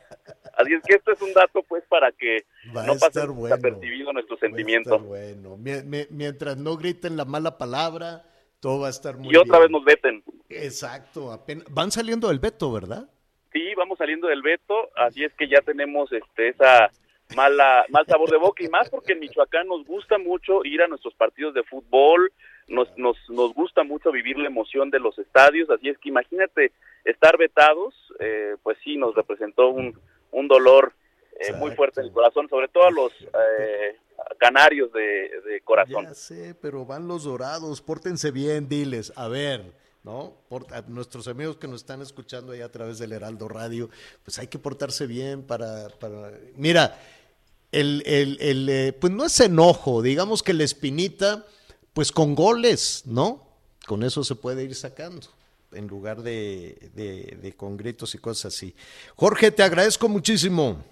Así 0.57 0.73
es 0.73 0.81
que 0.85 0.95
esto 0.95 1.11
es 1.13 1.21
un 1.21 1.31
dato 1.33 1.63
pues 1.63 1.83
para 1.87 2.11
que 2.11 2.43
Va 2.75 2.85
no 2.85 2.97
pase 2.97 3.25
bueno. 3.27 3.43
desapercibido 3.55 4.11
nuestro 4.11 4.35
sentimiento. 4.37 4.99
bueno. 4.99 5.57
Mientras 5.57 6.57
no 6.57 6.75
griten 6.75 7.15
la 7.15 7.23
mala 7.25 7.57
palabra, 7.57 8.23
todo 8.59 8.81
va 8.81 8.87
a 8.87 8.89
estar 8.89 9.17
muy 9.17 9.33
Y 9.33 9.37
otra 9.37 9.59
vez 9.59 9.69
bien. 9.69 9.71
nos 9.71 9.85
veten. 9.85 10.23
Exacto, 10.49 11.31
apenas, 11.31 11.65
van 11.69 11.91
saliendo 11.91 12.27
del 12.27 12.39
veto, 12.39 12.71
¿verdad? 12.73 13.07
Sí, 13.53 13.73
vamos 13.77 13.97
saliendo 13.97 14.27
del 14.27 14.41
veto, 14.41 14.89
así 14.95 15.23
es 15.23 15.33
que 15.35 15.47
ya 15.47 15.61
tenemos 15.61 16.11
este 16.11 16.49
esa 16.49 16.89
mala 17.35 17.85
mal 17.89 18.05
sabor 18.05 18.29
de 18.29 18.37
boca 18.37 18.63
y 18.63 18.69
más 18.69 18.89
porque 18.89 19.13
en 19.13 19.19
Michoacán 19.19 19.67
nos 19.67 19.85
gusta 19.85 20.17
mucho 20.17 20.63
ir 20.65 20.81
a 20.81 20.87
nuestros 20.87 21.13
partidos 21.13 21.53
de 21.53 21.63
fútbol, 21.63 22.31
nos 22.67 22.95
nos 22.97 23.17
nos 23.29 23.53
gusta 23.53 23.83
mucho 23.83 24.11
vivir 24.11 24.37
la 24.37 24.47
emoción 24.47 24.89
de 24.89 24.99
los 24.99 25.17
estadios, 25.19 25.69
así 25.69 25.89
es 25.89 25.97
que 25.97 26.09
imagínate 26.09 26.71
estar 27.05 27.37
vetados, 27.37 27.93
eh, 28.19 28.55
pues 28.63 28.77
sí 28.83 28.97
nos 28.97 29.15
representó 29.15 29.69
un 29.69 29.99
un 30.31 30.47
dolor 30.47 30.93
eh, 31.39 31.53
muy 31.53 31.71
fuerte 31.71 32.01
en 32.01 32.07
el 32.07 32.13
corazón, 32.13 32.49
sobre 32.49 32.67
todo 32.67 32.85
a 32.85 32.91
los 32.91 33.11
eh, 33.21 33.97
canarios 34.37 34.91
de, 34.91 35.01
de 35.01 35.61
corazón. 35.63 36.05
Ya 36.05 36.13
sé, 36.13 36.55
pero 36.61 36.85
van 36.85 37.07
los 37.07 37.23
dorados, 37.23 37.81
pórtense 37.81 38.31
bien, 38.31 38.67
diles, 38.67 39.13
a 39.15 39.27
ver, 39.27 39.73
¿no? 40.03 40.33
Por, 40.49 40.65
a 40.73 40.81
nuestros 40.81 41.27
amigos 41.27 41.57
que 41.57 41.67
nos 41.67 41.81
están 41.81 42.01
escuchando 42.01 42.51
ahí 42.51 42.61
a 42.61 42.71
través 42.71 42.99
del 42.99 43.13
Heraldo 43.13 43.47
Radio, 43.47 43.89
pues 44.23 44.37
hay 44.39 44.47
que 44.47 44.59
portarse 44.59 45.07
bien 45.07 45.43
para, 45.43 45.89
para... 45.99 46.31
mira, 46.55 46.97
el, 47.71 48.03
el, 48.05 48.37
el, 48.41 48.69
eh, 48.69 48.93
pues 48.93 49.13
no 49.13 49.25
es 49.25 49.39
enojo, 49.39 50.01
digamos 50.01 50.43
que 50.43 50.53
la 50.53 50.63
espinita, 50.63 51.45
pues 51.93 52.11
con 52.11 52.35
goles, 52.35 53.03
¿no? 53.05 53.47
Con 53.85 54.03
eso 54.03 54.23
se 54.23 54.35
puede 54.35 54.63
ir 54.63 54.75
sacando, 54.75 55.27
en 55.71 55.87
lugar 55.87 56.21
de, 56.21 56.89
de, 56.93 57.37
de 57.41 57.53
con 57.53 57.77
gritos 57.77 58.15
y 58.15 58.17
cosas 58.17 58.53
así. 58.53 58.75
Jorge, 59.15 59.51
te 59.51 59.63
agradezco 59.63 60.09
muchísimo. 60.09 60.83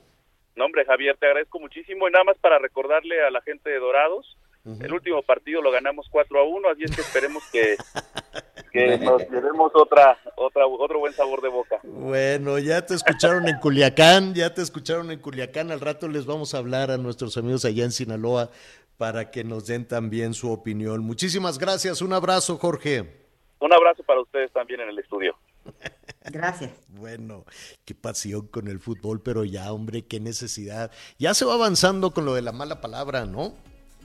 No, 0.55 0.65
hombre, 0.65 0.85
Javier, 0.85 1.15
te 1.19 1.27
agradezco 1.27 1.59
muchísimo. 1.59 2.07
Y 2.07 2.11
nada 2.11 2.23
más 2.23 2.37
para 2.39 2.57
recordarle 2.57 3.23
a 3.23 3.29
la 3.29 3.41
gente 3.41 3.69
de 3.69 3.79
Dorados, 3.79 4.36
el 4.79 4.93
último 4.93 5.21
partido 5.23 5.61
lo 5.61 5.71
ganamos 5.71 6.07
4 6.09 6.39
a 6.39 6.43
1, 6.43 6.69
así 6.69 6.83
es 6.83 6.95
que 6.95 7.01
esperemos 7.01 7.43
que, 7.51 7.77
que 8.71 8.97
nos 8.97 9.21
llevemos 9.29 9.71
otra, 9.73 10.19
otra, 10.35 10.67
otro 10.67 10.99
buen 10.99 11.13
sabor 11.13 11.41
de 11.41 11.49
boca. 11.49 11.79
Bueno, 11.83 12.59
ya 12.59 12.85
te 12.85 12.93
escucharon 12.93 13.47
en 13.47 13.57
Culiacán, 13.59 14.33
ya 14.33 14.53
te 14.53 14.61
escucharon 14.61 15.11
en 15.11 15.19
Culiacán. 15.19 15.71
Al 15.71 15.79
rato 15.79 16.07
les 16.07 16.25
vamos 16.25 16.53
a 16.53 16.57
hablar 16.57 16.91
a 16.91 16.97
nuestros 16.97 17.37
amigos 17.37 17.65
allá 17.65 17.85
en 17.85 17.91
Sinaloa 17.91 18.49
para 18.97 19.31
que 19.31 19.43
nos 19.43 19.67
den 19.67 19.87
también 19.87 20.33
su 20.33 20.51
opinión. 20.51 21.01
Muchísimas 21.01 21.57
gracias, 21.57 22.01
un 22.01 22.13
abrazo, 22.13 22.57
Jorge. 22.57 23.27
Un 23.59 23.73
abrazo 23.73 24.03
para 24.03 24.21
ustedes 24.21 24.51
también 24.51 24.81
en 24.81 24.89
el 24.89 24.99
estudio. 24.99 25.35
Gracias. 26.31 26.71
Bueno, 26.89 27.45
qué 27.85 27.95
pasión 27.95 28.47
con 28.47 28.67
el 28.67 28.79
fútbol, 28.79 29.21
pero 29.21 29.45
ya, 29.45 29.71
hombre, 29.71 30.05
qué 30.05 30.19
necesidad. 30.19 30.91
Ya 31.17 31.33
se 31.33 31.45
va 31.45 31.53
avanzando 31.53 32.11
con 32.11 32.25
lo 32.25 32.33
de 32.33 32.41
la 32.41 32.51
mala 32.51 32.81
palabra, 32.81 33.25
¿no, 33.25 33.53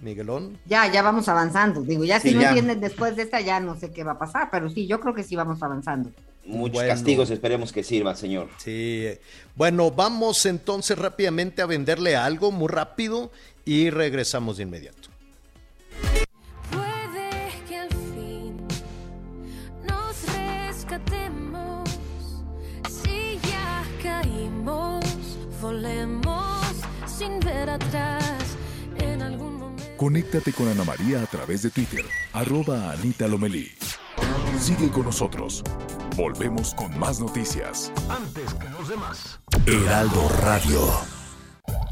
Miguelón? 0.02 0.58
Ya, 0.66 0.90
ya 0.90 1.00
vamos 1.02 1.28
avanzando. 1.28 1.80
Digo, 1.82 2.04
ya 2.04 2.20
si 2.20 2.34
no 2.34 2.42
entienden 2.42 2.80
después 2.80 3.16
de 3.16 3.22
esta, 3.22 3.40
ya 3.40 3.60
no 3.60 3.76
sé 3.78 3.92
qué 3.92 4.04
va 4.04 4.12
a 4.12 4.18
pasar, 4.18 4.48
pero 4.50 4.68
sí, 4.68 4.86
yo 4.86 5.00
creo 5.00 5.14
que 5.14 5.22
sí 5.22 5.36
vamos 5.36 5.62
avanzando. 5.62 6.10
Muchos 6.44 6.74
Bueno. 6.74 6.88
castigos 6.88 7.30
esperemos 7.30 7.72
que 7.72 7.84
sirva, 7.84 8.16
señor. 8.16 8.48
Sí. 8.58 9.06
Bueno, 9.54 9.92
vamos 9.92 10.44
entonces 10.44 10.98
rápidamente 10.98 11.62
a 11.62 11.66
venderle 11.66 12.16
algo, 12.16 12.50
muy 12.50 12.66
rápido, 12.68 13.30
y 13.64 13.90
regresamos 13.90 14.56
de 14.56 14.64
inmediato. 14.64 15.08
Puede 16.70 17.52
que 17.68 17.76
al 17.78 17.88
fin 17.88 18.56
nos 19.86 20.16
rescatemos. 20.34 21.88
Si 22.90 23.38
ya 23.48 23.84
caímos, 24.02 25.04
volemos 25.60 26.66
sin 27.06 27.38
ver 27.38 27.70
atrás. 27.70 28.21
Conéctate 30.02 30.52
con 30.52 30.66
Ana 30.66 30.82
María 30.82 31.22
a 31.22 31.26
través 31.26 31.62
de 31.62 31.70
Twitter, 31.70 32.04
arroba 32.32 32.90
Anita 32.90 33.28
Lomelí. 33.28 33.70
Sigue 34.58 34.90
con 34.90 35.04
nosotros. 35.04 35.62
Volvemos 36.16 36.74
con 36.74 36.98
más 36.98 37.20
noticias. 37.20 37.92
Antes 38.08 38.52
que 38.54 38.68
los 38.70 38.88
demás. 38.88 39.38
Heraldo 39.64 40.28
Radio. 40.40 40.80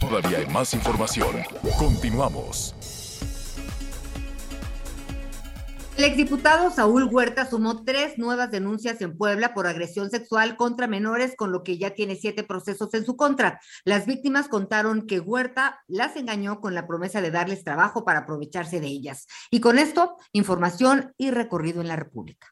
Todavía 0.01 0.39
hay 0.39 0.47
más 0.49 0.75
información. 0.75 1.37
Continuamos. 1.79 2.75
El 5.97 6.05
exdiputado 6.05 6.71
Saúl 6.71 7.09
Huerta 7.13 7.45
sumó 7.45 7.85
tres 7.85 8.17
nuevas 8.17 8.51
denuncias 8.51 9.03
en 9.03 9.19
Puebla 9.19 9.53
por 9.53 9.67
agresión 9.67 10.11
sexual 10.11 10.57
contra 10.57 10.87
menores, 10.87 11.35
con 11.37 11.53
lo 11.53 11.63
que 11.63 11.77
ya 11.77 11.91
tiene 11.91 12.17
siete 12.17 12.43
procesos 12.43 12.95
en 12.95 13.05
su 13.05 13.17
contra. 13.17 13.61
Las 13.85 14.07
víctimas 14.07 14.49
contaron 14.49 15.07
que 15.07 15.21
Huerta 15.21 15.81
las 15.89 16.17
engañó 16.17 16.61
con 16.61 16.75
la 16.75 16.87
promesa 16.87 17.21
de 17.21 17.31
darles 17.31 17.65
trabajo 17.65 18.05
para 18.05 18.21
aprovecharse 18.21 18.81
de 18.81 18.87
ellas. 18.87 19.27
Y 19.51 19.61
con 19.61 19.79
esto, 19.79 20.17
información 20.33 21.13
y 21.19 21.33
recorrido 21.33 21.83
en 21.83 21.89
la 21.89 21.97
República. 21.97 22.47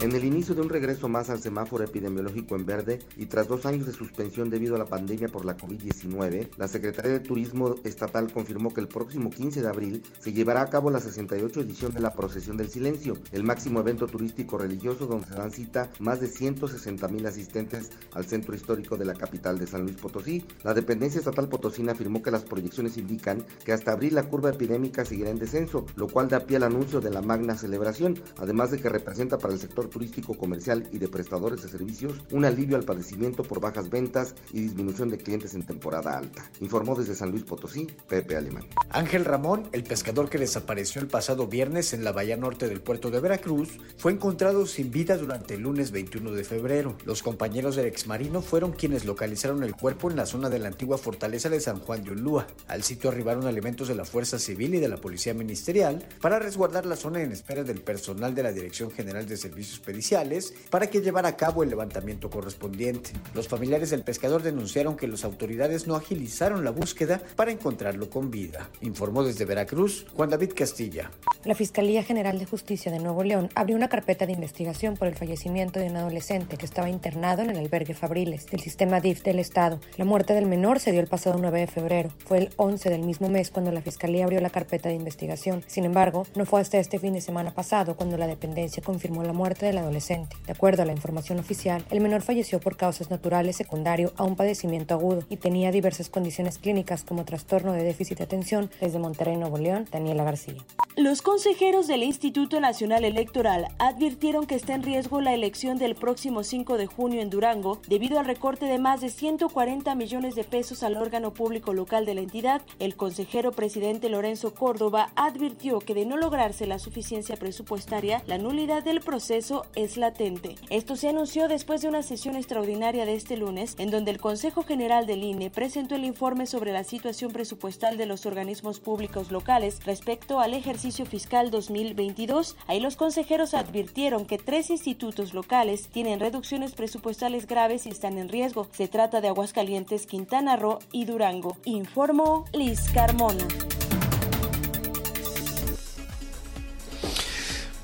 En 0.00 0.12
el 0.12 0.24
inicio 0.24 0.54
de 0.54 0.62
un 0.62 0.70
regreso 0.70 1.10
más 1.10 1.28
al 1.28 1.42
semáforo 1.42 1.84
epidemiológico 1.84 2.56
en 2.56 2.64
verde 2.64 3.00
y 3.18 3.26
tras 3.26 3.48
dos 3.48 3.66
años 3.66 3.84
de 3.84 3.92
suspensión 3.92 4.48
debido 4.48 4.74
a 4.74 4.78
la 4.78 4.86
pandemia 4.86 5.28
por 5.28 5.44
la 5.44 5.58
COVID-19, 5.58 6.48
la 6.56 6.68
Secretaría 6.68 7.12
de 7.12 7.20
Turismo 7.20 7.74
Estatal 7.84 8.32
confirmó 8.32 8.72
que 8.72 8.80
el 8.80 8.88
próximo 8.88 9.28
15 9.28 9.60
de 9.60 9.68
abril 9.68 10.02
se 10.18 10.32
llevará 10.32 10.62
a 10.62 10.70
cabo 10.70 10.90
la 10.90 11.00
68 11.00 11.60
edición 11.60 11.92
de 11.92 12.00
la 12.00 12.14
Procesión 12.14 12.56
del 12.56 12.70
Silencio, 12.70 13.18
el 13.32 13.44
máximo 13.44 13.80
evento 13.80 14.06
turístico 14.06 14.56
religioso 14.56 15.06
donde 15.06 15.26
se 15.26 15.34
dan 15.34 15.50
cita 15.50 15.90
más 15.98 16.18
de 16.18 16.28
160 16.28 17.06
mil 17.08 17.26
asistentes 17.26 17.90
al 18.14 18.24
centro 18.24 18.54
histórico 18.54 18.96
de 18.96 19.04
la 19.04 19.12
capital 19.12 19.58
de 19.58 19.66
San 19.66 19.82
Luis 19.82 19.96
Potosí. 19.96 20.42
La 20.64 20.72
dependencia 20.72 21.18
estatal 21.18 21.50
potosina 21.50 21.92
afirmó 21.92 22.22
que 22.22 22.30
las 22.30 22.44
proyecciones 22.44 22.96
indican 22.96 23.44
que 23.66 23.74
hasta 23.74 23.92
abril 23.92 24.14
la 24.14 24.22
curva 24.22 24.48
epidémica 24.48 25.04
seguirá 25.04 25.28
en 25.28 25.38
descenso, 25.38 25.84
lo 25.96 26.08
cual 26.08 26.30
da 26.30 26.46
pie 26.46 26.56
al 26.56 26.62
anuncio 26.62 27.02
de 27.02 27.10
la 27.10 27.20
magna 27.20 27.58
celebración, 27.58 28.18
además 28.38 28.70
de 28.70 28.80
que 28.80 28.88
representa 28.88 29.36
para 29.36 29.52
el 29.52 29.60
sector 29.60 29.89
turístico 29.90 30.34
comercial 30.38 30.88
y 30.92 30.98
de 30.98 31.08
prestadores 31.08 31.62
de 31.62 31.68
servicios 31.68 32.14
un 32.30 32.44
alivio 32.44 32.76
al 32.76 32.84
padecimiento 32.84 33.42
por 33.42 33.60
bajas 33.60 33.90
ventas 33.90 34.34
y 34.52 34.60
disminución 34.60 35.10
de 35.10 35.18
clientes 35.18 35.54
en 35.54 35.64
temporada 35.64 36.16
alta. 36.16 36.50
Informó 36.60 36.94
desde 36.94 37.14
San 37.14 37.30
Luis 37.30 37.44
Potosí, 37.44 37.86
Pepe 38.08 38.36
Alemán. 38.36 38.66
Ángel 38.90 39.24
Ramón, 39.24 39.68
el 39.72 39.84
pescador 39.84 40.30
que 40.30 40.38
desapareció 40.38 41.00
el 41.00 41.08
pasado 41.08 41.46
viernes 41.46 41.92
en 41.92 42.04
la 42.04 42.12
bahía 42.12 42.36
norte 42.36 42.68
del 42.68 42.80
puerto 42.80 43.10
de 43.10 43.20
Veracruz, 43.20 43.78
fue 43.96 44.12
encontrado 44.12 44.66
sin 44.66 44.90
vida 44.90 45.16
durante 45.16 45.54
el 45.54 45.62
lunes 45.62 45.90
21 45.90 46.32
de 46.32 46.44
febrero. 46.44 46.96
Los 47.04 47.22
compañeros 47.22 47.76
del 47.76 47.86
exmarino 47.86 48.42
fueron 48.42 48.72
quienes 48.72 49.04
localizaron 49.04 49.62
el 49.62 49.74
cuerpo 49.74 50.10
en 50.10 50.16
la 50.16 50.26
zona 50.26 50.48
de 50.48 50.58
la 50.58 50.68
antigua 50.68 50.98
fortaleza 50.98 51.48
de 51.48 51.60
San 51.60 51.80
Juan 51.80 52.04
de 52.04 52.12
Ulúa. 52.12 52.46
Al 52.68 52.82
sitio 52.82 53.10
arribaron 53.10 53.48
elementos 53.48 53.88
de 53.88 53.94
la 53.94 54.04
Fuerza 54.04 54.38
Civil 54.38 54.74
y 54.74 54.80
de 54.80 54.88
la 54.88 54.98
Policía 54.98 55.34
Ministerial 55.34 56.06
para 56.20 56.38
resguardar 56.38 56.86
la 56.86 56.96
zona 56.96 57.22
en 57.22 57.32
espera 57.32 57.64
del 57.64 57.80
personal 57.80 58.34
de 58.34 58.42
la 58.42 58.52
Dirección 58.52 58.90
General 58.90 59.26
de 59.26 59.36
Servicios 59.36 59.79
Periciales 59.84 60.54
para 60.70 60.88
que 60.88 61.00
llevara 61.00 61.28
a 61.28 61.36
cabo 61.36 61.62
el 61.62 61.70
levantamiento 61.70 62.30
correspondiente. 62.30 63.10
Los 63.34 63.48
familiares 63.48 63.90
del 63.90 64.02
pescador 64.02 64.42
denunciaron 64.42 64.96
que 64.96 65.08
las 65.08 65.24
autoridades 65.24 65.86
no 65.86 65.96
agilizaron 65.96 66.64
la 66.64 66.70
búsqueda 66.70 67.22
para 67.36 67.50
encontrarlo 67.50 68.10
con 68.10 68.30
vida. 68.30 68.70
Informó 68.80 69.24
desde 69.24 69.44
Veracruz 69.44 70.06
Juan 70.14 70.30
David 70.30 70.52
Castilla. 70.54 71.10
La 71.44 71.54
Fiscalía 71.54 72.02
General 72.02 72.38
de 72.38 72.44
Justicia 72.44 72.92
de 72.92 72.98
Nuevo 72.98 73.24
León 73.24 73.48
abrió 73.54 73.76
una 73.76 73.88
carpeta 73.88 74.26
de 74.26 74.32
investigación 74.32 74.96
por 74.96 75.08
el 75.08 75.14
fallecimiento 75.14 75.80
de 75.80 75.86
un 75.86 75.96
adolescente 75.96 76.56
que 76.56 76.66
estaba 76.66 76.88
internado 76.88 77.42
en 77.42 77.50
el 77.50 77.58
albergue 77.58 77.94
Fabriles 77.94 78.46
del 78.46 78.60
sistema 78.60 79.00
DIF 79.00 79.22
del 79.22 79.38
Estado. 79.38 79.80
La 79.96 80.04
muerte 80.04 80.34
del 80.34 80.46
menor 80.46 80.80
se 80.80 80.92
dio 80.92 81.00
el 81.00 81.06
pasado 81.06 81.38
9 81.38 81.60
de 81.60 81.66
febrero. 81.66 82.10
Fue 82.26 82.38
el 82.38 82.50
11 82.56 82.90
del 82.90 83.02
mismo 83.02 83.28
mes 83.28 83.50
cuando 83.50 83.72
la 83.72 83.80
Fiscalía 83.80 84.24
abrió 84.24 84.40
la 84.40 84.50
carpeta 84.50 84.88
de 84.88 84.94
investigación. 84.94 85.62
Sin 85.66 85.84
embargo, 85.84 86.26
no 86.34 86.44
fue 86.44 86.60
hasta 86.60 86.78
este 86.78 86.98
fin 86.98 87.14
de 87.14 87.20
semana 87.20 87.52
pasado 87.52 87.96
cuando 87.96 88.16
la 88.16 88.26
dependencia 88.26 88.82
confirmó 88.82 89.22
la 89.22 89.32
muerte 89.32 89.69
del 89.70 89.78
adolescente. 89.78 90.36
De 90.46 90.52
acuerdo 90.52 90.82
a 90.82 90.86
la 90.86 90.92
información 90.92 91.38
oficial, 91.38 91.84
el 91.90 92.00
menor 92.00 92.22
falleció 92.22 92.60
por 92.60 92.76
causas 92.76 93.10
naturales 93.10 93.56
secundario 93.56 94.12
a 94.16 94.24
un 94.24 94.36
padecimiento 94.36 94.94
agudo 94.94 95.24
y 95.28 95.36
tenía 95.36 95.70
diversas 95.70 96.08
condiciones 96.08 96.58
clínicas 96.58 97.04
como 97.04 97.24
trastorno 97.24 97.72
de 97.72 97.82
déficit 97.82 98.18
de 98.18 98.24
atención. 98.24 98.70
Desde 98.80 98.98
Monterrey, 98.98 99.36
Nuevo 99.36 99.58
León, 99.58 99.86
Daniela 99.90 100.24
García. 100.24 100.56
Los 100.96 101.22
consejeros 101.22 101.86
del 101.86 102.02
Instituto 102.02 102.60
Nacional 102.60 103.04
Electoral 103.04 103.68
advirtieron 103.78 104.46
que 104.46 104.56
está 104.56 104.74
en 104.74 104.82
riesgo 104.82 105.20
la 105.20 105.32
elección 105.32 105.78
del 105.78 105.94
próximo 105.94 106.42
5 106.42 106.76
de 106.76 106.86
junio 106.86 107.20
en 107.22 107.30
Durango 107.30 107.80
debido 107.88 108.18
al 108.18 108.26
recorte 108.26 108.66
de 108.66 108.78
más 108.78 109.00
de 109.00 109.08
140 109.08 109.94
millones 109.94 110.34
de 110.34 110.44
pesos 110.44 110.82
al 110.82 110.96
órgano 110.96 111.32
público 111.32 111.72
local 111.72 112.06
de 112.06 112.14
la 112.14 112.20
entidad. 112.20 112.60
El 112.80 112.96
consejero 112.96 113.52
presidente 113.52 114.08
Lorenzo 114.08 114.52
Córdoba 114.52 115.12
advirtió 115.14 115.78
que 115.78 115.94
de 115.94 116.06
no 116.06 116.16
lograrse 116.16 116.66
la 116.66 116.78
suficiencia 116.78 117.36
presupuestaria, 117.36 118.22
la 118.26 118.38
nulidad 118.38 118.82
del 118.82 119.00
proceso 119.00 119.59
es 119.74 119.96
latente. 119.96 120.56
Esto 120.70 120.96
se 120.96 121.08
anunció 121.08 121.48
después 121.48 121.82
de 121.82 121.88
una 121.88 122.02
sesión 122.02 122.36
extraordinaria 122.36 123.04
de 123.04 123.14
este 123.14 123.36
lunes 123.36 123.74
en 123.78 123.90
donde 123.90 124.10
el 124.10 124.20
Consejo 124.20 124.62
General 124.62 125.06
del 125.06 125.24
INE 125.24 125.50
presentó 125.50 125.94
el 125.94 126.04
informe 126.04 126.46
sobre 126.46 126.72
la 126.72 126.84
situación 126.84 127.32
presupuestal 127.32 127.96
de 127.96 128.06
los 128.06 128.26
organismos 128.26 128.80
públicos 128.80 129.30
locales 129.30 129.84
respecto 129.84 130.40
al 130.40 130.54
ejercicio 130.54 131.06
fiscal 131.06 131.50
2022. 131.50 132.56
Ahí 132.66 132.80
los 132.80 132.96
consejeros 132.96 133.54
advirtieron 133.54 134.26
que 134.26 134.38
tres 134.38 134.70
institutos 134.70 135.34
locales 135.34 135.88
tienen 135.88 136.20
reducciones 136.20 136.72
presupuestales 136.72 137.46
graves 137.46 137.86
y 137.86 137.90
están 137.90 138.18
en 138.18 138.28
riesgo. 138.28 138.68
Se 138.72 138.88
trata 138.88 139.20
de 139.20 139.28
Aguascalientes, 139.28 140.06
Quintana 140.06 140.56
Roo 140.56 140.78
y 140.92 141.04
Durango. 141.04 141.56
Informó 141.64 142.44
Liz 142.52 142.90
Carmona. 142.92 143.46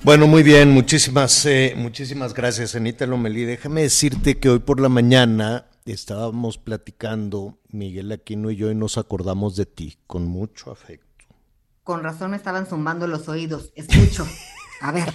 Bueno, 0.06 0.28
muy 0.28 0.44
bien, 0.44 0.70
muchísimas, 0.70 1.44
eh, 1.46 1.74
muchísimas 1.76 2.32
gracias, 2.32 2.76
Anita 2.76 3.06
Lomelí. 3.06 3.44
Déjame 3.44 3.82
decirte 3.82 4.38
que 4.38 4.48
hoy 4.48 4.60
por 4.60 4.78
la 4.78 4.88
mañana 4.88 5.66
estábamos 5.84 6.58
platicando, 6.58 7.58
Miguel 7.72 8.12
Aquino 8.12 8.52
y 8.52 8.56
yo, 8.56 8.70
y 8.70 8.76
nos 8.76 8.98
acordamos 8.98 9.56
de 9.56 9.66
ti 9.66 9.98
con 10.06 10.28
mucho 10.28 10.70
afecto. 10.70 11.24
Con 11.82 12.04
razón 12.04 12.30
me 12.30 12.36
estaban 12.36 12.66
zumbando 12.66 13.08
los 13.08 13.28
oídos. 13.28 13.72
Escucho. 13.74 14.24
A 14.80 14.92
ver. 14.92 15.12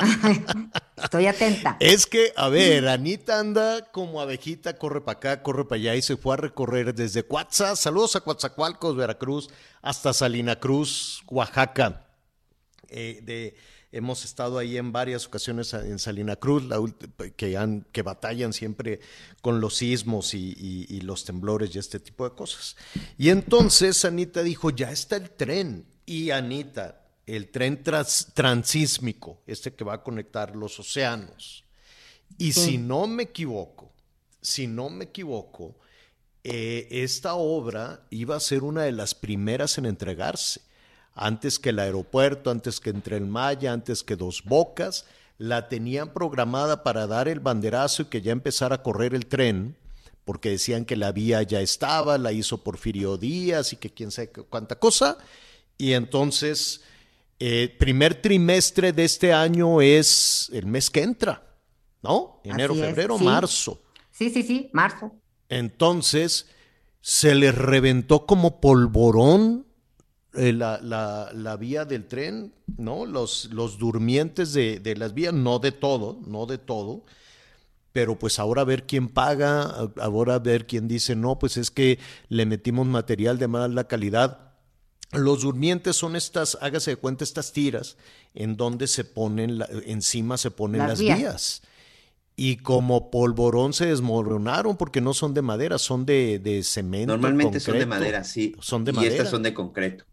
Estoy 1.04 1.26
atenta. 1.26 1.76
Es 1.78 2.06
que, 2.06 2.32
a 2.36 2.48
ver, 2.48 2.88
Anita 2.88 3.38
anda 3.38 3.92
como 3.92 4.22
abejita, 4.22 4.78
corre 4.78 5.02
para 5.02 5.18
acá, 5.18 5.42
corre 5.42 5.66
para 5.66 5.78
allá 5.78 5.94
y 5.94 6.00
se 6.00 6.16
fue 6.16 6.32
a 6.32 6.38
recorrer 6.38 6.94
desde 6.94 7.24
Cuatza, 7.24 7.76
saludos 7.76 8.16
a 8.16 8.22
Coatzacoalcos, 8.22 8.96
Veracruz, 8.96 9.50
hasta 9.82 10.14
Salina 10.14 10.58
Cruz, 10.58 11.22
Oaxaca. 11.26 12.00
Eh, 12.88 13.20
de, 13.22 13.56
hemos 13.94 14.24
estado 14.24 14.58
ahí 14.58 14.76
en 14.76 14.92
varias 14.92 15.26
ocasiones 15.26 15.72
en 15.72 15.98
Salina 15.98 16.36
Cruz, 16.36 16.64
la, 16.64 16.82
que, 17.36 17.56
han, 17.56 17.86
que 17.92 18.02
batallan 18.02 18.52
siempre 18.52 19.00
con 19.40 19.60
los 19.60 19.76
sismos 19.76 20.34
y, 20.34 20.54
y, 20.58 20.86
y 20.88 21.00
los 21.02 21.24
temblores 21.24 21.74
y 21.74 21.78
este 21.78 22.00
tipo 22.00 22.28
de 22.28 22.34
cosas. 22.34 22.76
Y 23.16 23.30
entonces 23.30 24.04
Anita 24.04 24.42
dijo, 24.42 24.70
ya 24.70 24.90
está 24.90 25.16
el 25.16 25.30
tren. 25.30 25.86
Y 26.06 26.30
Anita, 26.30 27.06
el 27.26 27.50
tren 27.50 27.82
trans, 27.82 28.32
transísmico, 28.34 29.42
este 29.46 29.72
que 29.72 29.84
va 29.84 29.94
a 29.94 30.02
conectar 30.02 30.54
los 30.54 30.78
océanos. 30.78 31.64
Y 32.36 32.52
sí. 32.52 32.60
si 32.60 32.78
no 32.78 33.06
me 33.06 33.22
equivoco, 33.24 33.92
si 34.42 34.66
no 34.66 34.90
me 34.90 35.04
equivoco, 35.04 35.76
eh, 36.42 36.88
esta 36.90 37.34
obra 37.34 38.06
iba 38.10 38.36
a 38.36 38.40
ser 38.40 38.64
una 38.64 38.82
de 38.82 38.92
las 38.92 39.14
primeras 39.14 39.78
en 39.78 39.86
entregarse. 39.86 40.60
Antes 41.14 41.58
que 41.58 41.70
el 41.70 41.78
aeropuerto, 41.78 42.50
antes 42.50 42.80
que 42.80 42.90
entre 42.90 43.16
el 43.16 43.26
Maya, 43.26 43.72
antes 43.72 44.02
que 44.02 44.16
Dos 44.16 44.42
Bocas, 44.44 45.06
la 45.38 45.68
tenían 45.68 46.12
programada 46.12 46.82
para 46.82 47.06
dar 47.06 47.28
el 47.28 47.40
banderazo 47.40 48.02
y 48.02 48.06
que 48.06 48.22
ya 48.22 48.32
empezara 48.32 48.76
a 48.76 48.82
correr 48.82 49.14
el 49.14 49.26
tren, 49.26 49.76
porque 50.24 50.50
decían 50.50 50.84
que 50.84 50.96
la 50.96 51.12
vía 51.12 51.42
ya 51.42 51.60
estaba, 51.60 52.18
la 52.18 52.32
hizo 52.32 52.62
Porfirio 52.62 53.16
Díaz 53.16 53.72
y 53.72 53.76
que 53.76 53.90
quién 53.90 54.10
sabe 54.10 54.30
cuánta 54.30 54.78
cosa. 54.78 55.18
Y 55.76 55.92
entonces 55.92 56.82
eh, 57.38 57.74
primer 57.78 58.20
trimestre 58.20 58.92
de 58.92 59.04
este 59.04 59.32
año 59.32 59.80
es 59.80 60.50
el 60.52 60.66
mes 60.66 60.88
que 60.88 61.02
entra, 61.02 61.42
¿no? 62.02 62.40
Enero, 62.44 62.74
Así 62.74 62.82
es, 62.82 62.88
febrero, 62.88 63.18
sí. 63.18 63.24
marzo. 63.24 63.82
Sí, 64.10 64.30
sí, 64.30 64.42
sí, 64.42 64.70
marzo. 64.72 65.12
Entonces 65.48 66.48
se 67.00 67.34
les 67.34 67.54
reventó 67.54 68.24
como 68.24 68.60
polvorón 68.60 69.66
eh, 70.36 70.52
la, 70.52 70.80
la, 70.82 71.30
la, 71.32 71.56
vía 71.56 71.84
del 71.84 72.06
tren, 72.06 72.52
¿no? 72.76 73.06
Los, 73.06 73.50
los 73.52 73.78
durmientes 73.78 74.52
de, 74.52 74.80
de, 74.80 74.96
las 74.96 75.14
vías, 75.14 75.32
no 75.32 75.58
de 75.58 75.72
todo, 75.72 76.20
no 76.26 76.46
de 76.46 76.58
todo. 76.58 77.04
Pero 77.92 78.18
pues 78.18 78.38
ahora 78.40 78.62
a 78.62 78.64
ver 78.64 78.86
quién 78.86 79.08
paga, 79.08 79.62
ahora 80.00 80.34
a 80.34 80.38
ver 80.40 80.66
quién 80.66 80.88
dice, 80.88 81.14
no, 81.14 81.38
pues 81.38 81.56
es 81.56 81.70
que 81.70 82.00
le 82.28 82.44
metimos 82.46 82.86
material 82.86 83.38
de 83.38 83.46
mala 83.46 83.84
calidad. 83.84 84.52
Los 85.12 85.42
durmientes 85.42 85.94
son 85.94 86.16
estas, 86.16 86.58
hágase 86.60 86.92
de 86.92 86.96
cuenta, 86.96 87.22
estas 87.22 87.52
tiras 87.52 87.96
en 88.34 88.56
donde 88.56 88.88
se 88.88 89.04
ponen, 89.04 89.58
la, 89.58 89.68
encima 89.86 90.36
se 90.36 90.50
ponen 90.50 90.80
las, 90.80 90.88
las 90.88 90.98
vías. 90.98 91.18
vías. 91.18 91.62
Y 92.36 92.56
como 92.56 93.12
polvorón 93.12 93.72
se 93.72 93.86
desmoronaron 93.86 94.76
porque 94.76 95.00
no 95.00 95.14
son 95.14 95.34
de 95.34 95.42
madera, 95.42 95.78
son 95.78 96.04
de, 96.04 96.40
de 96.40 96.64
cemento. 96.64 97.12
Normalmente 97.12 97.58
concreto. 97.58 97.70
son 97.70 97.78
de 97.78 97.86
madera, 97.86 98.24
sí. 98.24 98.56
Son 98.58 98.84
de 98.84 98.90
y 98.90 98.94
madera. 98.94 99.14
estas 99.14 99.30
son 99.30 99.44
de 99.44 99.54
concreto. 99.54 100.04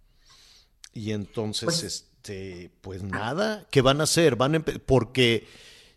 Y 0.94 1.12
entonces, 1.12 1.66
pues, 1.66 1.84
este, 1.84 2.72
pues 2.82 3.04
nada, 3.04 3.66
¿qué 3.72 3.82
van 3.82 4.02
a 4.02 4.04
hacer? 4.04 4.36
Van 4.36 4.56
a 4.56 4.64
porque 4.86 5.48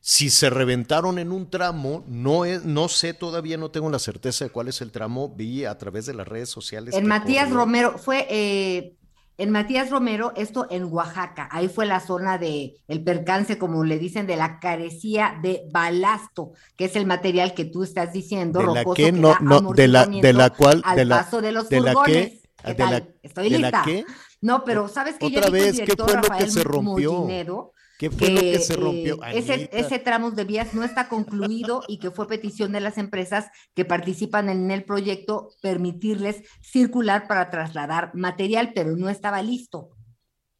si 0.00 0.28
se 0.28 0.50
reventaron 0.50 1.18
en 1.18 1.32
un 1.32 1.48
tramo, 1.48 2.04
no, 2.06 2.44
es, 2.44 2.64
no 2.64 2.88
sé, 2.88 3.14
todavía 3.14 3.56
no 3.56 3.70
tengo 3.70 3.88
la 3.90 3.98
certeza 3.98 4.44
de 4.44 4.50
cuál 4.50 4.68
es 4.68 4.80
el 4.82 4.92
tramo, 4.92 5.30
vi 5.34 5.64
a 5.64 5.78
través 5.78 6.04
de 6.06 6.14
las 6.14 6.28
redes 6.28 6.50
sociales. 6.50 6.94
En 6.94 7.06
Matías 7.06 7.44
corrió. 7.44 7.58
Romero, 7.60 7.98
fue 7.98 8.26
eh, 8.28 8.96
en 9.36 9.50
Matías 9.50 9.90
Romero, 9.90 10.32
esto 10.36 10.66
en 10.70 10.84
Oaxaca, 10.84 11.48
ahí 11.50 11.68
fue 11.68 11.86
la 11.86 12.00
zona 12.00 12.38
de 12.38 12.76
el 12.86 13.02
percance, 13.02 13.58
como 13.58 13.82
le 13.82 13.98
dicen, 13.98 14.26
de 14.26 14.36
la 14.36 14.60
carecía 14.60 15.38
de 15.42 15.62
balasto, 15.72 16.52
que 16.76 16.84
es 16.84 16.96
el 16.96 17.06
material 17.06 17.54
que 17.54 17.64
tú 17.64 17.82
estás 17.82 18.12
diciendo, 18.12 18.60
de 18.60 18.66
la 18.66 18.84
que, 18.94 19.10
no, 19.10 19.36
no, 19.40 19.72
de 19.72 19.88
la, 19.88 20.06
de 20.06 20.32
la 20.32 20.50
cual, 20.50 20.82
al 20.84 20.96
de 20.96 21.04
la, 21.06 21.16
paso 21.16 21.40
de 21.40 21.50
los 21.50 21.68
de 21.68 21.80
la 21.80 21.94
que, 22.04 22.42
de 22.64 22.78
la, 22.78 23.08
Estoy 23.22 23.50
de 23.50 23.58
lista. 23.58 23.78
la 23.78 23.84
que, 23.84 24.04
no, 24.44 24.62
pero 24.62 24.88
¿sabes 24.88 25.16
que 25.16 25.24
Otra 25.24 25.46
yo 25.46 25.52
vez, 25.52 25.80
¿qué 25.80 25.94
fue 25.96 26.14
lo 26.14 26.20
Rafael 26.20 26.44
que 26.44 26.50
se 26.50 26.62
rompió? 26.64 27.12
Mollinedo, 27.14 27.72
¿Qué 27.98 28.10
fue 28.10 28.26
que, 28.26 28.34
lo 28.34 28.40
que 28.40 28.58
se 28.58 28.76
rompió? 28.76 29.14
Eh, 29.24 29.38
ese, 29.38 29.70
ese 29.72 29.98
tramo 29.98 30.32
de 30.32 30.44
vías 30.44 30.74
no 30.74 30.84
está 30.84 31.08
concluido 31.08 31.82
y 31.88 31.98
que 31.98 32.10
fue 32.10 32.28
petición 32.28 32.70
de 32.72 32.80
las 32.80 32.98
empresas 32.98 33.46
que 33.72 33.86
participan 33.86 34.50
en 34.50 34.70
el 34.70 34.84
proyecto 34.84 35.48
permitirles 35.62 36.42
circular 36.60 37.26
para 37.26 37.48
trasladar 37.48 38.14
material, 38.14 38.72
pero 38.74 38.94
no 38.94 39.08
estaba 39.08 39.40
listo. 39.42 39.88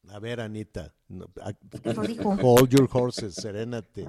A 0.08 0.18
ver, 0.18 0.40
Anita, 0.40 0.94
no, 1.08 1.26
Eso 1.82 2.02
dijo. 2.04 2.38
hold 2.40 2.70
your 2.70 2.88
horses, 2.90 3.34
serénate. 3.34 4.08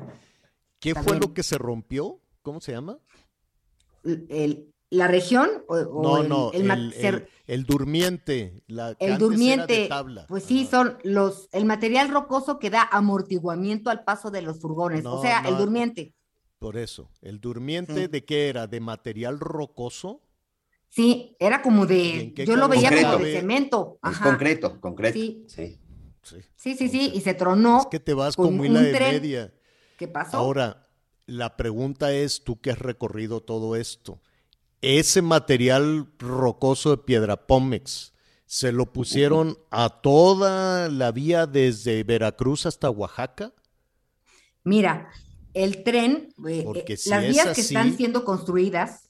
¿Qué 0.80 0.96
fue 0.96 1.20
lo 1.20 1.34
que 1.34 1.44
se 1.44 1.58
rompió? 1.58 2.22
¿Cómo 2.42 2.62
se 2.62 2.72
llama? 2.72 2.98
El, 4.06 4.74
¿La 4.96 5.08
región 5.08 5.50
o, 5.68 5.76
o 5.76 6.04
No, 6.04 6.22
el, 6.22 6.30
no, 6.30 6.52
el 6.54 6.62
el, 6.62 6.68
ma- 6.68 6.74
el- 6.76 6.94
ser- 6.94 7.30
el 7.48 7.66
durmiente. 7.66 8.64
La 8.68 8.96
que 8.96 9.06
el 9.06 9.14
antes 9.14 9.18
era 9.18 9.18
de 9.18 9.20
durmiente? 9.20 9.88
tabla. 9.88 10.26
Pues 10.28 10.44
sí, 10.44 10.66
son 10.70 10.98
los 11.04 11.50
el 11.52 11.66
material 11.66 12.10
rocoso 12.10 12.60
que 12.60 12.70
da 12.70 12.88
amortiguamiento 12.92 13.90
al 13.90 14.04
paso 14.04 14.32
de 14.32 14.42
los 14.42 14.60
furgones, 14.60 15.04
No, 15.04 15.16
o 15.16 15.22
sea, 15.22 15.42
el 15.48 15.58
durmiente. 15.58 16.14
Por 16.60 16.78
eso. 16.78 17.10
¿El 17.22 17.40
durmiente 17.42 17.94
Sí. 18.04 18.08
de 18.08 18.26
qué 18.26 18.50
era? 18.50 18.68
¿De 18.68 18.80
material 18.80 19.40
rocoso? 19.40 20.22
Sí, 20.90 21.36
era 21.40 21.62
como 21.62 21.84
¿Y 21.84 21.88
de, 22.34 22.46
yo 22.46 22.56
lo 22.56 22.68
veía 22.70 22.90
como 22.90 23.18
de 23.24 23.34
cemento. 23.34 24.00
Es 24.10 24.18
concreto, 24.20 24.80
concreto. 24.80 25.14
Sí. 25.14 25.44
Sí. 25.48 25.80
Sí. 26.24 26.38
Sí, 26.56 26.76
sí, 26.76 26.88
sí, 26.90 27.12
y 27.14 27.22
se 27.22 27.34
tronó. 27.36 27.82
Es 27.82 27.88
que 27.88 28.00
te 28.00 28.14
vas 28.16 28.36
con 28.36 28.48
como 28.48 28.66
hila 28.66 28.80
un 28.80 28.86
de 28.86 28.94
tren. 28.94 29.12
media. 29.12 29.54
¿Qué 29.98 30.08
pasó? 30.08 30.38
Ahora, 30.38 30.88
la 31.28 31.56
pregunta 31.58 32.12
es, 32.14 32.44
tú 32.44 32.60
que 32.62 32.72
has 32.72 32.80
recorrido 32.80 33.42
todo 33.42 33.76
esto, 33.76 34.20
ese 34.82 35.22
material 35.22 36.08
rocoso 36.20 36.92
de 36.92 36.98
piedra 36.98 37.48
Pómex, 37.48 38.14
¿se 38.46 38.72
lo 38.72 38.92
pusieron 38.94 39.58
a 39.72 39.90
toda 40.02 40.90
la 40.90 41.12
vía 41.12 41.48
desde 41.48 42.04
Veracruz 42.04 42.66
hasta 42.66 42.90
Oaxaca? 42.90 43.54
Mira, 44.64 45.10
el 45.54 45.84
tren, 45.84 46.34
eh, 46.48 46.66
eh, 46.88 46.98
si 46.98 47.10
las 47.10 47.28
vías 47.28 47.56
que 47.56 47.62
están 47.62 47.96
siendo 47.96 48.24
construidas, 48.26 49.10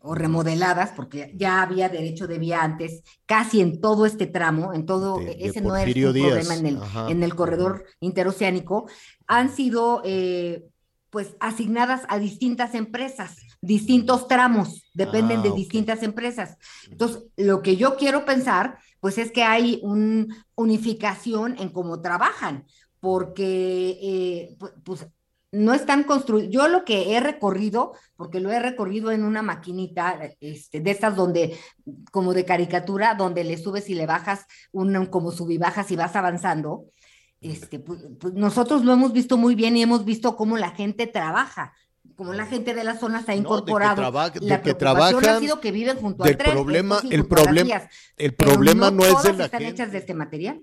o 0.00 0.14
remodeladas, 0.14 0.90
porque 0.94 1.32
ya 1.34 1.60
había 1.62 1.88
derecho 1.88 2.28
de 2.28 2.38
vía 2.38 2.62
antes, 2.62 3.02
casi 3.26 3.60
en 3.60 3.80
todo 3.80 4.06
este 4.06 4.26
tramo, 4.26 4.72
en 4.72 4.86
todo, 4.86 5.18
De- 5.18 5.34
de 5.34 5.46
ese 5.46 5.60
no 5.60 5.76
es 5.76 5.86
un 5.96 6.12
Díaz, 6.12 6.12
problema 6.12 6.54
en 6.54 6.66
el, 6.66 6.78
en 7.08 7.22
el 7.24 7.34
corredor 7.34 7.84
interoceánico, 7.98 8.88
han 9.26 9.54
sido 9.54 10.00
eh, 10.04 10.68
pues 11.12 11.36
asignadas 11.40 12.02
a 12.08 12.18
distintas 12.18 12.74
empresas, 12.74 13.36
distintos 13.60 14.26
tramos, 14.28 14.90
dependen 14.94 15.40
Ah, 15.40 15.42
de 15.42 15.50
ok. 15.50 15.56
distintas 15.56 16.02
empresas. 16.02 16.56
Entonces, 16.90 17.24
lo 17.36 17.60
que 17.60 17.76
yo 17.76 17.96
quiero 17.96 18.24
pensar, 18.24 18.78
pues 18.98 19.18
es 19.18 19.30
que 19.30 19.42
hay 19.44 19.78
una 19.82 20.26
unificación 20.54 21.54
en 21.58 21.68
cómo 21.68 22.00
trabajan, 22.00 22.64
porque 22.98 23.98
eh, 24.02 24.56
pu- 24.58 24.72
pues 24.82 25.06
no 25.52 25.74
están 25.74 26.04
construidos. 26.04 26.50
Yo 26.50 26.66
lo 26.68 26.82
que 26.86 27.14
he 27.14 27.20
recorrido, 27.20 27.92
porque 28.16 28.40
lo 28.40 28.50
he 28.50 28.58
recorrido 28.58 29.10
en 29.10 29.22
una 29.22 29.42
maquinita 29.42 30.18
este, 30.40 30.80
de 30.80 30.90
estas 30.90 31.14
donde, 31.14 31.58
como 32.10 32.32
de 32.32 32.46
caricatura, 32.46 33.14
donde 33.16 33.44
le 33.44 33.58
subes 33.58 33.90
y 33.90 33.94
le 33.94 34.06
bajas, 34.06 34.46
un, 34.72 35.04
como 35.06 35.30
subibajas 35.30 35.90
y 35.90 35.96
vas 35.96 36.16
avanzando. 36.16 36.86
Este, 37.42 37.78
pues, 37.80 38.00
pues, 38.20 38.34
nosotros 38.34 38.84
lo 38.84 38.92
hemos 38.92 39.12
visto 39.12 39.36
muy 39.36 39.54
bien 39.54 39.76
y 39.76 39.82
hemos 39.82 40.04
visto 40.04 40.36
cómo 40.36 40.56
la 40.56 40.70
gente 40.70 41.06
trabaja, 41.08 41.72
cómo 42.16 42.32
la 42.32 42.46
gente 42.46 42.72
de 42.74 42.84
la 42.84 42.96
zona 42.96 43.22
se 43.24 43.32
ha 43.32 43.34
No, 43.34 43.40
de 43.40 43.42
que 43.42 43.48
incorporado. 43.70 43.96
traba- 43.96 44.30
de 44.30 44.38
que 44.40 44.46
preocupación 44.46 44.78
trabajan 44.78 45.24
ha 45.28 45.38
sido 45.40 45.60
que 45.60 45.72
viven 45.72 45.96
junto 45.98 46.22
al 46.24 46.36
tren, 46.36 46.52
problema- 46.52 47.00
el 47.10 47.10
las 47.10 47.88
el 48.16 48.34
problema 48.34 48.90
no 48.90 49.04
es 49.04 49.22
de 49.24 49.32
la 49.32 49.44
están 49.46 49.60
gente. 49.60 49.74
hechas 49.82 49.92
de 49.92 49.98
este 49.98 50.14
material. 50.14 50.62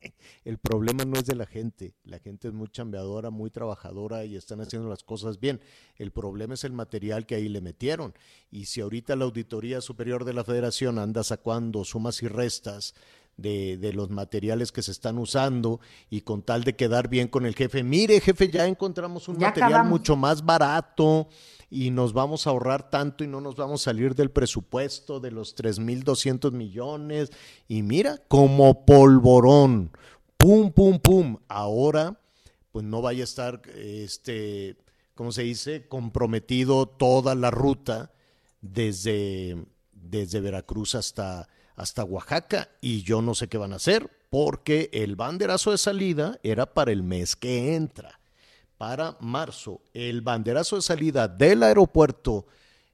El 0.44 0.58
problema 0.58 1.04
no 1.04 1.18
es 1.18 1.26
de 1.26 1.34
la 1.34 1.44
gente. 1.44 1.94
La 2.04 2.20
gente 2.20 2.48
es 2.48 2.54
muy 2.54 2.68
chambeadora, 2.68 3.30
muy 3.30 3.50
trabajadora 3.50 4.24
y 4.24 4.36
están 4.36 4.60
haciendo 4.60 4.88
las 4.88 5.02
cosas 5.02 5.40
bien. 5.40 5.60
El 5.96 6.12
problema 6.12 6.54
es 6.54 6.62
el 6.64 6.72
material 6.72 7.26
que 7.26 7.34
ahí 7.34 7.48
le 7.48 7.60
metieron. 7.60 8.14
Y 8.50 8.66
si 8.66 8.80
ahorita 8.80 9.16
la 9.16 9.24
Auditoría 9.24 9.80
Superior 9.80 10.24
de 10.24 10.32
la 10.34 10.44
Federación 10.44 10.98
anda 11.00 11.24
sacando 11.24 11.84
sumas 11.84 12.22
y 12.22 12.28
restas 12.28 12.94
de, 13.38 13.78
de 13.78 13.92
los 13.94 14.10
materiales 14.10 14.70
que 14.72 14.82
se 14.82 14.90
están 14.90 15.16
usando 15.16 15.80
y 16.10 16.20
con 16.20 16.42
tal 16.42 16.64
de 16.64 16.76
quedar 16.76 17.08
bien 17.08 17.28
con 17.28 17.46
el 17.46 17.54
jefe, 17.54 17.82
mire 17.82 18.20
jefe, 18.20 18.50
ya 18.50 18.66
encontramos 18.66 19.28
un 19.28 19.38
Ya 19.38 19.46
material 19.46 19.70
acabamos. 19.70 19.90
mucho 20.00 20.16
más 20.16 20.44
barato 20.44 21.28
y 21.70 21.90
nos 21.90 22.12
vamos 22.12 22.46
a 22.46 22.50
ahorrar 22.50 22.90
tanto 22.90 23.24
y 23.24 23.28
no 23.28 23.40
nos 23.40 23.54
vamos 23.54 23.82
a 23.82 23.84
salir 23.84 24.14
del 24.14 24.30
presupuesto 24.30 25.20
de 25.20 25.30
los 25.30 25.56
3.200 25.56 26.50
millones. 26.52 27.30
Y 27.68 27.82
mira, 27.82 28.18
como 28.28 28.84
polvorón, 28.84 29.92
pum, 30.36 30.72
pum, 30.72 30.98
pum. 30.98 31.36
Ahora, 31.46 32.20
pues 32.72 32.84
no 32.84 33.02
vaya 33.02 33.22
a 33.22 33.24
estar, 33.24 33.62
este, 33.76 34.76
¿cómo 35.14 35.30
se 35.30 35.42
dice? 35.42 35.86
Comprometido 35.88 36.86
toda 36.86 37.34
la 37.34 37.50
ruta 37.50 38.12
desde, 38.62 39.64
desde 39.92 40.40
Veracruz 40.40 40.94
hasta, 40.94 41.48
hasta 41.78 42.04
Oaxaca. 42.04 42.68
Y 42.80 43.02
yo 43.02 43.22
no 43.22 43.34
sé 43.34 43.48
qué 43.48 43.56
van 43.56 43.72
a 43.72 43.76
hacer, 43.76 44.10
porque 44.28 44.90
el 44.92 45.16
banderazo 45.16 45.70
de 45.70 45.78
salida 45.78 46.38
era 46.42 46.66
para 46.66 46.92
el 46.92 47.02
mes 47.02 47.36
que 47.36 47.74
entra 47.74 48.20
para 48.76 49.16
marzo. 49.20 49.80
El 49.94 50.20
banderazo 50.20 50.76
de 50.76 50.82
salida 50.82 51.26
del 51.26 51.62
aeropuerto, 51.62 52.46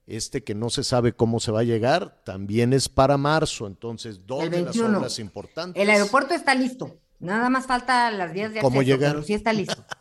este 0.07 0.43
que 0.43 0.55
no 0.55 0.69
se 0.69 0.83
sabe 0.83 1.13
cómo 1.13 1.39
se 1.39 1.51
va 1.51 1.59
a 1.59 1.63
llegar, 1.63 2.21
también 2.23 2.73
es 2.73 2.87
para 2.89 3.17
marzo. 3.17 3.67
Entonces, 3.67 4.25
dos 4.25 4.39
de 4.39 4.45
las 4.61 4.75
21. 4.75 4.97
obras 4.97 5.19
importantes. 5.19 5.81
El 5.81 5.89
aeropuerto 5.89 6.33
está 6.33 6.55
listo. 6.55 6.97
Nada 7.19 7.49
más 7.49 7.65
falta 7.65 8.11
las 8.11 8.33
vías 8.33 8.53
de 8.53 8.61
¿Cómo 8.61 8.79
acceso, 8.79 8.97
llegar? 8.97 9.13
pero 9.13 9.23
sí 9.25 9.33
está 9.33 9.51
listo. 9.51 9.83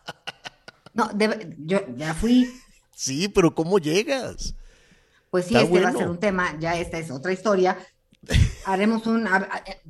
No, 0.97 1.11
yo 1.59 1.81
ya 1.97 2.15
fui, 2.15 2.48
Sí, 2.94 3.28
pero 3.28 3.52
¿cómo 3.52 3.81
llegas? 3.81 4.55
pues 5.31 5.47
sí, 5.47 5.56
Está 5.56 5.66
este 5.66 5.81
va 5.82 5.89
a 5.89 5.93
ser 5.93 6.09
un 6.09 6.20
tema, 6.20 6.56
ya 6.61 6.78
esta 6.78 6.98
es 6.98 7.11
otra 7.11 7.32
historia. 7.32 7.77
Haremos 8.66 9.06
un, 9.06 9.28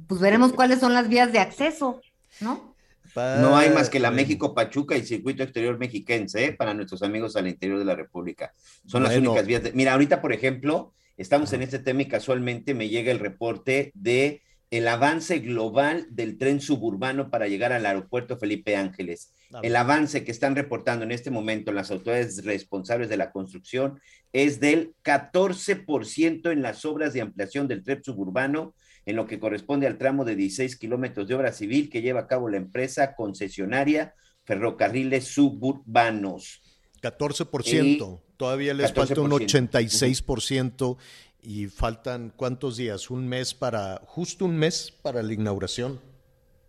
pues 0.07 0.21
veremos 0.21 0.53
cuáles 0.53 0.81
son 0.81 0.93
las 0.95 1.09
vías 1.09 1.33
de 1.33 1.39
acceso, 1.39 2.01
¿no? 2.41 2.75
No 3.17 3.57
hay 3.57 3.71
más 3.71 3.91
que 3.91 4.01
la. 4.01 4.11
México-Pachuca 4.11 4.97
y 4.97 5.05
Circuito 5.07 5.45
Exterior 5.45 5.79
Mexiquense, 5.79 6.47
¿eh? 6.47 6.53
para 6.53 6.75
nuestros 6.75 7.03
amigos 7.05 7.37
al 7.37 7.47
interior 7.47 7.79
de 7.79 7.85
la 7.85 7.95
República. 7.95 8.53
Son 8.87 9.03
las 9.05 9.17
únicas 9.17 9.47
vías. 9.47 9.63
de- 9.63 9.73
Mira, 9.73 9.93
ahorita, 9.93 10.21
por 10.21 10.33
ejemplo, 10.33 10.93
estamos 11.17 11.53
en 11.53 11.63
este 11.63 11.79
tema 11.79 12.03
y 12.03 12.09
casualmente 12.09 12.75
me 12.75 12.89
llega 12.89 13.13
el 13.13 13.21
reporte 13.21 13.93
de 13.95 14.43
el 14.71 14.89
avance 14.89 15.39
global 15.39 16.07
del 16.11 16.39
tren 16.39 16.61
suburbano 16.61 17.31
para 17.31 17.49
llegar 17.49 17.73
al 17.73 17.87
aeropuerto 17.87 18.37
Felipe 18.37 18.77
Ángeles. 18.77 19.33
El 19.63 19.77
avance 19.77 20.25
que 20.25 20.33
están 20.33 20.57
reportando 20.57 21.05
en 21.05 21.13
este 21.13 21.31
momento 21.31 21.73
las 21.73 21.91
autoridades 21.91 22.45
responsables 22.45 23.09
de 23.09 23.17
la 23.17 23.31
construcción 23.31 24.01
es 24.33 24.59
del 24.59 24.95
14% 25.05 26.51
en 26.51 26.63
las 26.63 26.85
obras 26.85 27.13
de 27.13 27.21
ampliación 27.21 27.69
del 27.69 27.85
tren 27.85 28.03
suburbano, 28.03 28.75
en 29.07 29.17
lo 29.17 29.27
que 29.27 29.39
corresponde 29.39 29.87
al 29.87 29.99
tramo 29.99 30.25
de 30.25 30.35
16 30.35 30.77
kilómetros 30.77 31.29
de 31.29 31.35
obra 31.35 31.53
civil 31.53 31.89
que 31.89 32.03
lleva 32.03 32.21
a 32.21 32.27
cabo 32.27 32.49
la 32.49 32.57
empresa 32.57 33.15
concesionaria 33.15 34.15
Ferrocarriles 34.45 35.27
Suburbanos. 35.27 36.63
14%. 37.01 38.21
Todavía 38.37 38.75
les 38.75 38.93
falta 38.93 39.21
un 39.21 39.31
14%. 39.31 39.71
86% 39.71 40.97
y 41.45 41.67
faltan 41.67 42.33
cuántos 42.35 42.77
días? 42.77 43.11
Un 43.11 43.29
mes 43.29 43.55
para, 43.55 44.01
justo 44.07 44.45
un 44.47 44.57
mes 44.57 44.93
para 45.03 45.23
la 45.23 45.33
inauguración. 45.33 46.01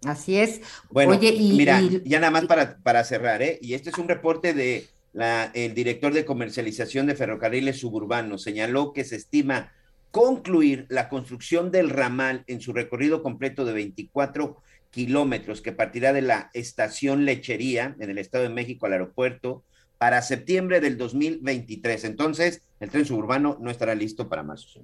Así 0.05 0.37
es. 0.37 0.61
Bueno, 0.91 1.13
Oye, 1.13 1.29
y, 1.29 1.53
mira, 1.53 1.81
y- 1.81 2.01
ya 2.05 2.19
nada 2.19 2.31
más 2.31 2.45
para, 2.45 2.77
para 2.77 3.03
cerrar, 3.03 3.41
¿eh? 3.41 3.57
Y 3.61 3.73
este 3.73 3.89
es 3.89 3.97
un 3.97 4.07
reporte 4.07 4.53
de 4.53 4.87
la, 5.13 5.49
el 5.53 5.73
director 5.73 6.13
de 6.13 6.25
comercialización 6.25 7.07
de 7.07 7.15
ferrocarriles 7.15 7.79
suburbanos. 7.79 8.43
Señaló 8.43 8.93
que 8.93 9.03
se 9.03 9.15
estima 9.15 9.71
concluir 10.11 10.85
la 10.89 11.09
construcción 11.09 11.71
del 11.71 11.89
ramal 11.89 12.43
en 12.47 12.61
su 12.61 12.71
recorrido 12.73 13.23
completo 13.23 13.65
de 13.65 13.73
24 13.73 14.57
kilómetros 14.91 15.61
que 15.61 15.73
partirá 15.73 16.13
de 16.13 16.21
la 16.21 16.49
estación 16.53 17.25
Lechería 17.25 17.95
en 17.99 18.09
el 18.09 18.17
Estado 18.17 18.43
de 18.45 18.49
México 18.49 18.85
al 18.85 18.93
aeropuerto 18.93 19.63
para 19.97 20.21
septiembre 20.21 20.81
del 20.81 20.97
2023. 20.97 22.03
Entonces, 22.05 22.61
el 22.79 22.89
tren 22.89 23.05
suburbano 23.05 23.57
no 23.59 23.71
estará 23.71 23.95
listo 23.95 24.27
para 24.27 24.43
marzo. 24.43 24.81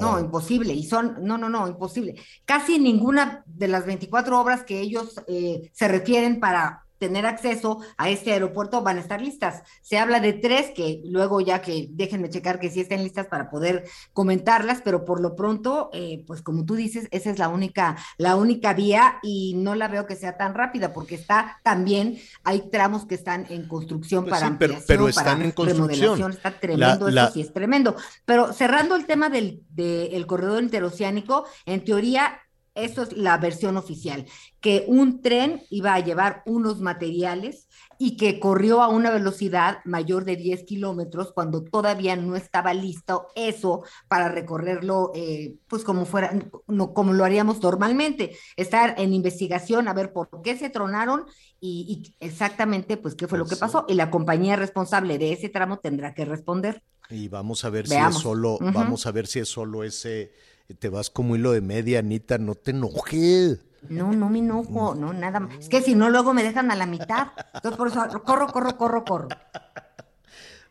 No, 0.00 0.20
imposible. 0.20 0.72
Y 0.74 0.84
son, 0.84 1.16
no, 1.22 1.38
no, 1.38 1.48
no, 1.48 1.66
imposible. 1.66 2.14
Casi 2.44 2.78
ninguna 2.78 3.42
de 3.46 3.68
las 3.68 3.86
24 3.86 4.38
obras 4.40 4.62
que 4.62 4.80
ellos 4.80 5.20
eh, 5.26 5.70
se 5.72 5.88
refieren 5.88 6.40
para 6.40 6.84
tener 6.98 7.26
acceso 7.26 7.80
a 7.96 8.10
este 8.10 8.32
aeropuerto 8.32 8.82
van 8.82 8.98
a 8.98 9.00
estar 9.00 9.20
listas. 9.20 9.62
Se 9.82 9.98
habla 9.98 10.20
de 10.20 10.32
tres 10.32 10.70
que 10.74 11.00
luego 11.04 11.40
ya 11.40 11.62
que 11.62 11.88
déjenme 11.90 12.28
checar 12.30 12.58
que 12.60 12.70
sí 12.70 12.80
estén 12.80 13.02
listas 13.02 13.26
para 13.26 13.50
poder 13.50 13.84
comentarlas, 14.12 14.80
pero 14.84 15.04
por 15.04 15.20
lo 15.20 15.36
pronto, 15.36 15.90
eh, 15.92 16.24
pues 16.26 16.42
como 16.42 16.64
tú 16.64 16.74
dices, 16.74 17.08
esa 17.10 17.30
es 17.30 17.38
la 17.38 17.48
única, 17.48 17.96
la 18.16 18.36
única 18.36 18.72
vía 18.74 19.18
y 19.22 19.54
no 19.56 19.74
la 19.74 19.88
veo 19.88 20.06
que 20.06 20.16
sea 20.16 20.36
tan 20.36 20.54
rápida 20.54 20.92
porque 20.92 21.14
está 21.14 21.58
también, 21.62 22.18
hay 22.44 22.68
tramos 22.70 23.06
que 23.06 23.14
están 23.14 23.46
en 23.48 23.68
construcción 23.68 24.24
Pues 24.24 24.30
para 24.40 24.48
sí, 24.48 24.56
pero- 24.58 24.74
ampliación, 24.74 24.86
pero 24.86 25.08
están 25.08 25.24
para 25.24 25.44
en 25.44 25.50
construcción. 25.52 25.88
remodelación, 25.88 26.32
está 26.32 26.50
tremendo, 26.58 27.06
La- 27.08 27.12
la- 27.14 27.24
eso 27.24 27.34
sí 27.34 27.40
es 27.42 27.52
tremendo. 27.52 27.94
Pero 28.24 28.52
cerrando 28.52 28.96
el 28.96 29.06
tema 29.06 29.28
del, 29.30 29.62
del 29.70 30.26
corredor 30.26 30.62
interoceánico, 30.62 31.46
en 31.66 31.84
teoría, 31.84 32.40
eso 32.78 33.02
es 33.02 33.12
la 33.16 33.36
versión 33.38 33.76
oficial, 33.76 34.26
que 34.60 34.84
un 34.88 35.22
tren 35.22 35.62
iba 35.70 35.94
a 35.94 36.00
llevar 36.00 36.42
unos 36.46 36.80
materiales 36.80 37.68
y 37.98 38.16
que 38.16 38.38
corrió 38.40 38.82
a 38.82 38.88
una 38.88 39.10
velocidad 39.10 39.78
mayor 39.84 40.24
de 40.24 40.36
10 40.36 40.64
kilómetros 40.64 41.32
cuando 41.32 41.64
todavía 41.64 42.16
no 42.16 42.36
estaba 42.36 42.72
listo 42.74 43.28
eso 43.34 43.82
para 44.08 44.28
recorrerlo, 44.28 45.10
eh, 45.14 45.56
pues 45.68 45.84
como 45.84 46.06
fuera, 46.06 46.32
no, 46.66 46.94
como 46.94 47.12
lo 47.12 47.24
haríamos 47.24 47.60
normalmente, 47.62 48.36
estar 48.56 48.94
en 48.98 49.12
investigación 49.14 49.88
a 49.88 49.94
ver 49.94 50.12
por 50.12 50.28
qué 50.42 50.56
se 50.56 50.70
tronaron 50.70 51.24
y, 51.60 52.14
y 52.20 52.24
exactamente 52.24 52.96
pues 52.96 53.14
qué 53.14 53.26
fue 53.26 53.38
lo 53.38 53.46
que 53.46 53.56
pasó 53.56 53.84
y 53.88 53.94
la 53.94 54.10
compañía 54.10 54.56
responsable 54.56 55.18
de 55.18 55.32
ese 55.32 55.48
tramo 55.48 55.78
tendrá 55.78 56.14
que 56.14 56.24
responder. 56.24 56.82
Y 57.10 57.28
vamos 57.28 57.64
a 57.64 57.70
ver 57.70 57.88
Veamos. 57.88 58.14
si 58.14 58.18
es 58.18 58.22
solo, 58.22 58.54
Ujú. 58.54 58.72
vamos 58.72 59.06
a 59.06 59.12
ver 59.12 59.26
si 59.26 59.38
es 59.38 59.48
solo 59.48 59.82
ese, 59.82 60.32
te 60.74 60.88
vas 60.88 61.10
como 61.10 61.36
hilo 61.36 61.52
de 61.52 61.60
media, 61.60 62.00
Anita, 62.00 62.38
no 62.38 62.54
te 62.54 62.72
enojes. 62.72 63.60
No, 63.88 64.12
no 64.12 64.28
me 64.28 64.40
enojo, 64.40 64.94
no, 64.94 65.12
nada 65.12 65.40
más. 65.40 65.58
Es 65.58 65.68
que 65.68 65.80
si 65.80 65.94
no, 65.94 66.10
luego 66.10 66.34
me 66.34 66.42
dejan 66.42 66.70
a 66.70 66.76
la 66.76 66.86
mitad. 66.86 67.28
Entonces, 67.54 67.78
por 67.78 67.88
eso, 67.88 68.22
corro, 68.24 68.48
corro, 68.48 68.76
corro, 68.76 69.04
corro. 69.04 69.28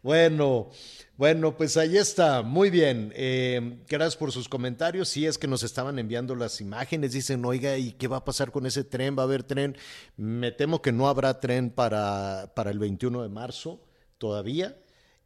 Bueno, 0.04 0.70
bueno, 1.18 1.58
pues 1.58 1.78
ahí 1.78 1.98
está, 1.98 2.44
muy 2.44 2.70
bien. 2.70 3.12
Eh, 3.16 3.80
gracias 3.90 4.16
por 4.16 4.32
sus 4.32 4.48
comentarios. 4.48 5.10
Sí, 5.10 5.26
es 5.26 5.38
que 5.38 5.48
nos 5.48 5.64
estaban 5.64 5.98
enviando 5.98 6.36
las 6.36 6.62
imágenes. 6.62 7.14
Dicen, 7.14 7.44
oiga, 7.44 7.76
¿y 7.78 7.94
qué 7.94 8.08
va 8.08 8.18
a 8.18 8.26
pasar 8.26 8.52
con 8.52 8.68
ese 8.68 8.84
tren? 8.84 9.18
¿Va 9.18 9.24
a 9.24 9.26
haber 9.26 9.44
tren? 9.44 9.76
Me 10.16 10.52
temo 10.52 10.82
que 10.82 10.92
no 10.92 11.10
habrá 11.10 11.40
tren 11.40 11.72
para, 11.72 12.54
para 12.56 12.70
el 12.70 12.78
21 12.78 13.24
de 13.24 13.30
marzo 13.30 13.82
todavía. 14.20 14.78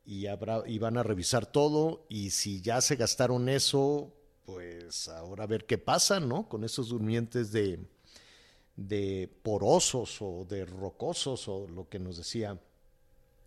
Y, 0.05 0.27
habrá, 0.27 0.63
y 0.65 0.79
van 0.79 0.97
a 0.97 1.03
revisar 1.03 1.45
todo. 1.45 2.05
Y 2.07 2.29
si 2.29 2.61
ya 2.61 2.79
se 2.79 2.95
gastaron 2.95 3.49
eso, 3.49 4.13
pues 4.51 5.07
ahora 5.07 5.45
a 5.45 5.47
ver 5.47 5.65
qué 5.65 5.77
pasa, 5.77 6.19
¿no? 6.19 6.47
Con 6.49 6.63
esos 6.63 6.89
durmientes 6.89 7.51
de, 7.51 7.79
de 8.75 9.29
porosos 9.43 10.17
o 10.21 10.45
de 10.49 10.65
rocosos 10.65 11.47
o 11.47 11.67
lo 11.67 11.87
que 11.87 11.99
nos 11.99 12.17
decía 12.17 12.59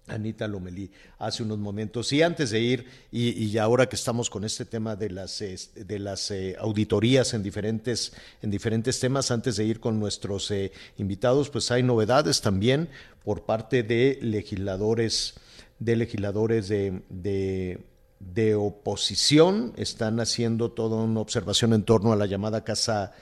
Anita 0.07 0.47
Lomelí 0.49 0.91
hace 1.19 1.43
unos 1.43 1.59
momentos. 1.59 2.13
Y 2.13 2.23
antes 2.23 2.51
de 2.51 2.61
ir, 2.61 2.87
y, 3.11 3.57
ahora 3.59 3.87
que 3.89 3.97
estamos 3.97 4.31
con 4.31 4.45
este 4.45 4.65
tema 4.65 4.97
de 4.97 5.11
las, 5.11 5.41
este, 5.41 5.85
de 5.85 5.99
las 5.99 6.31
eh, 6.31 6.57
auditorías 6.59 7.35
en 7.35 7.43
diferentes, 7.43 8.13
en 8.43 8.51
diferentes 8.51 9.01
temas, 9.01 9.31
antes 9.31 9.57
de 9.57 9.65
ir 9.65 9.81
con 9.81 9.99
nuestros 9.99 10.51
eh, 10.51 10.73
invitados, 10.99 11.51
pues 11.51 11.71
hay 11.71 11.83
novedades 11.83 12.41
también 12.41 12.89
por 13.25 13.45
parte 13.45 13.83
de 13.83 14.19
legisladores, 14.21 15.35
de 15.79 15.97
legisladores 15.97 16.69
de, 16.69 17.03
de, 17.09 17.94
de 18.33 18.55
oposición. 18.55 19.73
Están 19.77 20.21
haciendo 20.21 20.71
toda 20.73 21.03
una 21.03 21.21
observación 21.21 21.73
en 21.73 21.85
torno 21.85 22.13
a 22.13 22.17
la 22.17 22.27
llamada 22.27 22.65
casa, 22.65 23.13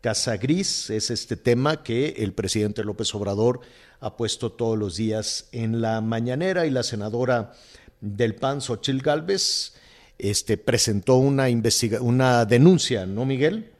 casa 0.00 0.36
gris. 0.36 0.90
Es 0.90 1.10
este 1.10 1.36
tema 1.36 1.82
que 1.82 2.14
el 2.18 2.32
presidente 2.32 2.84
López 2.84 3.14
Obrador 3.14 3.60
ha 4.00 4.16
puesto 4.16 4.52
todos 4.52 4.78
los 4.78 4.96
días 4.96 5.48
en 5.52 5.80
la 5.80 6.00
mañanera 6.00 6.66
y 6.66 6.70
la 6.70 6.82
senadora 6.82 7.52
del 8.00 8.34
PAN, 8.34 8.60
Xochil 8.60 9.00
Gálvez, 9.00 9.74
este, 10.18 10.56
presentó 10.56 11.16
una, 11.16 11.48
investiga 11.48 12.00
una 12.00 12.44
denuncia, 12.44 13.06
¿no, 13.06 13.24
Miguel? 13.24 13.70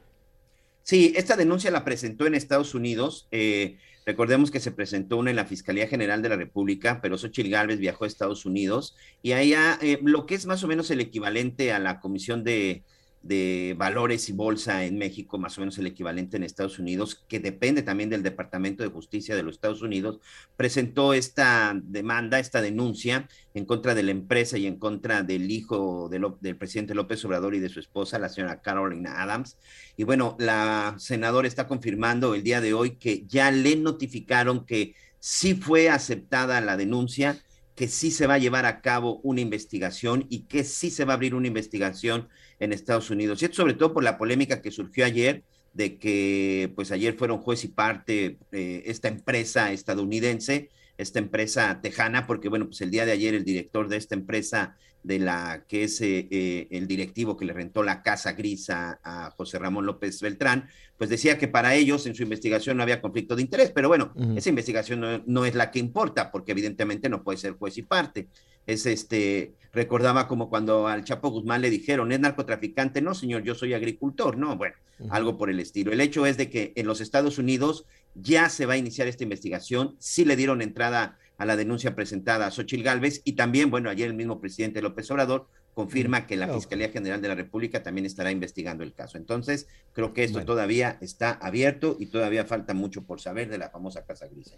Sí, 0.83 1.13
esta 1.15 1.35
denuncia 1.35 1.71
la 1.71 1.85
presentó 1.85 2.25
en 2.25 2.35
Estados 2.35 2.73
Unidos. 2.73 3.27
Eh, 3.31 3.77
recordemos 4.05 4.51
que 4.51 4.59
se 4.59 4.71
presentó 4.71 5.17
una 5.17 5.29
en 5.29 5.35
la 5.35 5.45
Fiscalía 5.45 5.87
General 5.87 6.21
de 6.21 6.29
la 6.29 6.35
República, 6.35 6.99
pero 7.01 7.17
Xochil 7.17 7.49
Gálvez 7.49 7.79
viajó 7.79 8.03
a 8.03 8.07
Estados 8.07 8.45
Unidos 8.45 8.95
y 9.21 9.33
allá 9.33 9.77
eh, 9.81 9.99
lo 10.03 10.25
que 10.25 10.35
es 10.35 10.45
más 10.45 10.63
o 10.63 10.67
menos 10.67 10.91
el 10.91 11.01
equivalente 11.01 11.71
a 11.71 11.79
la 11.79 11.99
Comisión 11.99 12.43
de, 12.43 12.83
de 13.23 13.73
valores 13.77 14.27
y 14.27 14.33
bolsa 14.33 14.83
en 14.83 14.97
México, 14.97 15.37
más 15.37 15.57
o 15.57 15.61
menos 15.61 15.77
el 15.77 15.87
equivalente 15.87 16.35
en 16.35 16.43
Estados 16.43 16.77
Unidos, 16.77 17.23
que 17.27 17.39
depende 17.39 17.81
también 17.81 18.09
del 18.09 18.21
Departamento 18.21 18.83
de 18.83 18.89
Justicia 18.89 19.35
de 19.35 19.43
los 19.43 19.55
Estados 19.55 19.81
Unidos, 19.81 20.19
presentó 20.57 21.13
esta 21.13 21.73
demanda, 21.83 22.37
esta 22.39 22.61
denuncia 22.61 23.29
en 23.53 23.65
contra 23.65 23.95
de 23.95 24.03
la 24.03 24.11
empresa 24.11 24.57
y 24.57 24.67
en 24.67 24.77
contra 24.77 25.23
del 25.23 25.49
hijo 25.49 26.09
del 26.09 26.57
presidente 26.57 26.93
López 26.93 27.23
Obrador 27.23 27.55
y 27.55 27.59
de 27.59 27.69
su 27.69 27.79
esposa, 27.79 28.19
la 28.19 28.29
señora 28.29 28.61
Carolina 28.61 29.23
Adams. 29.23 29.57
Y 29.95 30.03
bueno, 30.03 30.35
la 30.37 30.95
senadora 30.99 31.47
está 31.47 31.65
confirmando 31.65 32.35
el 32.35 32.43
día 32.43 32.59
de 32.59 32.73
hoy 32.73 32.97
que 32.97 33.25
ya 33.25 33.51
le 33.51 33.77
notificaron 33.77 34.65
que 34.65 34.95
sí 35.19 35.55
fue 35.55 35.89
aceptada 35.89 36.59
la 36.59 36.75
denuncia 36.75 37.41
que 37.75 37.87
sí 37.87 38.11
se 38.11 38.27
va 38.27 38.35
a 38.35 38.39
llevar 38.39 38.65
a 38.65 38.81
cabo 38.81 39.19
una 39.23 39.41
investigación 39.41 40.25
y 40.29 40.41
que 40.41 40.63
sí 40.63 40.91
se 40.91 41.05
va 41.05 41.13
a 41.13 41.15
abrir 41.15 41.33
una 41.33 41.47
investigación 41.47 42.29
en 42.59 42.73
Estados 42.73 43.09
Unidos. 43.09 43.41
Y 43.41 43.45
esto 43.45 43.57
sobre 43.57 43.73
todo 43.73 43.93
por 43.93 44.03
la 44.03 44.17
polémica 44.17 44.61
que 44.61 44.71
surgió 44.71 45.05
ayer 45.05 45.43
de 45.73 45.97
que 45.97 46.71
pues 46.75 46.91
ayer 46.91 47.15
fueron 47.15 47.39
juez 47.39 47.63
y 47.63 47.67
parte 47.67 48.37
eh, 48.51 48.83
esta 48.85 49.07
empresa 49.07 49.71
estadounidense, 49.71 50.69
esta 50.97 51.19
empresa 51.19 51.79
tejana, 51.81 52.27
porque 52.27 52.49
bueno, 52.49 52.67
pues 52.67 52.81
el 52.81 52.91
día 52.91 53.05
de 53.05 53.11
ayer 53.11 53.33
el 53.33 53.43
director 53.43 53.87
de 53.87 53.97
esta 53.97 54.15
empresa, 54.15 54.77
de 55.03 55.19
la 55.19 55.65
que 55.67 55.83
es 55.83 55.99
eh, 56.01 56.27
eh, 56.31 56.67
el 56.71 56.87
directivo 56.87 57.35
que 57.35 57.45
le 57.45 57.53
rentó 57.53 57.83
la 57.83 58.01
casa 58.01 58.33
gris 58.33 58.69
a, 58.69 58.99
a, 59.03 59.31
José 59.31 59.59
Ramón 59.59 59.85
López 59.85 60.21
Beltrán, 60.21 60.69
pues 60.97 61.09
decía 61.09 61.37
que 61.37 61.47
para 61.49 61.75
ellos 61.75 62.05
en 62.05 62.15
su 62.15 62.23
investigación 62.23 62.77
no 62.77 62.83
había 62.83 63.01
conflicto 63.01 63.35
de 63.35 63.41
interés, 63.41 63.71
pero 63.71 63.89
bueno, 63.89 64.13
uh 64.15 64.21
-huh. 64.21 64.37
esa 64.37 64.49
investigación 64.49 65.01
no, 65.01 65.21
no, 65.25 65.45
es 65.45 65.55
la 65.55 65.71
que 65.71 65.79
importa, 65.79 66.31
porque 66.31 66.53
evidentemente 66.53 67.09
no 67.09 67.23
puede 67.23 67.37
ser 67.37 67.53
juez 67.53 67.77
y 67.77 67.83
parte. 67.83 68.27
Es 68.65 68.85
este, 68.85 69.53
recordaba 69.73 70.29
como 70.29 70.49
cuando 70.49 70.87
al 70.87 71.03
Chapo 71.03 71.29
Guzmán 71.29 71.61
le 71.61 71.69
dijeron, 71.69 72.11
¿es 72.13 72.19
narcotraficante? 72.21 73.01
No, 73.01 73.13
señor, 73.13 73.43
yo 73.43 73.55
soy 73.55 73.73
agricultor, 73.73 74.37
no, 74.37 74.55
bueno, 74.55 74.75
uh 74.99 75.05
-huh. 75.05 75.09
algo 75.11 75.37
por 75.37 75.49
el 75.49 75.59
estilo. 75.59 75.91
El 75.91 75.99
hecho 75.99 76.25
es 76.25 76.37
de 76.37 76.49
que 76.49 76.71
en 76.75 76.87
los 76.87 77.01
Estados 77.01 77.37
Unidos 77.37 77.85
ya 78.15 78.47
se 78.47 78.65
va 78.65 78.73
a 78.73 78.77
iniciar 78.77 79.07
esta 79.09 79.23
investigación, 79.23 79.95
sí 79.99 80.23
le 80.23 80.37
dieron 80.37 80.61
entrada 80.61 81.17
a 81.37 81.45
la 81.45 81.55
denuncia 81.55 81.95
presentada 81.95 82.47
a 82.47 82.51
Xochil 82.51 82.83
Gálvez 82.83 83.21
y 83.23 83.33
también, 83.33 83.69
bueno, 83.69 83.89
ayer 83.89 84.07
el 84.07 84.13
mismo 84.13 84.39
presidente 84.39 84.81
López 84.81 85.09
Obrador 85.11 85.47
confirma 85.73 86.27
que 86.27 86.35
la 86.35 86.53
Fiscalía 86.53 86.89
General 86.89 87.21
de 87.21 87.27
la 87.27 87.35
República 87.35 87.81
también 87.81 88.05
estará 88.05 88.31
investigando 88.31 88.83
el 88.83 88.93
caso. 88.93 89.17
Entonces, 89.17 89.67
creo 89.91 90.13
que 90.13 90.23
esto 90.23 90.35
bueno. 90.35 90.45
todavía 90.45 90.97
está 91.01 91.31
abierto 91.31 91.97
y 91.99 92.07
todavía 92.07 92.45
falta 92.45 92.73
mucho 92.73 93.03
por 93.03 93.19
saber 93.19 93.49
de 93.49 93.57
la 93.57 93.69
famosa 93.69 94.05
Casa 94.05 94.27
Gris. 94.27 94.53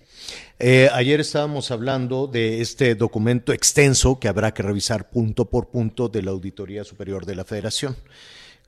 Eh, 0.60 0.89
ayer 0.91 1.22
estábamos 1.22 1.72
hablando 1.72 2.27
de 2.27 2.61
este 2.61 2.95
documento 2.95 3.53
extenso 3.53 4.19
que 4.19 4.27
habrá 4.27 4.53
que 4.53 4.64
revisar 4.64 5.10
punto 5.10 5.49
por 5.49 5.69
punto 5.69 6.10
de 6.10 6.22
la 6.22 6.31
Auditoría 6.31 6.84
Superior 6.84 7.26
de 7.26 7.35
la 7.35 7.45
Federación 7.45 7.95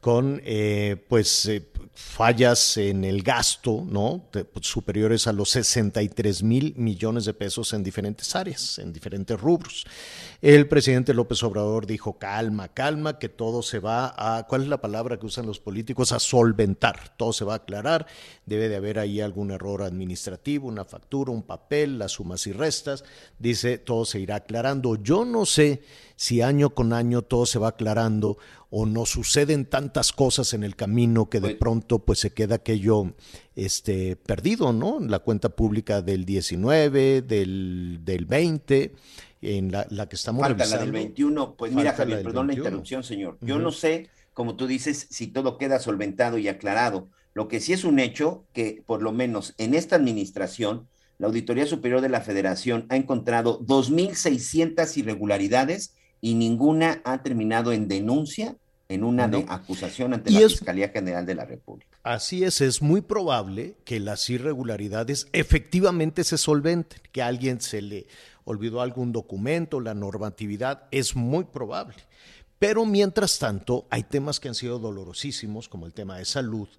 con 0.07 0.41
eh, 0.45 0.95
pues 1.09 1.47
eh, 1.47 1.67
fallas 1.93 2.77
en 2.77 3.03
el 3.03 3.23
gasto, 3.23 3.85
¿no? 3.85 4.23
Pues, 4.31 4.47
superiores 4.65 5.27
a 5.27 5.33
los 5.33 5.49
63 5.49 6.43
mil 6.43 6.73
millones 6.77 7.25
de 7.25 7.33
pesos 7.33 7.73
en 7.73 7.83
diferentes 7.83 8.33
áreas, 8.33 8.79
en 8.79 8.93
diferentes 8.93 9.37
rubros. 9.37 9.85
El 10.41 10.69
presidente 10.69 11.13
López 11.13 11.43
Obrador 11.43 11.85
dijo, 11.85 12.17
calma, 12.17 12.69
calma, 12.69 13.19
que 13.19 13.27
todo 13.27 13.61
se 13.61 13.79
va 13.79 14.13
a, 14.15 14.47
¿cuál 14.47 14.61
es 14.61 14.69
la 14.69 14.79
palabra 14.79 15.19
que 15.19 15.25
usan 15.25 15.45
los 15.45 15.59
políticos? 15.59 16.13
A 16.13 16.19
solventar, 16.19 17.17
todo 17.17 17.33
se 17.33 17.43
va 17.43 17.55
a 17.55 17.57
aclarar, 17.57 18.07
debe 18.45 18.69
de 18.69 18.77
haber 18.77 18.99
ahí 18.99 19.19
algún 19.19 19.51
error 19.51 19.83
administrativo, 19.83 20.69
una 20.69 20.85
factura, 20.85 21.33
un 21.33 21.43
papel, 21.43 21.99
las 21.99 22.13
sumas 22.13 22.47
y 22.47 22.53
restas, 22.53 23.03
dice, 23.39 23.77
todo 23.77 24.05
se 24.05 24.21
irá 24.21 24.37
aclarando. 24.37 24.95
Yo 24.95 25.25
no 25.25 25.45
sé 25.45 25.81
si 26.17 26.41
año 26.41 26.71
con 26.71 26.93
año 26.93 27.21
todo 27.21 27.45
se 27.45 27.59
va 27.59 27.69
aclarando 27.69 28.37
o 28.69 28.85
no 28.85 29.05
suceden 29.05 29.65
tantas 29.65 30.11
cosas 30.11 30.53
en 30.53 30.63
el 30.63 30.75
camino 30.75 31.29
que 31.29 31.39
de 31.39 31.55
pronto 31.55 31.99
pues 31.99 32.19
se 32.19 32.31
queda 32.31 32.55
aquello 32.55 33.13
este 33.55 34.15
perdido, 34.15 34.73
¿no? 34.73 34.99
La 34.99 35.19
cuenta 35.19 35.49
pública 35.49 36.01
del 36.01 36.25
19, 36.25 37.21
del, 37.21 37.99
del 38.03 38.25
20, 38.25 38.93
en 39.41 39.71
la, 39.71 39.85
la 39.91 40.09
que 40.09 40.15
estamos 40.15 40.41
Falta 40.41 40.63
revisando. 40.63 40.85
la 40.85 40.91
del 40.91 40.91
21, 40.91 41.55
pues 41.55 41.71
Falta 41.71 41.81
mira 41.81 41.95
Javier, 41.95 42.23
perdón 42.23 42.47
21. 42.47 42.63
la 42.63 42.67
interrupción, 42.67 43.03
señor. 43.03 43.37
Yo 43.41 43.59
no 43.59 43.71
sé, 43.71 44.09
como 44.33 44.55
tú 44.55 44.65
dices, 44.65 45.07
si 45.11 45.27
todo 45.27 45.57
queda 45.59 45.79
solventado 45.79 46.39
y 46.39 46.47
aclarado. 46.47 47.09
Lo 47.35 47.47
que 47.47 47.59
sí 47.59 47.73
es 47.73 47.83
un 47.83 47.99
hecho 47.99 48.43
que 48.53 48.81
por 48.87 49.03
lo 49.03 49.11
menos 49.11 49.53
en 49.59 49.75
esta 49.75 49.95
administración 49.95 50.87
la 51.19 51.27
Auditoría 51.27 51.67
Superior 51.67 52.01
de 52.01 52.09
la 52.09 52.21
Federación 52.21 52.87
ha 52.89 52.95
encontrado 52.95 53.59
2.600 53.61 54.97
irregularidades 54.97 55.93
y 56.21 56.35
ninguna 56.35 57.01
ha 57.03 57.21
terminado 57.23 57.71
en 57.71 57.87
denuncia, 57.87 58.55
en 58.89 59.03
una 59.03 59.27
de 59.27 59.43
No. 59.43 59.51
acusación 59.51 60.13
ante 60.13 60.31
Y 60.31 60.35
la 60.35 60.39
es- 60.41 60.53
Fiscalía 60.53 60.89
General 60.89 61.25
de 61.25 61.35
la 61.35 61.45
República. 61.45 61.87
Así 62.03 62.43
es, 62.45 62.61
es 62.61 62.81
muy 62.81 63.01
probable 63.01 63.75
que 63.83 63.99
las 63.99 64.29
irregularidades 64.29 65.27
efectivamente 65.33 66.23
se 66.23 66.37
solventen, 66.37 67.01
que 67.11 67.21
a 67.21 67.27
alguien 67.27 67.59
se 67.59 67.81
le 67.81 68.07
olvidó 68.45 68.79
algún 68.81 69.11
documento, 69.11 69.81
la 69.81 69.93
normatividad, 69.93 70.83
es 70.91 71.17
muy 71.17 71.43
probable. 71.43 71.97
Pero 72.59 72.85
mientras 72.85 73.37
tanto, 73.39 73.85
hay 73.89 74.03
temas 74.03 74.39
que 74.39 74.47
han 74.47 74.55
sido 74.55 74.79
dolorosísimos, 74.79 75.67
como 75.67 75.85
el 75.85 75.93
tema 75.93 76.17
de 76.17 76.23
salud, 76.25 76.69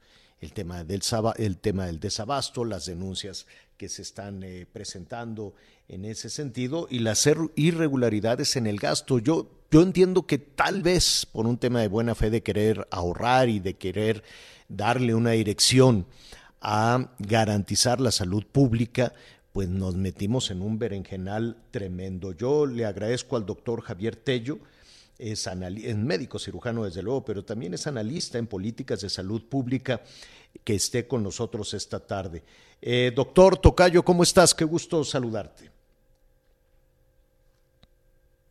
el 0.41 0.53
tema 0.55 0.83
del, 0.83 1.03
el 1.37 1.59
tema 1.59 1.87
del 1.87 2.01
desabasto, 2.01 2.65
las 2.65 2.87
denuncias 2.87 3.47
que 3.79 3.89
se 3.89 4.03
están 4.03 4.43
eh, 4.43 4.67
presentando 4.71 5.55
en 5.87 6.05
ese 6.05 6.29
sentido 6.29 6.89
y 6.91 6.99
las 6.99 7.27
irregularidades 7.55 8.57
en 8.57 8.67
el 8.67 8.79
gasto. 8.79 9.21
Yo, 9.21 9.51
yo 9.71 9.83
entiendo 9.83 10.27
que 10.27 10.37
tal 10.37 10.83
vez 10.83 11.25
por 11.25 11.47
un 11.47 11.59
tema 11.59 11.81
de 11.81 11.89
buena 11.89 12.15
fe 12.17 12.29
de 12.29 12.43
querer 12.43 12.87
ahorrar 12.91 13.49
y 13.49 13.61
de 13.61 13.75
querer 13.75 14.25
darle 14.69 15.15
una 15.15 15.31
dirección 15.31 16.07
a 16.61 17.15
garantizar 17.21 18.01
la 18.01 18.11
salud 18.11 18.45
pública, 18.45 19.15
pues 19.53 19.69
nos 19.69 19.95
metimos 19.95 20.51
en 20.51 20.61
un 20.61 20.79
berenjenal 20.79 21.57
tremendo. 21.71 22.33
Yo 22.33 22.67
le 22.67 22.85
agradezco 22.85 23.37
al 23.37 23.47
doctor 23.47 23.81
Javier 23.83 24.17
Tello, 24.17 24.59
es 25.19 25.49
médico 25.97 26.39
cirujano 26.39 26.85
desde 26.85 27.03
luego, 27.03 27.25
pero 27.25 27.45
también 27.45 27.75
es 27.75 27.87
analista 27.87 28.39
en 28.39 28.47
políticas 28.47 29.01
de 29.01 29.09
salud 29.09 29.49
pública 29.49 30.03
que 30.65 30.75
esté 30.75 31.07
con 31.07 31.23
nosotros 31.23 31.75
esta 31.75 32.01
tarde. 32.01 32.43
Eh, 32.81 33.13
doctor 33.15 33.59
Tocayo, 33.59 34.05
¿cómo 34.05 34.23
estás? 34.23 34.55
Qué 34.55 34.65
gusto 34.65 35.05
saludarte. 35.05 35.71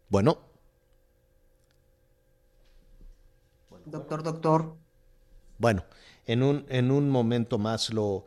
Bueno, 0.10 0.48
Doctor, 3.90 4.22
doctor. 4.22 4.76
Bueno, 5.58 5.86
en 6.26 6.44
un, 6.44 6.66
en 6.68 6.92
un 6.92 7.10
momento 7.10 7.58
más 7.58 7.94
lo, 7.94 8.26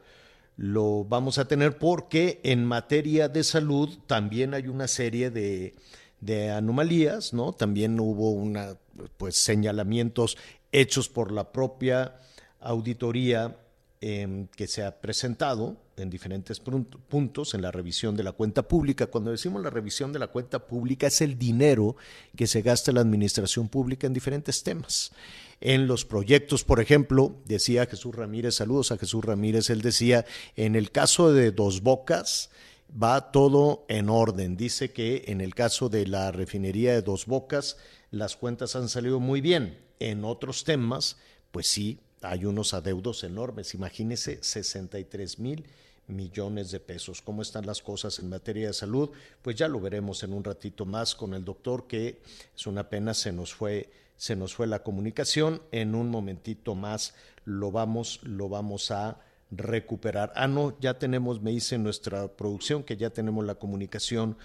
lo 0.56 1.04
vamos 1.04 1.36
a 1.36 1.46
tener 1.46 1.76
porque 1.76 2.40
en 2.44 2.64
materia 2.64 3.28
de 3.28 3.44
salud 3.44 3.98
también 4.06 4.54
hay 4.54 4.68
una 4.68 4.88
serie 4.88 5.30
de, 5.30 5.74
de 6.20 6.50
anomalías, 6.50 7.34
¿no? 7.34 7.52
También 7.52 8.00
hubo 8.00 8.30
una, 8.30 8.78
pues, 9.18 9.36
señalamientos 9.36 10.38
hechos 10.72 11.10
por 11.10 11.30
la 11.30 11.52
propia 11.52 12.16
auditoría 12.58 13.58
eh, 14.00 14.46
que 14.56 14.66
se 14.66 14.82
ha 14.82 14.98
presentado 14.98 15.76
en 16.00 16.10
diferentes 16.10 16.60
puntos 16.60 17.54
en 17.54 17.62
la 17.62 17.70
revisión 17.70 18.16
de 18.16 18.24
la 18.24 18.32
cuenta 18.32 18.66
pública. 18.66 19.06
Cuando 19.06 19.30
decimos 19.30 19.62
la 19.62 19.70
revisión 19.70 20.12
de 20.12 20.18
la 20.18 20.28
cuenta 20.28 20.66
pública 20.66 21.06
es 21.06 21.20
el 21.20 21.38
dinero 21.38 21.96
que 22.36 22.46
se 22.46 22.62
gasta 22.62 22.92
la 22.92 23.00
administración 23.00 23.68
pública 23.68 24.06
en 24.06 24.12
diferentes 24.12 24.62
temas. 24.62 25.12
En 25.60 25.86
los 25.86 26.04
proyectos, 26.04 26.64
por 26.64 26.80
ejemplo, 26.80 27.36
decía 27.44 27.86
Jesús 27.86 28.14
Ramírez, 28.14 28.54
saludos 28.54 28.92
a 28.92 28.98
Jesús 28.98 29.24
Ramírez, 29.24 29.68
él 29.68 29.82
decía, 29.82 30.24
en 30.56 30.74
el 30.74 30.90
caso 30.90 31.32
de 31.32 31.52
Dos 31.52 31.82
Bocas, 31.82 32.50
va 32.90 33.30
todo 33.30 33.84
en 33.88 34.08
orden. 34.08 34.56
Dice 34.56 34.92
que 34.92 35.24
en 35.26 35.40
el 35.40 35.54
caso 35.54 35.88
de 35.88 36.06
la 36.06 36.32
refinería 36.32 36.94
de 36.94 37.02
Dos 37.02 37.26
Bocas, 37.26 37.76
las 38.10 38.36
cuentas 38.36 38.74
han 38.74 38.88
salido 38.88 39.20
muy 39.20 39.40
bien. 39.40 39.78
En 39.98 40.24
otros 40.24 40.64
temas, 40.64 41.18
pues 41.50 41.66
sí, 41.66 42.00
hay 42.22 42.44
unos 42.44 42.74
adeudos 42.74 43.24
enormes. 43.24 43.74
Imagínese 43.74 44.38
63 44.42 45.38
mil 45.38 45.64
millones 46.06 46.70
de 46.70 46.80
pesos. 46.80 47.22
¿Cómo 47.22 47.42
están 47.42 47.66
las 47.66 47.82
cosas 47.82 48.18
en 48.18 48.28
materia 48.28 48.68
de 48.68 48.72
salud? 48.72 49.10
Pues 49.42 49.56
ya 49.56 49.68
lo 49.68 49.80
veremos 49.80 50.22
en 50.22 50.32
un 50.32 50.44
ratito 50.44 50.84
más 50.84 51.14
con 51.14 51.34
el 51.34 51.44
doctor, 51.44 51.86
que 51.86 52.20
es 52.54 52.66
una 52.66 52.88
pena, 52.88 53.14
se 53.14 53.32
nos 53.32 53.54
fue, 53.54 53.90
se 54.16 54.36
nos 54.36 54.54
fue 54.54 54.66
la 54.66 54.82
comunicación. 54.82 55.62
En 55.72 55.94
un 55.94 56.08
momentito 56.08 56.74
más 56.74 57.14
lo 57.44 57.70
vamos, 57.70 58.20
lo 58.22 58.48
vamos 58.48 58.90
a 58.90 59.20
recuperar. 59.50 60.32
Ah, 60.36 60.48
no, 60.48 60.78
ya 60.80 60.98
tenemos, 60.98 61.40
me 61.40 61.50
dice 61.50 61.78
nuestra 61.78 62.28
producción, 62.28 62.82
que 62.82 62.96
ya 62.96 63.10
tenemos 63.10 63.44
la 63.44 63.56
comunicación 63.56 64.36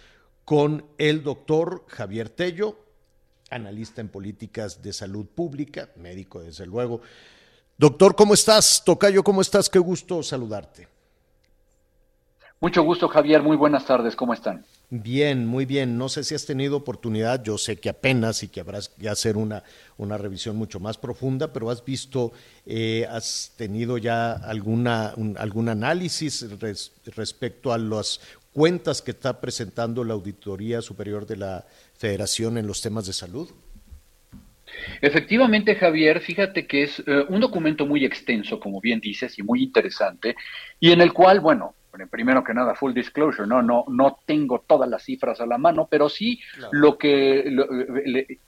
con 0.43 0.85
el 0.97 1.23
doctor 1.23 1.85
Javier 1.87 2.29
Tello, 2.29 2.77
analista 3.49 4.01
en 4.01 4.09
políticas 4.09 4.81
de 4.81 4.93
salud 4.93 5.25
pública, 5.25 5.89
médico 5.95 6.41
desde 6.41 6.65
luego. 6.65 7.01
Doctor, 7.77 8.15
¿cómo 8.15 8.33
estás? 8.33 8.83
Tocayo, 8.85 9.23
¿cómo 9.23 9.41
estás? 9.41 9.69
Qué 9.69 9.79
gusto 9.79 10.23
saludarte. 10.23 10.94
Mucho 12.65 12.81
gusto, 12.81 13.07
Javier. 13.07 13.43
Muy 13.43 13.55
buenas 13.57 13.85
tardes. 13.85 14.15
¿Cómo 14.15 14.33
están? 14.33 14.65
Bien, 14.89 15.45
muy 15.45 15.65
bien. 15.65 15.99
No 15.99 16.09
sé 16.09 16.23
si 16.23 16.33
has 16.33 16.47
tenido 16.47 16.77
oportunidad, 16.77 17.43
yo 17.43 17.59
sé 17.59 17.75
que 17.75 17.89
apenas 17.89 18.41
y 18.41 18.47
que 18.47 18.59
habrás 18.59 18.89
que 18.89 19.07
hacer 19.07 19.37
una, 19.37 19.61
una 19.97 20.17
revisión 20.17 20.55
mucho 20.55 20.79
más 20.79 20.97
profunda, 20.97 21.53
pero 21.53 21.69
has 21.69 21.85
visto, 21.85 22.33
eh, 22.65 23.05
has 23.07 23.53
tenido 23.55 23.99
ya 23.99 24.31
alguna, 24.31 25.13
algún 25.37 25.69
análisis 25.69 26.43
respecto 27.15 27.71
a 27.71 27.77
las 27.77 28.19
cuentas 28.51 29.03
que 29.03 29.11
está 29.11 29.39
presentando 29.39 30.03
la 30.03 30.15
Auditoría 30.15 30.81
Superior 30.81 31.27
de 31.27 31.37
la 31.37 31.65
Federación 31.95 32.57
en 32.57 32.65
los 32.65 32.81
temas 32.81 33.05
de 33.05 33.13
salud. 33.13 33.47
Efectivamente, 35.01 35.75
Javier, 35.75 36.19
fíjate 36.19 36.65
que 36.65 36.81
es 36.81 36.99
eh, 37.05 37.25
un 37.29 37.41
documento 37.41 37.85
muy 37.85 38.03
extenso, 38.03 38.59
como 38.59 38.81
bien 38.81 38.99
dices, 38.99 39.37
y 39.37 39.43
muy 39.43 39.61
interesante, 39.61 40.35
y 40.79 40.91
en 40.91 41.01
el 41.01 41.13
cual, 41.13 41.39
bueno, 41.39 41.75
primero 42.09 42.43
que 42.43 42.53
nada, 42.53 42.75
full 42.75 42.93
disclosure, 42.93 43.47
no, 43.47 43.61
no, 43.61 43.85
no 43.87 44.19
tengo 44.25 44.63
todas 44.67 44.89
las 44.89 45.03
cifras 45.03 45.39
a 45.41 45.45
la 45.45 45.57
mano, 45.57 45.87
pero 45.89 46.09
sí 46.09 46.39
lo 46.71 46.97
que 46.97 47.45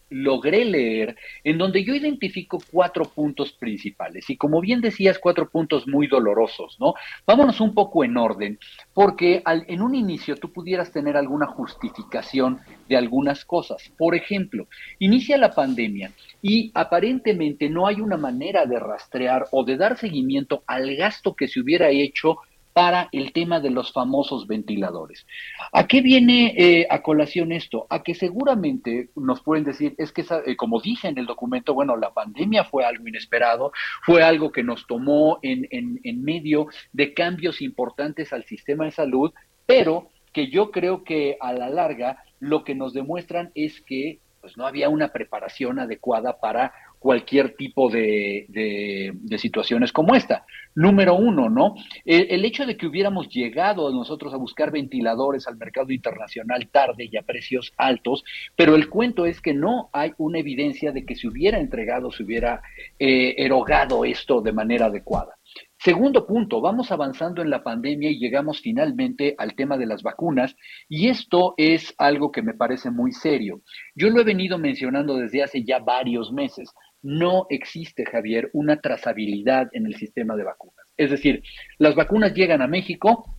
logré 0.10 0.64
leer, 0.66 1.16
en 1.44 1.58
donde 1.58 1.84
yo 1.84 1.94
identifico 1.94 2.60
cuatro 2.72 3.06
puntos 3.06 3.52
principales. 3.54 4.30
Y 4.30 4.38
como 4.38 4.62
bien 4.62 4.82
decías, 4.82 5.20
cuatro 5.20 5.50
puntos 5.50 5.88
muy 5.88 6.08
dolorosos, 6.08 6.78
¿no? 6.80 6.94
Vámonos 7.26 7.60
un 7.60 7.74
poco 7.74 8.04
en 8.04 8.16
orden, 8.18 8.60
porque 8.94 9.42
al, 9.44 9.66
en 9.68 9.82
un 9.82 9.96
inicio 9.96 10.36
tú 10.36 10.52
pudieras 10.52 10.92
tener 10.92 11.18
alguna 11.18 11.48
justificación 11.48 12.60
de 12.88 12.98
algunas 12.98 13.44
cosas. 13.44 13.92
Por 13.98 14.16
ejemplo, 14.16 14.68
inicia 15.00 15.38
la 15.38 15.52
pandemia 15.52 16.12
y 16.42 16.72
aparentemente 16.74 17.70
no 17.70 17.88
hay 17.88 18.00
una 18.00 18.18
manera 18.18 18.66
de 18.66 18.80
rastrear 18.80 19.48
o 19.52 19.64
de 19.64 19.78
dar 19.78 19.98
seguimiento 19.98 20.64
al 20.68 20.96
gasto 20.96 21.36
que 21.36 21.48
se 21.48 21.60
hubiera 21.60 21.90
hecho 21.90 22.38
para 22.78 23.10
el 23.12 23.34
tema 23.34 23.60
de 23.60 23.72
los 23.72 23.92
famosos 23.92 24.46
ventiladores. 24.46 25.26
¿A 25.74 25.88
qué 25.88 26.02
viene 26.02 26.54
eh, 26.56 26.86
a 26.88 27.02
colación 27.02 27.52
esto? 27.52 27.88
A 27.90 28.04
que 28.04 28.14
seguramente 28.14 29.10
nos 29.16 29.42
pueden 29.42 29.64
decir, 29.64 29.96
es 29.98 30.12
que, 30.12 30.24
eh, 30.46 30.56
como 30.56 30.80
dije 30.80 31.08
en 31.08 31.18
el 31.18 31.26
documento, 31.26 31.74
bueno, 31.74 31.98
la 31.98 32.14
pandemia 32.14 32.66
fue 32.66 32.86
algo 32.86 33.08
inesperado, 33.08 33.72
fue 34.04 34.22
algo 34.22 34.52
que 34.52 34.62
nos 34.62 34.86
tomó 34.86 35.40
en, 35.42 35.68
en 35.72 36.24
medio 36.24 36.68
de 36.94 37.16
cambios 37.16 37.64
importantes 37.64 38.32
al 38.32 38.44
sistema 38.44 38.86
de 38.86 38.92
salud, 38.92 39.34
pero 39.66 40.12
que 40.32 40.52
yo 40.52 40.70
creo 40.70 41.04
que 41.04 41.36
a 41.42 41.54
la 41.54 41.72
larga 41.72 42.22
lo 42.40 42.64
que 42.64 42.76
nos 42.76 42.94
demuestran 42.94 43.50
es 43.56 43.82
que 43.82 44.20
pues 44.40 44.56
no 44.56 44.68
había 44.68 44.88
una 44.90 45.10
preparación 45.10 45.80
adecuada 45.80 46.40
para 46.40 46.74
cualquier 47.00 47.56
tipo 47.56 47.90
de, 47.90 48.46
de, 48.50 49.38
situaciones 49.38 49.92
como 49.92 50.16
esta. 50.16 50.46
Número 50.76 51.16
uno, 51.16 51.50
¿no? 51.50 51.76
El, 52.06 52.44
hecho 52.46 52.66
de 52.66 52.76
que 52.76 52.88
hubiéramos 52.88 53.30
llegado 53.30 53.92
nosotros 53.92 54.34
a 54.34 54.38
buscar 54.38 54.72
ventiladores 54.72 55.48
al 55.48 55.58
mercado 55.58 55.92
internacional 55.92 56.68
tarde 56.70 57.10
y 57.12 57.18
a 57.18 57.22
precios 57.22 57.72
altos, 57.78 58.24
pero 58.56 58.76
el 58.76 58.90
cuento 58.90 59.26
es 59.26 59.42
que 59.42 59.54
no 59.54 59.90
hay 59.94 60.14
una 60.18 60.40
evidencia 60.40 60.92
de 60.92 61.06
que 61.06 61.16
se 61.16 61.28
hubiera 61.28 61.60
entregado, 61.60 62.12
se 62.12 62.24
hubiera 62.24 62.62
eh, 63.00 63.36
erogado 63.38 64.06
esto 64.06 64.42
de 64.42 64.54
manera 64.54 64.88
adecuada. 64.88 65.38
Segundo 65.80 66.26
punto, 66.26 66.60
vamos 66.60 66.92
avanzando 66.92 67.44
en 67.44 67.52
la 67.52 67.64
pandemia 67.64 68.10
y 68.10 68.18
llegamos 68.18 68.62
finalmente 68.62 69.36
al 69.38 69.54
tema 69.54 69.78
de 69.78 69.86
las 69.86 70.02
vacunas 70.02 70.56
y 70.90 71.08
esto 71.08 71.54
es 71.56 71.94
algo 72.00 72.32
que 72.32 72.42
me 72.42 72.56
parece 72.56 72.90
muy 72.90 73.12
serio. 73.12 73.62
Yo 73.96 74.10
lo 74.10 74.20
he 74.20 74.24
venido 74.24 74.58
mencionando 74.58 75.16
desde 75.16 75.44
hace 75.44 75.64
ya 75.64 75.78
varios 75.78 76.32
meses 76.32 76.74
no 77.08 77.48
existe, 77.50 78.06
Javier, 78.06 78.50
una 78.52 78.82
trazabilidad 78.82 79.70
en 79.72 79.86
el 79.86 79.96
sistema 79.96 80.36
de 80.36 80.44
vacunas. 80.44 80.86
Es 80.98 81.10
decir, 81.10 81.42
las 81.78 81.96
vacunas 81.96 82.34
llegan 82.34 82.62
a 82.62 82.68
México, 82.68 83.38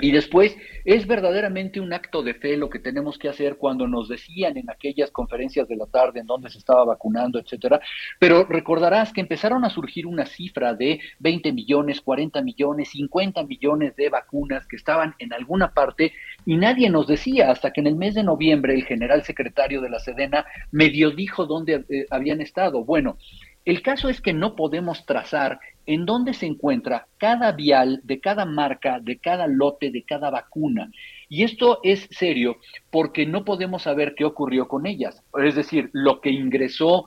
y 0.00 0.12
después, 0.12 0.56
es 0.84 1.06
verdaderamente 1.06 1.80
un 1.80 1.92
acto 1.92 2.22
de 2.22 2.34
fe 2.34 2.56
lo 2.56 2.70
que 2.70 2.78
tenemos 2.78 3.18
que 3.18 3.28
hacer 3.28 3.56
cuando 3.56 3.86
nos 3.86 4.08
decían 4.08 4.56
en 4.56 4.70
aquellas 4.70 5.10
conferencias 5.10 5.68
de 5.68 5.76
la 5.76 5.86
tarde 5.86 6.20
en 6.20 6.26
donde 6.26 6.48
se 6.48 6.58
estaba 6.58 6.84
vacunando, 6.84 7.38
etcétera. 7.38 7.80
Pero 8.18 8.44
recordarás 8.44 9.12
que 9.12 9.20
empezaron 9.20 9.64
a 9.64 9.70
surgir 9.70 10.06
una 10.06 10.26
cifra 10.26 10.74
de 10.74 11.00
20 11.18 11.52
millones, 11.52 12.00
40 12.00 12.42
millones, 12.42 12.90
50 12.90 13.44
millones 13.44 13.94
de 13.96 14.08
vacunas 14.08 14.66
que 14.66 14.76
estaban 14.76 15.14
en 15.18 15.32
alguna 15.32 15.74
parte 15.74 16.12
y 16.46 16.56
nadie 16.56 16.90
nos 16.90 17.06
decía 17.06 17.50
hasta 17.50 17.72
que 17.72 17.80
en 17.80 17.86
el 17.86 17.96
mes 17.96 18.14
de 18.14 18.22
noviembre 18.22 18.74
el 18.74 18.84
general 18.84 19.22
secretario 19.22 19.80
de 19.80 19.90
la 19.90 19.98
Sedena 19.98 20.44
medio 20.70 21.10
dijo 21.10 21.46
dónde 21.46 21.84
eh, 21.88 22.06
habían 22.10 22.40
estado. 22.40 22.84
Bueno, 22.84 23.18
el 23.64 23.82
caso 23.82 24.08
es 24.08 24.20
que 24.20 24.32
no 24.32 24.56
podemos 24.56 25.04
trazar 25.04 25.60
en 25.86 26.06
dónde 26.06 26.34
se 26.34 26.46
encuentra 26.46 27.06
cada 27.18 27.52
vial 27.52 28.00
de 28.04 28.20
cada 28.20 28.44
marca, 28.44 29.00
de 29.00 29.18
cada 29.18 29.46
lote, 29.46 29.90
de 29.90 30.02
cada 30.02 30.30
vacuna. 30.30 30.90
Y 31.28 31.44
esto 31.44 31.80
es 31.82 32.08
serio 32.10 32.56
porque 32.90 33.26
no 33.26 33.44
podemos 33.44 33.82
saber 33.82 34.14
qué 34.16 34.24
ocurrió 34.24 34.66
con 34.66 34.86
ellas. 34.86 35.22
Es 35.42 35.54
decir, 35.54 35.90
lo 35.92 36.20
que 36.20 36.30
ingresó 36.30 37.06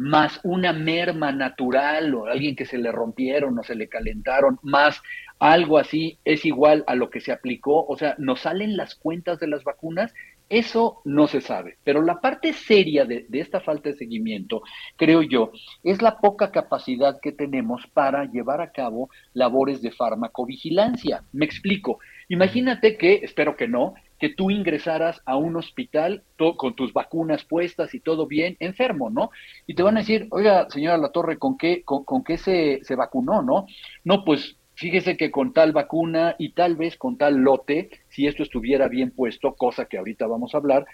más 0.00 0.40
una 0.44 0.72
merma 0.72 1.30
natural 1.30 2.14
o 2.14 2.24
alguien 2.24 2.56
que 2.56 2.64
se 2.64 2.78
le 2.78 2.90
rompieron 2.90 3.58
o 3.58 3.62
se 3.62 3.74
le 3.74 3.86
calentaron, 3.86 4.58
más 4.62 5.02
algo 5.38 5.76
así, 5.76 6.18
es 6.24 6.46
igual 6.46 6.84
a 6.86 6.94
lo 6.94 7.10
que 7.10 7.20
se 7.20 7.32
aplicó. 7.32 7.84
O 7.86 7.98
sea, 7.98 8.14
nos 8.16 8.40
salen 8.40 8.78
las 8.78 8.94
cuentas 8.94 9.38
de 9.38 9.48
las 9.48 9.62
vacunas 9.62 10.14
eso 10.50 11.00
no 11.04 11.28
se 11.28 11.40
sabe, 11.40 11.78
pero 11.84 12.02
la 12.02 12.20
parte 12.20 12.52
seria 12.52 13.04
de, 13.04 13.24
esta 13.34 13.60
falta 13.60 13.88
de 13.88 13.94
seguimiento, 13.94 14.62
creo 14.96 15.22
yo, 15.22 15.52
es 15.84 16.02
la 16.02 16.18
poca 16.18 16.50
capacidad 16.50 17.20
que 17.20 17.30
tenemos 17.30 17.86
para 17.94 18.24
llevar 18.24 18.60
a 18.60 18.72
cabo 18.72 19.10
labores 19.32 19.80
de 19.80 19.92
farmacovigilancia. 19.92 21.22
Me 21.32 21.44
explico. 21.44 22.00
Imagínate 22.28 22.98
que, 22.98 23.20
espero 23.22 23.56
que 23.56 23.68
no, 23.68 23.94
que 24.20 24.28
tú 24.28 24.50
ingresaras 24.50 25.22
a 25.24 25.36
un 25.36 25.56
hospital 25.56 26.22
con 26.56 26.76
tus 26.76 26.92
vacunas 26.92 27.44
puestas 27.44 27.94
y 27.94 28.00
todo 28.00 28.26
bien, 28.26 28.56
enfermo, 28.60 29.10
¿no? 29.10 29.30
Y 29.66 29.74
te 29.74 29.82
van 29.82 29.96
a 29.96 30.00
decir, 30.00 30.28
oiga, 30.30 30.68
señora 30.70 30.98
La 30.98 31.10
Torre, 31.10 31.38
¿con 31.38 31.56
qué, 31.56 31.82
con, 31.82 32.04
con 32.04 32.22
qué 32.22 32.36
se, 32.36 32.80
se 32.82 32.94
vacunó, 32.94 33.42
no? 33.42 33.66
No, 34.04 34.24
pues 34.24 34.56
fíjese 34.74 35.16
que 35.16 35.30
con 35.30 35.52
tal 35.52 35.72
vacuna 35.72 36.36
y 36.38 36.52
tal 36.52 36.76
vez 36.76 36.96
con 36.96 37.16
tal 37.16 37.36
lote, 37.38 37.90
si 38.08 38.26
esto 38.26 38.42
estuviera 38.42 38.88
bien 38.88 39.10
puesto, 39.10 39.54
cosa 39.54 39.86
que 39.86 39.98
ahorita 39.98 40.26
vamos 40.26 40.54
a 40.54 40.58
hablar, 40.58 40.84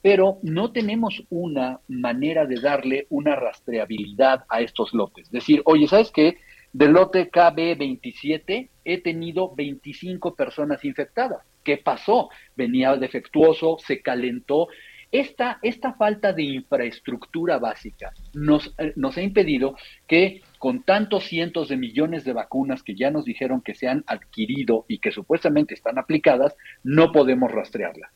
pero 0.00 0.38
no 0.42 0.70
tenemos 0.70 1.24
una 1.30 1.80
manera 1.88 2.46
de 2.46 2.60
darle 2.60 3.06
una 3.10 3.34
rastreabilidad 3.34 4.44
a 4.48 4.60
estos 4.60 4.94
lotes. 4.94 5.30
Decir, 5.32 5.62
oye, 5.64 5.88
¿sabes 5.88 6.12
qué? 6.12 6.36
Del 6.76 6.92
lote 6.92 7.30
KB27 7.30 8.68
he 8.84 9.00
tenido 9.00 9.54
25 9.54 10.34
personas 10.34 10.84
infectadas. 10.84 11.40
¿Qué 11.64 11.78
pasó? 11.78 12.28
Venía 12.54 12.94
defectuoso, 12.96 13.78
se 13.78 14.02
calentó 14.02 14.68
esta, 15.10 15.58
esta 15.62 15.94
falta 15.94 16.34
de 16.34 16.42
infraestructura 16.42 17.58
básica 17.58 18.12
nos, 18.34 18.74
eh, 18.76 18.92
nos 18.94 19.16
ha 19.16 19.22
impedido 19.22 19.74
que 20.06 20.42
con 20.58 20.82
tantos 20.82 21.24
cientos 21.24 21.70
de 21.70 21.78
millones 21.78 22.24
de 22.24 22.34
vacunas 22.34 22.82
que 22.82 22.94
ya 22.94 23.10
nos 23.10 23.24
dijeron 23.24 23.62
que 23.62 23.74
se 23.74 23.88
han 23.88 24.04
adquirido 24.06 24.84
y 24.86 24.98
que 24.98 25.12
supuestamente 25.12 25.72
están 25.72 25.98
aplicadas, 25.98 26.54
no 26.84 27.10
podemos 27.10 27.52
rastrearla. 27.52 28.10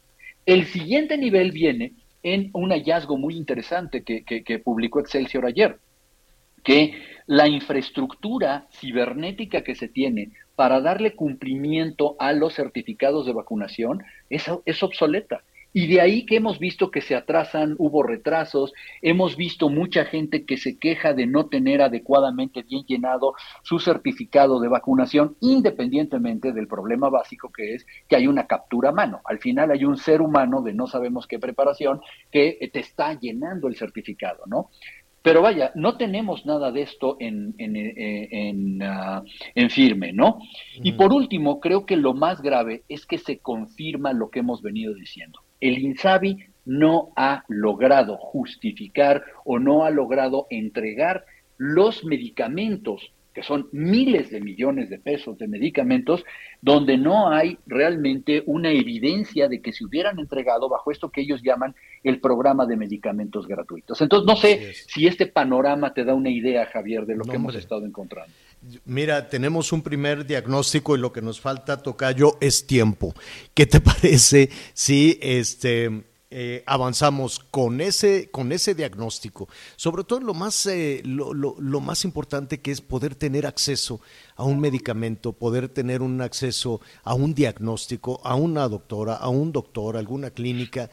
El 0.45 0.66
siguiente 0.66 1.16
nivel 1.16 1.53
viene 1.53 1.95
en 2.23 2.51
un 2.53 2.73
hallazgo 2.73 3.16
muy 3.16 3.37
interesante 3.37 4.03
que, 4.03 4.23
que 4.23 4.59
publicó 4.59 5.01
Excelsior 5.01 5.47
ayer, 5.47 5.78
que 6.62 6.95
la 7.27 7.47
infraestructura 7.47 8.66
cibernética 8.73 9.62
que 9.62 9.77
se 9.77 9.89
tiene 9.89 10.32
para 10.57 10.81
darle 10.81 11.15
cumplimiento 11.15 12.16
a 12.19 12.32
los 12.32 12.55
certificados 12.55 13.24
de 13.24 13.32
vacunación 13.32 14.03
es, 14.28 14.82
obsoleta 14.82 15.45
Y 15.73 15.87
de 15.87 16.01
ahí 16.01 16.27
que 16.27 16.37
hemos 16.37 16.59
visto 16.59 16.91
que 16.91 17.01
se 17.01 17.15
atrasan, 17.15 17.77
hubo 17.78 18.03
retrasos, 18.03 18.73
hemos 19.01 19.37
visto 19.37 19.69
mucha 19.69 20.05
gente 20.05 20.45
que 20.45 20.57
se 20.57 20.77
queja 20.77 21.15
de 21.15 21.27
no 21.27 21.47
tener 21.47 21.81
adecuadamente 21.81 22.62
bien 22.62 22.85
llenado 22.85 23.35
su 23.62 23.78
certificado 23.78 24.59
de 24.59 24.66
vacunación, 24.66 25.37
independientemente 25.41 26.53
del 26.53 26.66
problema 26.66 27.09
básico 27.09 27.53
que 27.53 27.74
es 27.77 27.87
que 28.09 28.16
hay 28.16 28.27
una 28.27 28.49
captura 28.49 28.89
a 28.89 28.93
mano. 28.93 29.20
Al 29.24 29.39
final 29.39 29.70
hay 29.70 29.85
un 29.85 29.97
ser 29.97 30.20
humano 30.20 30.62
de 30.62 30.74
no 30.74 30.89
sabemos 30.89 31.28
qué 31.28 31.39
preparación 31.39 32.01
que 32.32 32.69
te 32.73 32.81
está 32.81 33.16
llenando 33.19 33.69
el 33.69 33.77
certificado, 33.77 34.43
¿no? 34.47 34.70
Pero 35.23 35.43
vaya, 35.43 35.71
no 35.75 35.97
tenemos 35.97 36.47
nada 36.47 36.73
de 36.73 36.83
esto 36.83 37.17
en, 37.21 37.55
en, 37.59 37.77
eh, 37.77 38.29
en, 38.31 38.83
ah, 38.83 39.23
en 39.55 39.69
firme, 39.69 40.13
¿no? 40.13 40.39
Y 40.83 40.93
por 40.93 41.13
último, 41.13 41.61
creo 41.61 41.85
que 41.85 41.97
lo 41.97 42.15
más 42.15 42.41
grave 42.41 42.85
es 42.89 43.05
que 43.05 43.19
se 43.19 43.39
confirma 43.39 44.15
lo 44.15 44.31
que 44.31 44.39
hemos 44.39 44.63
venido 44.63 44.95
diciendo. 44.95 45.41
El 45.61 45.79
INSABI 45.79 46.39
no 46.65 47.13
ha 47.17 47.45
logrado 47.49 48.17
justificar 48.17 49.25
o 49.45 49.59
no 49.59 49.85
ha 49.85 49.91
logrado 49.91 50.47
entregar 50.49 51.27
los 51.59 52.05
medicamentos 52.05 53.13
que 53.35 53.43
son 53.43 53.69
miles 53.73 54.31
de 54.31 54.40
millones 54.40 54.90
de 54.90 54.98
pesos 54.98 55.39
de 55.39 55.47
medicamentos, 55.47 56.24
donde 56.61 56.98
no 56.98 57.31
hay 57.31 57.59
realmente 57.66 58.43
una 58.47 58.70
evidencia 58.70 59.48
de 59.48 59.61
que 59.61 59.73
se 59.73 59.85
hubieran 59.85 60.19
entregado 60.19 60.69
bajo 60.69 60.90
esto 60.90 61.11
que 61.11 61.20
ellos 61.20 61.40
llaman 61.43 61.74
el 62.02 62.20
programa 62.20 62.66
de 62.66 62.77
medicamentos 62.77 63.47
gratuitos. 63.47 64.01
Entonces, 64.01 64.27
no 64.27 64.36
sé 64.36 64.73
si 64.74 65.07
este 65.07 65.27
panorama 65.27 65.94
te 65.94 66.05
da 66.05 66.15
una 66.15 66.31
idea, 66.31 66.66
Javier, 66.66 67.07
de 67.07 67.16
lo 67.16 67.24
que 67.24 67.36
hemos 67.36 67.55
estado 67.55 67.86
encontrando. 67.86 68.32
Mira, 68.85 69.28
tenemos 69.28 69.73
un 69.73 69.82
primer 69.82 70.27
diagnóstico 70.27 70.97
y 70.97 71.01
lo 71.01 71.12
que 71.12 71.23
nos 71.23 71.40
falta, 71.40 71.82
Tocayo, 71.82 72.36
es 72.40 72.66
tiempo. 72.66 73.15
¿Qué 73.55 73.66
te 73.66 73.81
parece 73.81 74.51
si 74.74 75.19
este 75.23 76.10
eh, 76.32 76.62
avanzamos 76.66 77.40
con 77.40 77.81
ese, 77.81 78.31
con 78.31 78.52
ese 78.52 78.74
diagnóstico. 78.74 79.48
Sobre 79.77 80.05
todo 80.05 80.20
lo 80.20 80.32
más, 80.32 80.65
eh, 80.66 81.02
lo, 81.05 81.35
lo, 81.35 81.57
lo, 81.59 81.81
más 81.81 82.05
importante 82.05 82.61
que 82.61 82.70
es 82.70 82.81
poder 82.81 83.16
tener 83.16 83.47
acceso 83.47 84.01
a 84.36 84.44
un 84.44 84.61
medicamento, 84.61 85.32
poder 85.32 85.69
tener 85.69 86.02
un 86.02 86.20
acceso 86.20 86.81
a 87.02 87.15
un 87.15 87.35
diagnóstico, 87.35 88.20
a 88.24 88.36
una 88.36 88.69
doctora, 88.69 89.15
a 89.16 89.28
un 89.28 89.51
doctor, 89.51 89.97
a 89.97 89.98
alguna 89.98 90.31
clínica. 90.31 90.89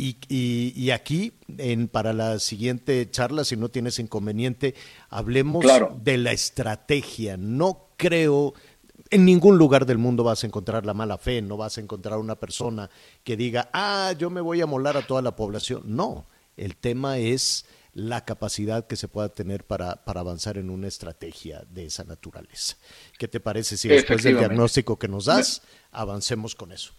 Y, 0.00 0.16
y, 0.28 0.72
y 0.76 0.90
aquí, 0.92 1.32
en, 1.58 1.88
para 1.88 2.12
la 2.12 2.38
siguiente 2.38 3.10
charla, 3.10 3.44
si 3.44 3.56
no 3.56 3.68
tienes 3.68 3.98
inconveniente, 3.98 4.74
hablemos 5.10 5.62
Claro. 5.64 5.98
de 6.02 6.16
la 6.18 6.32
estrategia. 6.32 7.36
No 7.36 7.88
creo 7.96 8.54
en 9.10 9.24
ningún 9.24 9.58
lugar 9.58 9.86
del 9.86 9.98
mundo 9.98 10.24
vas 10.24 10.42
a 10.42 10.46
encontrar 10.46 10.84
la 10.84 10.94
mala 10.94 11.18
fe, 11.18 11.42
no 11.42 11.56
vas 11.56 11.78
a 11.78 11.80
encontrar 11.80 12.18
una 12.18 12.36
persona 12.36 12.90
que 13.24 13.36
diga, 13.36 13.70
ah, 13.72 14.12
yo 14.18 14.30
me 14.30 14.40
voy 14.40 14.60
a 14.60 14.66
molar 14.66 14.96
a 14.96 15.06
toda 15.06 15.22
la 15.22 15.36
población. 15.36 15.82
No, 15.84 16.26
el 16.56 16.76
tema 16.76 17.18
es 17.18 17.66
la 17.92 18.24
capacidad 18.24 18.86
que 18.86 18.96
se 18.96 19.08
pueda 19.08 19.28
tener 19.30 19.64
para, 19.64 20.04
para 20.04 20.20
avanzar 20.20 20.58
en 20.58 20.70
una 20.70 20.88
estrategia 20.88 21.64
de 21.70 21.86
esa 21.86 22.04
naturaleza. 22.04 22.76
¿Qué 23.18 23.28
te 23.28 23.40
parece 23.40 23.76
si 23.76 23.88
después 23.88 24.22
del 24.22 24.38
diagnóstico 24.38 24.98
que 24.98 25.08
nos 25.08 25.24
das, 25.24 25.62
avancemos 25.90 26.54
con 26.54 26.72
eso? 26.72 26.92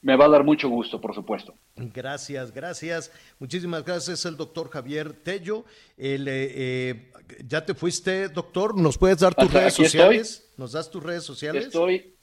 Me 0.00 0.14
va 0.16 0.26
a 0.26 0.28
dar 0.28 0.44
mucho 0.44 0.68
gusto, 0.68 1.00
por 1.00 1.12
supuesto. 1.14 1.54
Gracias, 1.74 2.52
gracias. 2.52 3.10
Muchísimas 3.40 3.84
gracias. 3.84 4.24
El 4.26 4.36
doctor 4.36 4.70
Javier 4.70 5.12
Tello. 5.12 5.64
El, 5.96 6.28
eh, 6.28 6.52
eh, 6.54 7.12
¿Ya 7.46 7.64
te 7.66 7.74
fuiste, 7.74 8.28
doctor? 8.28 8.76
¿Nos 8.78 8.96
puedes 8.96 9.18
dar 9.18 9.34
tus 9.34 9.46
Hasta 9.46 9.58
redes 9.58 9.74
aquí 9.74 9.82
estoy. 9.84 10.00
sociales? 10.00 10.52
¿Nos 10.56 10.72
das 10.72 10.90
tus 10.90 11.02
redes 11.02 11.24
sociales? 11.24 11.66
Estoy, 11.66 12.14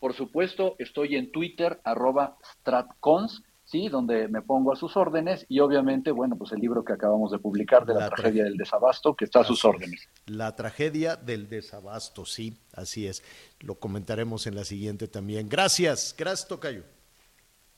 por 0.00 0.14
supuesto, 0.14 0.74
estoy 0.80 1.14
en 1.14 1.30
Twitter, 1.30 1.80
arroba 1.84 2.36
stratcons, 2.58 3.42
¿sí? 3.64 3.88
Donde 3.88 4.26
me 4.26 4.42
pongo 4.42 4.72
a 4.72 4.76
sus 4.76 4.96
órdenes 4.96 5.46
y 5.48 5.60
obviamente, 5.60 6.10
bueno, 6.10 6.36
pues 6.36 6.50
el 6.50 6.58
libro 6.58 6.84
que 6.84 6.92
acabamos 6.92 7.30
de 7.30 7.38
publicar 7.38 7.86
de 7.86 7.94
la, 7.94 8.00
La 8.00 8.06
tra- 8.10 8.16
tragedia 8.16 8.44
del 8.44 8.56
desabasto, 8.56 9.14
que 9.14 9.26
está 9.26 9.40
a 9.40 9.44
sus 9.44 9.64
órdenes. 9.64 10.08
La 10.26 10.56
tragedia 10.56 11.14
del 11.14 11.48
desabasto, 11.48 12.24
sí, 12.24 12.58
así 12.74 13.06
es. 13.06 13.22
Lo 13.60 13.76
comentaremos 13.76 14.48
en 14.48 14.56
la 14.56 14.64
siguiente 14.64 15.06
también. 15.06 15.48
Gracias, 15.48 16.14
gracias, 16.18 16.48
Tocayo. 16.48 16.82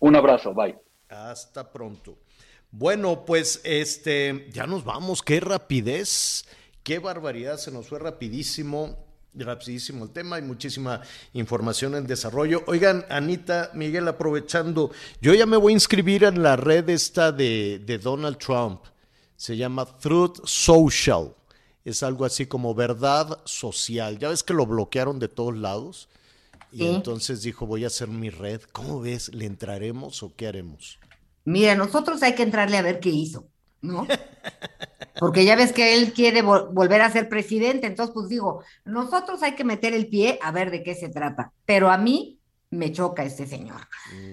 Un 0.05 0.15
abrazo, 0.17 0.53
bye. 0.53 0.79
Hasta 1.09 1.73
pronto. 1.73 2.19
Bueno, 2.71 3.25
pues 3.25 3.63
este, 3.65 4.51
ya 4.53 4.67
nos 4.67 4.85
vamos, 4.85 5.23
qué 5.23 5.41
rapidez, 5.41 6.45
qué 6.83 6.99
barbaridad, 6.99 7.57
se 7.57 7.71
nos 7.71 7.89
fue 7.89 7.99
rapidísimo, 7.99 8.99
rapidísimo 9.33 10.05
el 10.05 10.11
tema, 10.11 10.37
hay 10.37 10.43
muchísima 10.43 11.01
información 11.33 11.95
en 11.95 12.07
desarrollo. 12.07 12.65
Oigan, 12.67 13.07
Anita, 13.09 13.71
Miguel, 13.73 14.07
aprovechando, 14.07 14.91
yo 15.23 15.33
ya 15.33 15.47
me 15.47 15.57
voy 15.57 15.73
a 15.73 15.77
inscribir 15.77 16.25
en 16.25 16.43
la 16.43 16.57
red 16.57 16.87
esta 16.91 17.33
de, 17.33 17.79
de 17.79 17.97
Donald 17.97 18.37
Trump, 18.37 18.83
se 19.37 19.57
llama 19.57 19.87
Truth 19.87 20.45
Social, 20.45 21.35
es 21.83 22.03
algo 22.03 22.27
así 22.27 22.45
como 22.45 22.75
verdad 22.75 23.41
social, 23.47 24.19
ya 24.19 24.29
ves 24.29 24.43
que 24.43 24.53
lo 24.53 24.67
bloquearon 24.67 25.19
de 25.19 25.29
todos 25.29 25.57
lados. 25.57 26.11
Y 26.75 26.79
Sí. 26.79 26.87
entonces 26.89 27.43
dijo, 27.43 27.67
voy 27.67 27.85
a 27.85 27.87
hacer 27.87 28.09
mi 28.09 28.31
red. 28.31 28.61
¿Cómo 28.73 29.01
ves? 29.01 29.33
¿Le 29.33 29.47
entraremos 29.47 30.23
o 30.25 30.35
qué 30.35 30.49
haremos? 30.49 30.99
Mira, 31.45 31.77
nosotros 31.77 32.23
hay 32.25 32.35
que 32.35 32.43
entrarle 32.43 32.77
a 32.77 32.83
ver 32.83 32.99
qué 32.99 33.11
hizo, 33.11 33.47
¿no? 33.81 34.07
Porque 35.21 35.45
ya 35.45 35.55
ves 35.55 35.73
que 35.73 35.95
él 35.95 36.13
quiere 36.13 36.43
vol- 36.43 36.69
volver 36.73 37.01
a 37.03 37.13
ser 37.13 37.29
presidente, 37.29 37.87
entonces 37.87 38.13
pues 38.13 38.29
digo, 38.29 38.65
nosotros 38.85 39.43
hay 39.45 39.55
que 39.55 39.63
meter 39.63 39.95
el 39.95 40.09
pie 40.09 40.39
a 40.43 40.51
ver 40.51 40.73
de 40.73 40.83
qué 40.83 40.95
se 40.97 41.09
trata, 41.09 41.53
pero 41.65 41.91
a 41.91 41.97
mí 41.99 42.41
me 42.71 42.91
choca 42.91 43.23
este 43.25 43.47
señor. 43.47 43.83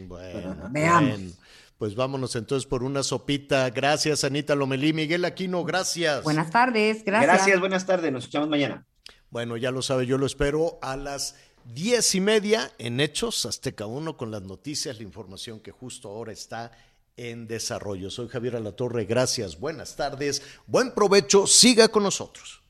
Bueno, 0.07 0.55
veamos. 0.71 1.09
bueno. 1.19 1.33
Pues 1.77 1.95
vámonos 1.95 2.35
entonces 2.35 2.67
por 2.67 2.83
una 2.83 3.01
sopita. 3.03 3.69
Gracias, 3.71 4.23
Anita 4.23 4.53
Lomelí. 4.55 4.93
Miguel 4.93 5.25
Aquino, 5.25 5.63
gracias. 5.63 6.23
Buenas 6.23 6.49
tardes, 6.51 7.03
gracias. 7.03 7.31
Gracias, 7.35 7.59
buenas 7.59 7.85
tardes, 7.85 8.11
nos 8.11 8.23
escuchamos 8.23 8.49
mañana. 8.49 8.85
Bueno, 9.31 9.57
ya 9.57 9.71
lo 9.71 9.81
sabe, 9.81 10.05
yo 10.05 10.17
lo 10.17 10.25
espero 10.25 10.77
a 10.81 10.95
las 10.97 11.35
diez 11.73 12.15
y 12.15 12.21
media 12.21 12.71
en 12.77 12.99
Hechos 12.99 13.45
Azteca 13.45 13.85
1 13.85 14.17
con 14.17 14.31
las 14.31 14.41
noticias, 14.41 14.97
la 14.97 15.03
información 15.03 15.59
que 15.59 15.71
justo 15.71 16.09
ahora 16.09 16.33
está 16.33 16.71
en 17.15 17.47
desarrollo. 17.47 18.09
Soy 18.09 18.27
Javier 18.27 18.57
Alatorre, 18.57 19.05
gracias, 19.05 19.59
buenas 19.59 19.95
tardes, 19.95 20.41
buen 20.67 20.93
provecho, 20.93 21.47
siga 21.47 21.87
con 21.87 22.03
nosotros. 22.03 22.61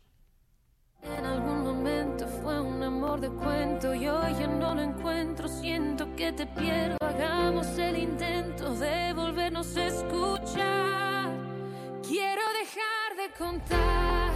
En 1.04 1.26
algún 1.26 1.64
momento 1.64 2.28
fue 2.42 2.62
un 2.62 2.84
amor 2.84 3.20
de 3.20 3.30
cuento 3.30 3.94
y 3.96 4.08
hoy 4.08 4.34
ya 4.40 4.48
no 4.48 4.76
lo 4.76 4.82
encuentro. 4.82 5.48
Siento 5.48 6.16
que 6.16 6.32
te 6.34 6.46
pierdo. 6.46 6.98
Hagamos 7.02 7.66
el 7.80 7.98
intento 7.98 8.76
de 8.76 9.14
volvernos 9.14 9.76
a 9.78 9.88
escuchar. 9.88 11.32
Quiero 12.08 12.42
dejar 12.60 13.18
de 13.18 13.34
contar 13.38 14.32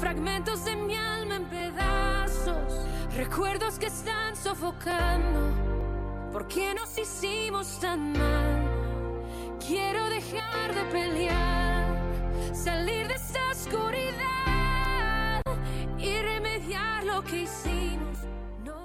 fragmentos 0.00 0.64
de 0.64 0.74
mi 0.74 0.96
alma 0.96 1.36
en 1.36 1.44
pedazos. 1.44 2.93
Recuerdos 3.16 3.78
que 3.78 3.86
están 3.86 4.34
sofocando. 4.34 6.32
¿Por 6.32 6.48
qué 6.48 6.74
nos 6.74 6.98
hicimos 6.98 7.78
tan 7.78 8.12
mal? 8.12 9.56
Quiero 9.64 10.10
dejar 10.10 10.74
de 10.74 10.82
pelear, 10.90 11.96
salir 12.52 13.06
de 13.06 13.14
esta 13.14 13.38
oscuridad 13.52 15.42
y 15.96 16.18
remediar 16.18 17.04
lo 17.04 17.22
que 17.22 17.42
hicimos. 17.42 18.18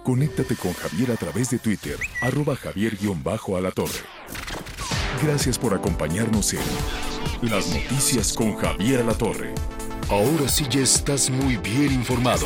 Conéctate 0.04 0.56
con 0.56 0.74
Javier 0.74 1.12
a 1.12 1.16
través 1.16 1.50
de 1.50 1.58
Twitter, 1.58 1.98
arroba 2.22 2.56
javier-alatorre. 2.56 4.00
Gracias 5.24 5.58
por 5.58 5.74
acompañarnos 5.74 6.54
en 6.54 6.62
Las 7.42 7.68
Noticias 7.74 8.34
con 8.34 8.56
Javier 8.58 9.02
Alatorre. 9.02 9.56
Ahora 10.08 10.48
sí 10.48 10.68
ya 10.70 10.82
estás 10.82 11.32
muy 11.32 11.58
bien 11.58 11.92
informado. 11.92 12.46